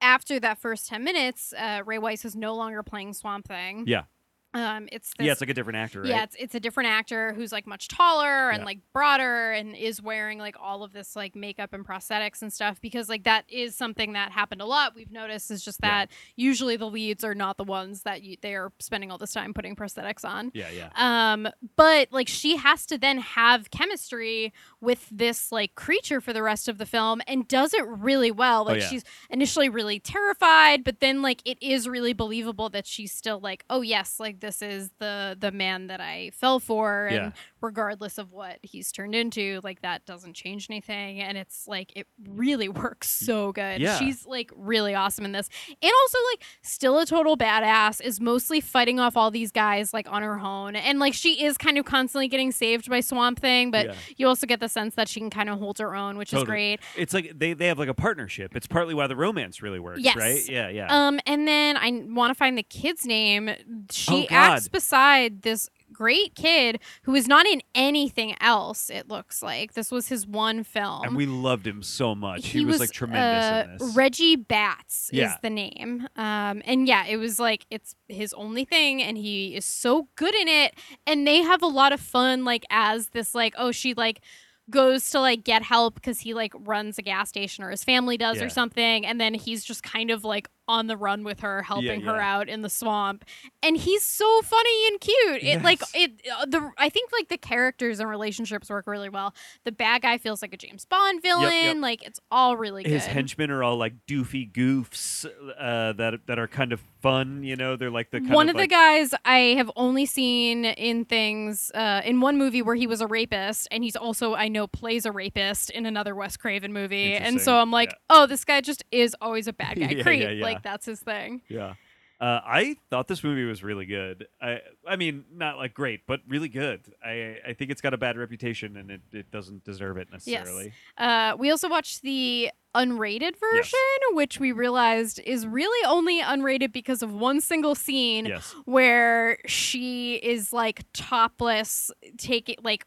after 0.00 0.40
that 0.40 0.58
first 0.58 0.88
ten 0.88 1.04
minutes, 1.04 1.52
uh, 1.52 1.82
Ray 1.84 1.98
Wise 1.98 2.24
is 2.24 2.34
no 2.34 2.54
longer 2.54 2.82
playing 2.82 3.12
Swamp 3.12 3.46
Thing. 3.46 3.84
Yeah. 3.86 4.04
Um, 4.54 4.88
it's 4.90 5.12
this, 5.18 5.26
yeah, 5.26 5.32
it's 5.32 5.40
like 5.42 5.50
a 5.50 5.54
different 5.54 5.76
actor, 5.76 6.00
right? 6.00 6.08
yeah, 6.08 6.22
it's 6.22 6.34
it's 6.38 6.54
a 6.54 6.60
different 6.60 6.88
actor 6.88 7.34
who's 7.34 7.52
like 7.52 7.66
much 7.66 7.88
taller 7.88 8.48
and 8.50 8.60
Yeah. 8.60 8.64
like 8.64 8.78
broader 8.94 9.52
and 9.52 9.76
is 9.76 10.00
wearing 10.00 10.38
like 10.38 10.56
all 10.58 10.82
of 10.82 10.94
this 10.94 11.14
like 11.14 11.36
makeup 11.36 11.74
and 11.74 11.86
prosthetics 11.86 12.40
and 12.40 12.50
stuff 12.50 12.80
because 12.80 13.10
like 13.10 13.24
that 13.24 13.44
is 13.50 13.74
something 13.76 14.14
that 14.14 14.32
happened 14.32 14.62
a 14.62 14.64
lot. 14.64 14.94
We've 14.94 15.10
noticed 15.10 15.50
is 15.50 15.62
just 15.62 15.80
Yeah. 15.82 16.04
that 16.06 16.10
usually 16.36 16.76
the 16.76 16.86
leads 16.88 17.22
are 17.22 17.34
not 17.34 17.58
the 17.58 17.64
ones 17.64 18.02
that 18.04 18.22
you, 18.22 18.36
they 18.40 18.54
are 18.54 18.72
spending 18.78 19.10
all 19.10 19.18
this 19.18 19.32
time 19.34 19.52
putting 19.52 19.76
prosthetics 19.76 20.24
on. 20.24 20.52
yeah, 20.54 20.70
yeah. 20.70 20.88
Um, 21.32 21.48
but 21.76 22.08
like 22.10 22.28
she 22.28 22.56
has 22.56 22.86
to 22.86 22.96
then 22.96 23.18
have 23.18 23.70
chemistry 23.70 24.54
with 24.80 25.06
this 25.10 25.52
like 25.52 25.74
creature 25.74 26.20
for 26.22 26.32
the 26.32 26.42
rest 26.42 26.66
of 26.66 26.78
the 26.78 26.86
film 26.86 27.20
and 27.26 27.46
does 27.46 27.74
it 27.74 27.86
really 27.86 28.30
well. 28.30 28.64
Like 28.64 28.76
Oh, 28.76 28.78
yeah. 28.78 28.88
she's 28.88 29.04
initially 29.28 29.68
really 29.68 29.98
terrified, 30.00 30.82
but 30.82 31.00
then 31.00 31.20
like 31.20 31.42
it 31.44 31.58
is 31.62 31.86
really 31.88 32.14
believable 32.14 32.70
that 32.70 32.86
she's 32.86 33.12
still 33.12 33.38
like, 33.38 33.64
oh 33.68 33.82
yes, 33.82 34.18
like 34.18 34.40
this 34.46 34.62
is 34.62 34.90
the 35.00 35.36
the 35.38 35.50
man 35.50 35.88
that 35.88 36.00
I 36.00 36.30
fell 36.32 36.60
for, 36.60 37.06
and 37.06 37.16
Yeah. 37.16 37.30
regardless 37.60 38.16
of 38.16 38.30
what 38.32 38.58
he's 38.62 38.92
turned 38.92 39.14
into, 39.14 39.60
like 39.64 39.82
that 39.82 40.06
doesn't 40.06 40.34
change 40.34 40.68
anything. 40.70 41.20
And 41.20 41.36
it's 41.36 41.66
like 41.66 41.92
it 41.96 42.06
really 42.28 42.68
works 42.84 43.08
so 43.08 43.50
good. 43.52 43.80
Yeah. 43.80 43.98
She's 43.98 44.24
like 44.24 44.50
really 44.54 44.94
awesome 44.94 45.24
in 45.24 45.32
this, 45.32 45.48
and 45.68 45.92
also 46.02 46.18
like 46.32 46.42
still 46.62 46.98
a 47.00 47.06
total 47.06 47.36
badass. 47.36 48.00
Is 48.00 48.20
mostly 48.20 48.60
fighting 48.60 49.00
off 49.00 49.16
all 49.16 49.30
these 49.30 49.50
guys 49.50 49.92
like 49.92 50.10
on 50.10 50.22
her 50.22 50.38
own, 50.38 50.76
and 50.76 50.98
like 51.00 51.12
she 51.14 51.44
is 51.44 51.58
kind 51.58 51.76
of 51.78 51.84
constantly 51.84 52.28
getting 52.28 52.52
saved 52.52 52.88
by 52.88 53.00
Swamp 53.00 53.40
Thing, 53.40 53.70
but 53.72 53.86
Yeah. 53.86 53.94
you 54.16 54.28
also 54.28 54.46
get 54.46 54.60
the 54.60 54.68
sense 54.68 54.94
that 54.94 55.08
she 55.08 55.18
can 55.18 55.30
kind 55.30 55.48
of 55.48 55.58
hold 55.58 55.78
her 55.78 55.94
own, 55.96 56.16
which 56.18 56.32
is 56.32 56.44
great. 56.44 56.78
It's 56.96 57.12
like 57.12 57.32
they, 57.36 57.52
they 57.52 57.66
have 57.66 57.78
like 57.78 57.88
a 57.88 57.94
partnership. 57.94 58.54
It's 58.54 58.66
partly 58.68 58.94
why 58.94 59.06
the 59.08 59.16
romance 59.16 59.60
really 59.62 59.80
works, 59.80 60.00
Yes. 60.00 60.16
right? 60.16 60.48
Yeah, 60.48 60.68
yeah. 60.68 60.86
Um, 60.88 61.18
and 61.26 61.48
then 61.48 61.76
I 61.76 61.90
want 62.14 62.30
to 62.30 62.34
find 62.34 62.56
the 62.56 62.62
kid's 62.62 63.04
name. 63.06 63.50
She 63.90 64.12
Oh, 64.25 64.25
God. 64.28 64.52
acts 64.54 64.68
beside 64.68 65.42
this 65.42 65.68
great 65.92 66.34
kid 66.34 66.78
who 67.04 67.14
is 67.14 67.26
not 67.26 67.46
in 67.46 67.62
anything 67.74 68.34
else. 68.40 68.90
It 68.90 69.08
looks 69.08 69.42
like 69.42 69.72
this 69.72 69.90
was 69.90 70.08
his 70.08 70.26
one 70.26 70.62
film. 70.64 71.04
and 71.04 71.16
we 71.16 71.26
loved 71.26 71.66
him 71.66 71.82
so 71.82 72.14
much. 72.14 72.48
He, 72.48 72.64
was, 72.64 72.80
like 72.80 72.90
tremendous 72.90 73.44
uh, 73.44 73.64
in 73.72 73.78
this. 73.78 73.96
Reggie 73.96 74.36
Batts 74.36 75.10
is 75.12 75.32
the 75.42 75.50
name. 75.50 76.06
Um, 76.16 76.62
and 76.64 76.86
yeah, 76.86 77.06
it 77.06 77.16
was 77.16 77.38
like 77.38 77.66
it's 77.70 77.94
his 78.08 78.32
only 78.34 78.64
thing, 78.64 79.02
and 79.02 79.16
he 79.16 79.56
is 79.56 79.64
so 79.64 80.08
good 80.16 80.34
in 80.34 80.48
it. 80.48 80.74
And 81.06 81.26
they 81.26 81.42
have 81.42 81.62
a 81.62 81.66
lot 81.66 81.92
of 81.92 82.00
fun, 82.00 82.44
like 82.44 82.64
as 82.70 83.08
this, 83.10 83.34
like 83.34 83.54
oh, 83.56 83.72
she 83.72 83.94
like 83.94 84.20
goes 84.68 85.08
to 85.10 85.20
like 85.20 85.44
get 85.44 85.62
help 85.62 85.94
because 85.94 86.20
he 86.20 86.34
like 86.34 86.52
runs 86.58 86.98
a 86.98 87.02
gas 87.02 87.28
station 87.28 87.62
or 87.62 87.70
his 87.70 87.84
family 87.84 88.16
does 88.16 88.38
Yeah. 88.38 88.46
or 88.46 88.48
something 88.48 89.06
and 89.06 89.20
then 89.20 89.32
he's 89.34 89.64
just 89.64 89.84
kind 89.84 90.10
of 90.10 90.24
like 90.24 90.48
on 90.68 90.86
the 90.86 90.96
run 90.96 91.24
with 91.24 91.40
her 91.40 91.62
helping 91.62 92.00
her 92.02 92.16
yeah. 92.16 92.36
out 92.36 92.48
in 92.48 92.62
the 92.62 92.70
swamp 92.70 93.24
and 93.62 93.76
he's 93.76 94.02
so 94.02 94.42
funny 94.42 94.88
and 94.88 95.00
cute 95.00 95.42
it 95.42 95.62
like 95.62 95.80
it 95.94 96.12
uh, 96.40 96.44
the 96.46 96.70
i 96.78 96.88
think 96.88 97.10
like 97.12 97.28
the 97.28 97.38
characters 97.38 98.00
and 98.00 98.08
relationships 98.08 98.68
work 98.68 98.86
really 98.86 99.08
well 99.08 99.34
the 99.64 99.72
bad 99.72 100.02
guy 100.02 100.18
feels 100.18 100.42
like 100.42 100.52
a 100.52 100.56
james 100.56 100.84
bond 100.84 101.22
villain 101.22 101.50
yep. 101.50 101.76
like 101.78 102.04
it's 102.04 102.20
all 102.30 102.56
really 102.56 102.82
good 102.82 102.92
His 102.92 103.06
henchmen 103.06 103.50
are 103.50 103.62
all 103.62 103.76
like 103.76 103.94
doofy 104.06 104.50
goofs 104.50 105.24
uh, 105.58 105.92
that 105.92 106.20
that 106.26 106.38
are 106.38 106.48
kind 106.48 106.72
of 106.72 106.82
fun. 107.06 107.44
You 107.44 107.54
know, 107.56 107.76
they're 107.76 107.90
like 107.90 108.10
the 108.10 108.20
kind 108.20 108.32
one 108.32 108.48
of, 108.48 108.56
of 108.56 108.60
the 108.60 108.66
guys 108.66 109.14
I 109.24 109.54
have 109.56 109.70
only 109.76 110.06
seen 110.06 110.64
in 110.64 111.04
things 111.04 111.70
uh, 111.72 112.02
in 112.04 112.20
one 112.20 112.36
movie 112.36 112.62
where 112.62 112.74
he 112.74 112.86
was 112.86 113.00
a 113.00 113.06
rapist, 113.06 113.68
and 113.70 113.84
he's 113.84 113.96
also 113.96 114.34
I 114.34 114.48
know 114.48 114.66
plays 114.66 115.06
a 115.06 115.12
rapist 115.12 115.70
in 115.70 115.86
another 115.86 116.14
Wes 116.14 116.36
Craven 116.36 116.72
movie, 116.72 117.14
and 117.14 117.40
so 117.40 117.58
I'm 117.58 117.70
like, 117.70 117.90
Yeah. 117.90 117.96
oh, 118.10 118.26
this 118.26 118.44
guy 118.44 118.60
just 118.60 118.84
is 118.90 119.14
always 119.20 119.46
a 119.46 119.52
bad 119.52 119.76
guy 119.80 119.88
Yeah, 119.90 120.02
creep, 120.02 120.22
yeah, 120.22 120.30
yeah. 120.30 120.42
Like 120.56 120.62
that's 120.62 120.86
his 120.86 121.00
thing. 121.00 121.42
Yeah. 121.48 121.74
Uh, 122.18 122.40
I 122.46 122.76
thought 122.88 123.08
this 123.08 123.22
movie 123.22 123.44
was 123.44 123.62
really 123.62 123.84
good. 123.84 124.26
I 124.40 124.60
I 124.88 124.96
mean, 124.96 125.26
not 125.30 125.58
like 125.58 125.74
great, 125.74 126.06
but 126.06 126.20
really 126.26 126.48
good. 126.48 126.80
I 127.04 127.36
I 127.46 127.52
think 127.52 127.70
it's 127.70 127.82
got 127.82 127.92
a 127.92 127.98
bad 127.98 128.16
reputation 128.16 128.78
and 128.78 128.90
it, 128.90 129.02
it 129.12 129.30
doesn't 129.30 129.64
deserve 129.64 129.98
it 129.98 130.08
necessarily. 130.10 130.72
Uh, 130.96 131.36
we 131.38 131.50
also 131.50 131.68
watched 131.68 132.00
the 132.00 132.50
unrated 132.74 133.34
version, 133.38 133.78
which 134.12 134.40
we 134.40 134.52
realized 134.52 135.18
is 135.26 135.46
really 135.46 135.86
only 135.86 136.22
unrated 136.22 136.72
because 136.72 137.02
of 137.02 137.12
one 137.12 137.40
single 137.42 137.74
scene 137.74 138.24
Yes. 138.26 138.54
where 138.64 139.38
she 139.46 140.14
is 140.16 140.54
like 140.54 140.84
topless, 140.94 141.90
taking 142.16 142.56
like 142.62 142.86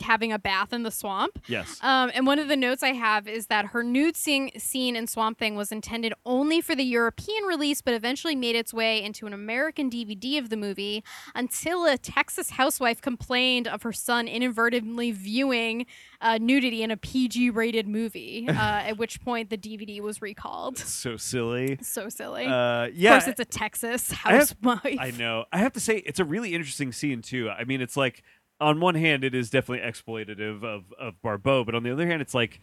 having 0.00 0.32
a 0.32 0.38
bath 0.38 0.72
in 0.72 0.82
the 0.82 0.90
swamp. 0.90 1.38
Yes. 1.46 1.78
Um, 1.82 2.10
and 2.14 2.26
one 2.26 2.38
of 2.38 2.48
the 2.48 2.56
notes 2.56 2.82
I 2.82 2.92
have 2.92 3.28
is 3.28 3.46
that 3.46 3.66
her 3.66 3.82
nude 3.82 4.16
scene, 4.16 4.50
scene 4.58 4.96
in 4.96 5.06
Swamp 5.06 5.38
Thing 5.38 5.54
was 5.54 5.70
intended 5.70 6.12
only 6.26 6.60
for 6.60 6.74
the 6.74 6.82
European 6.84 7.44
release, 7.44 7.80
but 7.80 7.94
eventually 7.94 8.34
made 8.34 8.56
its 8.56 8.74
way 8.74 9.02
into 9.02 9.26
an 9.26 9.32
American 9.32 9.88
DVD 9.88 10.38
of 10.38 10.50
the 10.50 10.56
movie 10.56 11.04
until 11.34 11.86
a 11.86 11.96
Texas 11.96 12.50
housewife 12.50 13.00
complained 13.00 13.68
of 13.68 13.82
her 13.82 13.92
son 13.92 14.26
inadvertently 14.28 15.12
viewing 15.12 15.86
uh, 16.20 16.36
nudity 16.40 16.82
in 16.82 16.90
a 16.90 16.96
PG 16.96 17.50
rated 17.50 17.86
movie, 17.88 18.46
uh, 18.48 18.52
at 18.52 18.98
which 18.98 19.20
point 19.22 19.50
the 19.50 19.58
DVD 19.58 20.00
was 20.00 20.20
recalled. 20.20 20.78
so 20.78 21.16
silly. 21.16 21.78
So 21.82 22.08
silly. 22.08 22.44
Uh, 22.46 22.86
of 22.88 22.94
course, 23.00 23.26
it's 23.28 23.40
a 23.40 23.44
Texas 23.44 24.12
I 24.12 24.32
have- 24.32 24.56
housewife. 24.62 24.98
I 25.00 25.12
know. 25.12 25.44
I 25.52 25.58
have 25.58 25.72
to 25.74 25.80
say, 25.80 25.98
it's 25.98 26.18
a 26.20 26.24
really 26.24 26.54
interesting 26.54 26.92
scene 26.92 27.22
too. 27.22 27.48
I 27.50 27.64
mean, 27.64 27.80
it's 27.80 27.96
like 27.96 28.22
on 28.60 28.80
one 28.80 28.94
hand, 28.94 29.24
it 29.24 29.34
is 29.34 29.50
definitely 29.50 29.86
exploitative 29.88 30.62
of 30.64 30.92
of 30.98 31.20
Barbeau, 31.22 31.64
but 31.64 31.74
on 31.74 31.82
the 31.82 31.90
other 31.92 32.06
hand, 32.06 32.20
it's 32.22 32.34
like, 32.34 32.60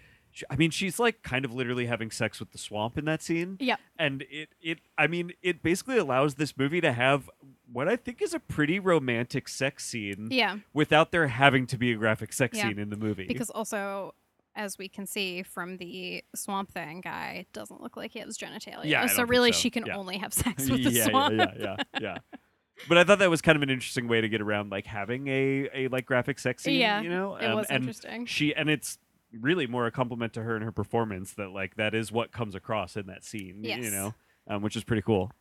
I 0.50 0.56
mean, 0.56 0.70
she's 0.72 1.00
like 1.00 1.24
kind 1.24 1.44
of 1.46 1.54
literally 1.54 1.88
having 1.88 2.12
sex 2.12 2.40
with 2.40 2.52
the 2.52 2.58
swamp 2.58 2.98
in 2.98 3.06
that 3.06 3.22
scene. 3.22 3.58
Yeah. 3.60 3.78
And 3.98 4.24
it 4.30 4.50
it 4.62 4.80
I 4.98 5.08
mean, 5.08 5.34
it 5.42 5.64
basically 5.64 5.98
allows 5.98 6.36
this 6.36 6.58
movie 6.58 6.82
to 6.82 6.94
have 6.94 7.30
what 7.72 7.88
I 7.88 7.96
think 7.96 8.22
is 8.22 8.34
a 8.34 8.40
pretty 8.40 8.80
romantic 8.80 9.48
sex 9.50 9.86
scene 9.86 10.28
Yeah, 10.32 10.58
without 10.74 11.12
there 11.12 11.28
having 11.28 11.66
to 11.68 11.78
be 11.78 11.92
a 11.92 11.96
graphic 11.96 12.32
sex 12.34 12.58
Yeah. 12.58 12.70
scene 12.70 12.80
in 12.80 12.90
the 12.90 12.98
movie. 12.98 13.28
because 13.28 13.50
also. 13.50 14.14
As 14.60 14.76
we 14.80 14.90
can 14.90 15.06
see 15.06 15.44
from 15.44 15.78
the 15.78 16.24
Swamp 16.36 16.72
Thing 16.72 17.00
guy, 17.02 17.46
doesn't 17.54 17.80
look 17.80 17.96
like 17.96 18.10
he 18.14 18.18
has 18.22 18.40
genitalia. 18.40 18.86
Yeah, 18.86 19.06
so 19.06 19.22
really, 19.24 19.52
so. 19.52 19.60
she 19.60 19.70
can 19.70 19.86
Yeah. 19.86 19.96
only 19.98 20.18
have 20.18 20.34
sex 20.34 20.68
with 20.68 20.84
the 20.84 20.90
yeah, 20.90 21.04
swamp. 21.06 21.36
yeah, 21.38 21.52
yeah, 21.60 21.76
yeah, 21.94 22.00
yeah. 22.02 22.18
But 22.88 22.98
I 22.98 23.04
thought 23.04 23.20
that 23.20 23.30
was 23.30 23.42
kind 23.42 23.56
of 23.56 23.64
an 23.64 23.70
interesting 23.70 24.08
way 24.08 24.22
to 24.22 24.30
get 24.30 24.42
around 24.42 24.72
like 24.72 24.86
having 24.86 25.28
a 25.28 25.70
a 25.74 25.88
like 25.90 26.06
graphic 26.06 26.40
sex 26.40 26.64
scene. 26.64 26.80
Yeah, 26.80 27.02
you 27.02 27.10
know, 27.10 27.36
it 27.36 27.46
Um, 27.46 27.56
was 27.58 27.68
and 27.70 27.78
interesting. 27.84 28.26
She 28.26 28.54
and 28.56 28.70
it's 28.70 28.98
really 29.32 29.68
more 29.68 29.86
a 29.88 29.92
compliment 29.92 30.34
to 30.34 30.44
her 30.44 30.56
and 30.56 30.64
her 30.64 30.72
performance 30.72 31.34
that 31.34 31.50
like 31.50 31.76
that 31.76 31.94
is 31.94 32.12
what 32.12 32.32
comes 32.32 32.56
across 32.56 32.96
in 32.96 33.08
that 33.08 33.24
scene. 33.24 33.62
y- 33.64 33.78
You 33.78 33.92
know, 33.92 34.14
um, 34.48 34.62
which 34.62 34.76
is 34.76 34.84
pretty 34.84 35.02
cool. 35.02 35.32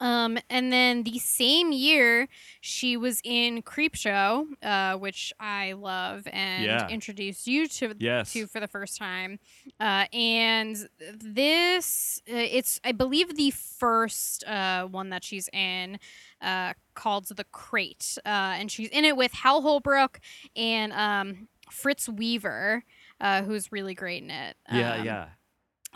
Um, 0.00 0.38
and 0.50 0.72
then 0.72 1.04
the 1.04 1.18
same 1.18 1.72
year, 1.72 2.28
she 2.60 2.96
was 2.96 3.20
in 3.24 3.62
Creepshow, 3.62 4.44
uh, 4.62 4.98
which 4.98 5.32
I 5.40 5.72
love 5.72 6.26
and 6.32 6.66
Yeah. 6.66 6.88
introduced 6.88 7.46
you 7.46 7.66
to 7.68 7.94
Yes. 7.98 8.32
to 8.32 8.46
for 8.46 8.60
the 8.60 8.68
first 8.68 8.98
time. 8.98 9.38
Uh, 9.80 10.06
and 10.12 10.76
this, 11.18 12.20
uh, 12.30 12.34
it's 12.36 12.80
I 12.84 12.92
believe 12.92 13.36
the 13.36 13.50
first 13.50 14.44
uh, 14.44 14.86
one 14.86 15.10
that 15.10 15.24
she's 15.24 15.48
in, 15.52 15.98
uh, 16.42 16.74
called 16.94 17.26
The 17.28 17.44
Crate, 17.44 18.18
uh, 18.26 18.28
and 18.58 18.70
she's 18.70 18.88
in 18.88 19.04
it 19.04 19.16
with 19.16 19.32
Hal 19.32 19.62
Holbrook 19.62 20.20
and 20.54 20.92
um, 20.92 21.48
Fritz 21.70 22.08
Weaver, 22.08 22.84
uh, 23.20 23.42
who's 23.42 23.72
really 23.72 23.94
great 23.94 24.22
in 24.22 24.30
it. 24.30 24.56
Yeah, 24.68 24.96
Um, 24.98 25.04
yeah. 25.04 25.28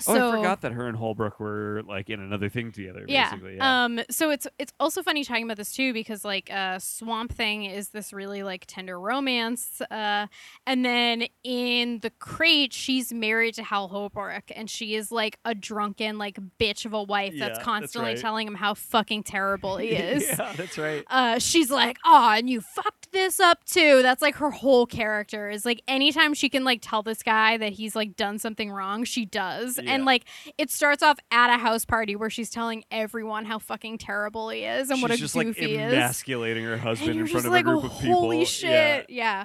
So, 0.01 0.15
oh, 0.15 0.29
I 0.33 0.37
forgot 0.37 0.61
that 0.63 0.73
her 0.73 0.87
and 0.89 0.97
Holbrook 0.97 1.39
were 1.41 1.83
like 1.87 2.11
in 2.11 2.21
another 2.21 2.49
thing 2.49 2.73
together. 2.73 3.05
yeah. 3.07 3.31
Basically. 3.31 3.57
Yeah. 3.57 3.85
Um. 3.85 4.01
So 4.11 4.31
it's 4.31 4.47
it's 4.59 4.73
also 4.81 5.03
funny 5.03 5.25
talking 5.25 5.45
about 5.45 5.57
this 5.57 5.73
too 5.73 5.93
because 5.93 6.25
like 6.25 6.51
uh, 6.53 6.79
Swamp 6.79 7.33
Thing 7.33 7.65
is 7.65 7.91
this 7.91 8.13
really 8.13 8.43
like 8.43 8.65
tender 8.67 8.99
romance. 8.99 9.81
Uh, 9.91 10.27
and 10.67 10.85
then 10.85 11.25
in 11.45 12.01
the 12.01 12.11
crate, 12.19 12.73
she's 12.73 13.13
married 13.13 13.55
to 13.55 13.63
Hal 13.63 13.89
Holbrook, 13.89 14.45
and 14.55 14.69
she 14.71 14.95
is 14.95 15.13
like 15.13 15.39
a 15.45 15.55
drunken 15.55 16.19
like 16.19 16.39
bitch 16.59 16.85
of 16.85 16.93
a 16.93 17.03
wife 17.03 17.35
Yeah, 17.35 17.41
that's 17.47 17.59
that's 17.59 17.65
constantly 17.65 18.13
right. 18.13 18.21
telling 18.21 18.47
him 18.47 18.55
how 18.55 18.75
fucking 18.75 19.23
terrible 19.25 19.77
he 19.77 19.89
is. 19.91 20.27
yeah, 20.27 20.53
that's 20.57 20.79
right. 20.79 21.05
Uh, 21.09 21.39
she's 21.39 21.71
like, 21.71 21.99
oh, 22.05 22.31
and 22.37 22.49
you 22.49 22.61
fucked 22.61 23.13
this 23.13 23.41
up 23.41 23.65
too. 23.65 24.03
That's 24.03 24.23
like 24.23 24.37
her 24.37 24.51
whole 24.51 24.87
character 24.87 25.51
is 25.51 25.65
like 25.65 25.83
anytime 25.89 26.33
she 26.35 26.49
can 26.49 26.65
like 26.65 26.79
tell 26.83 27.03
this 27.03 27.23
guy 27.23 27.57
that 27.57 27.73
he's 27.73 27.97
like 27.97 28.17
done 28.17 28.39
something 28.39 28.71
wrong, 28.71 29.05
she 29.05 29.25
does. 29.27 29.79
Yeah. 29.83 29.90
And 29.91 30.05
like 30.05 30.25
it 30.59 30.71
starts 30.71 31.03
off 31.03 31.19
at 31.31 31.55
a 31.55 31.59
house 31.59 31.85
party 31.85 32.17
where 32.17 32.31
she's 32.31 32.51
telling 32.51 32.85
everyone 32.91 33.45
how 33.45 33.59
fucking 33.59 33.99
terrible 33.99 34.49
he 34.51 34.65
is 34.65 34.91
and 34.91 34.99
She's 34.99 35.03
what 35.03 35.11
a 35.13 35.17
just 35.17 35.35
goof 35.35 35.47
like 35.47 35.57
he 35.57 35.75
is. 35.75 35.93
emasculating 35.93 36.65
her 36.65 36.73
And 36.75 36.83
husband 36.83 37.19
in 37.21 37.27
front 37.27 37.47
of 37.47 37.53
like, 37.53 37.61
a 37.61 37.65
group 37.69 37.85
of 37.85 37.99
people. 38.01 38.21
holy 38.21 38.39
Yeah. 38.41 38.45
shit. 38.45 39.11
Yeah. 39.11 39.45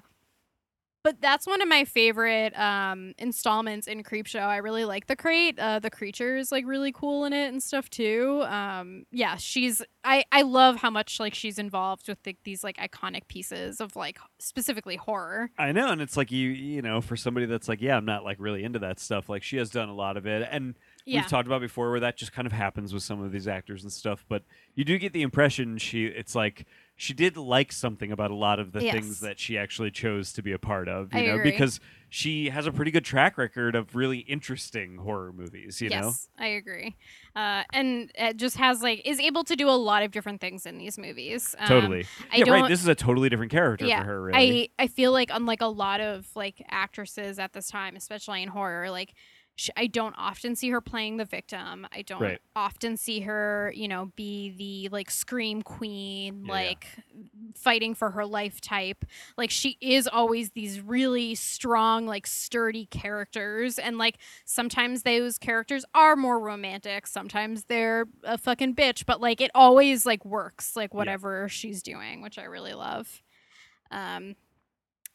But 1.06 1.22
that's 1.22 1.45
one 1.45 1.62
of 1.62 1.68
my 1.68 1.86
favorite 1.86 2.58
um, 2.60 3.14
installments 3.20 3.86
in 3.86 4.01
Creepshow. 4.01 4.41
I 4.41 4.58
really 4.58 4.86
like 4.86 5.06
the 5.06 5.16
crate. 5.16 5.60
Uh, 5.60 5.78
the 5.78 5.91
creature 5.91 6.36
is 6.36 6.51
like 6.51 6.66
really 6.66 6.91
cool 6.91 7.26
in 7.26 7.32
it 7.32 7.49
and 7.49 7.62
stuff 7.62 7.91
too. 7.91 8.43
Um, 8.47 9.06
yeah, 9.12 9.36
she's. 9.36 9.84
I 10.03 10.24
I 10.32 10.41
love 10.41 10.78
how 10.78 10.89
much 10.89 11.20
like 11.20 11.36
she's 11.36 11.60
involved 11.60 12.08
with 12.08 12.24
the, 12.24 12.36
these 12.43 12.64
like 12.64 12.78
iconic 12.78 13.28
pieces 13.28 13.80
of 13.80 13.95
like 13.95 14.18
specifically 14.39 14.95
horror. 14.95 15.51
I 15.60 15.72
know, 15.74 15.91
and 15.91 16.01
it's 16.01 16.18
like 16.18 16.32
you, 16.32 16.49
you 16.49 16.82
know, 16.82 17.01
for 17.01 17.16
somebody 17.16 17.45
that's 17.45 17.70
like, 17.70 17.82
yeah, 17.84 17.97
I'm 17.97 18.06
not 18.06 18.24
like 18.24 18.38
really 18.39 18.64
into 18.64 18.80
that 18.80 18.99
stuff. 18.99 19.30
Like 19.30 19.43
she 19.43 19.58
has 19.58 19.70
done 19.70 19.89
a 19.89 19.93
lot 19.95 20.18
of 20.18 20.26
it, 20.26 20.47
and 20.51 20.74
Yeah. 21.06 21.20
we've 21.22 21.30
talked 21.30 21.45
about 21.47 21.62
before 21.62 21.91
where 21.91 21.99
that 21.99 22.18
just 22.18 22.34
kind 22.34 22.47
of 22.47 22.51
happens 22.51 22.95
with 22.95 23.03
some 23.03 23.22
of 23.22 23.32
these 23.32 23.47
actors 23.47 23.84
and 23.84 23.93
stuff. 23.93 24.26
But 24.28 24.41
you 24.74 24.84
do 24.84 24.97
get 24.97 25.14
the 25.14 25.22
impression 25.22 25.78
she, 25.78 26.06
it's 26.06 26.34
like 26.34 26.66
she 26.96 27.14
did 27.14 27.36
like 27.36 27.72
something 27.72 28.12
about 28.12 28.32
a 28.32 28.36
lot 28.36 28.60
of 28.60 28.72
the 28.72 28.82
Yes. 28.84 28.93
things 28.93 29.20
that 29.20 29.38
she 29.39 29.58
actually 29.58 29.91
chose 29.91 30.32
to 30.34 30.41
be 30.41 30.54
a 30.54 30.60
part 30.60 30.88
of. 30.88 31.14
You 31.14 31.20
I 31.20 31.26
know, 31.26 31.36
agree. 31.36 31.52
because 31.52 31.80
she 32.10 32.50
has 32.50 32.66
a 32.68 32.72
pretty 32.72 32.91
good 32.91 33.04
track 33.04 33.38
record 33.38 33.76
of 33.76 33.96
really 33.96 34.20
interesting 34.20 34.98
horror 34.98 35.34
movies. 35.34 35.82
You 35.82 35.89
know, 35.89 35.96
yes, 36.08 36.30
I 36.38 36.48
agree. 36.48 36.96
Uh, 37.36 37.64
and 37.74 38.12
it 38.16 38.38
just 38.38 38.56
has 38.56 38.82
like 38.82 39.02
is 39.06 39.20
able 39.20 39.43
to 39.43 39.58
do 39.58 39.68
a 39.68 39.72
lot 39.72 40.04
of 40.04 40.12
different 40.12 40.39
things 40.39 40.66
in 40.66 40.78
these 40.78 40.98
movies. 40.98 41.54
Um, 41.60 41.68
totally. 41.68 42.06
I 42.32 42.38
yeah, 42.38 42.50
right. 42.50 42.70
This 42.70 42.82
is 42.82 42.88
a 42.88 42.96
totally 42.96 43.28
different 43.28 43.52
character 43.52 43.86
yeah, 43.86 44.00
for 44.00 44.06
her. 44.06 44.22
Really. 44.22 44.72
I 44.80 44.84
I 44.84 44.88
feel 44.88 45.12
like 45.12 45.30
unlike 45.34 45.62
a 45.62 45.68
lot 45.68 46.00
of 46.00 46.28
like 46.34 46.64
actresses 46.70 47.39
at 47.39 47.52
this 47.52 47.68
time, 47.68 47.98
especially 47.98 48.41
in 48.41 48.48
horror, 48.50 48.89
like 48.89 49.14
sh- 49.56 49.70
I 49.78 49.88
don't 49.88 50.14
often 50.18 50.56
see 50.56 50.70
her 50.70 50.82
playing 50.82 51.18
the 51.18 51.26
victim. 51.26 51.88
I 51.91 52.01
don't 52.01 52.22
Right. 52.22 52.41
often 52.56 52.97
see 52.97 53.22
her, 53.22 53.72
you 53.76 53.88
know, 53.88 54.12
be 54.16 54.49
the 54.51 54.89
like 54.93 55.10
scream 55.10 55.62
queen, 55.62 56.45
Yeah, 56.45 56.47
yeah. 56.47 56.53
like 56.53 56.88
fighting 57.56 57.95
for 57.95 58.12
her 58.12 58.26
life 58.26 58.60
type. 58.62 59.06
Like 59.38 59.49
she 59.49 59.78
is 59.82 60.08
always 60.08 60.51
these 60.51 60.82
really 60.82 61.36
strong, 61.36 62.06
like 62.06 62.28
sturdy 62.28 62.86
characters, 62.88 63.80
and 63.80 63.97
like 63.97 64.18
sometimes 64.43 65.03
those 65.03 65.38
characters 65.38 65.86
are 65.93 66.16
more 66.16 66.39
romantic. 66.39 67.08
Sometimes 67.08 67.66
they're 67.66 68.06
a 68.24 68.38
fucking 68.38 68.76
bitch, 68.76 69.06
but 69.06 69.22
like 69.22 69.41
it 69.41 69.51
always 69.56 70.06
like 70.06 70.26
works, 70.26 70.76
like 70.76 70.93
whatever 70.93 71.47
she's 71.49 71.82
doing, 71.82 72.22
which 72.22 72.38
I 72.38 72.43
really 72.43 72.74
love. 72.74 73.22
Um, 73.91 74.36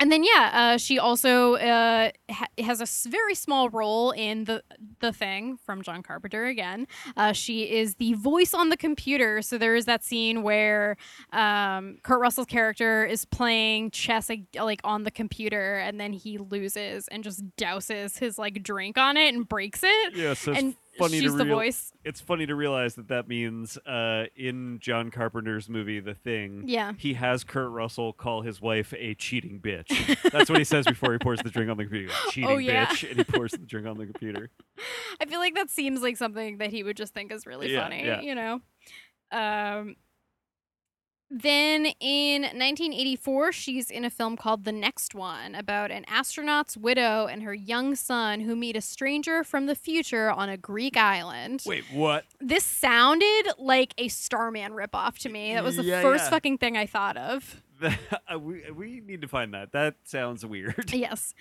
and 0.01 0.11
then 0.11 0.25
yeah, 0.25 0.51
uh, 0.53 0.79
she 0.79 0.99
also 0.99 1.55
uh, 1.55 2.11
ha- 2.31 2.47
has 2.59 2.81
a 2.81 3.09
very 3.09 3.35
small 3.35 3.69
role 3.69 4.11
in 4.11 4.45
the 4.45 4.63
the 5.01 5.13
thing 5.13 5.59
from 5.59 5.83
John 5.83 6.03
Carpenter 6.03 6.47
again. 6.47 6.87
Uh, 7.17 7.33
she 7.33 7.71
is 7.71 7.95
the 7.97 8.15
voice 8.15 8.55
on 8.55 8.71
the 8.71 8.77
computer. 8.77 9.43
So 9.43 9.59
there 9.59 9.77
is 9.77 9.85
that 9.85 10.03
scene 10.03 10.43
where 10.43 10.97
um, 11.33 11.99
Kurt 12.03 12.21
Russell's 12.21 12.47
character 12.47 13.05
is 13.05 13.25
playing 13.25 13.91
chess 13.93 14.31
like, 14.55 14.81
on 14.85 15.05
the 15.05 15.11
computer, 15.11 15.77
and 15.77 16.01
then 16.01 16.13
he 16.13 16.39
loses 16.39 17.07
and 17.09 17.23
just 17.23 17.45
douses 17.57 18.19
his 18.19 18.39
like 18.39 18.63
drink 18.63 18.99
on 18.99 19.17
it 19.17 19.35
and 19.35 19.49
breaks 19.49 19.83
it. 19.85 20.17
yeah, 20.17 20.35
so 20.35 20.53
and- 20.53 20.75
funny 20.99 21.21
She's 21.21 21.31
to 21.33 21.37
the 21.39 21.45
real- 21.45 21.57
voice. 21.57 21.93
It's 22.05 22.21
funny 22.21 22.47
to 22.47 22.55
realize 22.55 22.95
that 22.97 23.09
that 23.09 23.29
means 23.29 23.77
uh, 23.79 24.25
in 24.37 24.79
John 24.81 25.11
Carpenter's 25.11 25.69
movie 25.69 26.01
The 26.01 26.15
Thing, 26.15 26.65
Yeah. 26.67 26.93
he 26.99 27.15
has 27.15 27.45
Kurt 27.45 27.71
Russell 27.71 28.13
call 28.13 28.43
his 28.43 28.61
wife 28.61 28.93
a 28.97 29.15
cheating 29.15 29.61
bitch. 29.61 29.89
That's 30.31 30.49
what 30.51 30.59
he 30.59 30.65
says 30.65 30.87
before 30.87 31.13
he 31.13 31.19
pours 31.19 31.41
the 31.43 31.51
drink 31.51 31.71
on 31.71 31.77
the 31.77 31.85
computer. 31.85 32.07
He 32.13 32.23
goes, 32.25 32.33
cheating 32.33 32.51
Oh, 32.51 32.57
yeah. 32.59 32.87
bitch, 32.87 33.09
and 33.09 33.19
he 33.19 33.25
pours 33.25 33.53
the 33.53 33.59
drink 33.59 33.87
on 33.87 33.99
the 33.99 34.07
computer. 34.07 34.51
I 35.21 35.27
feel 35.27 35.39
like 35.41 35.55
that 35.55 35.71
seems 35.71 36.01
like 36.03 36.17
something 36.17 36.59
that 36.59 36.71
he 36.71 36.83
would 36.83 36.97
just 36.97 37.15
think 37.15 37.31
is 37.33 37.47
really 37.47 37.73
Yeah, 37.73 37.83
funny, 37.83 38.05
yeah. 38.05 38.21
you 38.21 38.35
know. 38.35 38.61
Um 39.33 39.97
then 41.31 41.87
in 42.01 42.43
1984, 42.43 43.53
she's 43.53 43.91
in 43.91 44.05
a 44.05 44.11
film 44.11 44.37
called 44.37 44.65
The 44.65 44.73
Next 44.73 45.15
One 45.15 45.55
about 45.55 45.91
an 45.91 46.05
astronaut's 46.09 46.77
widow 46.77 47.27
and 47.27 47.43
her 47.45 47.55
young 47.55 47.95
son 47.95 48.41
who 48.41 48.57
meet 48.57 48.77
a 48.77 48.81
stranger 48.81 49.45
from 49.45 49.67
the 49.67 49.75
future 49.77 50.31
on 50.31 50.49
a 50.49 50.57
Greek 50.57 50.97
island. 50.97 51.63
Wait, 51.67 51.85
what? 51.93 52.25
This 52.41 52.65
sounded 52.65 53.45
like 53.59 53.95
a 53.97 54.09
Starman 54.09 54.73
ripoff 54.73 55.19
to 55.19 55.29
me. 55.29 55.55
That 55.55 55.63
was 55.63 55.77
the 55.77 55.85
Yeah, 55.85 56.03
first 56.03 56.25
yeah. 56.25 56.31
fucking 56.31 56.59
thing 56.59 56.77
I 56.77 56.87
thought 56.87 57.17
of. 57.17 57.63
Uh, 58.33 58.39
we, 58.39 58.63
we 58.71 59.01
need 59.05 59.21
to 59.23 59.27
find 59.27 59.53
that. 59.55 59.73
That 59.73 59.97
sounds 60.05 60.45
weird. 60.47 60.93
Yes. 61.01 61.35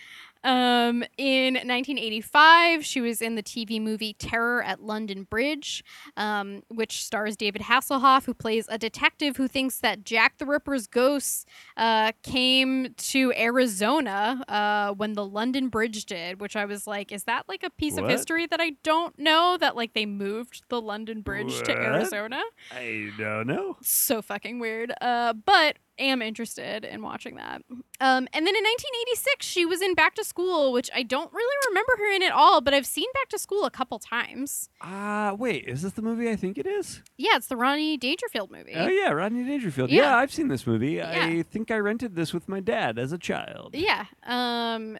Um, 0.43 1.03
in 1.17 1.55
1985, 1.55 2.85
she 2.85 3.01
was 3.01 3.21
in 3.21 3.35
the 3.35 3.43
TV 3.43 3.79
movie 3.81 4.13
Terror 4.13 4.63
at 4.63 4.81
London 4.81 5.23
Bridge, 5.23 5.83
um, 6.15 6.63
which 6.69 7.03
stars 7.03 7.35
David 7.35 7.63
Hasselhoff, 7.63 8.25
who 8.25 8.33
plays 8.33 8.65
a 8.69 8.77
detective 8.77 9.35
who 9.37 9.47
thinks 9.49 9.79
that 9.79 10.05
Jack 10.05 10.37
the 10.37 10.45
Ripper's 10.45 10.87
ghost 10.87 11.47
uh, 11.75 12.13
came 12.23 12.93
to 12.97 13.33
Arizona 13.33 14.43
uh, 14.47 14.93
when 14.93 15.13
the 15.13 15.25
London 15.25 15.67
Bridge 15.67 16.05
did, 16.05 16.39
which 16.39 16.55
I 16.55 16.63
was 16.65 16.87
like, 16.87 17.11
is 17.11 17.25
that 17.25 17.49
like 17.49 17.63
a 17.63 17.69
piece 17.69 17.97
of 17.97 18.07
history 18.07 18.47
that 18.47 18.61
I 18.61 18.77
don't 18.81 19.19
know? 19.19 19.57
That 19.59 19.75
like 19.75 19.93
they 19.93 20.05
moved 20.05 20.63
the 20.69 20.81
London 20.81 21.21
Bridge 21.21 21.61
to 21.63 21.71
Arizona? 21.73 22.41
I 22.71 23.11
don't 23.17 23.45
know. 23.47 23.75
so 23.81 24.21
fucking 24.21 24.59
weird. 24.59 24.93
Uh, 25.01 25.33
but 25.33 25.77
am 25.99 26.21
interested 26.21 26.83
in 26.85 27.01
watching 27.01 27.35
that. 27.35 27.61
Um, 27.69 28.27
and 28.33 28.47
then 28.47 28.55
in 28.55 28.63
1986, 28.63 29.45
she 29.45 29.65
was 29.65 29.81
in 29.81 29.93
Back 29.93 30.15
to 30.15 30.23
School, 30.23 30.71
which 30.71 30.89
I 30.95 31.03
don't 31.03 31.31
really 31.31 31.55
remember 31.69 31.91
her 31.97 32.11
in 32.15 32.23
at 32.23 32.31
all, 32.31 32.61
but 32.61 32.73
I've 32.73 32.85
seen 32.85 33.07
Back 33.13 33.29
to 33.29 33.39
School 33.39 33.65
a 33.65 33.71
couple 33.71 33.99
times. 33.99 34.69
Ah, 34.81 35.33
wait, 35.37 35.65
is 35.67 35.81
this 35.81 35.93
the 35.93 36.01
movie 36.01 36.29
I 36.29 36.35
think 36.35 36.57
it 36.57 36.65
is? 36.65 37.01
Yeah, 37.17 37.35
it's 37.35 37.47
the 37.47 37.57
Ronnie 37.57 37.97
Dangerfield 37.97 38.51
movie. 38.51 38.73
Oh 38.75 38.87
yeah, 38.87 39.09
Rodney 39.09 39.43
Dangerfield. 39.43 39.89
Yeah. 39.89 40.03
Yeah, 40.03 40.17
I've 40.17 40.33
seen 40.33 40.47
this 40.47 40.65
movie. 40.65 40.91
Yeah. 40.91 41.25
I 41.25 41.43
think 41.43 41.71
I 41.71 41.77
rented 41.77 42.15
this 42.15 42.33
with 42.33 42.47
my 42.47 42.59
dad 42.59 42.97
as 42.97 43.11
a 43.11 43.17
child. 43.17 43.75
Yeah. 43.75 44.05
Um, 44.23 44.97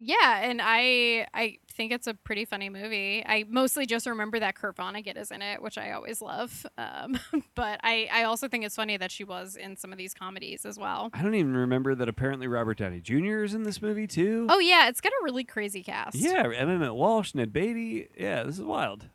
yeah, 0.00 0.40
and 0.42 0.60
I 0.62 1.26
I 1.34 1.58
think 1.78 1.92
it's 1.92 2.08
a 2.08 2.14
pretty 2.14 2.44
funny 2.44 2.68
movie. 2.68 3.22
I 3.24 3.44
mostly 3.48 3.86
just 3.86 4.04
remember 4.06 4.40
that 4.40 4.56
Kurt 4.56 4.76
Vonnegut 4.76 5.16
is 5.16 5.30
in 5.30 5.40
it, 5.42 5.62
which 5.62 5.78
I 5.78 5.92
always 5.92 6.20
love. 6.20 6.66
Um, 6.76 7.18
but 7.54 7.80
I 7.84 8.08
I 8.12 8.24
also 8.24 8.48
think 8.48 8.64
it's 8.64 8.74
funny 8.74 8.96
that 8.96 9.12
she 9.12 9.22
was 9.22 9.56
in 9.56 9.76
some 9.76 9.92
of 9.92 9.98
these 9.98 10.12
comedies 10.12 10.66
as 10.66 10.76
well. 10.76 11.08
I 11.14 11.22
don't 11.22 11.36
even 11.36 11.56
remember 11.56 11.94
that 11.94 12.08
apparently 12.08 12.48
Robert 12.48 12.78
Downey 12.78 13.00
Jr. 13.00 13.44
is 13.44 13.54
in 13.54 13.62
this 13.62 13.80
movie 13.80 14.08
too. 14.08 14.46
Oh 14.50 14.58
yeah, 14.58 14.88
it's 14.88 15.00
got 15.00 15.12
a 15.12 15.24
really 15.24 15.44
crazy 15.44 15.84
cast. 15.84 16.16
Yeah, 16.16 16.50
Emmett 16.52 16.94
Walsh, 16.94 17.34
Ned 17.34 17.52
Beatty. 17.52 18.08
Yeah, 18.18 18.42
this 18.42 18.58
is 18.58 18.64
wild. 18.64 19.06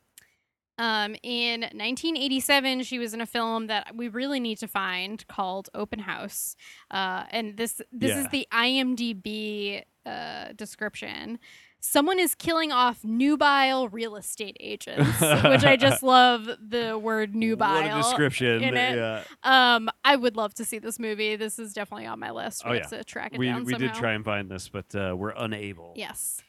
Um, 0.80 1.16
in 1.22 1.61
1987, 1.61 2.84
she 2.84 2.97
was 2.97 3.14
in 3.14 3.22
a 3.22 3.26
film 3.26 3.68
that 3.68 3.95
we 3.95 4.07
really 4.07 4.39
need 4.39 4.57
to 4.59 4.68
find 4.68 5.26
called 5.28 5.70
Open 5.76 5.99
House. 5.99 6.55
Uh, 6.89 7.26
and 7.30 7.57
this 7.57 7.82
this 7.91 8.16
is 8.16 8.28
the 8.30 8.47
IMDb 8.51 9.84
uh, 10.05 10.53
description. 10.55 11.39
Someone 11.86 12.17
is 12.17 12.34
killing 12.34 12.71
off 12.71 13.03
nubile 13.03 13.89
real 13.89 14.15
estate 14.15 14.55
agents, 14.61 15.19
which 15.19 15.65
I 15.65 15.75
just 15.77 16.01
love 16.01 16.47
the 16.65 16.97
word 16.97 17.36
nubile. 17.36 17.73
What 17.73 17.86
a 17.86 18.01
description. 18.01 18.63
in 18.63 18.77
it. 18.77 18.95
Yeah. 18.95 19.23
Um, 19.43 19.89
I 20.05 20.15
would 20.15 20.38
love 20.38 20.53
to 20.55 20.65
see 20.65 20.79
this 20.79 20.97
movie. 20.97 21.36
This 21.36 21.59
is 21.59 21.73
definitely 21.73 22.05
on 22.05 22.19
my 22.19 22.31
list. 22.31 22.63
Oh, 22.65 22.71
We 22.71 22.77
yeah. 22.77 22.84
have 22.84 22.89
to 22.91 23.03
track 23.03 23.34
it 23.34 23.38
We 23.38 23.47
down 23.47 23.65
we 23.65 23.73
did 23.73 23.93
try 23.93 24.13
and 24.13 24.23
find 24.23 24.49
this, 24.49 24.69
but 24.69 24.95
uh, 24.95 25.13
we're 25.17 25.34
unable. 25.36 25.93
Yes. 25.97 26.41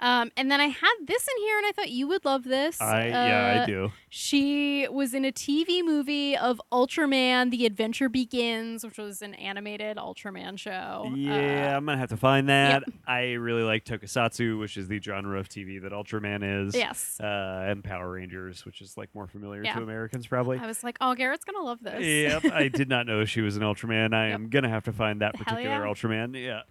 Um, 0.00 0.30
and 0.36 0.50
then 0.50 0.60
I 0.60 0.66
had 0.66 0.94
this 1.06 1.26
in 1.28 1.42
here, 1.42 1.58
and 1.58 1.66
I 1.66 1.72
thought 1.72 1.90
you 1.90 2.08
would 2.08 2.24
love 2.24 2.44
this. 2.44 2.80
I 2.80 3.08
yeah, 3.08 3.56
Uh, 3.58 3.62
I 3.62 3.66
do. 3.66 3.92
She 4.08 4.88
was 4.90 5.12
in 5.14 5.24
a 5.24 5.30
TV 5.32 5.82
movie 5.84 6.36
of 6.36 6.60
Ultraman: 6.72 7.50
The 7.50 7.66
Adventure 7.66 8.08
Begins, 8.08 8.84
which 8.84 8.98
was 8.98 9.22
an 9.22 9.34
animated 9.34 9.98
Ultraman 9.98 10.58
show. 10.58 11.12
Yeah, 11.14 11.72
Uh, 11.74 11.76
I'm 11.76 11.84
gonna 11.86 11.98
have 11.98 12.08
to 12.08 12.16
find 12.16 12.48
that. 12.48 12.82
I 13.06 13.32
really 13.32 13.62
like 13.62 13.84
Tokusatsu, 13.84 14.58
which 14.58 14.76
is 14.76 14.88
the 14.88 15.00
genre 15.00 15.38
of 15.38 15.48
TV 15.48 15.80
that 15.82 15.92
Ultraman 15.92 16.66
is. 16.66 16.74
yes. 16.74 17.18
Uh, 17.20 17.66
and 17.68 17.84
Power 17.84 18.10
Rangers, 18.12 18.64
which 18.64 18.80
is 18.80 18.96
like 18.96 19.14
more 19.14 19.26
familiar 19.26 19.62
Yeah. 19.62 19.74
to 19.74 19.82
Americans 19.82 20.26
probably. 20.26 20.58
I 20.58 20.66
was 20.66 20.82
like, 20.82 20.96
oh, 21.00 21.14
Garrett's 21.14 21.44
gonna 21.44 21.62
love 21.64 21.80
this. 21.82 22.02
Yep, 22.42 22.52
I 22.52 22.68
did 22.68 22.88
not 22.88 23.06
know 23.06 23.24
she 23.24 23.40
was 23.42 23.56
an 23.56 23.62
Ultraman. 23.62 24.14
I 24.14 24.28
Yep. 24.28 24.34
am 24.34 24.48
gonna 24.48 24.68
have 24.70 24.84
to 24.84 24.92
find 24.92 25.20
that 25.20 25.34
particular 25.34 25.62
yeah. 25.62 25.80
Ultraman. 25.92 26.34
Yeah. 26.42 26.62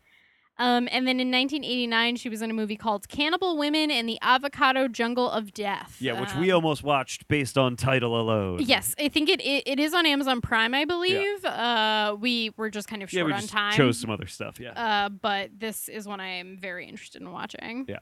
Um, 0.59 0.89
and 0.91 1.07
then 1.07 1.19
in 1.21 1.31
1989, 1.31 2.17
she 2.17 2.27
was 2.29 2.41
in 2.41 2.51
a 2.51 2.53
movie 2.53 2.75
called 2.75 3.07
Cannibal 3.07 3.57
Women 3.57 3.89
in 3.89 4.05
the 4.05 4.19
Avocado 4.21 4.87
Jungle 4.89 5.29
of 5.31 5.53
Death. 5.53 5.95
Yeah, 6.01 6.19
which 6.19 6.35
we 6.35 6.51
Um, 6.51 6.55
almost 6.57 6.83
watched 6.83 7.27
based 7.29 7.57
on 7.57 7.77
title 7.77 8.19
alone. 8.19 8.59
Yes, 8.61 8.93
I 8.99 9.07
think 9.07 9.29
it, 9.29 9.39
it 9.41 9.63
it 9.65 9.79
is 9.79 9.93
on 9.93 10.05
Amazon 10.05 10.41
Prime, 10.41 10.73
I 10.73 10.83
believe. 10.85 11.45
Uh, 11.45 12.15
we 12.19 12.51
were 12.57 12.69
just 12.69 12.87
kind 12.89 13.01
of 13.01 13.11
Yeah, 13.13 13.21
short 13.21 13.27
we 13.31 13.33
on 13.37 13.43
time. 13.47 13.71
chose 13.73 13.97
some 13.99 14.09
other 14.09 14.27
stuff. 14.27 14.59
Yeah. 14.59 14.71
Uh, 14.71 15.09
but 15.09 15.51
this 15.57 15.87
is 15.87 16.05
one 16.07 16.19
I 16.19 16.27
am 16.27 16.57
very 16.57 16.85
interested 16.87 17.21
in 17.21 17.31
watching. 17.31 17.85
Yeah. 17.87 17.99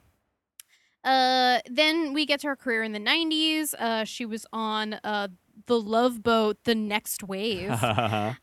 Uh, 1.04 1.60
then 1.70 2.14
we 2.14 2.26
get 2.26 2.40
to 2.42 2.48
her 2.48 2.56
career 2.56 2.84
in 2.84 2.92
the 2.92 3.00
90s. 3.00 3.74
Uh, 3.78 4.04
she 4.04 4.26
was 4.26 4.46
on 4.52 4.96
uh, 5.04 5.28
The 5.66 5.80
Love 5.80 6.24
Boat, 6.24 6.58
The 6.64 6.76
Next 6.76 7.24
Wave, 7.24 7.70
uh, 7.72 8.34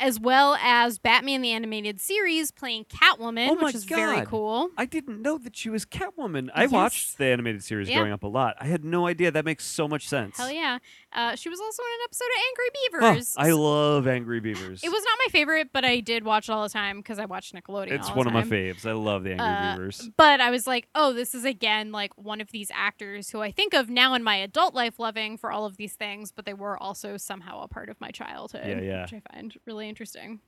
as 0.00 0.18
well 0.18 0.56
as 0.62 0.98
Batman 0.98 1.42
the 1.42 1.52
Animated 1.52 2.00
Series 2.00 2.50
playing 2.50 2.86
Catwoman, 2.86 3.50
Oh 3.50 3.64
which 3.64 3.74
is 3.74 3.84
very 3.84 4.24
cool. 4.26 4.70
I 4.76 4.86
didn't 4.86 5.20
know 5.22 5.38
that 5.38 5.56
she 5.56 5.68
was 5.70 5.84
Catwoman. 5.84 6.48
I 6.54 6.62
Yes. 6.62 6.70
watched 6.72 7.18
the 7.18 7.26
animated 7.26 7.62
series 7.62 7.88
Yeah. 7.88 7.98
growing 7.98 8.12
up 8.12 8.22
a 8.22 8.26
lot. 8.28 8.56
I 8.60 8.66
had 8.66 8.84
no 8.84 9.06
idea. 9.06 9.30
That 9.30 9.44
makes 9.44 9.64
so 9.64 9.86
much 9.86 10.08
sense. 10.08 10.36
Hell 10.36 10.50
yeah. 10.50 10.78
Uh, 11.12 11.36
she 11.36 11.48
was 11.48 11.60
also 11.60 11.82
in 11.82 12.00
an 12.00 12.04
episode 12.04 12.24
of 12.24 12.42
Angry 12.48 12.66
Oh, 12.66 13.10
Beavers. 13.12 13.34
I 13.36 13.50
love 13.52 14.06
Angry 14.08 14.40
Beavers. 14.40 14.82
it 14.82 14.88
was 14.88 15.02
not 15.04 15.18
my 15.26 15.30
favorite, 15.30 15.68
but 15.72 15.84
I 15.84 16.00
did 16.00 16.24
watch 16.24 16.48
it 16.48 16.52
all 16.52 16.62
the 16.62 16.68
time 16.68 16.98
because 16.98 17.18
I 17.18 17.26
watched 17.26 17.54
Nickelodeon. 17.54 17.92
It's 17.92 18.08
all 18.08 18.14
the 18.14 18.18
one 18.18 18.26
of 18.26 18.32
my 18.32 18.42
faves. 18.44 18.86
I 18.86 18.92
love 18.92 19.22
the 19.24 19.32
Angry 19.32 19.46
Uh, 19.46 19.72
Beavers. 19.76 20.08
But 20.16 20.40
I 20.40 20.50
was 20.50 20.66
like, 20.66 20.88
oh, 20.94 21.12
this 21.12 21.34
is 21.34 21.44
again 21.44 21.92
like 21.92 22.16
one 22.16 22.40
of 22.40 22.50
these 22.50 22.70
actors 22.74 23.30
who 23.30 23.42
I 23.42 23.50
think 23.50 23.74
of 23.74 23.90
now 23.90 24.14
in 24.14 24.22
my 24.22 24.36
adult 24.36 24.74
life 24.74 24.98
loving 24.98 25.36
for 25.36 25.52
all 25.52 25.66
of 25.66 25.76
these 25.76 25.92
things, 25.94 26.32
but 26.32 26.45
they 26.46 26.54
were 26.54 26.80
also 26.82 27.16
somehow 27.16 27.62
a 27.62 27.68
part 27.68 27.90
of 27.90 28.00
my 28.00 28.10
childhood. 28.10 28.66
Yeah, 28.66 28.80
yeah. 28.80 29.02
Which 29.02 29.14
I 29.14 29.22
find 29.32 29.54
really 29.66 29.88
interesting. 29.88 30.40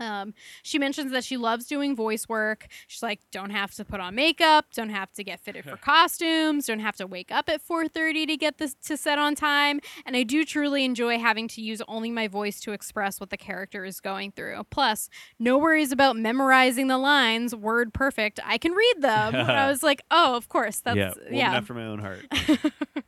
Um, 0.00 0.34
she 0.62 0.78
mentions 0.78 1.12
that 1.12 1.24
she 1.24 1.36
loves 1.36 1.66
doing 1.66 1.94
voice 1.94 2.28
work. 2.28 2.66
She's 2.86 3.02
like, 3.02 3.20
don't 3.30 3.50
have 3.50 3.72
to 3.74 3.84
put 3.84 4.00
on 4.00 4.14
makeup, 4.14 4.66
don't 4.72 4.88
have 4.88 5.12
to 5.12 5.22
get 5.22 5.40
fitted 5.40 5.64
for 5.64 5.76
costumes, 5.82 6.66
don't 6.66 6.80
have 6.80 6.96
to 6.96 7.06
wake 7.06 7.30
up 7.30 7.48
at 7.48 7.62
4:30 7.66 8.26
to 8.26 8.36
get 8.36 8.58
this 8.58 8.74
to 8.86 8.96
set 8.96 9.18
on 9.18 9.34
time. 9.34 9.80
And 10.06 10.16
I 10.16 10.22
do 10.22 10.44
truly 10.44 10.84
enjoy 10.84 11.18
having 11.18 11.48
to 11.48 11.60
use 11.60 11.82
only 11.86 12.10
my 12.10 12.28
voice 12.28 12.60
to 12.60 12.72
express 12.72 13.20
what 13.20 13.30
the 13.30 13.36
character 13.36 13.84
is 13.84 14.00
going 14.00 14.32
through. 14.32 14.64
Plus, 14.70 15.10
no 15.38 15.58
worries 15.58 15.92
about 15.92 16.16
memorizing 16.16 16.88
the 16.88 16.98
lines, 16.98 17.54
word 17.54 17.92
perfect. 17.92 18.40
I 18.44 18.58
can 18.58 18.72
read 18.72 19.02
them. 19.02 19.34
I 19.34 19.68
was 19.68 19.82
like, 19.82 20.02
oh, 20.10 20.34
of 20.36 20.48
course, 20.48 20.80
that's 20.80 20.96
yeah, 20.96 21.12
yeah. 21.30 21.52
after 21.52 21.74
my 21.74 21.84
own 21.84 21.98
heart. 21.98 22.24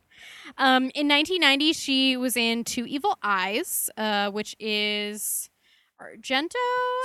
um, 0.58 0.84
in 0.94 1.08
1990, 1.08 1.72
she 1.72 2.16
was 2.16 2.36
in 2.36 2.64
Two 2.64 2.84
Evil 2.86 3.18
Eyes, 3.22 3.90
uh, 3.96 4.30
which 4.30 4.54
is 4.58 5.48
Argento. 6.00 6.50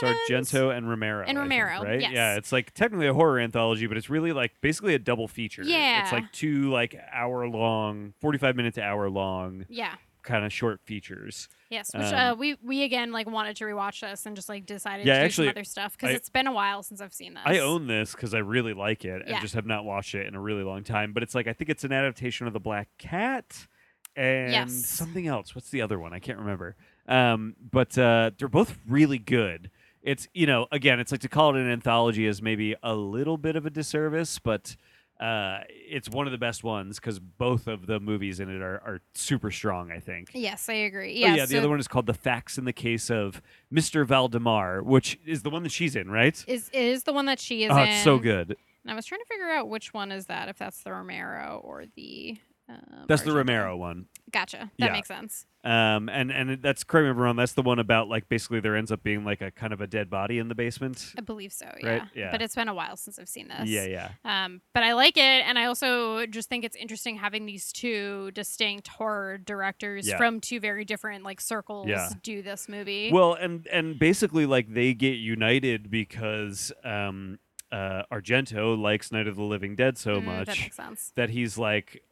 and- 0.02 0.16
Sargento 0.28 0.70
and 0.72 0.90
Romero. 0.90 1.22
and 1.22 1.38
I 1.38 1.42
think, 1.42 1.52
Romero, 1.52 1.84
right? 1.84 2.02
yes. 2.02 2.12
Yeah, 2.12 2.36
it's 2.36 2.52
like 2.52 2.74
technically 2.74 3.08
a 3.08 3.14
horror 3.14 3.40
anthology, 3.40 3.86
but 3.88 3.96
it's 3.98 4.10
really 4.10 4.32
like 4.34 4.54
basically 4.62 4.96
a 4.96 5.00
double 5.00 5.28
feature. 5.28 5.64
Yeah. 5.64 6.04
It's 6.04 6.12
like 6.12 6.32
two 6.32 6.70
like 6.72 6.96
hour 7.14 7.48
long, 7.48 8.14
45 8.22 8.56
minutes 8.56 8.76
to 8.76 8.82
hour 8.84 9.10
long 9.10 9.66
Yeah. 9.70 9.96
Kind 10.28 10.46
of 10.46 10.54
short 10.54 10.82
features. 10.84 11.48
Yes, 11.70 11.90
which 11.94 12.04
Um, 12.06 12.14
uh, 12.14 12.36
we 12.36 12.56
we 12.62 12.84
again 12.84 13.12
like 13.12 13.28
wanted 13.30 13.56
to 13.58 13.64
rewatch 13.66 14.02
this 14.02 14.26
and 14.26 14.36
just 14.36 14.48
like 14.50 14.66
decided 14.66 15.06
Yeah, 15.08 15.16
to 15.16 15.20
do 15.22 15.26
actually, 15.26 15.48
some 15.48 15.52
other 15.52 15.64
stuff 15.64 15.98
because 15.98 16.14
it's 16.16 16.30
been 16.30 16.48
a 16.48 16.52
while 16.52 16.84
since 16.84 17.02
I've 17.02 17.14
seen 17.14 17.34
this. 17.34 17.44
I 17.46 17.60
own 17.60 17.88
this 17.88 18.12
because 18.12 18.34
I 18.34 18.40
really 18.40 18.74
like 18.74 19.04
it 19.06 19.22
and 19.22 19.30
Yeah. 19.30 19.40
just 19.40 19.56
have 19.56 19.66
not 19.66 19.84
watched 19.86 20.14
it 20.16 20.28
in 20.28 20.36
a 20.36 20.40
really 20.40 20.64
long 20.64 20.84
time. 20.84 21.14
But 21.14 21.24
it's 21.24 21.34
like 21.34 21.48
I 21.48 21.54
think 21.54 21.70
it's 21.70 21.84
an 21.84 21.92
adaptation 21.92 22.46
of 22.46 22.54
The 22.54 22.60
Black 22.60 22.90
Cat 22.98 23.68
and 24.16 24.52
Yes. 24.52 24.74
something 24.74 25.28
else. 25.28 25.56
What's 25.56 25.70
the 25.70 25.82
other 25.82 26.00
one? 26.00 26.14
I 26.14 26.20
can't 26.20 26.40
remember. 26.40 26.76
Um, 27.08 27.56
but 27.72 27.98
uh, 27.98 28.32
they're 28.38 28.48
both 28.48 28.78
really 28.88 29.18
good. 29.20 29.70
It's 30.02 30.28
you 30.34 30.46
know 30.46 30.68
again, 30.72 31.00
it's 31.00 31.12
like 31.12 31.22
to 31.22 31.30
call 31.30 31.56
it 31.56 31.60
an 31.60 31.70
anthology 31.72 32.26
is 32.28 32.42
maybe 32.42 32.76
a 32.84 32.96
little 32.96 33.38
bit 33.38 33.56
of 33.56 33.66
a 33.66 33.70
disservice, 33.70 34.40
but 34.40 34.76
uh, 35.20 35.60
it's 35.70 36.10
one 36.10 36.28
of 36.28 36.32
the 36.32 36.38
best 36.38 36.64
ones 36.64 37.00
because 37.00 37.20
both 37.20 37.68
of 37.68 37.88
the 37.88 38.00
movies 38.00 38.40
in 38.40 38.50
it 38.50 38.62
are, 38.62 38.76
are 38.86 39.02
super 39.14 39.50
strong. 39.52 39.92
I 39.92 40.00
think. 40.00 40.30
Yes, 40.34 40.70
I 40.70 40.74
agree. 40.74 41.24
Oh, 41.24 41.28
Yeah, 41.28 41.36
yeah, 41.36 41.46
the 41.46 41.58
other 41.58 41.70
one 41.70 41.80
is 41.80 41.88
called 41.88 42.06
The 42.06 42.14
Facts 42.14 42.58
in 42.58 42.66
the 42.66 42.74
Case 42.74 43.10
of 43.10 43.42
Mr. 43.74 44.06
Valdemar, 44.06 44.84
which 44.84 45.20
is 45.26 45.44
the 45.44 45.50
one 45.50 45.64
that 45.64 45.72
she's 45.72 45.96
in, 45.96 46.10
right? 46.12 46.44
is 46.48 46.70
is 46.74 47.04
the 47.04 47.14
one 47.14 47.26
that 47.26 47.40
she 47.40 47.64
is 47.64 47.72
Oh, 47.72 47.82
in. 47.82 47.90
it's 47.90 48.04
so 48.04 48.20
good. 48.20 48.56
And 48.84 48.92
I 48.92 48.96
was 48.96 49.06
trying 49.06 49.20
to 49.22 49.26
figure 49.26 49.50
out 49.50 49.68
which 49.68 49.94
one 49.94 50.12
is 50.12 50.28
that, 50.28 50.48
if 50.50 50.58
that's 50.58 50.82
the 50.84 50.92
Romero 50.94 51.60
or 51.64 51.86
the 51.96 52.38
Um, 52.70 53.06
That's 53.08 53.22
the 53.22 53.32
Romero 53.32 53.78
one. 53.78 54.08
Gotcha. 54.30 54.70
That 54.80 54.88
Yeah. 54.88 54.92
makes 54.92 55.08
sense. 55.08 55.46
Um, 55.68 56.08
and 56.08 56.32
and 56.32 56.62
that's 56.62 56.86
correct 56.86 57.04
me 57.04 57.10
if 57.10 57.16
I'm 57.18 57.22
wrong. 57.22 57.36
That's 57.36 57.52
the 57.52 57.62
one 57.62 57.78
about 57.80 58.08
like 58.08 58.30
basically 58.30 58.62
there 58.62 58.76
ends 58.78 58.90
up 58.92 59.04
being 59.04 59.26
like 59.26 59.42
a 59.42 59.52
kind 59.52 59.74
of 59.74 59.82
a 59.82 59.88
dead 59.88 60.10
body 60.10 60.40
in 60.40 60.48
the 60.48 60.56
basement. 60.56 61.14
I 61.18 61.22
believe 61.22 61.52
so. 61.52 61.66
Yeah. 61.82 61.90
Right, 61.90 62.02
yeah. 62.16 62.32
But 62.32 62.42
it's 62.42 62.56
been 62.56 62.70
a 62.70 62.74
while 62.74 62.96
since 62.96 63.20
I've 63.20 63.28
seen 63.28 63.50
this. 63.50 63.68
Yeah, 63.68 63.86
yeah. 63.86 64.12
Um, 64.46 64.62
but 64.74 64.84
I 64.84 64.94
like 64.94 65.18
it, 65.18 65.22
and 65.22 65.60
I 65.60 65.66
also 65.66 66.26
just 66.28 66.48
think 66.48 66.64
it's 66.64 66.78
interesting 66.78 67.18
having 67.18 67.46
these 67.46 67.74
two 67.74 68.32
distinct 68.32 68.88
horror 68.88 69.38
directors 69.38 70.08
Yeah. 70.08 70.18
from 70.18 70.40
two 70.40 70.60
very 70.62 70.86
different 70.86 71.26
like 71.26 71.42
circles 71.42 71.88
Yeah. 71.88 72.10
do 72.24 72.42
this 72.42 72.70
movie. 72.70 73.12
Well, 73.12 73.34
and 73.34 73.68
and 73.68 74.00
basically 74.00 74.46
like 74.46 74.74
they 74.74 74.94
get 74.94 75.16
united 75.18 75.92
because 75.92 76.72
um, 76.86 77.40
uh, 77.74 78.04
Argento 78.12 78.80
likes 78.82 79.12
Night 79.12 79.28
of 79.28 79.36
the 79.36 79.44
Living 79.44 79.76
Dead 79.76 79.98
so 79.98 80.22
Mm, 80.22 80.26
much 80.26 80.48
that 80.48 80.58
makes 80.60 80.78
sense. 80.78 81.12
that 81.16 81.30
he's 81.32 81.58
like 81.58 82.04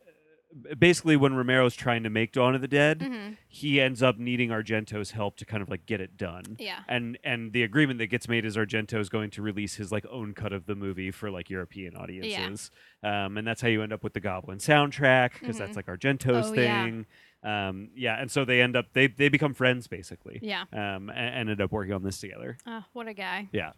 basically 0.77 1.15
when 1.15 1.33
Romero's 1.33 1.75
trying 1.75 2.03
to 2.03 2.09
make 2.09 2.31
Dawn 2.31 2.55
of 2.55 2.61
the 2.61 2.67
Dead, 2.67 3.01
hmm 3.01 3.31
he 3.47 3.79
ends 3.79 4.03
up 4.03 4.17
needing 4.17 4.49
Argento's 4.49 5.11
help 5.11 5.37
to 5.37 5.45
kind 5.45 5.63
of 5.63 5.69
like 5.69 5.85
get 5.85 6.01
it 6.01 6.17
done. 6.17 6.57
Yeah. 6.59 6.79
And 6.89 7.17
and 7.23 7.53
the 7.53 7.63
agreement 7.63 7.99
that 7.99 8.07
gets 8.07 8.27
made 8.27 8.43
is 8.45 8.57
Argento 8.57 8.99
is 8.99 9.07
going 9.07 9.29
to 9.31 9.41
release 9.41 9.75
his 9.75 9.91
like 9.93 10.05
own 10.11 10.33
cut 10.33 10.51
of 10.51 10.65
the 10.65 10.75
movie 10.75 11.09
for 11.11 11.31
like 11.31 11.49
European 11.49 11.95
audiences. 11.95 12.69
Um, 13.01 13.37
and 13.37 13.47
that's 13.47 13.61
how 13.61 13.69
you 13.69 13.81
end 13.81 13.93
up 13.93 14.03
with 14.03 14.13
the 14.13 14.19
Goblin 14.19 14.57
soundtrack 14.57 15.39
because 15.39 15.57
that's 15.57 15.71
Mhm. 15.71 15.75
like 15.77 15.85
Argento's 15.85 16.51
Oh, 16.51 16.53
yeah. 16.53 16.83
thing. 16.83 17.05
Um, 17.43 17.89
yeah, 17.95 18.19
and 18.19 18.29
so 18.29 18.43
they 18.43 18.61
end 18.61 18.75
up 18.75 18.87
they 18.93 19.07
they 19.07 19.29
become 19.29 19.53
friends 19.53 19.87
basically. 19.87 20.39
Yeah. 20.41 20.63
Um, 20.73 21.09
and 21.09 21.35
ended 21.35 21.61
up 21.61 21.71
working 21.71 21.93
on 21.93 22.03
this 22.03 22.19
together. 22.19 22.57
Oh, 22.67 22.83
what 22.91 23.07
a 23.07 23.13
guy. 23.13 23.47
Yeah. 23.53 23.71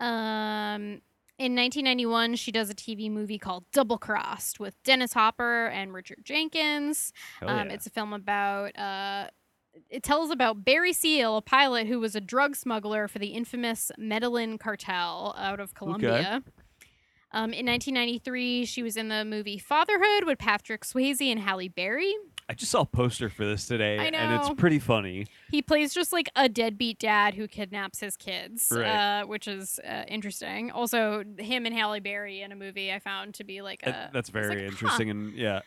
Um, 0.00 1.02
in 1.40 1.56
1991, 1.56 2.34
she 2.34 2.52
does 2.52 2.68
a 2.68 2.74
TV 2.74 3.10
movie 3.10 3.38
called 3.38 3.64
Double 3.72 3.96
Crossed 3.96 4.60
with 4.60 4.80
Dennis 4.82 5.14
Hopper 5.14 5.68
and 5.68 5.94
Richard 5.94 6.18
Jenkins. 6.22 7.14
Um, 7.40 7.68
yeah. 7.68 7.74
It's 7.74 7.86
a 7.86 7.90
film 7.90 8.12
about. 8.12 8.78
Uh, 8.78 9.28
it 9.88 10.02
tells 10.02 10.30
about 10.30 10.66
Barry 10.66 10.92
Seal, 10.92 11.38
a 11.38 11.42
pilot 11.42 11.86
who 11.86 11.98
was 11.98 12.14
a 12.14 12.20
drug 12.20 12.56
smuggler 12.56 13.08
for 13.08 13.18
the 13.18 13.28
infamous 13.28 13.90
Medellin 13.96 14.58
cartel 14.58 15.34
out 15.38 15.60
of 15.60 15.74
Colombia. 15.74 16.42
Um, 17.32 17.54
in 17.54 17.64
1993, 17.64 18.66
she 18.66 18.82
was 18.82 18.98
in 18.98 19.08
the 19.08 19.24
movie 19.24 19.56
Fatherhood 19.56 20.24
with 20.26 20.38
Patrick 20.38 20.82
Swayze 20.82 21.22
and 21.22 21.40
Halle 21.40 21.68
Berry. 21.68 22.12
I 22.50 22.54
just 22.54 22.72
saw 22.72 22.80
a 22.80 22.84
poster 22.86 23.28
for 23.28 23.44
this 23.44 23.66
today, 23.66 23.96
I 23.98 24.04
and 24.06 24.34
it's 24.34 24.50
pretty 24.60 24.80
funny. 24.80 25.28
He 25.52 25.62
plays 25.62 25.94
just 25.94 26.12
like 26.12 26.28
a 26.34 26.48
deadbeat 26.48 26.98
dad 26.98 27.34
who 27.34 27.46
kidnaps 27.46 28.00
his 28.00 28.16
kids, 28.16 28.72
Right. 28.74 29.20
uh, 29.22 29.26
which 29.26 29.46
is 29.46 29.78
uh, 29.88 30.02
interesting. 30.08 30.72
Also, 30.72 31.22
him 31.38 31.64
and 31.64 31.72
Halle 31.74 32.00
Berry 32.00 32.42
in 32.42 32.50
a 32.50 32.56
movie 32.56 32.92
I 32.92 32.98
found 32.98 33.34
to 33.34 33.44
be 33.44 33.62
like 33.62 33.82
That- 33.82 34.10
a. 34.10 34.12
that's 34.12 34.30
very 34.30 34.48
like, 34.48 34.58
huh. 34.58 34.64
interesting, 34.64 35.10
and 35.10 35.32
yeah, 35.34 35.60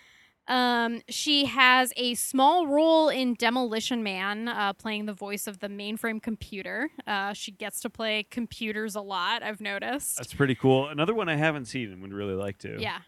Um, 0.50 1.02
she 1.08 1.46
has 1.46 1.94
a 1.96 2.16
small 2.16 2.68
role 2.68 3.08
in 3.08 3.36
Demolition 3.36 4.04
Man, 4.04 4.50
uh, 4.50 4.74
playing 4.74 5.06
the 5.06 5.14
voice 5.14 5.48
of 5.48 5.60
the 5.60 5.70
mainframe 5.70 6.22
computer. 6.22 6.90
Uh, 7.08 7.32
she 7.32 7.52
gets 7.54 7.80
to 7.80 7.90
play 7.90 8.24
computers 8.30 8.94
a 8.96 9.02
lot. 9.02 9.42
I've 9.42 9.62
noticed. 9.62 10.18
that's 10.18 10.34
pretty 10.34 10.56
cool. 10.56 10.90
Another 10.90 11.14
one 11.14 11.30
I 11.30 11.38
haven't 11.38 11.66
seen 11.66 11.94
and 11.94 12.02
would 12.02 12.12
really 12.14 12.34
like 12.36 12.58
to. 12.58 12.78
Yeah. 12.78 13.00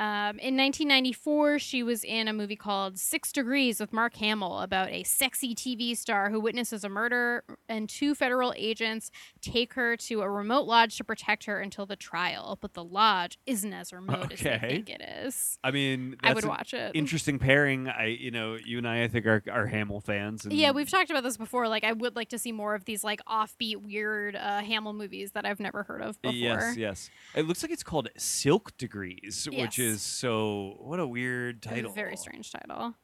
Um, 0.00 0.38
in 0.38 0.56
1994, 0.56 1.58
she 1.58 1.82
was 1.82 2.04
in 2.04 2.26
a 2.26 2.32
movie 2.32 2.56
called 2.56 2.98
Six 2.98 3.32
Degrees 3.32 3.78
with 3.80 3.92
Mark 3.92 4.16
Hamill 4.16 4.60
about 4.60 4.88
a 4.88 5.02
sexy 5.02 5.54
TV 5.54 5.94
star 5.94 6.30
who 6.30 6.40
witnesses 6.40 6.84
a 6.84 6.88
murder, 6.88 7.44
and 7.68 7.86
two 7.86 8.14
federal 8.14 8.54
agents 8.56 9.10
take 9.42 9.74
her 9.74 9.98
to 9.98 10.22
a 10.22 10.30
remote 10.30 10.62
lodge 10.66 10.96
to 10.96 11.04
protect 11.04 11.44
her 11.44 11.60
until 11.60 11.84
the 11.84 11.96
trial. 11.96 12.56
But 12.62 12.72
the 12.72 12.82
lodge 12.82 13.38
isn't 13.44 13.72
as 13.74 13.92
remote 13.92 14.32
as 14.32 14.40
they 14.40 14.54
Okay. 14.54 14.68
think 14.68 14.88
it 14.88 15.02
is. 15.02 15.58
I 15.62 15.70
mean, 15.70 16.16
I 16.22 16.32
would 16.32 16.46
watch 16.46 16.72
it. 16.72 16.92
Interesting 16.94 17.38
pairing. 17.38 17.86
I, 17.86 18.06
you 18.06 18.30
know, 18.30 18.56
you 18.64 18.78
and 18.78 18.88
I, 18.88 19.02
I 19.04 19.08
think 19.08 19.26
are 19.26 19.42
are 19.52 19.66
Hamill 19.66 20.00
fans. 20.00 20.44
And 20.46 20.54
Yeah, 20.54 20.70
we've 20.70 20.88
talked 20.88 21.10
about 21.10 21.24
this 21.24 21.36
before. 21.36 21.68
Like, 21.68 21.84
I 21.84 21.92
would 21.92 22.16
like 22.16 22.30
to 22.30 22.38
see 22.38 22.52
more 22.52 22.74
of 22.74 22.86
these 22.86 23.04
like 23.04 23.20
offbeat, 23.26 23.76
weird 23.76 24.34
uh, 24.34 24.60
Hamill 24.62 24.94
movies 24.94 25.32
that 25.32 25.44
I've 25.44 25.60
never 25.60 25.82
heard 25.82 26.00
of 26.00 26.22
before. 26.22 26.36
Yes, 26.38 26.76
yes. 26.78 27.10
It 27.34 27.46
looks 27.46 27.62
like 27.62 27.70
it's 27.70 27.82
called 27.82 28.08
Silk 28.16 28.74
Degrees, 28.78 29.46
which 29.52 29.78
Yes. 29.78 29.89
Is 29.90 30.02
so 30.02 30.76
what 30.78 31.00
a 31.00 31.06
weird 31.06 31.56
It's 31.58 31.66
a 31.66 31.70
title. 31.70 31.92
very 31.92 32.16
strange 32.16 32.50
title. 32.52 32.94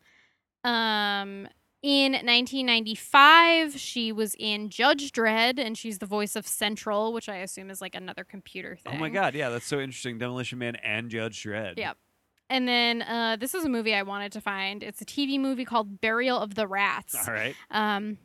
Um, 0.64 1.48
in 1.82 2.12
1995, 2.12 3.78
she 3.78 4.10
was 4.12 4.34
in 4.38 4.70
Judge 4.70 5.12
Dredd, 5.12 5.58
and 5.58 5.76
she's 5.78 5.98
the 5.98 6.06
voice 6.06 6.34
of 6.36 6.46
Central, 6.46 7.12
which 7.12 7.28
I 7.28 7.36
assume 7.36 7.70
is 7.70 7.80
like 7.80 7.94
another 7.94 8.24
computer 8.24 8.76
thing. 8.76 8.94
Oh 8.96 8.98
my 8.98 9.08
god, 9.08 9.34
yeah, 9.34 9.50
that's 9.50 9.66
so 9.66 9.78
interesting. 9.78 10.18
Demolition 10.18 10.58
Man 10.58 10.76
and 10.76 11.10
Judge 11.10 11.42
Dredd. 11.42 11.78
Yep. 11.78 11.96
And 12.48 12.68
then 12.68 13.02
uh, 13.02 13.36
this 13.38 13.54
is 13.54 13.64
a 13.64 13.68
movie 13.68 13.94
I 13.94 14.02
wanted 14.02 14.32
to 14.32 14.40
find. 14.40 14.82
It's 14.82 15.00
a 15.00 15.04
TV 15.04 15.38
movie 15.38 15.64
called 15.64 16.00
Burial 16.00 16.38
of 16.38 16.54
the 16.54 16.66
Rats. 16.66 17.26
All 17.26 17.34
right. 17.34 17.54
Um, 17.72 18.18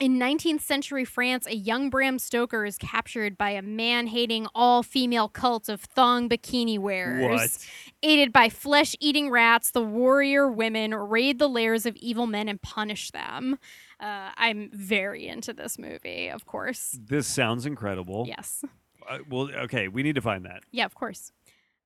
in 0.00 0.18
19th 0.18 0.60
century 0.60 1.04
France, 1.04 1.46
a 1.46 1.54
young 1.54 1.88
Bram 1.88 2.18
Stoker 2.18 2.64
is 2.64 2.76
captured 2.76 3.38
by 3.38 3.50
a 3.50 3.62
man 3.62 4.06
hating 4.08 4.46
all 4.54 4.82
female 4.82 5.28
cult 5.28 5.68
of 5.68 5.82
thong 5.82 6.28
bikini 6.28 6.78
wearers. 6.78 7.30
What? 7.30 7.66
Aided 8.02 8.32
by 8.32 8.48
flesh 8.48 8.96
eating 9.00 9.30
rats, 9.30 9.70
the 9.70 9.82
warrior 9.82 10.50
women 10.50 10.94
raid 10.94 11.38
the 11.38 11.48
lairs 11.48 11.86
of 11.86 11.96
evil 11.96 12.26
men 12.26 12.48
and 12.48 12.60
punish 12.60 13.10
them. 13.12 13.58
Uh, 14.00 14.30
I'm 14.36 14.70
very 14.72 15.28
into 15.28 15.52
this 15.52 15.78
movie, 15.78 16.28
of 16.28 16.44
course. 16.44 16.98
This 17.00 17.26
sounds 17.26 17.64
incredible. 17.64 18.24
Yes. 18.26 18.64
Uh, 19.08 19.18
well, 19.30 19.50
okay, 19.54 19.88
we 19.88 20.02
need 20.02 20.16
to 20.16 20.22
find 20.22 20.44
that. 20.44 20.64
Yeah, 20.72 20.86
of 20.86 20.94
course. 20.94 21.30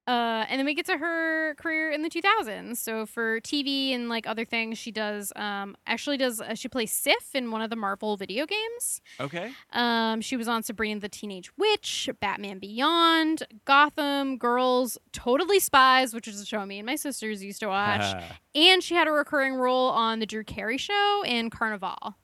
Uh, 0.08 0.46
and 0.48 0.58
then 0.58 0.64
we 0.64 0.72
get 0.72 0.86
to 0.86 0.96
her 0.96 1.54
career 1.56 1.90
in 1.90 2.00
the 2.00 2.08
2000s. 2.08 2.78
So 2.78 3.04
for 3.04 3.40
TV 3.42 3.94
and 3.94 4.08
like 4.08 4.26
other 4.26 4.46
things, 4.46 4.78
she 4.78 4.90
does 4.90 5.34
um, 5.36 5.76
actually 5.86 6.16
does 6.16 6.40
uh, 6.40 6.54
she 6.54 6.66
plays 6.68 6.90
Sif 6.90 7.34
in 7.34 7.50
one 7.50 7.60
of 7.60 7.68
the 7.68 7.76
Marvel 7.76 8.16
video 8.16 8.46
games. 8.46 9.02
Okay. 9.20 9.52
Um, 9.74 10.22
she 10.22 10.38
was 10.38 10.48
on 10.48 10.62
Sabrina 10.62 10.98
the 11.00 11.10
Teenage 11.10 11.50
Witch, 11.58 12.08
Batman 12.20 12.58
Beyond, 12.58 13.42
Gotham, 13.66 14.38
Girls, 14.38 14.96
Totally 15.12 15.60
Spies, 15.60 16.14
which 16.14 16.26
is 16.26 16.40
a 16.40 16.46
show 16.46 16.64
me 16.64 16.78
and 16.78 16.86
my 16.86 16.96
sisters 16.96 17.44
used 17.44 17.60
to 17.60 17.68
watch, 17.68 18.16
and 18.54 18.82
she 18.82 18.94
had 18.94 19.08
a 19.08 19.12
recurring 19.12 19.54
role 19.56 19.90
on 19.90 20.20
the 20.20 20.26
Drew 20.26 20.42
Carey 20.42 20.78
Show 20.78 21.22
and 21.26 21.52
Carnival. 21.52 22.16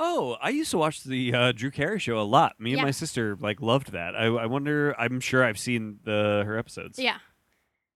Oh, 0.00 0.36
I 0.40 0.50
used 0.50 0.70
to 0.70 0.78
watch 0.78 1.02
the 1.02 1.34
uh, 1.34 1.52
Drew 1.52 1.70
Carey 1.72 1.98
show 1.98 2.18
a 2.18 2.22
lot. 2.22 2.58
Me 2.60 2.70
and 2.70 2.78
Yeah. 2.78 2.84
my 2.84 2.92
sister 2.92 3.36
like 3.40 3.60
loved 3.60 3.92
that. 3.92 4.14
I, 4.14 4.26
I 4.26 4.46
wonder. 4.46 4.94
I'm 4.98 5.18
sure 5.18 5.42
I've 5.44 5.58
seen 5.58 5.98
the 6.04 6.44
her 6.46 6.56
episodes. 6.56 6.98
Yeah. 7.00 7.18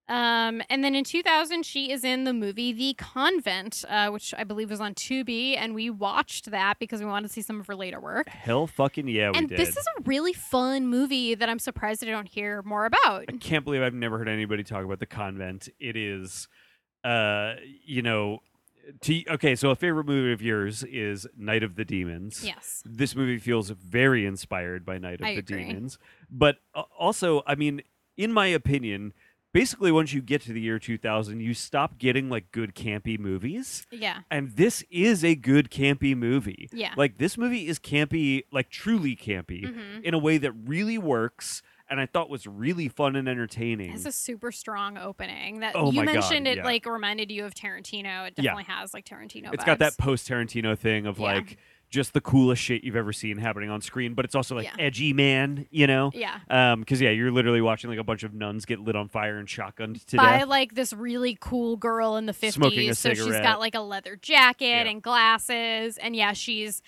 Um, 0.08 0.62
and 0.68 0.82
then 0.82 0.94
in 0.94 1.04
2000, 1.04 1.64
she 1.64 1.90
is 1.90 2.04
in 2.04 2.24
the 2.24 2.32
movie 2.32 2.72
The 2.72 2.94
Convent, 2.94 3.84
uh, 3.88 4.08
which 4.08 4.34
I 4.36 4.44
believe 4.44 4.68
was 4.68 4.80
on 4.80 4.94
Tubi, 4.94 5.56
and 5.56 5.74
we 5.74 5.90
watched 5.90 6.50
that 6.50 6.78
because 6.78 7.00
we 7.00 7.06
wanted 7.06 7.28
to 7.28 7.32
see 7.32 7.40
some 7.42 7.60
of 7.60 7.66
her 7.68 7.74
later 7.76 8.00
work. 8.00 8.28
Hell, 8.28 8.66
fucking 8.66 9.08
yeah, 9.08 9.30
we 9.30 9.38
and 9.38 9.48
did. 9.48 9.58
this 9.58 9.70
is 9.70 9.86
a 9.98 10.02
really 10.02 10.32
fun 10.32 10.88
movie 10.88 11.34
that 11.34 11.48
I'm 11.48 11.58
surprised 11.60 12.02
I 12.02 12.10
don't 12.10 12.28
hear 12.28 12.62
more 12.62 12.84
about. 12.84 13.24
I 13.28 13.36
can't 13.40 13.64
believe 13.64 13.80
I've 13.80 13.94
never 13.94 14.18
heard 14.18 14.28
anybody 14.28 14.64
talk 14.64 14.84
about 14.84 14.98
the 14.98 15.06
convent. 15.06 15.68
It 15.78 15.96
is, 15.96 16.48
uh, 17.04 17.54
you 17.84 18.02
know, 18.02 18.40
to, 19.02 19.22
okay. 19.30 19.54
So 19.54 19.70
a 19.70 19.76
favorite 19.76 20.06
movie 20.06 20.32
of 20.32 20.42
yours 20.42 20.82
is 20.82 21.26
Night 21.36 21.62
of 21.62 21.76
the 21.76 21.84
Demons. 21.84 22.44
Yes. 22.44 22.82
This 22.84 23.14
movie 23.14 23.38
feels 23.38 23.70
very 23.70 24.26
inspired 24.26 24.84
by 24.84 24.98
Night 24.98 25.20
of 25.20 25.26
I 25.26 25.34
the 25.34 25.38
agree. 25.38 25.64
Demons, 25.64 25.98
but 26.28 26.56
uh, 26.74 26.82
also, 26.98 27.42
I 27.46 27.54
mean, 27.54 27.82
in 28.16 28.32
my 28.32 28.48
opinion. 28.48 29.14
Basically, 29.52 29.92
once 29.92 30.14
you 30.14 30.22
get 30.22 30.40
to 30.42 30.52
the 30.52 30.60
year 30.60 30.78
2000, 30.78 31.40
you 31.40 31.52
stop 31.52 31.98
getting 31.98 32.30
like 32.30 32.50
good 32.52 32.74
campy 32.74 33.18
movies. 33.18 33.86
Yeah. 33.90 34.20
And 34.30 34.50
this 34.52 34.82
is 34.90 35.22
a 35.22 35.34
good 35.34 35.70
campy 35.70 36.16
movie. 36.16 36.70
Yeah. 36.72 36.94
Like 36.96 37.18
this 37.18 37.36
movie 37.36 37.66
is 37.68 37.78
campy, 37.78 38.44
like 38.50 38.70
truly 38.70 39.14
campy, 39.14 39.64
Mhm. 39.64 40.02
in 40.04 40.14
a 40.14 40.18
way 40.18 40.38
that 40.38 40.52
really 40.52 40.96
works 40.98 41.62
and 41.90 42.00
I 42.00 42.06
thought 42.06 42.30
was 42.30 42.46
really 42.46 42.88
fun 42.88 43.16
and 43.16 43.28
entertaining. 43.28 43.92
It's 43.92 44.06
a 44.06 44.12
super 44.12 44.50
strong 44.50 44.96
opening 44.96 45.60
that 45.60 45.76
Oh 45.76 45.92
you 45.92 45.98
my 46.00 46.06
God, 46.06 46.14
mentioned 46.14 46.48
it 46.48 46.56
yeah. 46.58 46.64
like 46.64 46.86
reminded 46.86 47.30
you 47.30 47.44
of 47.44 47.52
Tarantino. 47.54 48.26
It 48.28 48.34
Yeah. 48.38 48.54
definitely 48.54 48.64
has 48.72 48.94
like 48.94 49.04
Tarantino. 49.04 49.52
it's 49.52 49.64
got 49.64 49.78
that 49.80 49.98
post 49.98 50.26
Tarantino 50.26 50.78
thing 50.78 51.04
of 51.04 51.18
Yeah. 51.18 51.24
like 51.34 51.58
just 51.92 52.14
the 52.14 52.20
coolest 52.20 52.60
shit 52.62 52.82
you've 52.82 52.96
ever 52.96 53.12
seen 53.12 53.36
happening 53.36 53.70
on 53.70 53.80
screen, 53.82 54.14
but 54.14 54.24
it's 54.24 54.34
also 54.34 54.56
like 54.56 54.64
Yeah. 54.64 54.84
edgy 54.86 55.12
man, 55.12 55.66
you 55.70 55.86
know? 55.86 56.10
Yeah. 56.14 56.40
Um, 56.50 56.80
because 56.80 57.00
yeah, 57.00 57.10
you're 57.10 57.30
literally 57.30 57.60
watching 57.60 57.90
like 57.90 57.98
a 57.98 58.04
bunch 58.04 58.22
of 58.24 58.32
nuns 58.34 58.64
get 58.64 58.80
lit 58.80 58.96
on 58.96 59.08
fire 59.08 59.38
and 59.38 59.46
shotgunned 59.46 60.04
to 60.06 60.16
By 60.16 60.38
death. 60.38 60.48
like 60.48 60.74
this 60.74 60.92
really 60.94 61.36
cool 61.40 61.76
girl 61.76 62.16
in 62.16 62.26
the 62.26 62.32
50s. 62.32 62.54
Smoking 62.54 62.90
a 62.90 62.94
so 62.94 63.10
she's 63.10 63.18
cigarette. 63.24 63.42
got 63.44 63.60
like 63.60 63.74
a 63.74 63.80
leather 63.80 64.16
jacket 64.16 64.64
Yeah. 64.66 64.82
and 64.90 65.02
glasses. 65.02 65.98
And 65.98 66.16
yeah, 66.16 66.32
she's 66.32 66.80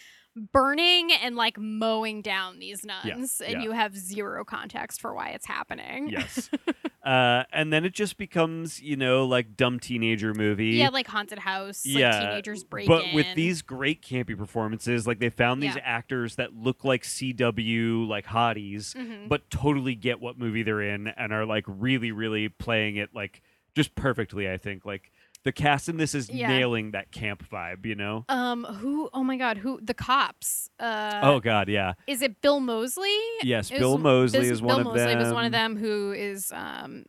burning 0.53 1.13
and 1.13 1.37
like 1.37 1.57
mowing 1.59 2.21
down 2.23 2.59
these 2.59 2.85
nuns. 2.85 3.41
and 3.41 3.53
yeah. 3.53 3.63
you 3.63 3.71
have 3.73 3.95
zero 3.97 4.45
context 4.45 5.01
for 5.01 5.15
why 5.15 5.29
it's 5.31 5.47
happening. 5.47 6.09
yes. 6.09 6.51
uh, 7.05 7.45
and 7.53 7.73
then 7.73 7.85
it 7.85 7.93
just 7.93 8.17
becomes, 8.17 8.81
you 8.81 8.97
know, 8.97 9.27
like 9.27 9.57
dumb 9.57 9.79
teenager 9.79 10.33
movie. 10.35 10.71
yeah, 10.77 10.89
like 10.89 11.07
haunted 11.07 11.39
house. 11.39 11.85
Like 11.87 11.97
Yeah, 11.99 12.21
teenagers 12.29 12.65
break 12.65 12.89
but 12.89 13.05
in. 13.07 13.15
with 13.15 13.27
these 13.35 13.61
great 13.63 14.01
campy 14.03 14.37
performances, 14.37 15.07
like 15.07 15.19
they 15.19 15.29
found 15.31 15.63
these 15.63 15.77
Yeah. 15.77 15.83
actors 15.85 16.37
that 16.37 16.55
look 16.55 16.83
like 16.85 17.05
CW 17.05 18.07
like 18.09 18.27
hotties, 18.27 18.95
Mhm. 18.97 19.29
but 19.29 19.51
totally 19.51 19.95
get 19.95 20.21
what 20.21 20.39
movie 20.39 20.63
they're 20.63 20.81
in 20.83 21.09
and 21.09 21.33
are 21.33 21.45
like 21.45 21.65
really, 21.67 22.11
really 22.13 22.49
playing 22.49 22.97
it 22.97 23.11
like 23.15 23.43
just 23.75 23.95
perfectly. 23.95 24.49
I 24.51 24.57
think 24.57 24.85
like 24.85 25.11
the 25.45 25.53
cast 25.53 25.89
in 25.89 25.97
this 25.97 26.15
is 26.15 26.29
Yeah. 26.31 26.49
nailing 26.49 26.91
that 26.93 27.13
camp 27.13 27.45
vibe. 27.51 27.87
You 27.87 27.95
know. 27.95 28.25
Um, 28.29 28.65
who? 28.65 29.09
Oh 29.13 29.23
my 29.23 29.37
God, 29.37 29.59
who? 29.59 29.79
The 29.83 29.95
cops. 29.95 30.69
Uh, 30.81 31.21
oh 31.23 31.41
God, 31.41 31.69
yeah. 31.69 31.95
is 32.07 32.23
it 32.23 32.41
Bill 32.43 32.61
Moseley? 32.61 33.17
Yes, 33.43 33.71
Bill 33.71 33.99
Moseley 33.99 34.49
is 34.49 34.61
Bill 34.61 34.69
one 34.69 34.81
of 34.81 34.87
Moseley 34.89 35.15
them. 35.15 35.19
was 35.23 35.33
one 35.33 35.45
of 35.45 35.53
them 35.53 35.77
who 35.77 36.13
is 36.13 36.51
um, 36.53 37.05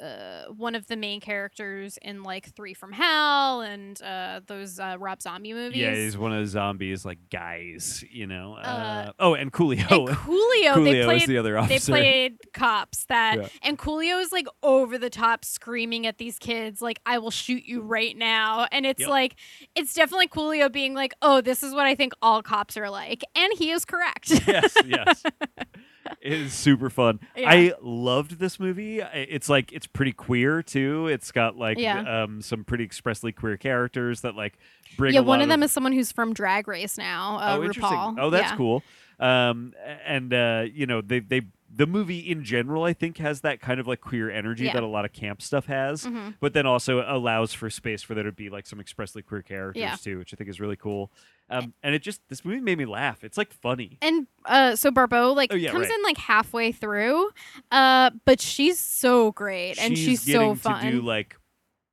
uh, 0.00 0.44
one 0.56 0.74
of 0.74 0.86
the 0.86 0.96
main 0.96 1.20
characters 1.20 1.98
in 2.02 2.22
like 2.22 2.54
Three 2.54 2.74
from 2.74 2.92
Hell 2.92 3.60
and 3.60 4.00
uh, 4.02 4.40
those 4.46 4.78
uh, 4.78 4.96
Rob 4.98 5.20
Zombie 5.22 5.52
movies. 5.52 5.78
Yeah, 5.78 5.94
he's 5.94 6.16
one 6.16 6.32
of 6.32 6.40
the 6.40 6.46
zombies 6.46 7.04
like 7.04 7.18
guys. 7.30 8.02
You 8.10 8.26
know. 8.26 8.54
Uh, 8.54 8.66
Uh, 8.80 9.12
oh, 9.18 9.34
and 9.34 9.52
Coolio. 9.52 10.08
and 10.08 10.16
Coolio, 10.16 10.72
Coolio 10.74 10.84
they 10.84 11.04
played 11.04 11.26
the 11.28 11.38
other 11.38 11.58
officer. 11.58 11.92
they 11.92 12.00
played 12.00 12.36
cops 12.54 13.04
that 13.06 13.38
Yeah. 13.38 13.48
and 13.62 13.78
Coolio 13.78 14.20
is 14.20 14.32
like 14.32 14.46
over 14.62 14.96
the 14.98 15.10
top 15.10 15.44
screaming 15.44 16.06
at 16.06 16.18
these 16.18 16.38
kids 16.38 16.80
like 16.82 17.00
I 17.06 17.18
will 17.18 17.30
shoot 17.30 17.64
you 17.64 17.80
right 17.82 18.16
now 18.16 18.66
and 18.72 18.86
it's 18.86 19.00
Yep. 19.00 19.08
like 19.10 19.36
it's 19.74 19.92
definitely 19.94 20.28
Coolio 20.28 20.70
being 20.72 20.94
like 20.94 21.12
oh 21.22 21.40
this 21.40 21.62
is 21.62 21.72
what 21.74 21.86
I 21.86 21.94
think 21.94 22.12
all 22.22 22.42
cops 22.42 22.76
are 22.76 22.90
like 22.90 23.22
and 23.34 23.52
he 23.58 23.70
is 23.70 23.84
correct 23.84 24.30
yes, 24.46 24.74
yes. 24.86 25.22
It 26.20 26.32
is 26.32 26.52
super 26.52 26.90
fun. 26.90 27.20
Yeah. 27.36 27.50
I 27.50 27.72
loved 27.80 28.38
this 28.38 28.58
movie. 28.60 29.00
It's 29.00 29.48
like 29.48 29.72
it's 29.72 29.86
pretty 29.86 30.12
queer 30.12 30.62
too. 30.62 31.06
It's 31.08 31.30
got 31.32 31.56
like 31.56 31.78
Yeah. 31.78 32.22
um 32.24 32.42
some 32.42 32.64
pretty 32.64 32.84
expressly 32.84 33.32
queer 33.32 33.56
characters 33.56 34.20
that 34.22 34.34
like 34.34 34.58
bring. 34.96 35.14
yeah 35.14 35.20
one 35.20 35.40
of 35.40 35.48
them 35.48 35.62
is 35.62 35.72
someone 35.72 35.92
who's 35.92 36.12
from 36.12 36.32
Drag 36.34 36.66
Race 36.68 36.96
now 36.98 37.36
uh, 37.38 37.56
oh, 37.58 37.64
interesting. 37.64 38.16
Oh, 38.18 38.30
that's 38.30 38.50
Yeah. 38.50 38.56
cool. 38.56 38.82
Um, 39.18 39.74
and 40.06 40.32
uh, 40.32 40.64
you 40.72 40.86
know, 40.86 41.00
they 41.02 41.20
they 41.20 41.42
the 41.72 41.86
movie 41.86 42.18
in 42.18 42.42
general, 42.42 42.82
I 42.84 42.92
think, 42.94 43.18
has 43.18 43.42
that 43.42 43.60
kind 43.60 43.78
of 43.78 43.86
like 43.86 44.00
queer 44.00 44.28
energy 44.30 44.64
Yeah. 44.64 44.72
that 44.72 44.82
a 44.82 44.86
lot 44.88 45.04
of 45.04 45.12
camp 45.12 45.40
stuff 45.40 45.66
has, 45.66 46.04
Mhm. 46.04 46.34
but 46.40 46.52
then 46.52 46.66
also 46.66 47.04
allows 47.06 47.52
for 47.52 47.70
space 47.70 48.02
for 48.02 48.14
there 48.14 48.24
to 48.24 48.32
be 48.32 48.48
like 48.50 48.66
some 48.66 48.80
expressly 48.80 49.22
queer 49.22 49.42
characters 49.42 49.80
Yeah. 49.80 49.94
too, 49.96 50.18
which 50.18 50.32
I 50.34 50.36
think 50.36 50.50
is 50.50 50.58
really 50.58 50.74
cool. 50.76 51.12
Um, 51.50 51.74
and 51.82 51.94
it 51.94 52.02
just 52.02 52.20
this 52.28 52.44
movie 52.44 52.60
made 52.60 52.78
me 52.78 52.86
laugh. 52.86 53.24
It's 53.24 53.36
like 53.36 53.52
funny. 53.52 53.98
And 54.00 54.26
uh, 54.44 54.76
so 54.76 54.90
Barbeau 54.90 55.32
like 55.32 55.52
Oh, 55.52 55.56
yeah, 55.56 55.70
comes 55.72 55.88
right. 55.88 55.94
in 55.98 56.02
like 56.04 56.16
halfway 56.18 56.72
through, 56.72 57.30
uh, 57.72 58.10
but 58.24 58.40
she's 58.40 58.78
so 58.78 59.32
great 59.32 59.78
and 59.78 59.98
she's, 59.98 60.22
so 60.22 60.54
fun. 60.54 60.84
to 60.84 60.90
do 60.92 61.00
like 61.02 61.36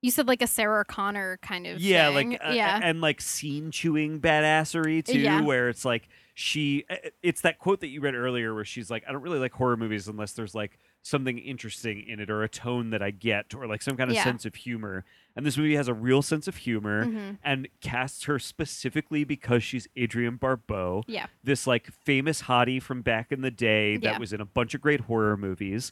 you 0.03 0.11
said 0.11 0.27
like 0.27 0.41
a 0.43 0.47
Sarah 0.47 0.85
Connor 0.85 1.37
kind 1.41 1.65
of 1.65 1.81
yeah 1.81 2.13
thing. 2.13 2.31
like 2.31 2.41
uh, 2.45 2.51
yeah 2.51 2.79
and 2.83 3.01
like 3.01 3.19
scene 3.19 3.71
chewing 3.71 4.21
badassery 4.21 5.03
too 5.03 5.19
Yeah. 5.19 5.41
where 5.41 5.69
it's 5.69 5.83
like 5.83 6.07
she 6.35 6.85
uh, 6.89 6.95
it's 7.23 7.41
that 7.41 7.57
quote 7.57 7.79
that 7.81 7.87
you 7.87 7.99
read 7.99 8.13
earlier 8.13 8.53
where 8.53 8.63
she's 8.63 8.91
like 8.91 9.03
i 9.09 9.11
don't 9.11 9.23
really 9.23 9.39
like 9.39 9.53
horror 9.53 9.75
movies 9.75 10.07
unless 10.07 10.33
there's 10.33 10.53
like 10.53 10.77
something 11.03 11.37
interesting 11.37 12.05
in 12.05 12.19
it 12.19 12.29
or 12.29 12.43
a 12.43 12.49
tone 12.49 12.89
that 12.89 13.01
i 13.01 13.11
get 13.11 13.53
or 13.55 13.65
like 13.67 13.81
some 13.81 13.95
kind 13.95 14.09
of 14.09 14.15
Yeah. 14.15 14.23
sense 14.23 14.45
of 14.45 14.55
humor 14.55 15.05
and 15.35 15.45
this 15.45 15.57
movie 15.57 15.75
has 15.75 15.87
a 15.87 15.93
real 15.93 16.21
sense 16.21 16.47
of 16.47 16.57
humor 16.57 17.05
Mhm. 17.05 17.37
and 17.43 17.67
casts 17.81 18.25
her 18.25 18.39
specifically 18.39 19.23
because 19.23 19.63
she's 19.63 19.87
adrienne 19.97 20.35
barbeau 20.35 21.03
yeah 21.07 21.27
this 21.43 21.65
like 21.65 21.87
famous 21.87 22.43
hottie 22.43 22.81
from 22.81 23.01
back 23.01 23.31
in 23.31 23.41
the 23.41 23.51
day 23.51 23.95
that 23.97 24.13
Yeah. 24.13 24.17
was 24.19 24.33
in 24.33 24.41
a 24.41 24.45
bunch 24.45 24.73
of 24.73 24.81
great 24.81 25.01
horror 25.01 25.37
movies 25.37 25.91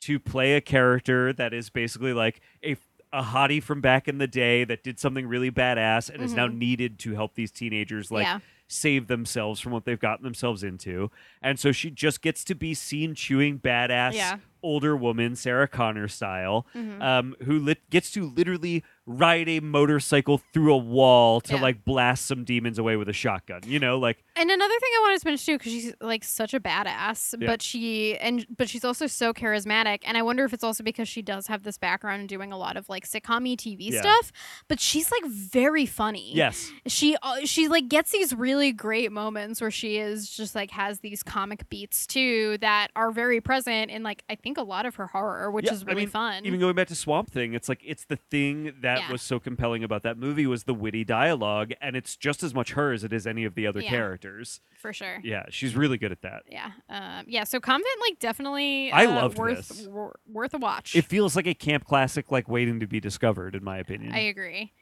to 0.00 0.18
play 0.18 0.54
a 0.54 0.60
character 0.60 1.32
that 1.32 1.54
is 1.54 1.70
basically 1.70 2.12
like 2.12 2.40
a 2.64 2.76
a 3.12 3.22
hottie 3.22 3.62
from 3.62 3.80
back 3.80 4.08
in 4.08 4.18
the 4.18 4.26
day 4.26 4.64
that 4.64 4.82
did 4.82 4.98
something 4.98 5.28
really 5.28 5.50
badass 5.50 6.10
and 6.10 6.20
is 6.22 6.34
now 6.34 6.48
Mhm. 6.48 6.58
needed 6.58 6.98
to 6.98 7.14
help 7.14 7.34
these 7.36 7.52
teenagers 7.52 8.10
like 8.10 8.24
yeah 8.24 8.40
save 8.68 9.06
themselves 9.06 9.60
from 9.60 9.72
what 9.72 9.84
they've 9.84 10.00
gotten 10.00 10.24
themselves 10.24 10.62
into. 10.62 11.10
And 11.42 11.58
so 11.58 11.70
she 11.72 11.90
just 11.90 12.20
gets 12.22 12.42
to 12.44 12.54
be 12.54 12.74
seen 12.74 13.14
chewing 13.14 13.58
badass 13.60 14.14
Yeah. 14.14 14.38
older 14.62 14.96
woman, 14.96 15.36
Sarah 15.36 15.68
Connor 15.68 16.08
style, 16.08 16.66
Mhm. 16.74 17.00
um, 17.00 17.36
who 17.44 17.58
lit- 17.58 17.88
gets 17.90 18.10
to 18.12 18.24
literally 18.24 18.82
ride 19.06 19.48
a 19.48 19.60
motorcycle 19.60 20.38
through 20.52 20.74
a 20.74 20.76
wall 20.76 21.40
to 21.40 21.54
Yeah. 21.54 21.62
like 21.62 21.84
blast 21.84 22.26
some 22.26 22.42
demons 22.44 22.76
away 22.78 22.96
with 22.96 23.08
a 23.08 23.12
shotgun. 23.12 23.60
You 23.64 23.78
know, 23.78 23.98
like 23.98 24.18
And 24.34 24.50
another 24.50 24.74
thing 24.80 24.90
I 24.96 25.00
wanted 25.02 25.20
to 25.20 25.28
mention 25.28 25.46
too, 25.54 25.58
because 25.58 25.72
she's 25.72 25.94
like 26.00 26.24
such 26.24 26.54
a 26.54 26.60
badass, 26.60 27.34
Yeah. 27.40 27.46
but 27.46 27.62
she 27.62 28.16
and 28.18 28.44
but 28.56 28.68
she's 28.68 28.84
also 28.84 29.06
so 29.06 29.32
charismatic. 29.32 30.00
And 30.04 30.16
I 30.18 30.22
wonder 30.22 30.44
if 30.44 30.52
it's 30.52 30.64
also 30.64 30.82
because 30.82 31.08
she 31.08 31.22
does 31.22 31.46
have 31.46 31.62
this 31.62 31.78
background 31.78 32.22
in 32.22 32.26
doing 32.26 32.52
a 32.52 32.58
lot 32.58 32.76
of 32.76 32.88
like 32.88 33.06
sitcom 33.08 33.56
TV 33.56 33.90
Yeah. 33.92 34.00
stuff. 34.00 34.32
But 34.68 34.80
she's 34.80 35.10
like 35.12 35.24
very 35.26 35.86
funny. 35.86 36.32
yes, 36.34 36.70
She 36.86 37.16
uh, 37.22 37.44
she 37.44 37.68
like 37.68 37.88
gets 37.88 38.10
these 38.10 38.34
really 38.34 38.72
great 38.72 39.12
moments 39.12 39.60
where 39.60 39.70
she 39.70 39.98
is 39.98 40.28
just 40.28 40.54
like 40.56 40.72
has 40.72 40.98
these 41.00 41.22
comic 41.22 41.68
beats 41.68 42.06
too 42.08 42.58
that 42.58 42.88
are 42.96 43.12
very 43.12 43.40
present 43.40 43.90
in 43.92 44.02
like 44.02 44.24
I 44.28 44.34
think 44.34 44.58
a 44.58 44.62
lot 44.62 44.84
of 44.84 44.96
her 44.96 45.06
horror, 45.06 45.50
which 45.52 45.70
is 45.70 45.82
I 45.84 45.86
really 45.86 46.02
mean, 46.02 46.08
fun. 46.08 46.44
even 46.44 46.58
going 46.58 46.74
back 46.74 46.88
to 46.88 46.96
Swamp 46.96 47.30
Thing, 47.30 47.54
it's 47.54 47.68
like 47.68 47.80
it's 47.84 48.04
the 48.06 48.16
thing 48.16 48.72
that 48.80 48.95
Yeah. 49.00 49.12
was 49.12 49.22
so 49.22 49.38
compelling 49.38 49.82
about 49.84 50.02
that 50.02 50.18
movie 50.18 50.46
was 50.46 50.64
the 50.64 50.74
witty 50.74 51.04
dialogue, 51.04 51.72
and 51.80 51.96
it's 51.96 52.16
just 52.16 52.42
as 52.42 52.54
much 52.54 52.72
her 52.72 52.92
as 52.92 53.04
it 53.04 53.12
is 53.12 53.26
any 53.26 53.44
of 53.44 53.54
the 53.54 53.66
other 53.66 53.80
Yeah. 53.80 53.90
characters. 53.90 54.60
for 54.78 54.92
sure. 54.92 55.20
Yeah, 55.24 55.46
she's 55.48 55.74
really 55.74 55.98
good 55.98 56.12
at 56.12 56.22
that. 56.22 56.42
Yeah. 56.48 56.70
Um, 56.88 57.24
yeah. 57.26 57.44
So 57.44 57.58
Convent, 57.58 57.86
like, 58.08 58.18
definitely. 58.20 58.92
I 58.92 59.06
uh, 59.06 59.14
loved 59.22 59.38
worth 59.38 59.68
this. 59.68 59.86
wor- 59.88 60.18
worth 60.28 60.54
a 60.54 60.58
watch. 60.58 60.94
It 60.94 61.06
feels 61.06 61.34
like 61.34 61.46
a 61.46 61.54
camp 61.54 61.84
classic, 61.86 62.30
like 62.30 62.46
waiting 62.48 62.78
to 62.80 62.86
be 62.86 63.00
discovered, 63.00 63.54
in 63.56 63.64
my 63.64 63.78
opinion. 63.78 64.12
I 64.14 64.20
agree. 64.20 64.72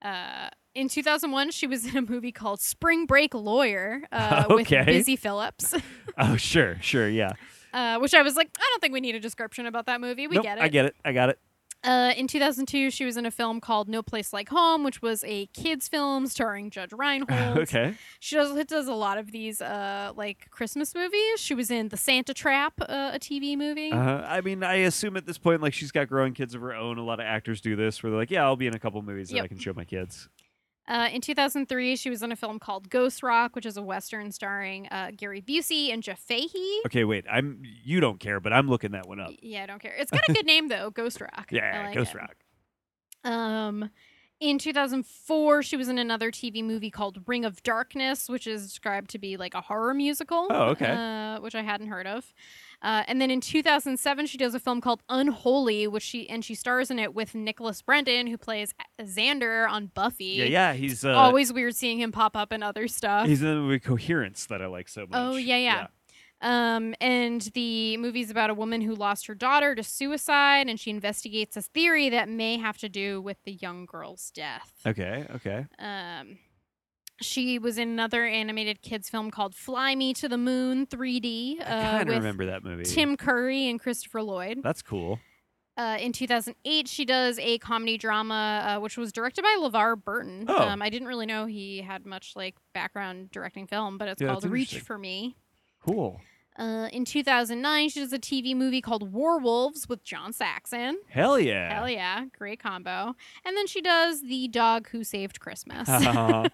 Uh, 0.00 0.48
in 0.74 0.88
2001, 0.88 1.50
she 1.52 1.66
was 1.68 1.86
in 1.94 1.96
a 1.96 2.02
movie 2.02 2.32
called 2.32 2.60
Spring 2.60 3.06
Break 3.06 3.34
Lawyer 3.34 4.02
uh, 4.10 4.46
Okay. 4.50 4.78
with 4.78 4.86
Busy 4.86 5.14
Phillips, 5.16 5.74
oh, 6.18 6.36
sure, 6.36 6.78
sure, 6.80 7.08
yeah. 7.08 7.32
uh, 7.72 7.98
which 8.00 8.14
I 8.14 8.22
was 8.22 8.34
like, 8.34 8.48
I 8.58 8.66
don't 8.70 8.80
think 8.80 8.92
we 8.94 9.00
need 9.00 9.14
a 9.14 9.20
description 9.20 9.66
about 9.66 9.86
that 9.86 10.00
movie. 10.00 10.26
We 10.26 10.36
Nope, 10.36 10.44
get 10.44 10.58
it. 10.58 10.64
I 10.64 10.68
get 10.68 10.86
it. 10.86 10.96
I 11.04 11.12
got 11.12 11.28
it. 11.28 11.38
Uh, 11.84 12.12
in 12.16 12.28
2002, 12.28 12.90
she 12.90 13.04
was 13.04 13.16
in 13.16 13.26
a 13.26 13.30
film 13.30 13.60
called 13.60 13.88
No 13.88 14.02
Place 14.02 14.32
Like 14.32 14.48
Home, 14.50 14.84
which 14.84 15.02
was 15.02 15.24
a 15.24 15.46
kids' 15.46 15.88
film 15.88 16.26
starring 16.28 16.70
Judge 16.70 16.92
Reinhold. 16.92 17.58
okay. 17.58 17.94
She 18.20 18.36
does 18.36 18.52
does 18.66 18.86
a 18.86 18.94
lot 18.94 19.18
of 19.18 19.32
these 19.32 19.60
uh 19.60 20.12
like 20.14 20.48
Christmas 20.50 20.94
movies. 20.94 21.38
She 21.40 21.54
was 21.54 21.70
in 21.70 21.88
The 21.88 21.96
Santa 21.96 22.32
Trap, 22.34 22.74
uh, 22.80 23.10
a 23.14 23.18
TV 23.18 23.56
movie. 23.56 23.90
Uh, 23.90 24.22
I 24.22 24.40
mean, 24.42 24.62
I 24.62 24.74
assume 24.76 25.16
at 25.16 25.26
this 25.26 25.38
point, 25.38 25.60
like 25.60 25.74
she's 25.74 25.90
got 25.90 26.08
growing 26.08 26.34
kids 26.34 26.54
of 26.54 26.60
her 26.60 26.74
own. 26.74 26.98
A 26.98 27.04
lot 27.04 27.18
of 27.20 27.26
actors 27.26 27.60
do 27.60 27.74
this, 27.74 28.02
where 28.02 28.10
they're 28.10 28.18
like, 28.20 28.30
"Yeah, 28.30 28.44
I'll 28.44 28.56
be 28.56 28.66
in 28.68 28.74
a 28.74 28.78
couple 28.78 29.02
movies 29.02 29.28
that 29.30 29.36
Yep. 29.36 29.44
I 29.44 29.48
can 29.48 29.58
show 29.58 29.72
my 29.72 29.84
kids." 29.84 30.28
Uh, 30.88 31.08
in 31.12 31.20
2003, 31.20 31.96
she 31.96 32.10
was 32.10 32.22
in 32.22 32.32
a 32.32 32.36
film 32.36 32.58
called 32.58 32.90
Ghost 32.90 33.22
Rock, 33.22 33.54
which 33.54 33.66
is 33.66 33.76
a 33.76 33.82
western 33.82 34.32
starring 34.32 34.88
uh, 34.88 35.12
Gary 35.16 35.40
Busey 35.40 35.92
and 35.92 36.02
Jeff 36.02 36.18
Fahey. 36.18 36.80
Okay, 36.86 37.04
wait. 37.04 37.24
I'm. 37.30 37.62
You 37.84 38.00
don't 38.00 38.18
care, 38.18 38.40
but 38.40 38.52
I'm 38.52 38.68
looking 38.68 38.92
that 38.92 39.06
one 39.06 39.20
up. 39.20 39.30
Yeah, 39.40 39.62
I 39.62 39.66
don't 39.66 39.80
care. 39.80 39.94
It's 39.96 40.10
got 40.10 40.28
a 40.28 40.32
good 40.32 40.46
name 40.46 40.68
though, 40.68 40.90
Ghost 40.90 41.20
Rock. 41.20 41.50
Yeah, 41.50 41.84
like 41.86 41.94
Ghost 41.94 42.14
it. 42.14 42.18
Rock. 42.18 42.36
Um, 43.24 43.90
in 44.42 44.58
2004, 44.58 45.62
she 45.62 45.76
was 45.76 45.88
in 45.88 45.98
another 45.98 46.32
TV 46.32 46.64
movie 46.64 46.90
called 46.90 47.22
Ring 47.26 47.44
of 47.44 47.62
Darkness, 47.62 48.28
which 48.28 48.48
is 48.48 48.66
described 48.66 49.10
to 49.10 49.18
be 49.18 49.36
like 49.36 49.54
a 49.54 49.60
horror 49.60 49.94
musical. 49.94 50.48
Oh, 50.50 50.70
okay. 50.70 50.90
Uh, 50.90 51.40
which 51.40 51.54
I 51.54 51.62
hadn't 51.62 51.86
heard 51.86 52.08
of. 52.08 52.34
Uh, 52.82 53.04
and 53.06 53.20
then 53.20 53.30
in 53.30 53.40
2007, 53.40 54.26
she 54.26 54.36
does 54.36 54.54
a 54.56 54.58
film 54.58 54.80
called 54.80 55.04
Unholy, 55.08 55.86
which 55.86 56.02
she 56.02 56.28
and 56.28 56.44
she 56.44 56.56
stars 56.56 56.90
in 56.90 56.98
it 56.98 57.14
with 57.14 57.36
Nicholas 57.36 57.80
Brendon, 57.82 58.26
who 58.26 58.36
plays 58.36 58.74
Xander 59.00 59.70
on 59.70 59.86
Buffy. 59.94 60.24
Yeah, 60.24 60.44
yeah. 60.46 60.72
He's 60.72 61.04
uh, 61.04 61.12
Always 61.12 61.52
weird 61.52 61.76
seeing 61.76 62.00
him 62.00 62.10
pop 62.10 62.36
up 62.36 62.52
in 62.52 62.64
other 62.64 62.88
stuff. 62.88 63.28
He's 63.28 63.42
in 63.42 63.48
the 63.48 63.54
movie 63.54 63.78
Coherence 63.78 64.46
that 64.46 64.60
I 64.60 64.66
like 64.66 64.88
so 64.88 65.02
much. 65.02 65.10
Oh, 65.12 65.36
yeah, 65.36 65.56
yeah. 65.58 65.86
Um, 66.42 66.94
and 67.00 67.40
the 67.54 67.96
movie's 67.98 68.30
about 68.30 68.50
a 68.50 68.54
woman 68.54 68.80
who 68.80 68.94
lost 68.94 69.26
her 69.28 69.34
daughter 69.34 69.74
to 69.74 69.82
suicide, 69.82 70.68
and 70.68 70.78
she 70.78 70.90
investigates 70.90 71.56
a 71.56 71.62
theory 71.62 72.10
that 72.10 72.28
may 72.28 72.58
have 72.58 72.76
to 72.78 72.88
do 72.88 73.20
with 73.22 73.36
the 73.44 73.52
young 73.52 73.86
girl's 73.86 74.30
death. 74.32 74.72
Okay. 74.86 75.26
Okay. 75.36 75.66
Um, 75.78 76.38
she 77.20 77.58
was 77.60 77.78
in 77.78 77.88
another 77.88 78.24
animated 78.26 78.82
kids 78.82 79.08
film 79.08 79.30
called 79.30 79.54
Fly 79.54 79.94
Me 79.94 80.12
to 80.14 80.28
the 80.28 80.36
Moon 80.38 80.86
3D 80.86 81.60
I 81.60 81.62
uh, 81.62 81.90
kind 81.98 82.08
of 82.08 82.16
remember 82.16 82.46
that 82.46 82.64
movie. 82.64 82.82
Tim 82.84 83.16
Curry 83.16 83.68
and 83.68 83.78
Christopher 83.78 84.22
Lloyd. 84.22 84.58
That's 84.62 84.82
cool. 84.82 85.20
Uh, 85.76 85.96
in 86.00 86.12
2008, 86.12 86.86
she 86.88 87.04
does 87.04 87.38
a 87.38 87.58
comedy 87.58 87.96
drama, 87.96 88.74
uh, 88.76 88.80
which 88.80 88.98
was 88.98 89.10
directed 89.12 89.42
by 89.42 89.56
LeVar 89.60 90.02
Burton. 90.04 90.44
Oh. 90.48 90.68
Um, 90.68 90.82
I 90.82 90.90
didn't 90.90 91.08
really 91.08 91.24
know 91.24 91.46
he 91.46 91.80
had 91.80 92.04
much 92.04 92.32
like 92.36 92.56
background 92.74 93.30
directing 93.30 93.66
film, 93.66 93.96
but 93.96 94.08
it's 94.08 94.20
Yeah, 94.20 94.28
called 94.28 94.44
Reach 94.44 94.80
for 94.80 94.98
Me. 94.98 95.36
Cool. 95.86 96.20
Uh, 96.58 96.88
in 96.92 97.04
2009, 97.04 97.88
she 97.88 98.00
does 98.00 98.12
a 98.12 98.18
TV 98.18 98.54
movie 98.54 98.80
called 98.80 99.12
Warwolves 99.12 99.88
with 99.88 100.04
John 100.04 100.32
Saxon. 100.32 100.98
Hell 101.08 101.38
yeah. 101.38 101.72
Hell 101.74 101.88
yeah, 101.88 102.26
great 102.38 102.60
combo. 102.62 103.14
And 103.44 103.56
then 103.56 103.66
she 103.66 103.80
does 103.80 104.20
The 104.22 104.48
Dog 104.48 104.88
Who 104.90 105.02
Saved 105.04 105.40
Christmas. 105.40 105.88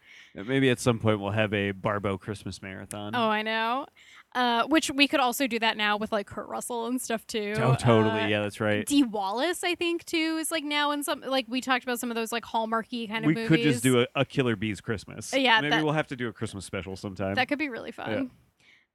Maybe 0.34 0.68
at 0.70 0.80
some 0.80 0.98
point 0.98 1.20
we'll 1.20 1.30
have 1.30 1.54
a 1.54 1.70
Barbeau 1.70 2.18
Christmas 2.18 2.60
marathon. 2.60 3.14
oh, 3.14 3.28
I 3.28 3.42
know. 3.42 3.86
Uh, 4.34 4.66
which 4.66 4.90
we 4.90 5.06
could 5.06 5.20
also 5.20 5.46
do 5.46 5.60
that 5.60 5.76
now 5.76 5.96
with 5.96 6.10
like 6.10 6.26
Kurt 6.26 6.48
Russell 6.48 6.86
and 6.88 7.00
stuff 7.00 7.24
too. 7.24 7.54
Oh, 7.58 7.76
totally. 7.76 8.22
Uh, 8.22 8.26
yeah, 8.26 8.42
that's 8.42 8.60
right. 8.60 8.84
Dee 8.84 9.04
Wallace, 9.04 9.62
I 9.62 9.76
think 9.76 10.04
too, 10.04 10.38
is 10.40 10.50
like 10.50 10.64
now 10.64 10.90
in 10.90 11.04
some 11.04 11.20
like 11.24 11.46
we 11.48 11.60
talked 11.60 11.84
about 11.84 12.00
some 12.00 12.10
of 12.10 12.16
those 12.16 12.32
like 12.32 12.42
hallmarky 12.42 13.08
kind 13.08 13.24
of 13.24 13.28
We 13.28 13.34
movies. 13.34 13.48
could 13.48 13.60
just 13.60 13.82
do 13.84 14.00
a, 14.00 14.06
a 14.16 14.24
Killer 14.24 14.56
Bees 14.56 14.80
Christmas. 14.80 15.32
Uh, 15.32 15.36
yeah, 15.36 15.60
Maybe 15.60 15.70
that- 15.70 15.84
we'll 15.84 15.92
have 15.92 16.08
to 16.08 16.16
do 16.16 16.26
a 16.26 16.32
Christmas 16.32 16.64
special 16.64 16.96
sometime. 16.96 17.36
That 17.36 17.46
could 17.46 17.60
be 17.60 17.68
really 17.68 17.92
fun. 17.92 18.32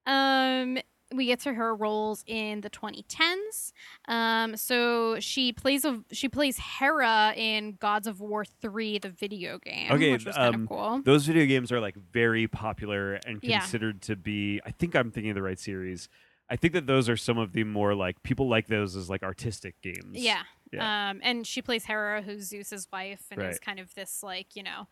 Um, 0.05 0.77
we 1.13 1.25
get 1.25 1.39
to 1.41 1.53
her 1.53 1.75
roles 1.75 2.23
in 2.27 2.61
the 2.61 2.69
2010s. 2.69 3.71
Um, 4.07 4.55
so 4.55 5.19
she 5.19 5.51
plays 5.51 5.83
a 5.85 6.03
she 6.11 6.29
plays 6.29 6.57
Hera 6.57 7.33
in 7.35 7.77
Gods 7.79 8.07
of 8.07 8.21
War 8.21 8.45
3, 8.45 8.99
the 8.99 9.09
video 9.09 9.57
game, 9.57 9.91
Okay, 9.91 10.11
which 10.11 10.25
was 10.25 10.35
kind 10.35 10.55
um, 10.55 10.61
of 10.63 10.69
cool. 10.69 11.01
Those 11.03 11.25
video 11.25 11.45
games 11.45 11.71
are 11.71 11.79
like 11.79 11.95
very 11.95 12.47
popular 12.47 13.15
and 13.25 13.39
Yeah. 13.41 13.59
considered 13.61 14.01
to 14.03 14.15
be. 14.15 14.61
I 14.65 14.71
think 14.71 14.95
I'm 14.95 15.11
thinking 15.11 15.31
of 15.31 15.35
the 15.35 15.41
right 15.41 15.59
series. 15.59 16.09
I 16.51 16.55
think 16.55 16.73
that 16.73 16.87
those 16.87 17.09
are 17.09 17.17
some 17.17 17.37
of 17.37 17.53
the 17.53 17.63
more 17.63 17.93
like 17.93 18.21
people 18.23 18.47
like 18.47 18.67
those 18.67 18.95
as 18.95 19.09
like 19.09 19.23
artistic 19.23 19.81
games. 19.81 20.13
Yeah. 20.13 20.43
Yeah. 20.71 21.09
Um, 21.09 21.19
and 21.23 21.45
she 21.47 21.61
plays 21.63 21.85
Hera, 21.85 22.21
who's 22.21 22.43
Zeus's 22.47 22.87
wife, 22.93 23.23
and 23.31 23.41
is 23.41 23.59
kind 23.59 23.79
of 23.79 23.93
this 23.95 24.21
like 24.21 24.55
you 24.55 24.61
know, 24.63 24.87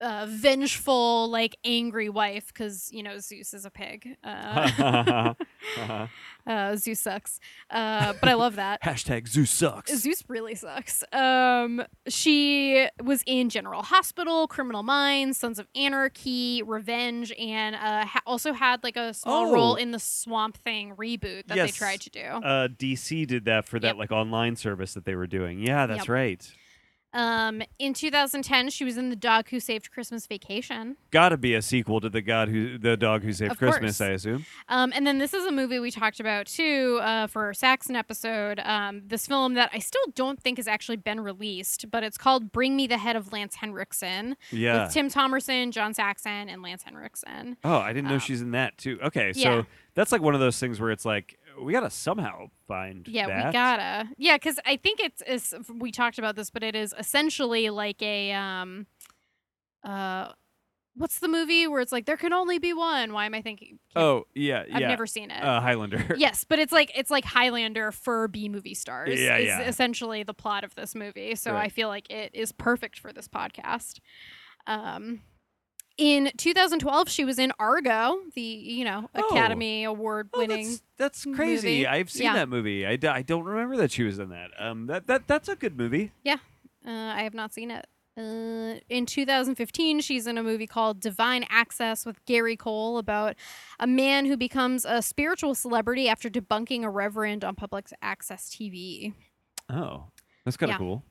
uh, 0.00 0.26
vengeful, 0.28 1.28
like 1.28 1.56
angry 1.64 2.08
wife 2.08 2.48
because 2.48 2.90
you 2.92 3.02
know 3.02 3.18
Zeus 3.18 3.52
is 3.54 3.64
a 3.64 3.70
pig. 3.70 4.16
Uh, 4.24 5.34
uh, 6.46 6.76
Zeus 6.76 7.00
sucks. 7.00 7.38
Uh, 7.70 8.14
but 8.20 8.28
I 8.28 8.34
love 8.34 8.56
that. 8.56 8.82
Hashtag 8.84 9.28
Zeus 9.28 9.50
sucks. 9.50 9.94
Zeus 9.94 10.22
really 10.28 10.54
sucks. 10.54 11.04
Um, 11.12 11.82
she 12.08 12.86
was 13.02 13.22
in 13.26 13.48
General 13.50 13.82
Hospital, 13.82 14.46
Criminal 14.48 14.82
Minds, 14.82 15.38
Sons 15.38 15.58
of 15.58 15.66
Anarchy, 15.74 16.62
Revenge, 16.62 17.32
and 17.38 17.74
uh, 17.76 18.06
ha- 18.06 18.22
also 18.26 18.52
had 18.52 18.82
like 18.82 18.96
a 18.96 19.12
small 19.14 19.52
role 19.52 19.72
Oh. 19.72 19.74
in 19.76 19.90
the 19.90 19.98
Swamp 19.98 20.56
Thing 20.58 20.94
reboot 20.96 21.46
that 21.46 21.56
they 21.56 21.68
tried 21.68 22.00
to 22.02 22.10
do. 22.10 22.20
uh, 22.20 22.68
DC 22.68 23.26
did 23.26 23.44
that 23.44 23.66
for 23.66 23.78
that 23.78 23.88
Yep. 23.88 23.96
like 23.96 24.10
online 24.12 24.56
service 24.56 24.94
that 24.94 25.04
they 25.04 25.14
were 25.14 25.26
doing. 25.26 25.60
Yeah, 25.60 25.86
that's 25.86 26.00
Yep. 26.00 26.08
right. 26.08 26.52
Um, 27.12 27.62
in 27.78 27.92
2010, 27.92 28.70
she 28.70 28.84
was 28.84 28.96
in 28.96 29.08
The 29.08 29.16
Dog 29.16 29.48
Who 29.48 29.58
Saved 29.58 29.90
Christmas 29.90 30.26
Vacation. 30.26 30.96
Got 31.10 31.30
to 31.30 31.36
be 31.36 31.54
a 31.54 31.62
sequel 31.62 32.00
to 32.00 32.08
the 32.08 32.22
God 32.22 32.48
who 32.48 32.78
the 32.78 32.96
dog 32.96 33.22
who 33.24 33.32
saved 33.32 33.52
Of 33.52 33.58
Christmas. 33.58 33.98
course. 33.98 34.00
I 34.08 34.12
assume. 34.12 34.46
Um, 34.68 34.92
and 34.94 35.04
then 35.06 35.18
this 35.18 35.34
is 35.34 35.44
a 35.44 35.50
movie 35.50 35.80
we 35.80 35.90
talked 35.90 36.20
about 36.20 36.46
too 36.46 37.00
uh, 37.02 37.26
for 37.26 37.46
our 37.46 37.54
Saxon 37.54 37.96
episode. 37.96 38.60
Um, 38.60 39.02
this 39.06 39.26
film 39.26 39.54
that 39.54 39.70
I 39.72 39.80
still 39.80 40.04
don't 40.14 40.40
think 40.40 40.58
has 40.58 40.68
actually 40.68 40.98
been 40.98 41.18
released, 41.20 41.90
but 41.90 42.04
it's 42.04 42.16
called 42.16 42.52
Bring 42.52 42.76
Me 42.76 42.86
the 42.86 42.98
Head 42.98 43.16
of 43.16 43.32
Lance 43.32 43.56
Henriksen 43.56 44.36
Yeah. 44.52 44.84
with 44.84 44.92
Tim 44.92 45.08
Thomerson, 45.10 45.72
John 45.72 45.94
Saxon, 45.94 46.48
and 46.48 46.62
Lance 46.62 46.84
Henriksen. 46.84 47.56
Oh, 47.64 47.78
I 47.78 47.92
didn't 47.92 48.06
know 48.08 48.14
Um, 48.14 48.20
she's 48.20 48.40
in 48.40 48.52
that 48.52 48.78
too. 48.78 49.00
Okay, 49.02 49.32
yeah. 49.34 49.62
so 49.62 49.66
that's 49.94 50.12
like 50.12 50.22
one 50.22 50.34
of 50.34 50.40
those 50.40 50.60
things 50.60 50.78
where 50.80 50.92
it's 50.92 51.04
like 51.04 51.39
we 51.62 51.72
gotta 51.72 51.90
somehow 51.90 52.50
find. 52.66 53.06
Yeah, 53.08 53.26
that. 53.26 53.46
we 53.46 53.52
gotta. 53.52 54.08
Yeah, 54.16 54.36
because 54.36 54.58
I 54.64 54.76
think 54.76 55.00
it's, 55.00 55.22
it's 55.26 55.54
we 55.72 55.90
talked 55.92 56.18
about 56.18 56.36
this, 56.36 56.50
but 56.50 56.62
it 56.62 56.74
is 56.74 56.94
essentially 56.98 57.70
like 57.70 58.00
a 58.02 58.32
um, 58.32 58.86
uh, 59.84 60.32
what's 60.94 61.18
the 61.20 61.28
movie 61.28 61.66
where 61.66 61.80
it's 61.80 61.92
like 61.92 62.06
there 62.06 62.16
can 62.16 62.32
only 62.32 62.58
be 62.58 62.72
one? 62.72 63.12
Why 63.12 63.26
am 63.26 63.34
I 63.34 63.42
thinking? 63.42 63.78
Oh 63.96 64.24
yeah, 64.34 64.64
yeah. 64.68 64.76
I've 64.76 64.82
never 64.82 65.06
seen 65.06 65.30
it. 65.30 65.42
uh, 65.42 65.60
Highlander. 65.60 66.14
yes, 66.18 66.44
but 66.44 66.58
it's 66.58 66.72
like 66.72 66.90
it's 66.94 67.10
like 67.10 67.24
Highlander 67.24 67.92
for 67.92 68.28
B 68.28 68.48
movie 68.48 68.74
stars. 68.74 69.18
Yeah, 69.20 69.36
is 69.38 69.46
yeah. 69.46 69.60
essentially 69.62 70.22
the 70.22 70.34
plot 70.34 70.64
of 70.64 70.74
this 70.74 70.94
movie. 70.94 71.34
So 71.34 71.52
Right. 71.52 71.64
I 71.66 71.68
feel 71.68 71.88
like 71.88 72.10
it 72.10 72.34
is 72.34 72.52
perfect 72.52 72.98
for 72.98 73.12
this 73.12 73.28
podcast. 73.28 74.00
Um, 74.66 75.20
in 75.96 76.30
2012, 76.36 77.08
she 77.08 77.24
was 77.24 77.38
in 77.38 77.52
Argo, 77.58 78.18
the 78.34 78.40
you 78.40 78.84
know 78.84 79.08
Oh. 79.14 79.28
Academy 79.28 79.84
Award 79.84 80.30
Oh, 80.32 80.38
winning. 80.40 80.66
that's, 80.68 80.82
that's 81.24 81.24
crazy. 81.36 81.68
movie. 81.68 81.86
I've 81.86 82.10
seen 82.10 82.24
Yeah. 82.24 82.34
that 82.34 82.48
movie. 82.48 82.86
I, 82.86 82.96
d- 82.96 83.08
I 83.08 83.22
don't 83.22 83.44
remember 83.44 83.76
that 83.78 83.90
she 83.92 84.02
was 84.04 84.18
in 84.18 84.30
that. 84.30 84.50
Um, 84.58 84.86
that 84.86 85.06
that 85.08 85.26
that's 85.26 85.48
a 85.48 85.56
good 85.56 85.76
movie. 85.76 86.12
Yeah 86.24 86.36
uh, 86.86 86.90
I 86.90 87.22
have 87.22 87.34
not 87.34 87.52
seen 87.52 87.70
it. 87.70 87.86
Uh, 88.18 88.80
in 88.88 89.06
2015, 89.06 90.00
she's 90.00 90.26
in 90.26 90.36
a 90.36 90.42
movie 90.42 90.66
called 90.66 91.00
Divine 91.00 91.44
Access 91.48 92.04
with 92.04 92.22
Gary 92.26 92.56
Cole 92.56 92.98
about 92.98 93.34
a 93.78 93.86
man 93.86 94.26
who 94.26 94.36
becomes 94.36 94.84
a 94.84 95.00
spiritual 95.00 95.54
celebrity 95.54 96.08
after 96.08 96.28
debunking 96.28 96.82
a 96.82 96.90
reverend 96.90 97.44
on 97.44 97.54
public 97.54 97.86
access 98.02 98.50
TV. 98.50 99.14
Oh, 99.70 100.06
that's 100.44 100.56
kind 100.56 100.70
of 100.70 100.74
Yeah. 100.74 100.78
cool. 100.78 101.04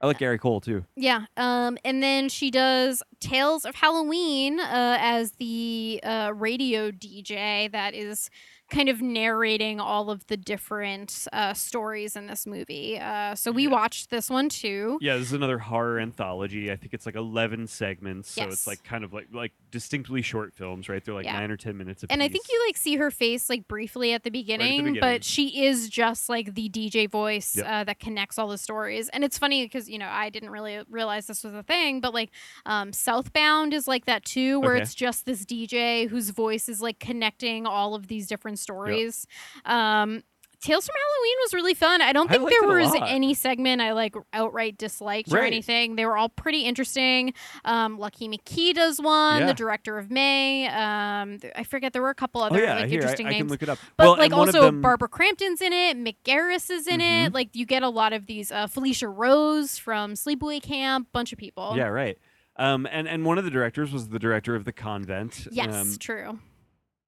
I 0.00 0.06
like 0.06 0.18
Gary 0.18 0.38
Cole 0.38 0.60
too. 0.60 0.84
Yeah. 0.94 1.24
Um, 1.36 1.78
and 1.84 2.02
then 2.02 2.28
she 2.28 2.50
does 2.50 3.02
Tales 3.18 3.64
of 3.64 3.74
Halloween 3.74 4.60
uh, 4.60 4.98
as 5.00 5.32
the 5.32 6.00
uh, 6.02 6.32
radio 6.34 6.90
DJ 6.90 7.72
that 7.72 7.94
is 7.94 8.28
kind 8.68 8.88
of 8.88 9.00
narrating 9.00 9.78
all 9.78 10.10
of 10.10 10.26
the 10.26 10.36
different 10.36 11.28
uh, 11.32 11.54
stories 11.54 12.16
in 12.16 12.26
this 12.26 12.46
movie. 12.46 12.98
Uh, 12.98 13.34
so 13.34 13.52
we 13.52 13.64
Yeah. 13.64 13.70
watched 13.70 14.10
this 14.10 14.28
one 14.28 14.48
too. 14.48 14.98
Yeah, 15.00 15.16
this 15.16 15.28
is 15.28 15.32
another 15.32 15.58
horror 15.58 16.00
anthology. 16.00 16.70
I 16.72 16.76
think 16.76 16.92
it's 16.92 17.06
like 17.06 17.14
eleven 17.14 17.66
segments, 17.68 18.30
so 18.32 18.42
Yes. 18.42 18.52
it's 18.52 18.66
like 18.66 18.82
kind 18.82 19.04
of 19.04 19.12
like 19.12 19.28
like 19.32 19.52
distinctly 19.70 20.20
short 20.22 20.52
films, 20.52 20.88
right? 20.88 21.04
They're 21.04 21.14
like 21.14 21.26
Yeah. 21.26 21.34
nine 21.38 21.50
or 21.50 21.56
ten 21.56 21.76
minutes. 21.76 22.02
Of 22.02 22.10
And 22.10 22.22
I 22.22 22.28
think 22.28 22.46
you 22.50 22.60
like 22.66 22.76
see 22.76 22.96
her 22.96 23.10
face 23.12 23.48
like 23.48 23.68
briefly 23.68 24.12
at 24.12 24.24
the 24.24 24.30
beginning, 24.30 24.78
beginning. 24.84 25.00
but 25.00 25.22
she 25.22 25.64
is 25.64 25.88
just 25.88 26.28
like 26.28 26.54
the 26.54 26.68
DJ 26.68 27.06
voice 27.08 27.56
Yep. 27.56 27.66
uh, 27.68 27.84
that 27.84 28.00
connects 28.00 28.36
all 28.38 28.48
the 28.48 28.58
stories. 28.58 29.08
And 29.10 29.22
it's 29.22 29.38
funny 29.38 29.64
because 29.64 29.88
you 29.88 29.98
know 29.98 30.08
I 30.08 30.28
didn't 30.30 30.50
really 30.50 30.80
realize 30.90 31.26
this 31.26 31.44
was 31.44 31.54
a 31.54 31.62
thing, 31.62 32.00
but 32.00 32.12
like 32.12 32.30
um, 32.64 32.92
Southbound 32.92 33.72
is 33.72 33.86
like 33.86 34.06
that 34.06 34.24
too, 34.24 34.58
where 34.60 34.74
Okay. 34.74 34.82
it's 34.82 34.94
just 34.94 35.24
this 35.24 35.44
DJ 35.44 36.08
whose 36.08 36.30
voice 36.30 36.68
is 36.68 36.80
like 36.80 36.98
connecting 36.98 37.64
all 37.66 37.94
of 37.94 38.08
these 38.08 38.26
different 38.26 38.55
stories. 38.56 39.26
Um, 39.64 40.22
Tales 40.62 40.86
from 40.86 40.94
Halloween 40.96 41.36
was 41.44 41.54
really 41.54 41.74
fun. 41.74 42.00
I 42.00 42.14
don't 42.14 42.28
think 42.30 42.42
liked 42.42 42.56
there 42.58 42.66
was 42.66 42.92
any 43.06 43.34
segment 43.34 43.82
I 43.82 43.92
like 43.92 44.14
outright 44.32 44.78
disliked 44.78 45.30
or 45.30 45.38
anything. 45.40 45.96
They 45.96 46.06
were 46.06 46.16
all 46.16 46.30
pretty 46.30 46.62
interesting. 46.62 47.34
Um, 47.66 47.98
Lucky 47.98 48.26
McKee 48.26 48.72
does 48.72 48.98
one, 48.98 49.40
Yeah. 49.42 49.46
the 49.48 49.54
director 49.54 49.98
of 49.98 50.10
May. 50.10 50.66
Um, 50.66 51.38
I 51.54 51.62
forget 51.64 51.92
there 51.92 52.00
were 52.00 52.08
a 52.10 52.14
couple 52.14 52.42
other 52.42 52.58
Oh 52.58 52.62
yeah, 52.62 52.74
like 52.76 52.88
here 52.88 53.00
I, 53.00 53.02
interesting 53.02 53.26
I 53.26 53.30
can 53.32 53.38
names. 53.40 53.50
look 53.50 53.62
it 53.62 53.68
up. 53.68 53.78
But 53.98 54.04
well, 54.04 54.16
like 54.16 54.32
also 54.32 54.62
them, 54.62 54.80
Barbara 54.80 55.08
Crampton's 55.08 55.60
in 55.60 55.74
it, 55.74 55.98
Mick 55.98 56.16
Garris 56.24 56.70
is 56.70 56.86
in 56.86 57.00
Mhm. 57.00 57.26
it. 57.26 57.34
Like 57.34 57.50
you 57.54 57.66
get 57.66 57.82
a 57.82 57.90
lot 57.90 58.14
of 58.14 58.24
these 58.24 58.50
uh, 58.50 58.66
Felissa 58.66 59.12
Rose 59.14 59.76
from 59.76 60.14
Sleepaway 60.14 60.62
Camp, 60.62 61.08
bunch 61.12 61.34
of 61.34 61.38
people. 61.38 61.74
Yeah, 61.76 61.88
right. 61.88 62.16
Um, 62.58 62.88
and 62.90 63.06
and 63.06 63.26
one 63.26 63.36
of 63.36 63.44
the 63.44 63.50
directors 63.50 63.92
was 63.92 64.08
the 64.08 64.18
director 64.18 64.54
of 64.56 64.64
the 64.64 64.72
convent. 64.72 65.46
Yes, 65.52 65.74
Um, 65.74 65.96
true. 66.00 66.38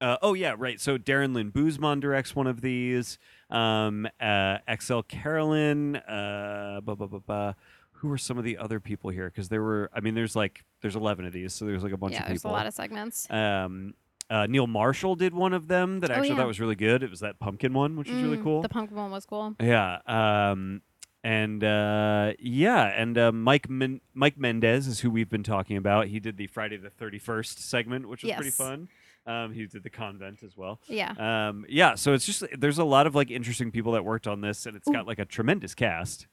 Uh, 0.01 0.16
oh 0.22 0.34
yeah, 0.34 0.55
right. 0.57 0.80
So 0.80 0.96
Darren 0.99 1.34
Lynn 1.34 1.51
Bousman 1.51 2.01
directs 2.01 2.36
one 2.36 2.46
of 2.46 2.61
these. 2.61 3.18
Um, 3.51 4.07
uh, 4.20 4.59
Axelle 4.68 5.07
Carolyn. 5.07 5.96
Uh, 5.96 6.80
ba, 6.82 6.94
ba, 6.96 7.09
ba. 7.09 7.57
Who 7.92 8.12
are 8.12 8.18
some 8.18 8.38
of 8.38 8.44
the 8.44 8.59
other 8.59 8.78
people 8.78 9.11
here? 9.11 9.26
Because 9.28 9.49
there 9.49 9.62
were. 9.62 9.90
I 9.92 10.01
mean, 10.01 10.14
there's 10.14 10.36
like 10.36 10.64
there's 10.82 10.94
eleven 10.94 11.24
of 11.26 11.32
these, 11.32 11.53
so 11.53 11.64
there's 11.64 11.82
like 11.82 11.92
a 11.92 11.96
bunch 11.96 12.12
Yeah, 12.12 12.18
of 12.20 12.22
people. 12.26 12.32
there's 12.34 12.44
a 12.44 12.49
lot 12.49 12.66
of 12.66 12.74
segments. 12.74 13.28
Um, 13.30 13.94
uh, 14.30 14.46
Neil 14.46 14.66
Marshall 14.68 15.16
did 15.16 15.34
one 15.34 15.53
of 15.53 15.66
them 15.68 16.01
that 16.01 16.11
I 16.11 16.14
Oh, 16.14 16.16
actually 16.18 16.28
yeah. 16.30 16.36
thought 16.36 16.46
was 16.46 16.61
really 16.61 16.74
good. 16.76 17.03
It 17.03 17.11
was 17.11 17.20
that 17.20 17.40
pumpkin 17.40 17.72
one, 17.72 17.96
which 17.96 18.09
was 18.11 18.22
really 18.22 18.36
Mm, 18.36 18.44
cool. 18.44 18.62
The 18.62 18.68
pumpkin 18.68 18.96
one 18.96 19.11
was 19.11 19.24
cool. 19.26 19.57
Yeah. 19.59 19.99
Um, 20.07 20.82
and 21.24 21.64
uh, 21.64 22.34
yeah, 22.38 22.84
and 22.84 23.18
uh, 23.18 23.32
Mike 23.32 23.68
Men- 23.68 24.01
Mike 24.14 24.38
Mendez 24.38 24.86
is 24.86 25.01
who 25.01 25.11
we've 25.11 25.28
been 25.28 25.42
talking 25.42 25.76
about. 25.76 26.07
He 26.07 26.20
did 26.20 26.36
the 26.36 26.46
Friday 26.46 26.76
the 26.76 26.90
Thirty 26.90 27.18
First 27.18 27.59
segment, 27.68 28.09
which 28.09 28.22
was 28.22 28.32
pretty 28.34 28.51
fun. 28.51 28.88
Um, 29.29 29.53
he 29.53 29.66
did 29.66 29.83
the 29.83 29.91
convent 29.91 30.43
as 30.43 30.57
well. 30.57 30.81
Yeah. 30.89 31.12
Um, 31.51 31.66
yeah, 31.68 31.95
so 31.97 32.14
it's 32.14 32.24
just 32.24 32.45
there's 32.59 32.79
a 32.79 32.85
lot 32.85 33.07
of 33.07 33.14
like 33.14 33.31
interesting 33.31 33.70
people 33.70 33.93
that 33.93 34.05
worked 34.05 34.26
on 34.26 34.41
this, 34.41 34.64
and 34.66 34.76
it's 34.76 34.89
Ooh. 34.89 34.93
got 34.93 35.07
like 35.07 35.18
a 35.18 35.24
tremendous 35.26 35.74
cast. 35.74 36.26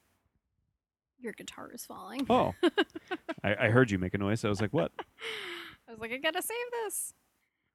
Your 1.20 1.34
guitar 1.34 1.72
is 1.74 1.86
falling. 1.86 2.26
Oh, 2.30 2.54
I, 3.44 3.56
I 3.66 3.70
heard 3.70 3.92
you 3.92 3.98
make 4.00 4.14
a 4.14 4.18
noise. 4.18 4.46
I 4.46 4.50
was 4.50 4.62
like, 4.62 4.72
what? 4.74 4.92
I 5.88 5.92
was 5.92 6.00
like, 6.00 6.12
I 6.12 6.18
gotta 6.18 6.42
save 6.42 6.58
this. 6.84 7.14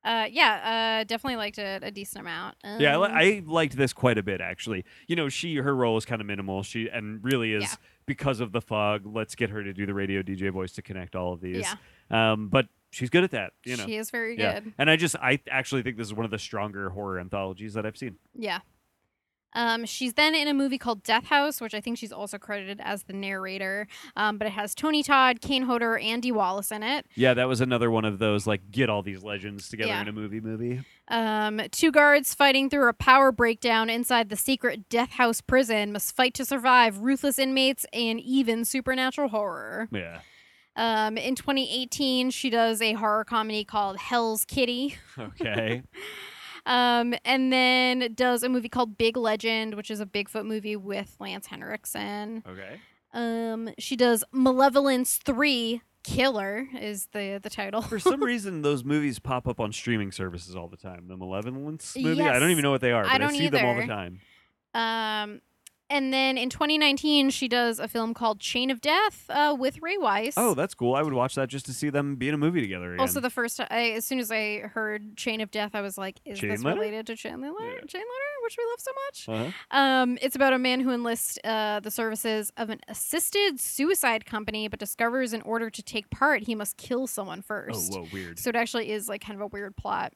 Uh, 0.02 0.26
yeah, 0.30 1.00
uh, 1.00 1.04
definitely 1.04 1.36
liked 1.36 1.58
it 1.58 1.82
a 1.84 1.90
decent 1.90 2.20
amount. 2.22 2.56
Yeah, 2.78 2.92
I, 2.92 2.94
Um, 2.94 3.02
li- 3.02 3.08
I 3.12 3.42
liked 3.46 3.76
this 3.76 3.92
quite 3.92 4.16
a 4.16 4.22
bit 4.22 4.40
actually. 4.40 4.84
You 5.06 5.16
know, 5.16 5.28
she 5.28 5.56
her 5.56 5.74
role 5.76 5.98
is 5.98 6.06
kind 6.06 6.22
of 6.22 6.26
minimal. 6.26 6.62
She 6.62 6.88
and 6.88 7.22
really 7.22 7.52
is 7.52 7.64
Yeah. 7.64 7.74
because 8.06 8.40
of 8.40 8.52
the 8.52 8.62
fog. 8.62 9.02
Let's 9.04 9.34
get 9.34 9.50
her 9.50 9.62
to 9.62 9.74
do 9.74 9.84
the 9.84 9.92
radio 9.92 10.22
DJ 10.22 10.50
voice 10.50 10.72
to 10.72 10.82
connect 10.82 11.14
all 11.14 11.34
of 11.34 11.40
these. 11.42 11.66
Yeah. 12.10 12.32
Um, 12.32 12.48
but 12.48 12.68
she's 12.90 13.10
good 13.10 13.24
at 13.24 13.30
that. 13.30 13.52
You 13.64 13.76
know. 13.76 13.86
she 13.86 13.96
is 13.96 14.10
very 14.10 14.38
yeah. 14.38 14.60
good. 14.60 14.72
And 14.78 14.90
I 14.90 14.96
just 14.96 15.16
I 15.16 15.40
actually 15.50 15.82
think 15.82 15.96
this 15.96 16.06
is 16.06 16.14
one 16.14 16.24
of 16.24 16.30
the 16.30 16.38
stronger 16.38 16.90
horror 16.90 17.18
anthologies 17.18 17.74
that 17.74 17.86
I've 17.86 17.96
seen. 17.96 18.16
Yeah. 18.34 18.60
Um, 19.52 19.84
she's 19.84 20.14
then 20.14 20.34
in 20.34 20.48
a 20.48 20.54
movie 20.54 20.78
called 20.78 21.02
Death 21.02 21.26
House, 21.26 21.60
which 21.60 21.74
I 21.74 21.80
think 21.80 21.98
she's 21.98 22.12
also 22.12 22.38
credited 22.38 22.80
as 22.82 23.04
the 23.04 23.12
narrator. 23.12 23.88
Um, 24.16 24.38
but 24.38 24.46
it 24.46 24.52
has 24.52 24.74
Tony 24.74 25.02
Todd, 25.02 25.40
Kane 25.40 25.64
Hodder, 25.64 25.98
and 25.98 26.22
Dee 26.22 26.32
Wallace 26.32 26.70
in 26.70 26.82
it. 26.82 27.06
Yeah, 27.16 27.34
that 27.34 27.48
was 27.48 27.60
another 27.60 27.90
one 27.90 28.04
of 28.04 28.18
those 28.18 28.46
like 28.46 28.70
get 28.70 28.88
all 28.88 29.02
these 29.02 29.22
legends 29.22 29.68
together 29.68 29.90
Yeah. 29.90 30.02
in 30.02 30.08
a 30.08 30.12
movie 30.12 30.40
movie. 30.40 30.82
Um, 31.08 31.60
two 31.72 31.90
guards 31.90 32.32
fighting 32.34 32.70
through 32.70 32.88
a 32.88 32.92
power 32.92 33.32
breakdown 33.32 33.90
inside 33.90 34.28
the 34.28 34.36
secret 34.36 34.88
Death 34.88 35.10
House 35.10 35.40
prison 35.40 35.92
must 35.92 36.14
fight 36.14 36.34
to 36.34 36.44
survive 36.44 36.98
ruthless 36.98 37.38
inmates 37.38 37.84
and 37.92 38.20
even 38.20 38.64
supernatural 38.64 39.30
horror. 39.30 39.88
Yeah. 39.90 40.20
Um, 40.80 41.18
in 41.18 41.34
2018, 41.34 42.30
she 42.30 42.48
does 42.48 42.80
a 42.80 42.94
horror 42.94 43.24
comedy 43.24 43.64
called 43.64 43.98
Hell's 43.98 44.44
Kitty. 44.44 44.96
Okay. 45.18 45.82
Um, 46.66 47.14
and 47.24 47.50
then 47.50 48.12
does 48.14 48.42
a 48.42 48.48
movie 48.50 48.68
called 48.68 48.98
Big 48.98 49.16
Legend, 49.16 49.74
which 49.76 49.90
is 49.90 49.98
a 49.98 50.04
Bigfoot 50.04 50.44
movie 50.44 50.76
with 50.76 51.16
Lance 51.18 51.46
Henriksen. 51.46 52.44
okay. 52.46 52.78
Um, 53.14 53.70
she 53.78 53.96
does 53.96 54.24
Malevolence 54.30 55.16
3, 55.24 55.80
Killer 56.02 56.68
is 56.78 57.08
the 57.12 57.40
the 57.42 57.50
title. 57.50 57.82
For 57.82 57.98
some 57.98 58.22
reason, 58.24 58.62
those 58.62 58.84
movies 58.84 59.18
pop 59.18 59.48
up 59.48 59.58
on 59.58 59.72
streaming 59.72 60.12
services 60.12 60.54
all 60.54 60.68
the 60.68 60.76
time. 60.76 61.08
The 61.08 61.16
Malevolence 61.16 61.96
movie. 61.96 62.22
I 62.22 62.38
don't 62.38 62.50
even 62.50 62.62
know 62.62 62.70
what 62.70 62.80
they 62.82 62.92
are, 62.92 63.04
I 63.04 63.06
but 63.06 63.12
I, 63.12 63.18
don't 63.18 63.34
see 63.34 63.48
them 63.48 63.64
all 63.64 63.76
the 63.76 63.86
time. 63.86 64.20
Um, 64.74 65.40
and 65.90 66.12
then 66.12 66.38
in 66.38 66.48
2019, 66.48 67.30
she 67.30 67.48
does 67.48 67.78
a 67.78 67.88
film 67.88 68.14
called 68.14 68.40
Chain 68.40 68.70
of 68.70 68.80
Death 68.80 69.26
uh, 69.28 69.54
with 69.58 69.82
Ray 69.82 69.98
Wise. 69.98 70.34
Oh, 70.36 70.54
that's 70.54 70.74
cool. 70.74 70.94
I 70.94 71.02
would 71.02 71.12
watch 71.12 71.34
that 71.34 71.48
just 71.48 71.66
to 71.66 71.72
see 71.72 71.90
them 71.90 72.16
be 72.16 72.28
in 72.28 72.34
a 72.34 72.38
movie 72.38 72.60
together 72.60 72.94
again. 72.94 73.00
Also, 73.00 73.20
the 73.20 73.30
first 73.30 73.60
I, 73.60 73.90
as 73.90 74.04
soon 74.04 74.20
as 74.20 74.30
I 74.30 74.60
heard 74.60 75.16
Chain 75.16 75.40
of 75.40 75.50
Death, 75.50 75.74
I 75.74 75.80
was 75.80 75.98
like, 75.98 76.20
"Is 76.24 76.40
this 76.40 76.62
Letter? 76.62 76.80
related 76.80 77.06
to 77.08 77.16
Chain 77.16 77.40
Letter? 77.40 77.54
Yeah. 77.60 77.86
Chain 77.86 78.02
Letter, 78.02 78.30
which 78.44 78.56
we 78.56 78.64
love 78.70 78.80
so 78.80 78.90
much?" 79.06 79.28
uh-huh. 79.28 79.78
Um, 79.78 80.18
it's 80.22 80.36
about 80.36 80.52
a 80.52 80.58
man 80.58 80.80
who 80.80 80.90
enlists 80.90 81.38
uh, 81.44 81.80
the 81.80 81.90
services 81.90 82.52
of 82.56 82.70
an 82.70 82.80
assisted 82.88 83.60
suicide 83.60 84.24
company, 84.24 84.68
but 84.68 84.78
discovers 84.78 85.32
in 85.32 85.42
order 85.42 85.70
to 85.70 85.82
take 85.82 86.08
part, 86.10 86.42
he 86.44 86.54
must 86.54 86.76
kill 86.76 87.06
someone 87.06 87.42
first. 87.42 87.92
Oh, 87.92 87.96
first. 87.96 87.98
whoa, 87.98 88.06
weird. 88.12 88.38
So 88.38 88.50
it 88.50 88.56
actually 88.56 88.90
is 88.90 89.08
like 89.08 89.20
kind 89.20 89.34
of 89.34 89.42
a 89.42 89.46
weird 89.48 89.76
plot. 89.76 90.12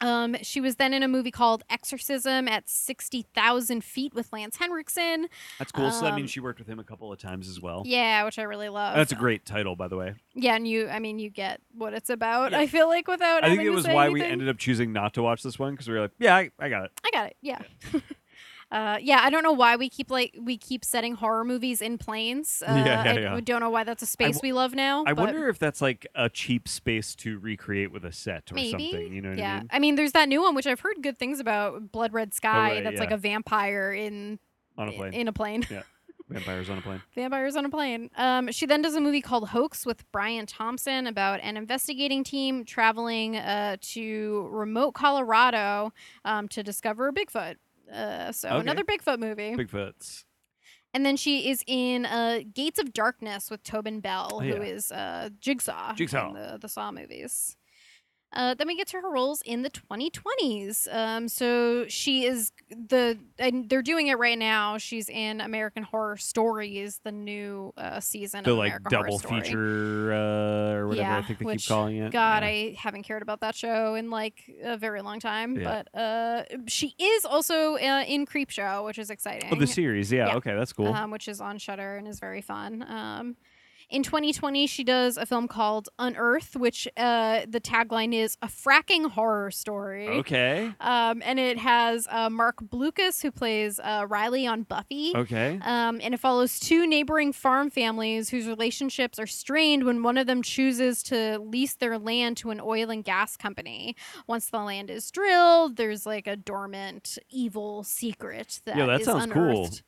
Um, 0.00 0.36
she 0.42 0.60
was 0.60 0.76
then 0.76 0.94
in 0.94 1.02
a 1.02 1.08
movie 1.08 1.30
called 1.30 1.64
Exorcism 1.70 2.46
at 2.48 2.68
60,000 2.68 3.82
feet 3.82 4.14
with 4.14 4.32
Lance 4.32 4.56
Henriksen. 4.56 5.28
That's 5.58 5.72
cool. 5.72 5.90
so 5.90 6.02
that 6.02 6.10
um, 6.10 6.16
means 6.16 6.30
she 6.30 6.40
worked 6.40 6.58
with 6.58 6.68
him 6.68 6.78
a 6.78 6.84
couple 6.84 7.12
of 7.12 7.18
times 7.18 7.48
as 7.48 7.60
well. 7.60 7.82
Yeah, 7.84 8.24
which 8.24 8.38
I 8.38 8.42
really 8.42 8.68
love. 8.68 8.94
That's 8.94 9.12
a 9.12 9.16
great 9.16 9.44
title, 9.44 9.74
by 9.76 9.88
the 9.88 9.96
way. 9.96 10.14
Yeah, 10.34 10.54
and 10.54 10.68
you, 10.68 10.88
I 10.88 10.98
mean, 11.00 11.18
you 11.18 11.30
get 11.30 11.60
what 11.72 11.94
it's 11.94 12.10
about. 12.10 12.52
Yeah. 12.52 12.60
I 12.60 12.66
feel 12.66 12.88
like 12.88 13.08
without. 13.08 13.42
I 13.44 13.48
think 13.48 13.60
having 13.60 13.66
it 13.66 13.70
to 13.70 13.74
was 13.76 13.84
say 13.84 13.94
why 13.94 14.08
we 14.08 14.20
anything. 14.20 14.32
ended 14.32 14.48
up 14.48 14.58
choosing 14.58 14.92
not 14.92 15.14
to 15.14 15.22
watch 15.22 15.42
this 15.42 15.58
one 15.58 15.72
because 15.72 15.88
we 15.88 15.94
were 15.94 16.02
like, 16.02 16.12
yeah, 16.18 16.36
I, 16.36 16.50
I 16.58 16.68
got 16.68 16.84
it. 16.84 16.92
I 17.04 17.10
got 17.12 17.26
it. 17.26 17.36
Yeah. 17.40 17.58
Uh, 18.70 18.98
yeah, 19.00 19.20
I 19.22 19.30
don't 19.30 19.42
know 19.42 19.52
why 19.52 19.76
we 19.76 19.88
keep 19.88 20.10
like 20.10 20.36
we 20.38 20.58
keep 20.58 20.84
setting 20.84 21.14
horror 21.14 21.44
movies 21.44 21.80
in 21.80 21.98
planes. 21.98 22.62
Uh, 22.68 22.74
Yeah, 22.84 23.14
yeah, 23.14 23.34
I 23.34 23.40
don't 23.40 23.60
know 23.60 23.70
why 23.70 23.84
that's 23.84 24.02
a 24.02 24.06
space 24.06 24.36
w- 24.36 24.52
we 24.52 24.52
love 24.52 24.74
now. 24.74 25.04
I 25.06 25.14
wonder 25.14 25.48
if 25.48 25.58
that's 25.58 25.80
like 25.80 26.06
a 26.14 26.28
cheap 26.28 26.68
space 26.68 27.14
to 27.16 27.38
recreate 27.38 27.90
with 27.92 28.04
a 28.04 28.12
set 28.12 28.52
or 28.52 28.54
maybe. 28.56 28.70
something. 28.70 29.12
You 29.14 29.22
know 29.22 29.30
what 29.30 29.38
yeah, 29.38 29.62
I 29.70 29.78
mean? 29.78 29.94
there's 29.94 30.12
that 30.12 30.28
new 30.28 30.42
one 30.42 30.54
which 30.54 30.66
I've 30.66 30.80
heard 30.80 30.96
good 31.02 31.18
things 31.18 31.40
about, 31.40 31.90
Blood 31.92 32.12
Red 32.12 32.34
Sky. 32.34 32.74
right, 32.74 32.84
that's 32.84 33.00
like 33.00 33.10
a 33.10 33.16
vampire 33.16 33.92
in 33.92 34.38
On 34.76 34.88
a 34.88 34.92
plane. 34.92 35.14
in 35.14 35.28
a 35.28 35.32
plane. 35.32 35.64
Yeah. 35.70 35.82
Vampires 36.28 36.68
on 36.68 36.78
a 36.78 36.82
plane. 36.82 37.02
Vampires 37.14 37.56
on 37.56 37.64
a 37.64 37.70
plane. 37.70 38.10
Um, 38.16 38.52
she 38.52 38.66
then 38.66 38.82
does 38.82 38.94
a 38.94 39.00
movie 39.00 39.22
called 39.22 39.48
Hoax 39.48 39.86
with 39.86 40.04
Brian 40.12 40.44
Thompson 40.44 41.06
about 41.06 41.40
an 41.42 41.56
investigating 41.56 42.22
team 42.22 42.64
traveling 42.66 43.36
uh, 43.38 43.78
to 43.80 44.46
remote 44.50 44.92
Colorado 44.92 45.92
um, 46.26 46.46
to 46.48 46.62
discover 46.62 47.10
Bigfoot. 47.12 47.56
Uh, 47.92 48.32
so 48.32 48.48
Okay. 48.48 48.60
another 48.60 48.84
Bigfoot 48.84 49.18
movie. 49.18 49.54
Bigfoots. 49.56 50.24
And 50.94 51.04
then 51.04 51.16
she 51.16 51.50
is 51.50 51.62
in 51.66 52.06
uh, 52.06 52.40
Gates 52.54 52.78
of 52.78 52.92
Darkness 52.92 53.50
with 53.50 53.62
Tobin 53.62 54.00
Bell, 54.00 54.30
Oh, 54.34 54.40
who 54.40 54.46
yeah. 54.46 54.62
is 54.62 54.90
uh, 54.90 55.28
Jigsaw, 55.38 55.94
Jigsaw. 55.94 56.28
in 56.28 56.34
the, 56.34 56.58
the 56.60 56.68
Saw 56.68 56.90
movies. 56.90 57.56
Uh, 58.32 58.52
then 58.54 58.66
we 58.66 58.76
get 58.76 58.86
to 58.88 59.00
her 59.00 59.10
roles 59.10 59.40
in 59.42 59.62
the 59.62 59.70
2020s. 59.70 60.86
Um, 60.94 61.28
so 61.28 61.86
she 61.88 62.24
is 62.24 62.52
the, 62.68 63.18
and 63.38 63.68
they're 63.70 63.80
doing 63.82 64.08
it 64.08 64.18
right 64.18 64.38
now. 64.38 64.76
She's 64.76 65.08
in 65.08 65.40
American 65.40 65.82
Horror 65.82 66.18
Stories, 66.18 67.00
the 67.04 67.12
new 67.12 67.72
uh, 67.78 68.00
season 68.00 68.44
The 68.44 68.52
of 68.52 68.58
like 68.58 68.68
American 68.72 68.90
double 68.90 69.18
feature 69.18 70.12
uh, 70.12 70.72
or 70.74 70.88
whatever 70.88 71.08
I 71.08 71.16
Yeah, 71.16 71.22
think 71.22 71.38
they 71.38 71.44
which, 71.46 71.62
keep 71.62 71.68
calling 71.68 71.96
it. 71.96 72.12
God, 72.12 72.42
Yeah. 72.42 72.48
I 72.48 72.76
haven't 72.78 73.04
cared 73.04 73.22
about 73.22 73.40
that 73.40 73.54
show 73.54 73.94
in 73.94 74.10
like 74.10 74.42
a 74.62 74.76
very 74.76 75.00
long 75.00 75.20
time. 75.20 75.56
Yeah. 75.56 75.82
But 75.94 75.98
uh, 75.98 76.42
she 76.66 76.94
is 76.98 77.24
also 77.24 77.76
uh, 77.76 78.04
in 78.06 78.26
Creepshow, 78.26 78.84
which 78.84 78.98
is 78.98 79.08
exciting 79.10 79.48
Oh, 79.52 79.56
the 79.56 79.66
series. 79.66 80.12
Yeah, 80.12 80.26
Yeah. 80.28 80.36
Okay, 80.36 80.54
that's 80.54 80.74
cool. 80.74 80.88
um, 80.92 81.10
which 81.10 81.28
is 81.28 81.40
on 81.40 81.56
Shudder 81.58 81.96
and 81.96 82.06
is 82.06 82.20
very 82.20 82.42
fun. 82.42 82.84
Um, 82.86 83.36
in 83.90 84.02
2020, 84.02 84.66
she 84.66 84.84
does 84.84 85.16
a 85.16 85.24
film 85.24 85.48
called 85.48 85.88
Unearth, 85.98 86.56
which 86.56 86.86
uh, 86.96 87.40
the 87.48 87.60
tagline 87.60 88.12
is 88.14 88.36
a 88.42 88.46
fracking 88.46 89.10
horror 89.10 89.50
story. 89.50 90.08
okay. 90.08 90.72
Um, 90.80 91.22
and 91.24 91.38
it 91.38 91.56
has 91.58 92.06
uh, 92.10 92.28
Marc 92.28 92.56
Blucas, 92.60 93.22
who 93.22 93.30
plays 93.30 93.80
uh, 93.80 94.04
Riley 94.08 94.46
on 94.46 94.64
Buffy. 94.64 95.12
Okay. 95.16 95.58
Um, 95.62 96.00
and 96.02 96.12
it 96.12 96.20
follows 96.20 96.60
two 96.60 96.86
neighboring 96.86 97.32
farm 97.32 97.70
families 97.70 98.28
whose 98.28 98.46
relationships 98.46 99.18
are 99.18 99.26
strained 99.26 99.84
when 99.84 100.02
one 100.02 100.18
of 100.18 100.26
them 100.26 100.42
chooses 100.42 101.02
to 101.04 101.38
lease 101.38 101.74
their 101.74 101.98
land 101.98 102.36
to 102.38 102.50
an 102.50 102.60
oil 102.60 102.90
and 102.90 103.02
gas 103.04 103.36
company. 103.36 103.96
Once 104.26 104.50
the 104.50 104.58
land 104.60 104.90
is 104.90 105.10
drilled, 105.10 105.76
there's 105.76 106.04
like 106.04 106.26
a 106.26 106.36
dormant 106.36 107.16
evil 107.30 107.82
secret 107.84 108.60
that 108.66 108.76
Yeah, 108.76 108.86
that 108.86 109.00
is 109.00 109.06
sounds 109.06 109.32
cool. 109.32 109.42
unearthed. 109.42 109.82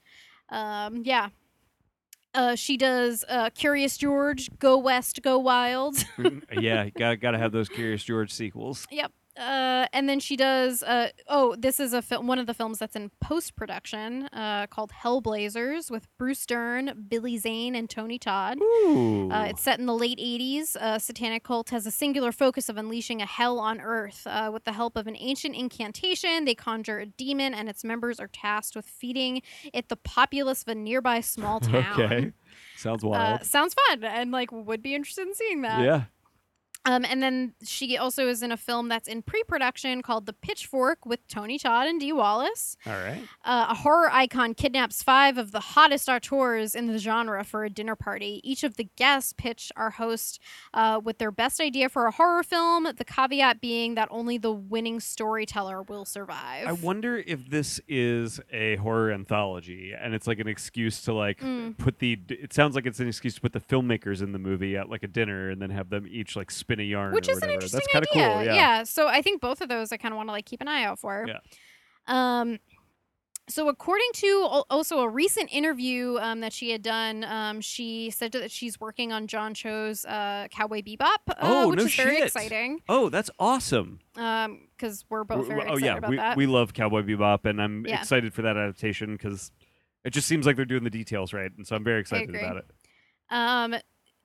Um, 0.49 1.03
yeah. 1.05 1.29
Uh, 2.33 2.55
she 2.55 2.77
does 2.77 3.25
uh, 3.29 3.51
Curious 3.51 3.97
George, 3.97 4.49
Go 4.59 4.79
West, 4.79 5.21
Go 5.23 5.39
Wild. 5.39 6.05
yeah, 6.53 6.89
got 6.91 7.21
got 7.21 7.33
to 7.33 7.39
have 7.39 7.53
those 7.53 7.69
Curious 7.69 8.05
George 8.05 8.33
sequels. 8.33 8.87
Yep. 8.91 9.13
Uh, 9.41 9.87
and 9.95 10.09
then 10.09 10.21
she 10.21 10.37
does. 10.37 10.83
Uh, 10.83 11.09
oh, 11.27 11.57
this 11.59 11.81
is 11.81 11.93
a 11.95 12.03
fil- 12.03 12.23
one 12.23 12.39
of 12.39 12.47
the 12.47 12.53
films 12.55 12.79
that's 12.79 12.95
in 12.95 13.11
post 13.21 13.57
production 13.57 14.25
uh, 14.35 14.67
called 14.67 14.93
Hellblazers 15.03 15.91
with 15.91 16.07
Bruce 16.19 16.45
Dern, 16.45 17.07
Billy 17.09 17.39
Zane, 17.39 17.75
and 17.75 17.89
Tony 17.89 18.19
Todd. 18.19 18.59
Ooh. 18.61 19.31
Uh, 19.31 19.47
it's 19.49 19.63
set 19.63 19.79
in 19.81 19.87
the 19.87 19.95
late 19.95 20.19
80s. 20.19 20.77
Uh, 20.77 20.99
Satanic 20.99 21.43
Cult 21.43 21.71
has 21.71 21.87
a 21.87 21.91
singular 21.91 22.33
focus 22.33 22.69
of 22.69 22.77
unleashing 22.77 23.23
a 23.23 23.27
hell 23.27 23.59
on 23.59 23.81
Earth. 23.81 24.27
Uh, 24.27 24.51
with 24.53 24.65
the 24.65 24.73
help 24.73 24.97
of 24.97 25.07
an 25.07 25.17
ancient 25.19 25.57
incantation, 25.57 26.45
they 26.45 26.55
conjure 26.55 26.99
a 26.99 27.07
demon, 27.07 27.55
and 27.55 27.69
its 27.69 27.83
members 27.83 28.21
are 28.21 28.29
tasked 28.29 28.77
with 28.77 28.85
feeding 28.87 29.41
it 29.73 29.89
the 29.89 29.97
populace 29.97 30.63
of 30.63 30.69
a 30.69 30.75
nearby 30.75 31.21
small 31.21 31.61
town. 31.61 31.99
okay. 32.01 32.33
Sounds 32.77 33.03
wild. 33.03 33.45
sounds 33.45 33.75
fun, 33.89 34.05
and 34.05 34.31
like 34.31 34.51
would 34.53 34.83
be 34.83 34.95
interested 34.95 35.27
in 35.27 35.35
seeing 35.35 35.63
that. 35.63 35.83
yeah. 35.83 36.03
Um, 36.87 37.05
and 37.05 37.23
then 37.23 37.53
she 37.63 37.99
also 37.99 38.27
is 38.29 38.43
in 38.43 38.51
a 38.53 38.57
film 38.57 38.89
that's 38.89 39.07
in 39.07 39.21
pre-production 39.23 40.01
called 40.01 40.25
The 40.25 40.33
Pitchfork 40.33 41.05
with 41.05 41.27
Tony 41.29 41.59
Todd 41.59 41.87
and 41.87 42.01
Dee 42.01 42.13
Wallace. 42.13 42.77
All 42.87 42.93
right. 42.95 43.21
Uh, 43.45 43.67
a 43.69 43.75
horror 43.75 44.11
icon 44.11 44.55
kidnaps 44.55 45.03
five 45.03 45.37
of 45.37 45.53
the 45.53 45.61
hottest 45.61 46.09
auteurs 46.09 46.75
in 46.75 46.87
the 46.87 46.99
genre 46.99 47.45
for 47.45 47.65
a 47.65 47.71
dinner 47.71 47.95
party. 47.97 48.41
Each 48.43 48.65
of 48.65 48.77
the 48.77 48.89
guests 48.97 49.35
pitch 49.35 49.71
our 49.77 49.91
host 49.91 50.41
uh, 50.73 51.01
with 51.05 51.19
their 51.19 51.31
best 51.31 51.61
idea 51.61 51.91
for 51.91 52.07
a 52.07 52.11
horror 52.13 52.43
film. 52.43 52.85
The 52.85 53.05
caveat 53.05 53.61
being 53.61 53.95
that 53.97 54.09
only 54.11 54.39
the 54.39 54.53
winning 54.53 55.01
storyteller 55.01 55.83
will 55.83 56.07
survive. 56.07 56.67
I 56.67 56.73
wonder 56.73 57.19
if 57.19 57.51
this 57.51 57.79
is 57.89 58.41
a 58.51 58.77
horror 58.77 59.13
anthology 59.13 59.93
and 59.93 60.15
it's 60.15 60.27
like 60.27 60.39
an 60.39 60.49
excuse 60.49 61.03
to 61.03 61.13
like 61.13 61.41
Mm. 61.41 61.77
put 61.79 61.99
the 62.01 62.19
it 62.29 62.53
sounds 62.53 62.75
like 62.75 62.87
it's 62.87 63.01
an 63.01 63.09
excuse 63.09 63.35
to 63.35 63.41
put 63.41 63.53
the 63.53 63.61
filmmakers 63.61 64.23
in 64.23 64.33
the 64.33 64.39
movie 64.39 64.77
at 64.77 64.89
like 64.91 65.03
a 65.03 65.07
dinner 65.09 65.49
and 65.51 65.61
then 65.63 65.71
have 65.71 65.89
them 65.91 66.07
each 66.11 66.37
like 66.37 66.51
spin 66.71 66.81
a 66.81 66.89
yarn 66.89 67.13
which 67.13 67.29
is 67.29 67.39
an 67.43 67.51
interesting 67.51 67.81
That's 67.93 68.11
idea. 68.11 68.33
cool. 68.33 68.45
Yeah. 68.45 68.83
So 68.85 69.09
I 69.09 69.23
think 69.23 69.41
both 69.41 69.61
of 69.61 69.69
those 69.69 69.93
I 69.93 69.97
kind 69.97 70.13
of 70.13 70.17
want 70.17 70.29
to 70.29 70.33
like 70.33 70.47
keep 70.47 70.61
an 70.61 70.69
eye 70.69 70.85
out 70.85 70.99
for. 70.99 71.27
Yeah. 71.29 71.39
Um. 72.07 72.59
So 73.49 73.69
according 73.69 74.07
to 74.15 74.47
also 74.71 75.01
a 75.01 75.09
recent 75.09 75.53
interview 75.53 76.19
um, 76.21 76.39
that 76.41 76.53
she 76.53 76.71
had 76.71 76.83
done, 76.83 77.25
um, 77.25 77.61
she 77.61 78.11
said 78.11 78.31
that 78.33 78.49
she's 78.53 78.79
working 78.79 79.13
on 79.13 79.27
John 79.27 79.55
Cho's 79.55 80.05
uh, 80.05 80.47
Cowboy 80.53 80.83
Bebop, 80.83 81.17
uh, 81.27 81.35
Oh, 81.41 81.69
which 81.71 81.79
no 81.81 81.85
is 81.87 81.95
very 81.97 82.17
shit. 82.19 82.27
exciting. 82.27 82.79
Oh, 82.89 83.09
that's 83.09 83.29
awesome. 83.41 83.99
Um, 84.15 84.69
because 84.77 85.05
we're 85.11 85.25
both 85.25 85.49
very 85.49 85.63
oh 85.63 85.75
excited 85.75 85.85
yeah, 85.85 85.97
about 85.97 86.11
we, 86.11 86.17
that. 86.17 86.37
we 86.37 86.47
love 86.47 86.75
Cowboy 86.75 87.03
Bebop 87.03 87.45
and 87.45 87.61
I'm 87.61 87.85
Yeah. 87.85 87.99
excited 87.99 88.33
for 88.33 88.43
that 88.43 88.57
adaptation 88.57 89.13
because 89.17 89.51
it 90.05 90.11
just 90.11 90.29
seems 90.29 90.47
like 90.47 90.55
they're 90.55 90.65
doing 90.65 90.85
the 90.85 90.91
details 90.91 91.33
right, 91.33 91.51
and 91.57 91.67
so 91.67 91.75
I'm 91.75 91.83
very 91.83 92.01
excited 92.01 92.33
about 92.33 92.57
it. 92.59 92.71
Um, 93.31 93.75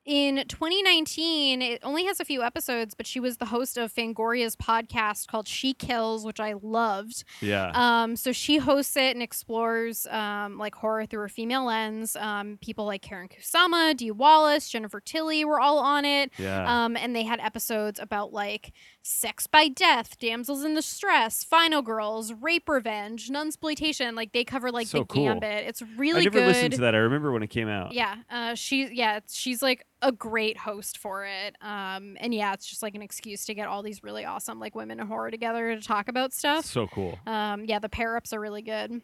in 0.05 0.43
2019, 0.47 1.61
it 1.61 1.79
only 1.83 2.05
has 2.05 2.19
a 2.19 2.25
few 2.25 2.43
episodes, 2.43 2.93
but 2.93 3.07
she 3.07 3.19
was 3.19 3.37
the 3.37 3.45
host 3.45 3.77
of 3.77 3.91
Fangoria's 3.91 4.55
podcast 4.55 5.27
called 5.27 5.47
She 5.47 5.73
Kills, 5.73 6.25
which 6.25 6.39
I 6.39 6.53
loved. 6.61 7.23
Yeah. 7.41 7.71
Um, 7.73 8.15
so 8.15 8.31
she 8.31 8.57
hosts 8.57 8.95
it 8.95 9.15
and 9.15 9.23
explores 9.23 10.05
um, 10.07 10.57
like 10.59 10.75
horror 10.75 11.05
through 11.07 11.25
a 11.25 11.29
female 11.29 11.65
lens. 11.65 12.15
Um, 12.15 12.59
people 12.61 12.85
like 12.85 13.03
Karyn 13.03 13.29
Kusama, 13.31 13.97
Dee 13.97 14.11
Wallace, 14.11 14.69
Jennifer 14.69 14.99
Tilly 14.99 15.43
were 15.43 15.59
all 15.59 15.79
on 15.79 16.05
it. 16.05 16.31
yeah. 16.37 16.85
Um, 16.85 16.95
and 16.95 17.15
they 17.15 17.23
had 17.23 17.39
episodes 17.39 17.99
about 17.99 18.31
like 18.31 18.73
sex 19.07 19.45
by 19.45 19.67
death, 19.67 20.17
damsels 20.19 20.63
in 20.63 20.73
distress, 20.73 21.43
final 21.43 21.83
girls, 21.83 22.33
rape 22.33 22.67
revenge, 22.67 23.29
nunsploitation. 23.29 24.15
Like 24.15 24.31
they 24.33 24.43
cover 24.43 24.71
like 24.71 24.87
So 24.87 24.99
the 24.99 25.05
cool. 25.05 25.25
gambit. 25.25 25.65
It's 25.67 25.83
really 25.95 26.21
I 26.21 26.23
never 26.23 26.39
good. 26.39 26.47
listened 26.47 26.73
to 26.73 26.81
that. 26.81 26.95
I 26.95 26.97
remember 26.97 27.31
when 27.31 27.43
it 27.43 27.49
came 27.49 27.67
out. 27.67 27.93
Yeah, 27.93 28.15
uh, 28.29 28.55
she 28.55 28.89
yeah, 28.91 29.19
she's 29.29 29.61
like 29.61 29.85
a 30.01 30.11
great 30.11 30.57
host 30.57 30.97
for 30.97 31.25
it. 31.25 31.55
Um, 31.61 32.17
and 32.19 32.33
yeah, 32.33 32.53
it's 32.53 32.65
just 32.65 32.81
like 32.81 32.95
an 32.95 33.01
excuse 33.01 33.45
to 33.45 33.53
get 33.53 33.67
all 33.67 33.83
these 33.83 34.03
really 34.03 34.25
awesome 34.25 34.59
like 34.59 34.73
women 34.75 34.99
in 34.99 35.05
horror 35.07 35.29
together 35.31 35.75
to 35.75 35.81
talk 35.81 36.07
about 36.07 36.33
stuff. 36.33 36.65
So 36.65 36.87
cool. 36.87 37.19
Um, 37.27 37.65
yeah, 37.65 37.79
the 37.79 37.89
pair 37.89 38.17
ups 38.17 38.33
are 38.33 38.39
really 38.39 38.61
good. 38.63 39.01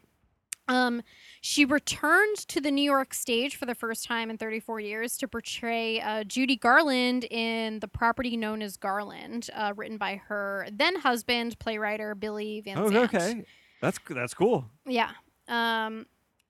Um, 0.72 1.01
she 1.41 1.65
returned 1.65 2.38
to 2.47 2.61
the 2.61 2.72
New 2.72 2.84
York 2.84 3.13
stage 3.13 3.57
for 3.57 3.65
the 3.65 3.76
first 3.76 4.05
time 4.05 4.30
in 4.30 4.38
34 4.38 4.80
years 4.80 5.17
to 5.17 5.28
portray 5.28 5.99
uh, 5.99 6.24
Judy 6.24 6.55
Garland 6.55 7.26
in 7.26 7.80
the 7.80 7.88
property 7.88 8.38
known 8.38 8.61
as 8.61 8.78
Garland, 8.78 9.49
uh, 9.53 9.74
written 9.76 9.97
by 9.97 10.22
her 10.28 10.67
then 10.72 10.95
husband, 10.95 11.59
playwright 11.59 11.99
Billy 12.19 12.61
Van 12.61 12.78
Oh, 12.78 12.86
okay. 13.03 13.43
That's 13.82 13.99
that's 14.09 14.34
cool. 14.34 14.65
Yeah. 14.86 15.11
Um, 15.47 16.05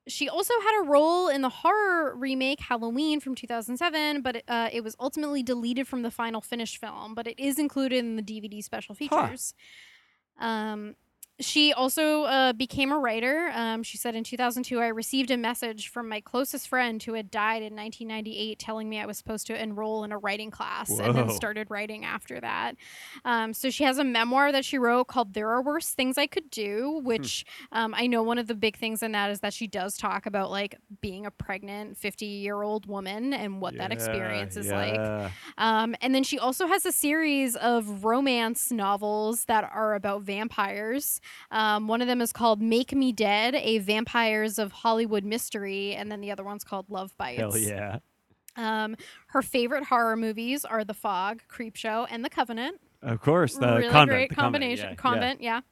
she 0.06 0.28
also 0.28 0.54
had 0.60 0.84
a 0.84 0.88
role 0.88 1.28
in 1.28 1.42
the 1.42 1.48
horror 1.48 2.14
remake 2.14 2.60
Halloween 2.60 3.18
from 3.20 3.34
2007, 3.34 4.22
but 4.22 4.36
it, 4.36 4.44
uh, 4.46 4.68
it 4.72 4.84
was 4.84 4.94
ultimately 5.00 5.42
deleted 5.42 5.88
from 5.88 6.02
the 6.02 6.10
final 6.10 6.40
finished 6.40 6.78
film. 6.78 7.14
But 7.14 7.26
it 7.26 7.38
is 7.38 7.58
included 7.58 7.98
in 7.98 8.16
the 8.16 8.22
DVD 8.22 8.62
special 8.62 8.94
features. 8.94 9.54
Um, 10.38 10.96
she 11.42 11.72
also 11.72 12.22
uh, 12.24 12.52
became 12.52 12.92
a 12.92 12.98
writer. 12.98 13.50
Um, 13.54 13.82
she 13.82 13.98
said 13.98 14.14
in 14.14 14.24
2002, 14.24 14.80
I 14.80 14.88
received 14.88 15.30
a 15.30 15.36
message 15.36 15.88
from 15.88 16.08
my 16.08 16.20
closest 16.20 16.68
friend 16.68 17.02
who 17.02 17.14
had 17.14 17.30
died 17.30 17.62
in 17.62 17.76
1998 17.76 18.58
telling 18.58 18.88
me 18.88 19.00
I 19.00 19.06
was 19.06 19.18
supposed 19.18 19.46
to 19.48 19.60
enroll 19.62 20.04
in 20.04 20.12
a 20.12 20.18
writing 20.18 20.50
class 20.50 20.90
and 20.90 21.14
then 21.14 21.30
started 21.30 21.70
writing 21.70 22.04
after 22.04 22.40
that. 22.40 22.76
Um, 23.24 23.52
so 23.52 23.70
she 23.70 23.84
has 23.84 23.98
a 23.98 24.04
memoir 24.04 24.52
that 24.52 24.64
she 24.64 24.78
wrote 24.78 25.06
called 25.08 25.34
There 25.34 25.50
Are 25.50 25.62
Worse 25.62 25.90
Things 25.90 26.16
I 26.18 26.26
Could 26.26 26.50
Do, 26.50 27.00
which 27.02 27.44
um, 27.72 27.94
I 27.94 28.06
know 28.06 28.22
one 28.22 28.38
of 28.38 28.46
the 28.46 28.54
big 28.54 28.76
things 28.76 29.02
in 29.02 29.12
that 29.12 29.30
is 29.30 29.40
that 29.40 29.52
she 29.52 29.66
does 29.66 29.96
talk 29.96 30.26
about 30.26 30.50
like 30.50 30.76
being 31.00 31.26
a 31.26 31.30
pregnant 31.30 31.96
50 31.96 32.26
year 32.26 32.62
old 32.62 32.86
woman 32.86 33.32
and 33.32 33.60
what 33.60 33.76
that 33.76 33.92
experience 33.92 34.56
is 34.56 34.70
like. 34.70 34.94
yeah. 34.94 35.30
Um, 35.58 35.94
and 36.00 36.14
then 36.14 36.22
she 36.22 36.38
also 36.38 36.66
has 36.66 36.86
a 36.86 36.92
series 36.92 37.56
of 37.56 38.04
romance 38.04 38.70
novels 38.70 39.44
that 39.46 39.64
are 39.72 39.94
about 39.94 40.22
vampires. 40.22 41.20
Um, 41.50 41.88
one 41.88 42.00
of 42.00 42.08
them 42.08 42.20
is 42.20 42.32
called 42.32 42.60
Make 42.62 42.94
Me 42.94 43.12
Dead, 43.12 43.54
a 43.54 43.78
Vampires 43.78 44.58
of 44.58 44.72
Hollywood 44.72 45.24
mystery, 45.24 45.94
and 45.94 46.10
then 46.10 46.20
the 46.20 46.30
other 46.30 46.44
one's 46.44 46.64
called 46.64 46.86
Love 46.88 47.16
Bites. 47.18 47.40
Hell 47.40 47.56
yeah. 47.56 47.98
Um, 48.56 48.96
her 49.28 49.42
favorite 49.42 49.84
horror 49.84 50.16
movies 50.16 50.64
are 50.64 50.84
The 50.84 50.94
Fog, 50.94 51.42
Creepshow, 51.50 52.06
and 52.10 52.24
The 52.24 52.28
Covenant 52.30 52.80
Of 53.02 53.20
course. 53.20 53.54
The 53.54 53.66
really 53.66 53.82
convent. 53.84 54.10
great 54.10 54.28
the 54.30 54.34
combination. 54.34 54.96
Convent. 54.96 55.40
yeah. 55.40 55.60
Convent, 55.60 55.70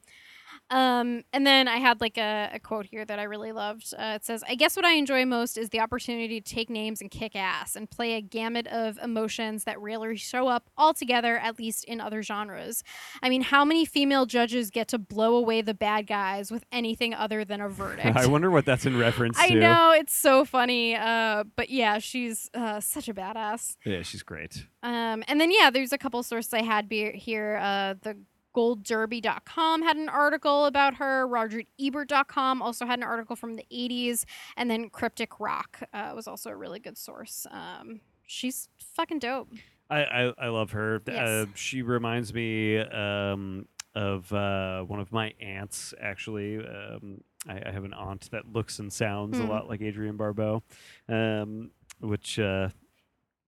Um, 0.71 1.23
and 1.33 1.45
then 1.45 1.67
I 1.67 1.77
had 1.77 1.99
like 1.99 2.17
a, 2.17 2.49
a 2.53 2.59
quote 2.59 2.85
here 2.85 3.03
that 3.03 3.19
I 3.19 3.23
really 3.23 3.51
loved. 3.51 3.93
Uh, 3.93 4.13
it 4.15 4.23
says, 4.23 4.41
I 4.47 4.55
guess 4.55 4.77
what 4.77 4.85
I 4.85 4.93
enjoy 4.93 5.25
most 5.25 5.57
is 5.57 5.69
the 5.69 5.81
opportunity 5.81 6.39
to 6.39 6.55
take 6.55 6.69
names 6.69 7.01
and 7.01 7.11
kick 7.11 7.35
ass 7.35 7.75
and 7.75 7.89
play 7.89 8.13
a 8.13 8.21
gamut 8.21 8.67
of 8.67 8.97
emotions 9.03 9.65
that 9.65 9.79
rarely 9.81 10.15
show 10.15 10.47
up 10.47 10.69
altogether, 10.77 11.37
at 11.37 11.59
least 11.59 11.83
in 11.83 11.99
other 11.99 12.23
genres. 12.23 12.85
I 13.21 13.27
mean, 13.27 13.41
how 13.41 13.65
many 13.65 13.83
female 13.83 14.25
judges 14.25 14.69
get 14.69 14.87
to 14.89 14.97
blow 14.97 15.35
away 15.35 15.61
the 15.61 15.73
bad 15.73 16.07
guys 16.07 16.51
with 16.51 16.63
anything 16.71 17.13
other 17.13 17.43
than 17.43 17.59
a 17.59 17.67
verdict? 17.81 18.15
I 18.15 18.27
wonder 18.27 18.49
what 18.49 18.65
that's 18.65 18.85
in 18.85 18.97
reference 18.97 19.37
I 19.37 19.49
to. 19.49 19.55
I 19.55 19.59
know, 19.59 19.91
it's 19.91 20.15
so 20.15 20.45
funny. 20.45 20.95
Uh, 20.95 21.43
but 21.57 21.69
yeah, 21.69 21.99
she's 21.99 22.49
uh, 22.53 22.79
such 22.79 23.09
a 23.09 23.13
badass. 23.13 23.75
Yeah, 23.85 24.03
she's 24.03 24.23
great. 24.23 24.65
Um, 24.83 25.23
and 25.27 25.41
then 25.41 25.51
yeah, 25.51 25.69
there's 25.69 25.91
a 25.91 25.97
couple 25.97 26.23
sources 26.23 26.53
I 26.53 26.61
had 26.61 26.87
be- 26.87 27.11
here. 27.11 27.59
Uh, 27.61 27.95
the 28.01 28.17
goldderby.com 28.55 29.81
had 29.81 29.97
an 29.97 30.09
article 30.09 30.65
about 30.65 30.95
her. 30.95 31.27
RogerEbert.com 31.27 32.61
also 32.61 32.85
had 32.85 32.99
an 32.99 33.03
article 33.03 33.35
from 33.35 33.55
the 33.55 33.65
80s, 33.71 34.25
and 34.57 34.69
then 34.69 34.89
Cryptic 34.89 35.39
Rock 35.39 35.81
uh, 35.93 36.11
was 36.15 36.27
also 36.27 36.49
a 36.49 36.55
really 36.55 36.79
good 36.79 36.97
source. 36.97 37.45
Um, 37.51 38.01
she's 38.25 38.69
fucking 38.95 39.19
dope. 39.19 39.49
I, 39.89 40.03
I, 40.03 40.33
I 40.37 40.47
love 40.47 40.71
her. 40.71 41.01
Yes. 41.05 41.27
Uh, 41.27 41.45
she 41.55 41.81
reminds 41.81 42.33
me 42.33 42.77
um, 42.79 43.65
of 43.93 44.31
uh, 44.31 44.83
one 44.83 44.99
of 44.99 45.11
my 45.11 45.33
aunts, 45.41 45.93
actually. 45.99 46.57
Um, 46.57 47.21
I, 47.49 47.61
I 47.67 47.71
have 47.71 47.83
an 47.83 47.93
aunt 47.93 48.29
that 48.31 48.51
looks 48.53 48.79
and 48.79 48.91
sounds 48.91 49.37
Hmm. 49.37 49.45
a 49.45 49.49
lot 49.49 49.67
like 49.67 49.81
Adrienne 49.81 50.15
Barbeau, 50.15 50.63
um, 51.09 51.71
which 51.99 52.39
uh, 52.39 52.69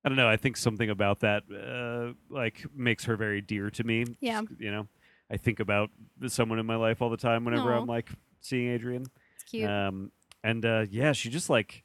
I 0.04 0.10
don't 0.10 0.18
know. 0.18 0.28
I 0.28 0.38
think 0.38 0.58
something 0.58 0.90
about 0.90 1.22
that 1.22 1.44
uh, 1.50 2.14
like 2.34 2.66
makes 2.76 3.06
her 3.06 3.16
very 3.16 3.42
dear 3.42 3.70
to 3.72 3.84
me. 3.84 4.06
Yeah. 4.20 4.42
You 4.60 4.72
know, 4.72 4.88
I 5.32 5.38
think 5.38 5.60
about 5.60 5.92
someone 6.28 6.60
in 6.60 6.66
my 6.66 6.76
life 6.76 7.02
all 7.02 7.10
the 7.10 7.18
time 7.18 7.46
whenever 7.46 7.74
Aw. 7.74 7.80
I'm 7.80 7.88
like 7.88 8.10
seeing 8.42 8.74
Adrienne. 8.74 9.06
It's 9.36 9.44
cute. 9.46 9.70
Um, 9.70 10.12
and 10.44 10.66
uh, 10.66 10.86
yeah, 10.90 11.14
she 11.14 11.30
just 11.30 11.50
like 11.50 11.84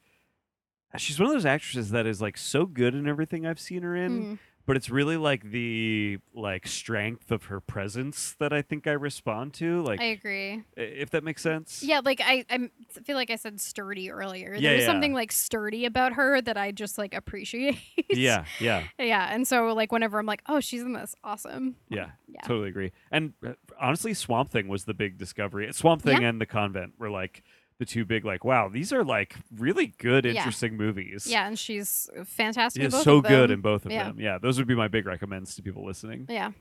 she's 0.97 1.19
one 1.19 1.27
of 1.27 1.33
those 1.33 1.45
actresses 1.45 1.91
that 1.91 2.05
is 2.05 2.21
like 2.21 2.37
so 2.37 2.65
good 2.65 2.93
in 2.93 3.07
everything 3.07 3.45
I've 3.45 3.59
seen 3.59 3.83
her 3.83 3.95
in, 3.95 4.23
Mm. 4.23 4.39
But 4.69 4.77
it's 4.77 4.91
really 4.91 5.17
like 5.17 5.49
the 5.49 6.19
like 6.31 6.67
strength 6.67 7.31
of 7.31 7.45
her 7.45 7.59
presence 7.59 8.35
that 8.37 8.53
I 8.53 8.61
think 8.61 8.85
I 8.85 8.91
respond 8.91 9.55
to. 9.55 9.81
Like, 9.81 9.99
I 9.99 10.03
agree. 10.03 10.63
if 10.77 11.09
that 11.09 11.23
makes 11.23 11.41
sense. 11.41 11.81
Yeah, 11.81 12.01
like 12.05 12.21
I, 12.23 12.45
I'm- 12.51 12.69
I 12.95 12.99
feel 13.01 13.15
like 13.15 13.31
I 13.31 13.35
said 13.35 13.59
sturdy 13.59 14.11
earlier. 14.11 14.53
Yeah, 14.53 14.69
There's 14.69 14.81
yeah. 14.81 14.85
something 14.87 15.11
like 15.11 15.31
sturdy 15.31 15.85
about 15.85 16.13
her 16.13 16.39
that 16.41 16.55
I 16.55 16.71
just 16.71 16.99
like 16.99 17.15
appreciate. 17.15 17.79
Yeah, 18.11 18.45
yeah, 18.59 18.83
yeah. 18.99 19.27
And 19.33 19.47
so 19.47 19.73
like 19.73 19.91
whenever 19.91 20.19
I'm 20.19 20.25
like, 20.27 20.41
oh, 20.47 20.59
she's 20.59 20.81
in 20.81 20.93
this, 20.93 21.15
awesome. 21.23 21.75
yeah, 21.89 22.09
Yeah. 22.27 22.41
Totally 22.41 22.69
agree. 22.69 22.91
And 23.11 23.33
uh, 23.45 23.53
honestly, 23.79 24.13
Swamp 24.13 24.51
Thing 24.51 24.67
was 24.67 24.85
the 24.85 24.93
big 24.95 25.17
discovery. 25.17 25.71
Swamp 25.73 26.01
Thing 26.03 26.21
Yeah. 26.21 26.29
and 26.29 26.39
The 26.41 26.45
Convent 26.47 26.93
were 26.99 27.09
like 27.09 27.43
the 27.79 27.85
two 27.85 28.05
big 28.05 28.23
like, 28.25 28.43
wow, 28.45 28.69
these 28.69 28.93
are 28.93 29.03
like 29.03 29.35
really 29.55 29.87
good, 29.97 30.25
Yeah. 30.25 30.33
interesting 30.33 30.77
movies. 30.77 31.25
Yeah, 31.27 31.47
and 31.47 31.57
she's 31.57 32.09
fantastic. 32.25 32.79
She 32.81 32.83
in 32.83 32.87
is 32.89 32.93
both 32.93 33.03
so 33.03 33.21
good 33.21 33.49
in 33.51 33.61
both 33.61 33.85
of 33.85 33.91
Yeah. 33.91 34.03
them. 34.05 34.19
Yeah, 34.19 34.37
those 34.37 34.57
would 34.59 34.67
be 34.67 34.75
my 34.75 34.87
big 34.89 35.05
recommends 35.05 35.55
to 35.55 35.63
people 35.63 35.85
listening. 35.85 36.25
Yeah. 36.29 36.51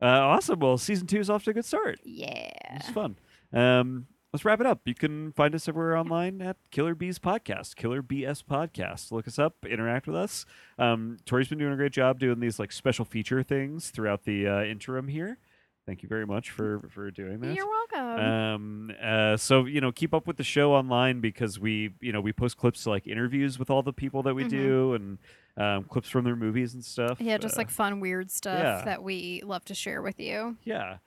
Uh, 0.00 0.06
awesome. 0.06 0.58
Well, 0.60 0.78
season 0.78 1.06
two 1.06 1.18
is 1.20 1.28
off 1.30 1.44
to 1.44 1.50
a 1.50 1.54
good 1.54 1.64
start. 1.64 2.00
Yeah. 2.04 2.50
It's 2.76 2.88
fun. 2.90 3.16
Um, 3.52 4.06
let's 4.32 4.44
wrap 4.44 4.60
it 4.60 4.66
up. 4.66 4.80
You 4.84 4.94
can 4.94 5.32
find 5.32 5.54
us 5.54 5.68
everywhere 5.68 5.96
online 5.96 6.40
at 6.40 6.56
Killer 6.70 6.94
Bees 6.94 7.18
Podcast, 7.18 7.76
Killer 7.76 8.02
BS 8.02 8.42
Podcast. 8.42 9.12
Look 9.12 9.28
us 9.28 9.38
up, 9.38 9.64
interact 9.68 10.06
with 10.06 10.16
us. 10.16 10.46
Um, 10.78 11.18
Tori's 11.26 11.48
been 11.48 11.58
doing 11.58 11.72
a 11.72 11.76
great 11.76 11.92
job 11.92 12.18
doing 12.18 12.40
these 12.40 12.58
like 12.58 12.72
special 12.72 13.04
feature 13.04 13.42
things 13.42 13.90
throughout 13.90 14.24
the 14.24 14.46
uh, 14.48 14.62
interim 14.62 15.08
here. 15.08 15.38
Thank 15.86 16.02
you 16.02 16.08
very 16.08 16.26
much 16.26 16.50
for 16.50 16.80
for 16.90 17.10
doing 17.10 17.40
that. 17.40 17.54
You're 17.56 17.66
welcome. 17.68 18.24
Um, 18.24 18.92
uh, 19.02 19.36
so 19.36 19.64
you 19.64 19.80
know, 19.80 19.90
keep 19.90 20.14
up 20.14 20.26
with 20.28 20.36
the 20.36 20.44
show 20.44 20.72
online 20.72 21.20
because 21.20 21.58
we, 21.58 21.90
you 22.00 22.12
know, 22.12 22.20
we 22.20 22.32
post 22.32 22.56
clips 22.56 22.84
to 22.84 22.90
like 22.90 23.06
interviews 23.08 23.58
with 23.58 23.68
all 23.68 23.82
the 23.82 23.92
people 23.92 24.22
that 24.22 24.34
we 24.34 24.44
Mhm. 24.44 24.48
do 24.50 24.94
and 24.94 25.18
um, 25.56 25.84
clips 25.84 26.08
from 26.08 26.24
their 26.24 26.36
movies 26.36 26.74
and 26.74 26.84
stuff. 26.84 27.20
yeah, 27.20 27.36
just 27.36 27.56
Uh, 27.56 27.58
like 27.60 27.70
fun, 27.70 27.98
weird 28.00 28.30
stuff 28.30 28.58
yeah. 28.60 28.82
that 28.84 29.02
we 29.02 29.42
love 29.44 29.64
to 29.66 29.74
share 29.74 30.00
with 30.02 30.18
you. 30.20 30.56
Yeah. 30.64 30.98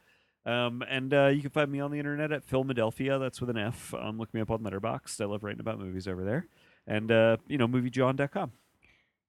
Um, 0.45 0.83
and 0.87 1.11
uh, 1.13 1.27
you 1.27 1.41
can 1.41 1.49
find 1.49 1.71
me 1.71 1.79
on 1.79 1.89
the 1.89 1.97
internet 1.97 2.31
at 2.31 2.43
Philadelphia. 2.43 3.17
That's 3.17 3.39
with 3.41 3.49
an 3.49 3.57
F. 3.57 3.93
Um, 3.95 4.19
look 4.19 4.31
me 4.33 4.41
up 4.41 4.51
on 4.51 4.59
Letterboxd. 4.59 5.19
I 5.21 5.25
love 5.25 5.43
writing 5.43 5.59
about 5.61 5.79
movies 5.79 6.07
over 6.07 6.23
there. 6.23 6.45
And, 6.85 7.11
uh, 7.11 7.37
you 7.47 7.57
know, 7.57 7.67
moviejawn.com. 7.67 8.51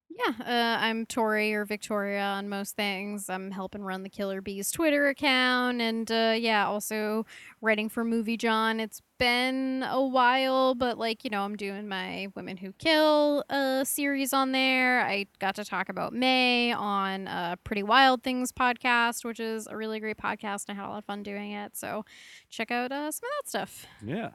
Yeah, 0.09 0.32
uh, 0.40 0.82
I'm 0.82 1.04
Tori 1.04 1.52
or 1.52 1.64
Victoria 1.64 2.22
on 2.22 2.48
most 2.48 2.74
things. 2.74 3.28
I'm 3.28 3.50
helping 3.50 3.82
run 3.82 4.02
the 4.02 4.09
Killer 4.09 4.40
Bees 4.40 4.70
Twitter 4.70 5.09
account, 5.09 5.82
and 5.82 6.11
uh, 6.11 6.34
yeah, 6.38 6.66
also 6.66 7.26
writing 7.61 7.88
for 7.90 8.02
Movie 8.02 8.36
Jawn. 8.38 8.80
It's 8.80 9.02
been 9.18 9.84
a 9.86 10.00
while, 10.02 10.74
but 10.74 10.96
like 10.96 11.22
you 11.24 11.28
know, 11.30 11.42
I'm 11.42 11.57
doing 11.57 11.86
my 11.86 12.28
Women 12.34 12.57
Who 12.57 12.72
Kill 12.72 13.44
uh, 13.50 13.84
series 13.84 14.32
on 14.32 14.52
there. 14.52 15.02
I 15.02 15.26
got 15.38 15.54
to 15.57 15.64
talk 15.64 15.88
about 15.90 16.14
May 16.14 16.72
on 16.72 17.28
uh, 17.28 17.57
Pretty 17.64 17.82
Wild 17.82 18.22
Things 18.22 18.52
podcast, 18.52 19.24
which 19.24 19.40
is 19.40 19.66
a 19.66 19.76
really 19.76 20.00
great 20.00 20.16
podcast. 20.16 20.68
and 20.68 20.78
I 20.78 20.82
had 20.82 20.88
a 20.88 20.92
lot 20.92 20.98
of 20.98 21.04
fun 21.04 21.24
doing 21.24 21.50
it. 21.50 21.76
So 21.76 22.04
check 22.48 22.70
out 22.70 22.90
uh, 22.90 23.11
some 23.11 23.26
of 23.26 23.30
that 23.42 23.48
stuff. 23.48 23.86
Yeah. 24.02 24.30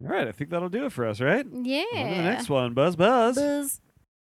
All 0.00 0.08
right. 0.08 0.28
I 0.28 0.32
think 0.32 0.50
that'll 0.50 0.68
do 0.68 0.84
it 0.84 0.92
for 0.92 1.06
us, 1.06 1.20
right? 1.20 1.44
Yeah. 1.50 1.82
On 1.94 2.08
to 2.08 2.14
the 2.14 2.22
next 2.22 2.48
one. 2.48 2.72
Buzz, 2.74 2.94
buzz. 2.94 3.34
Buzz. 3.36 3.80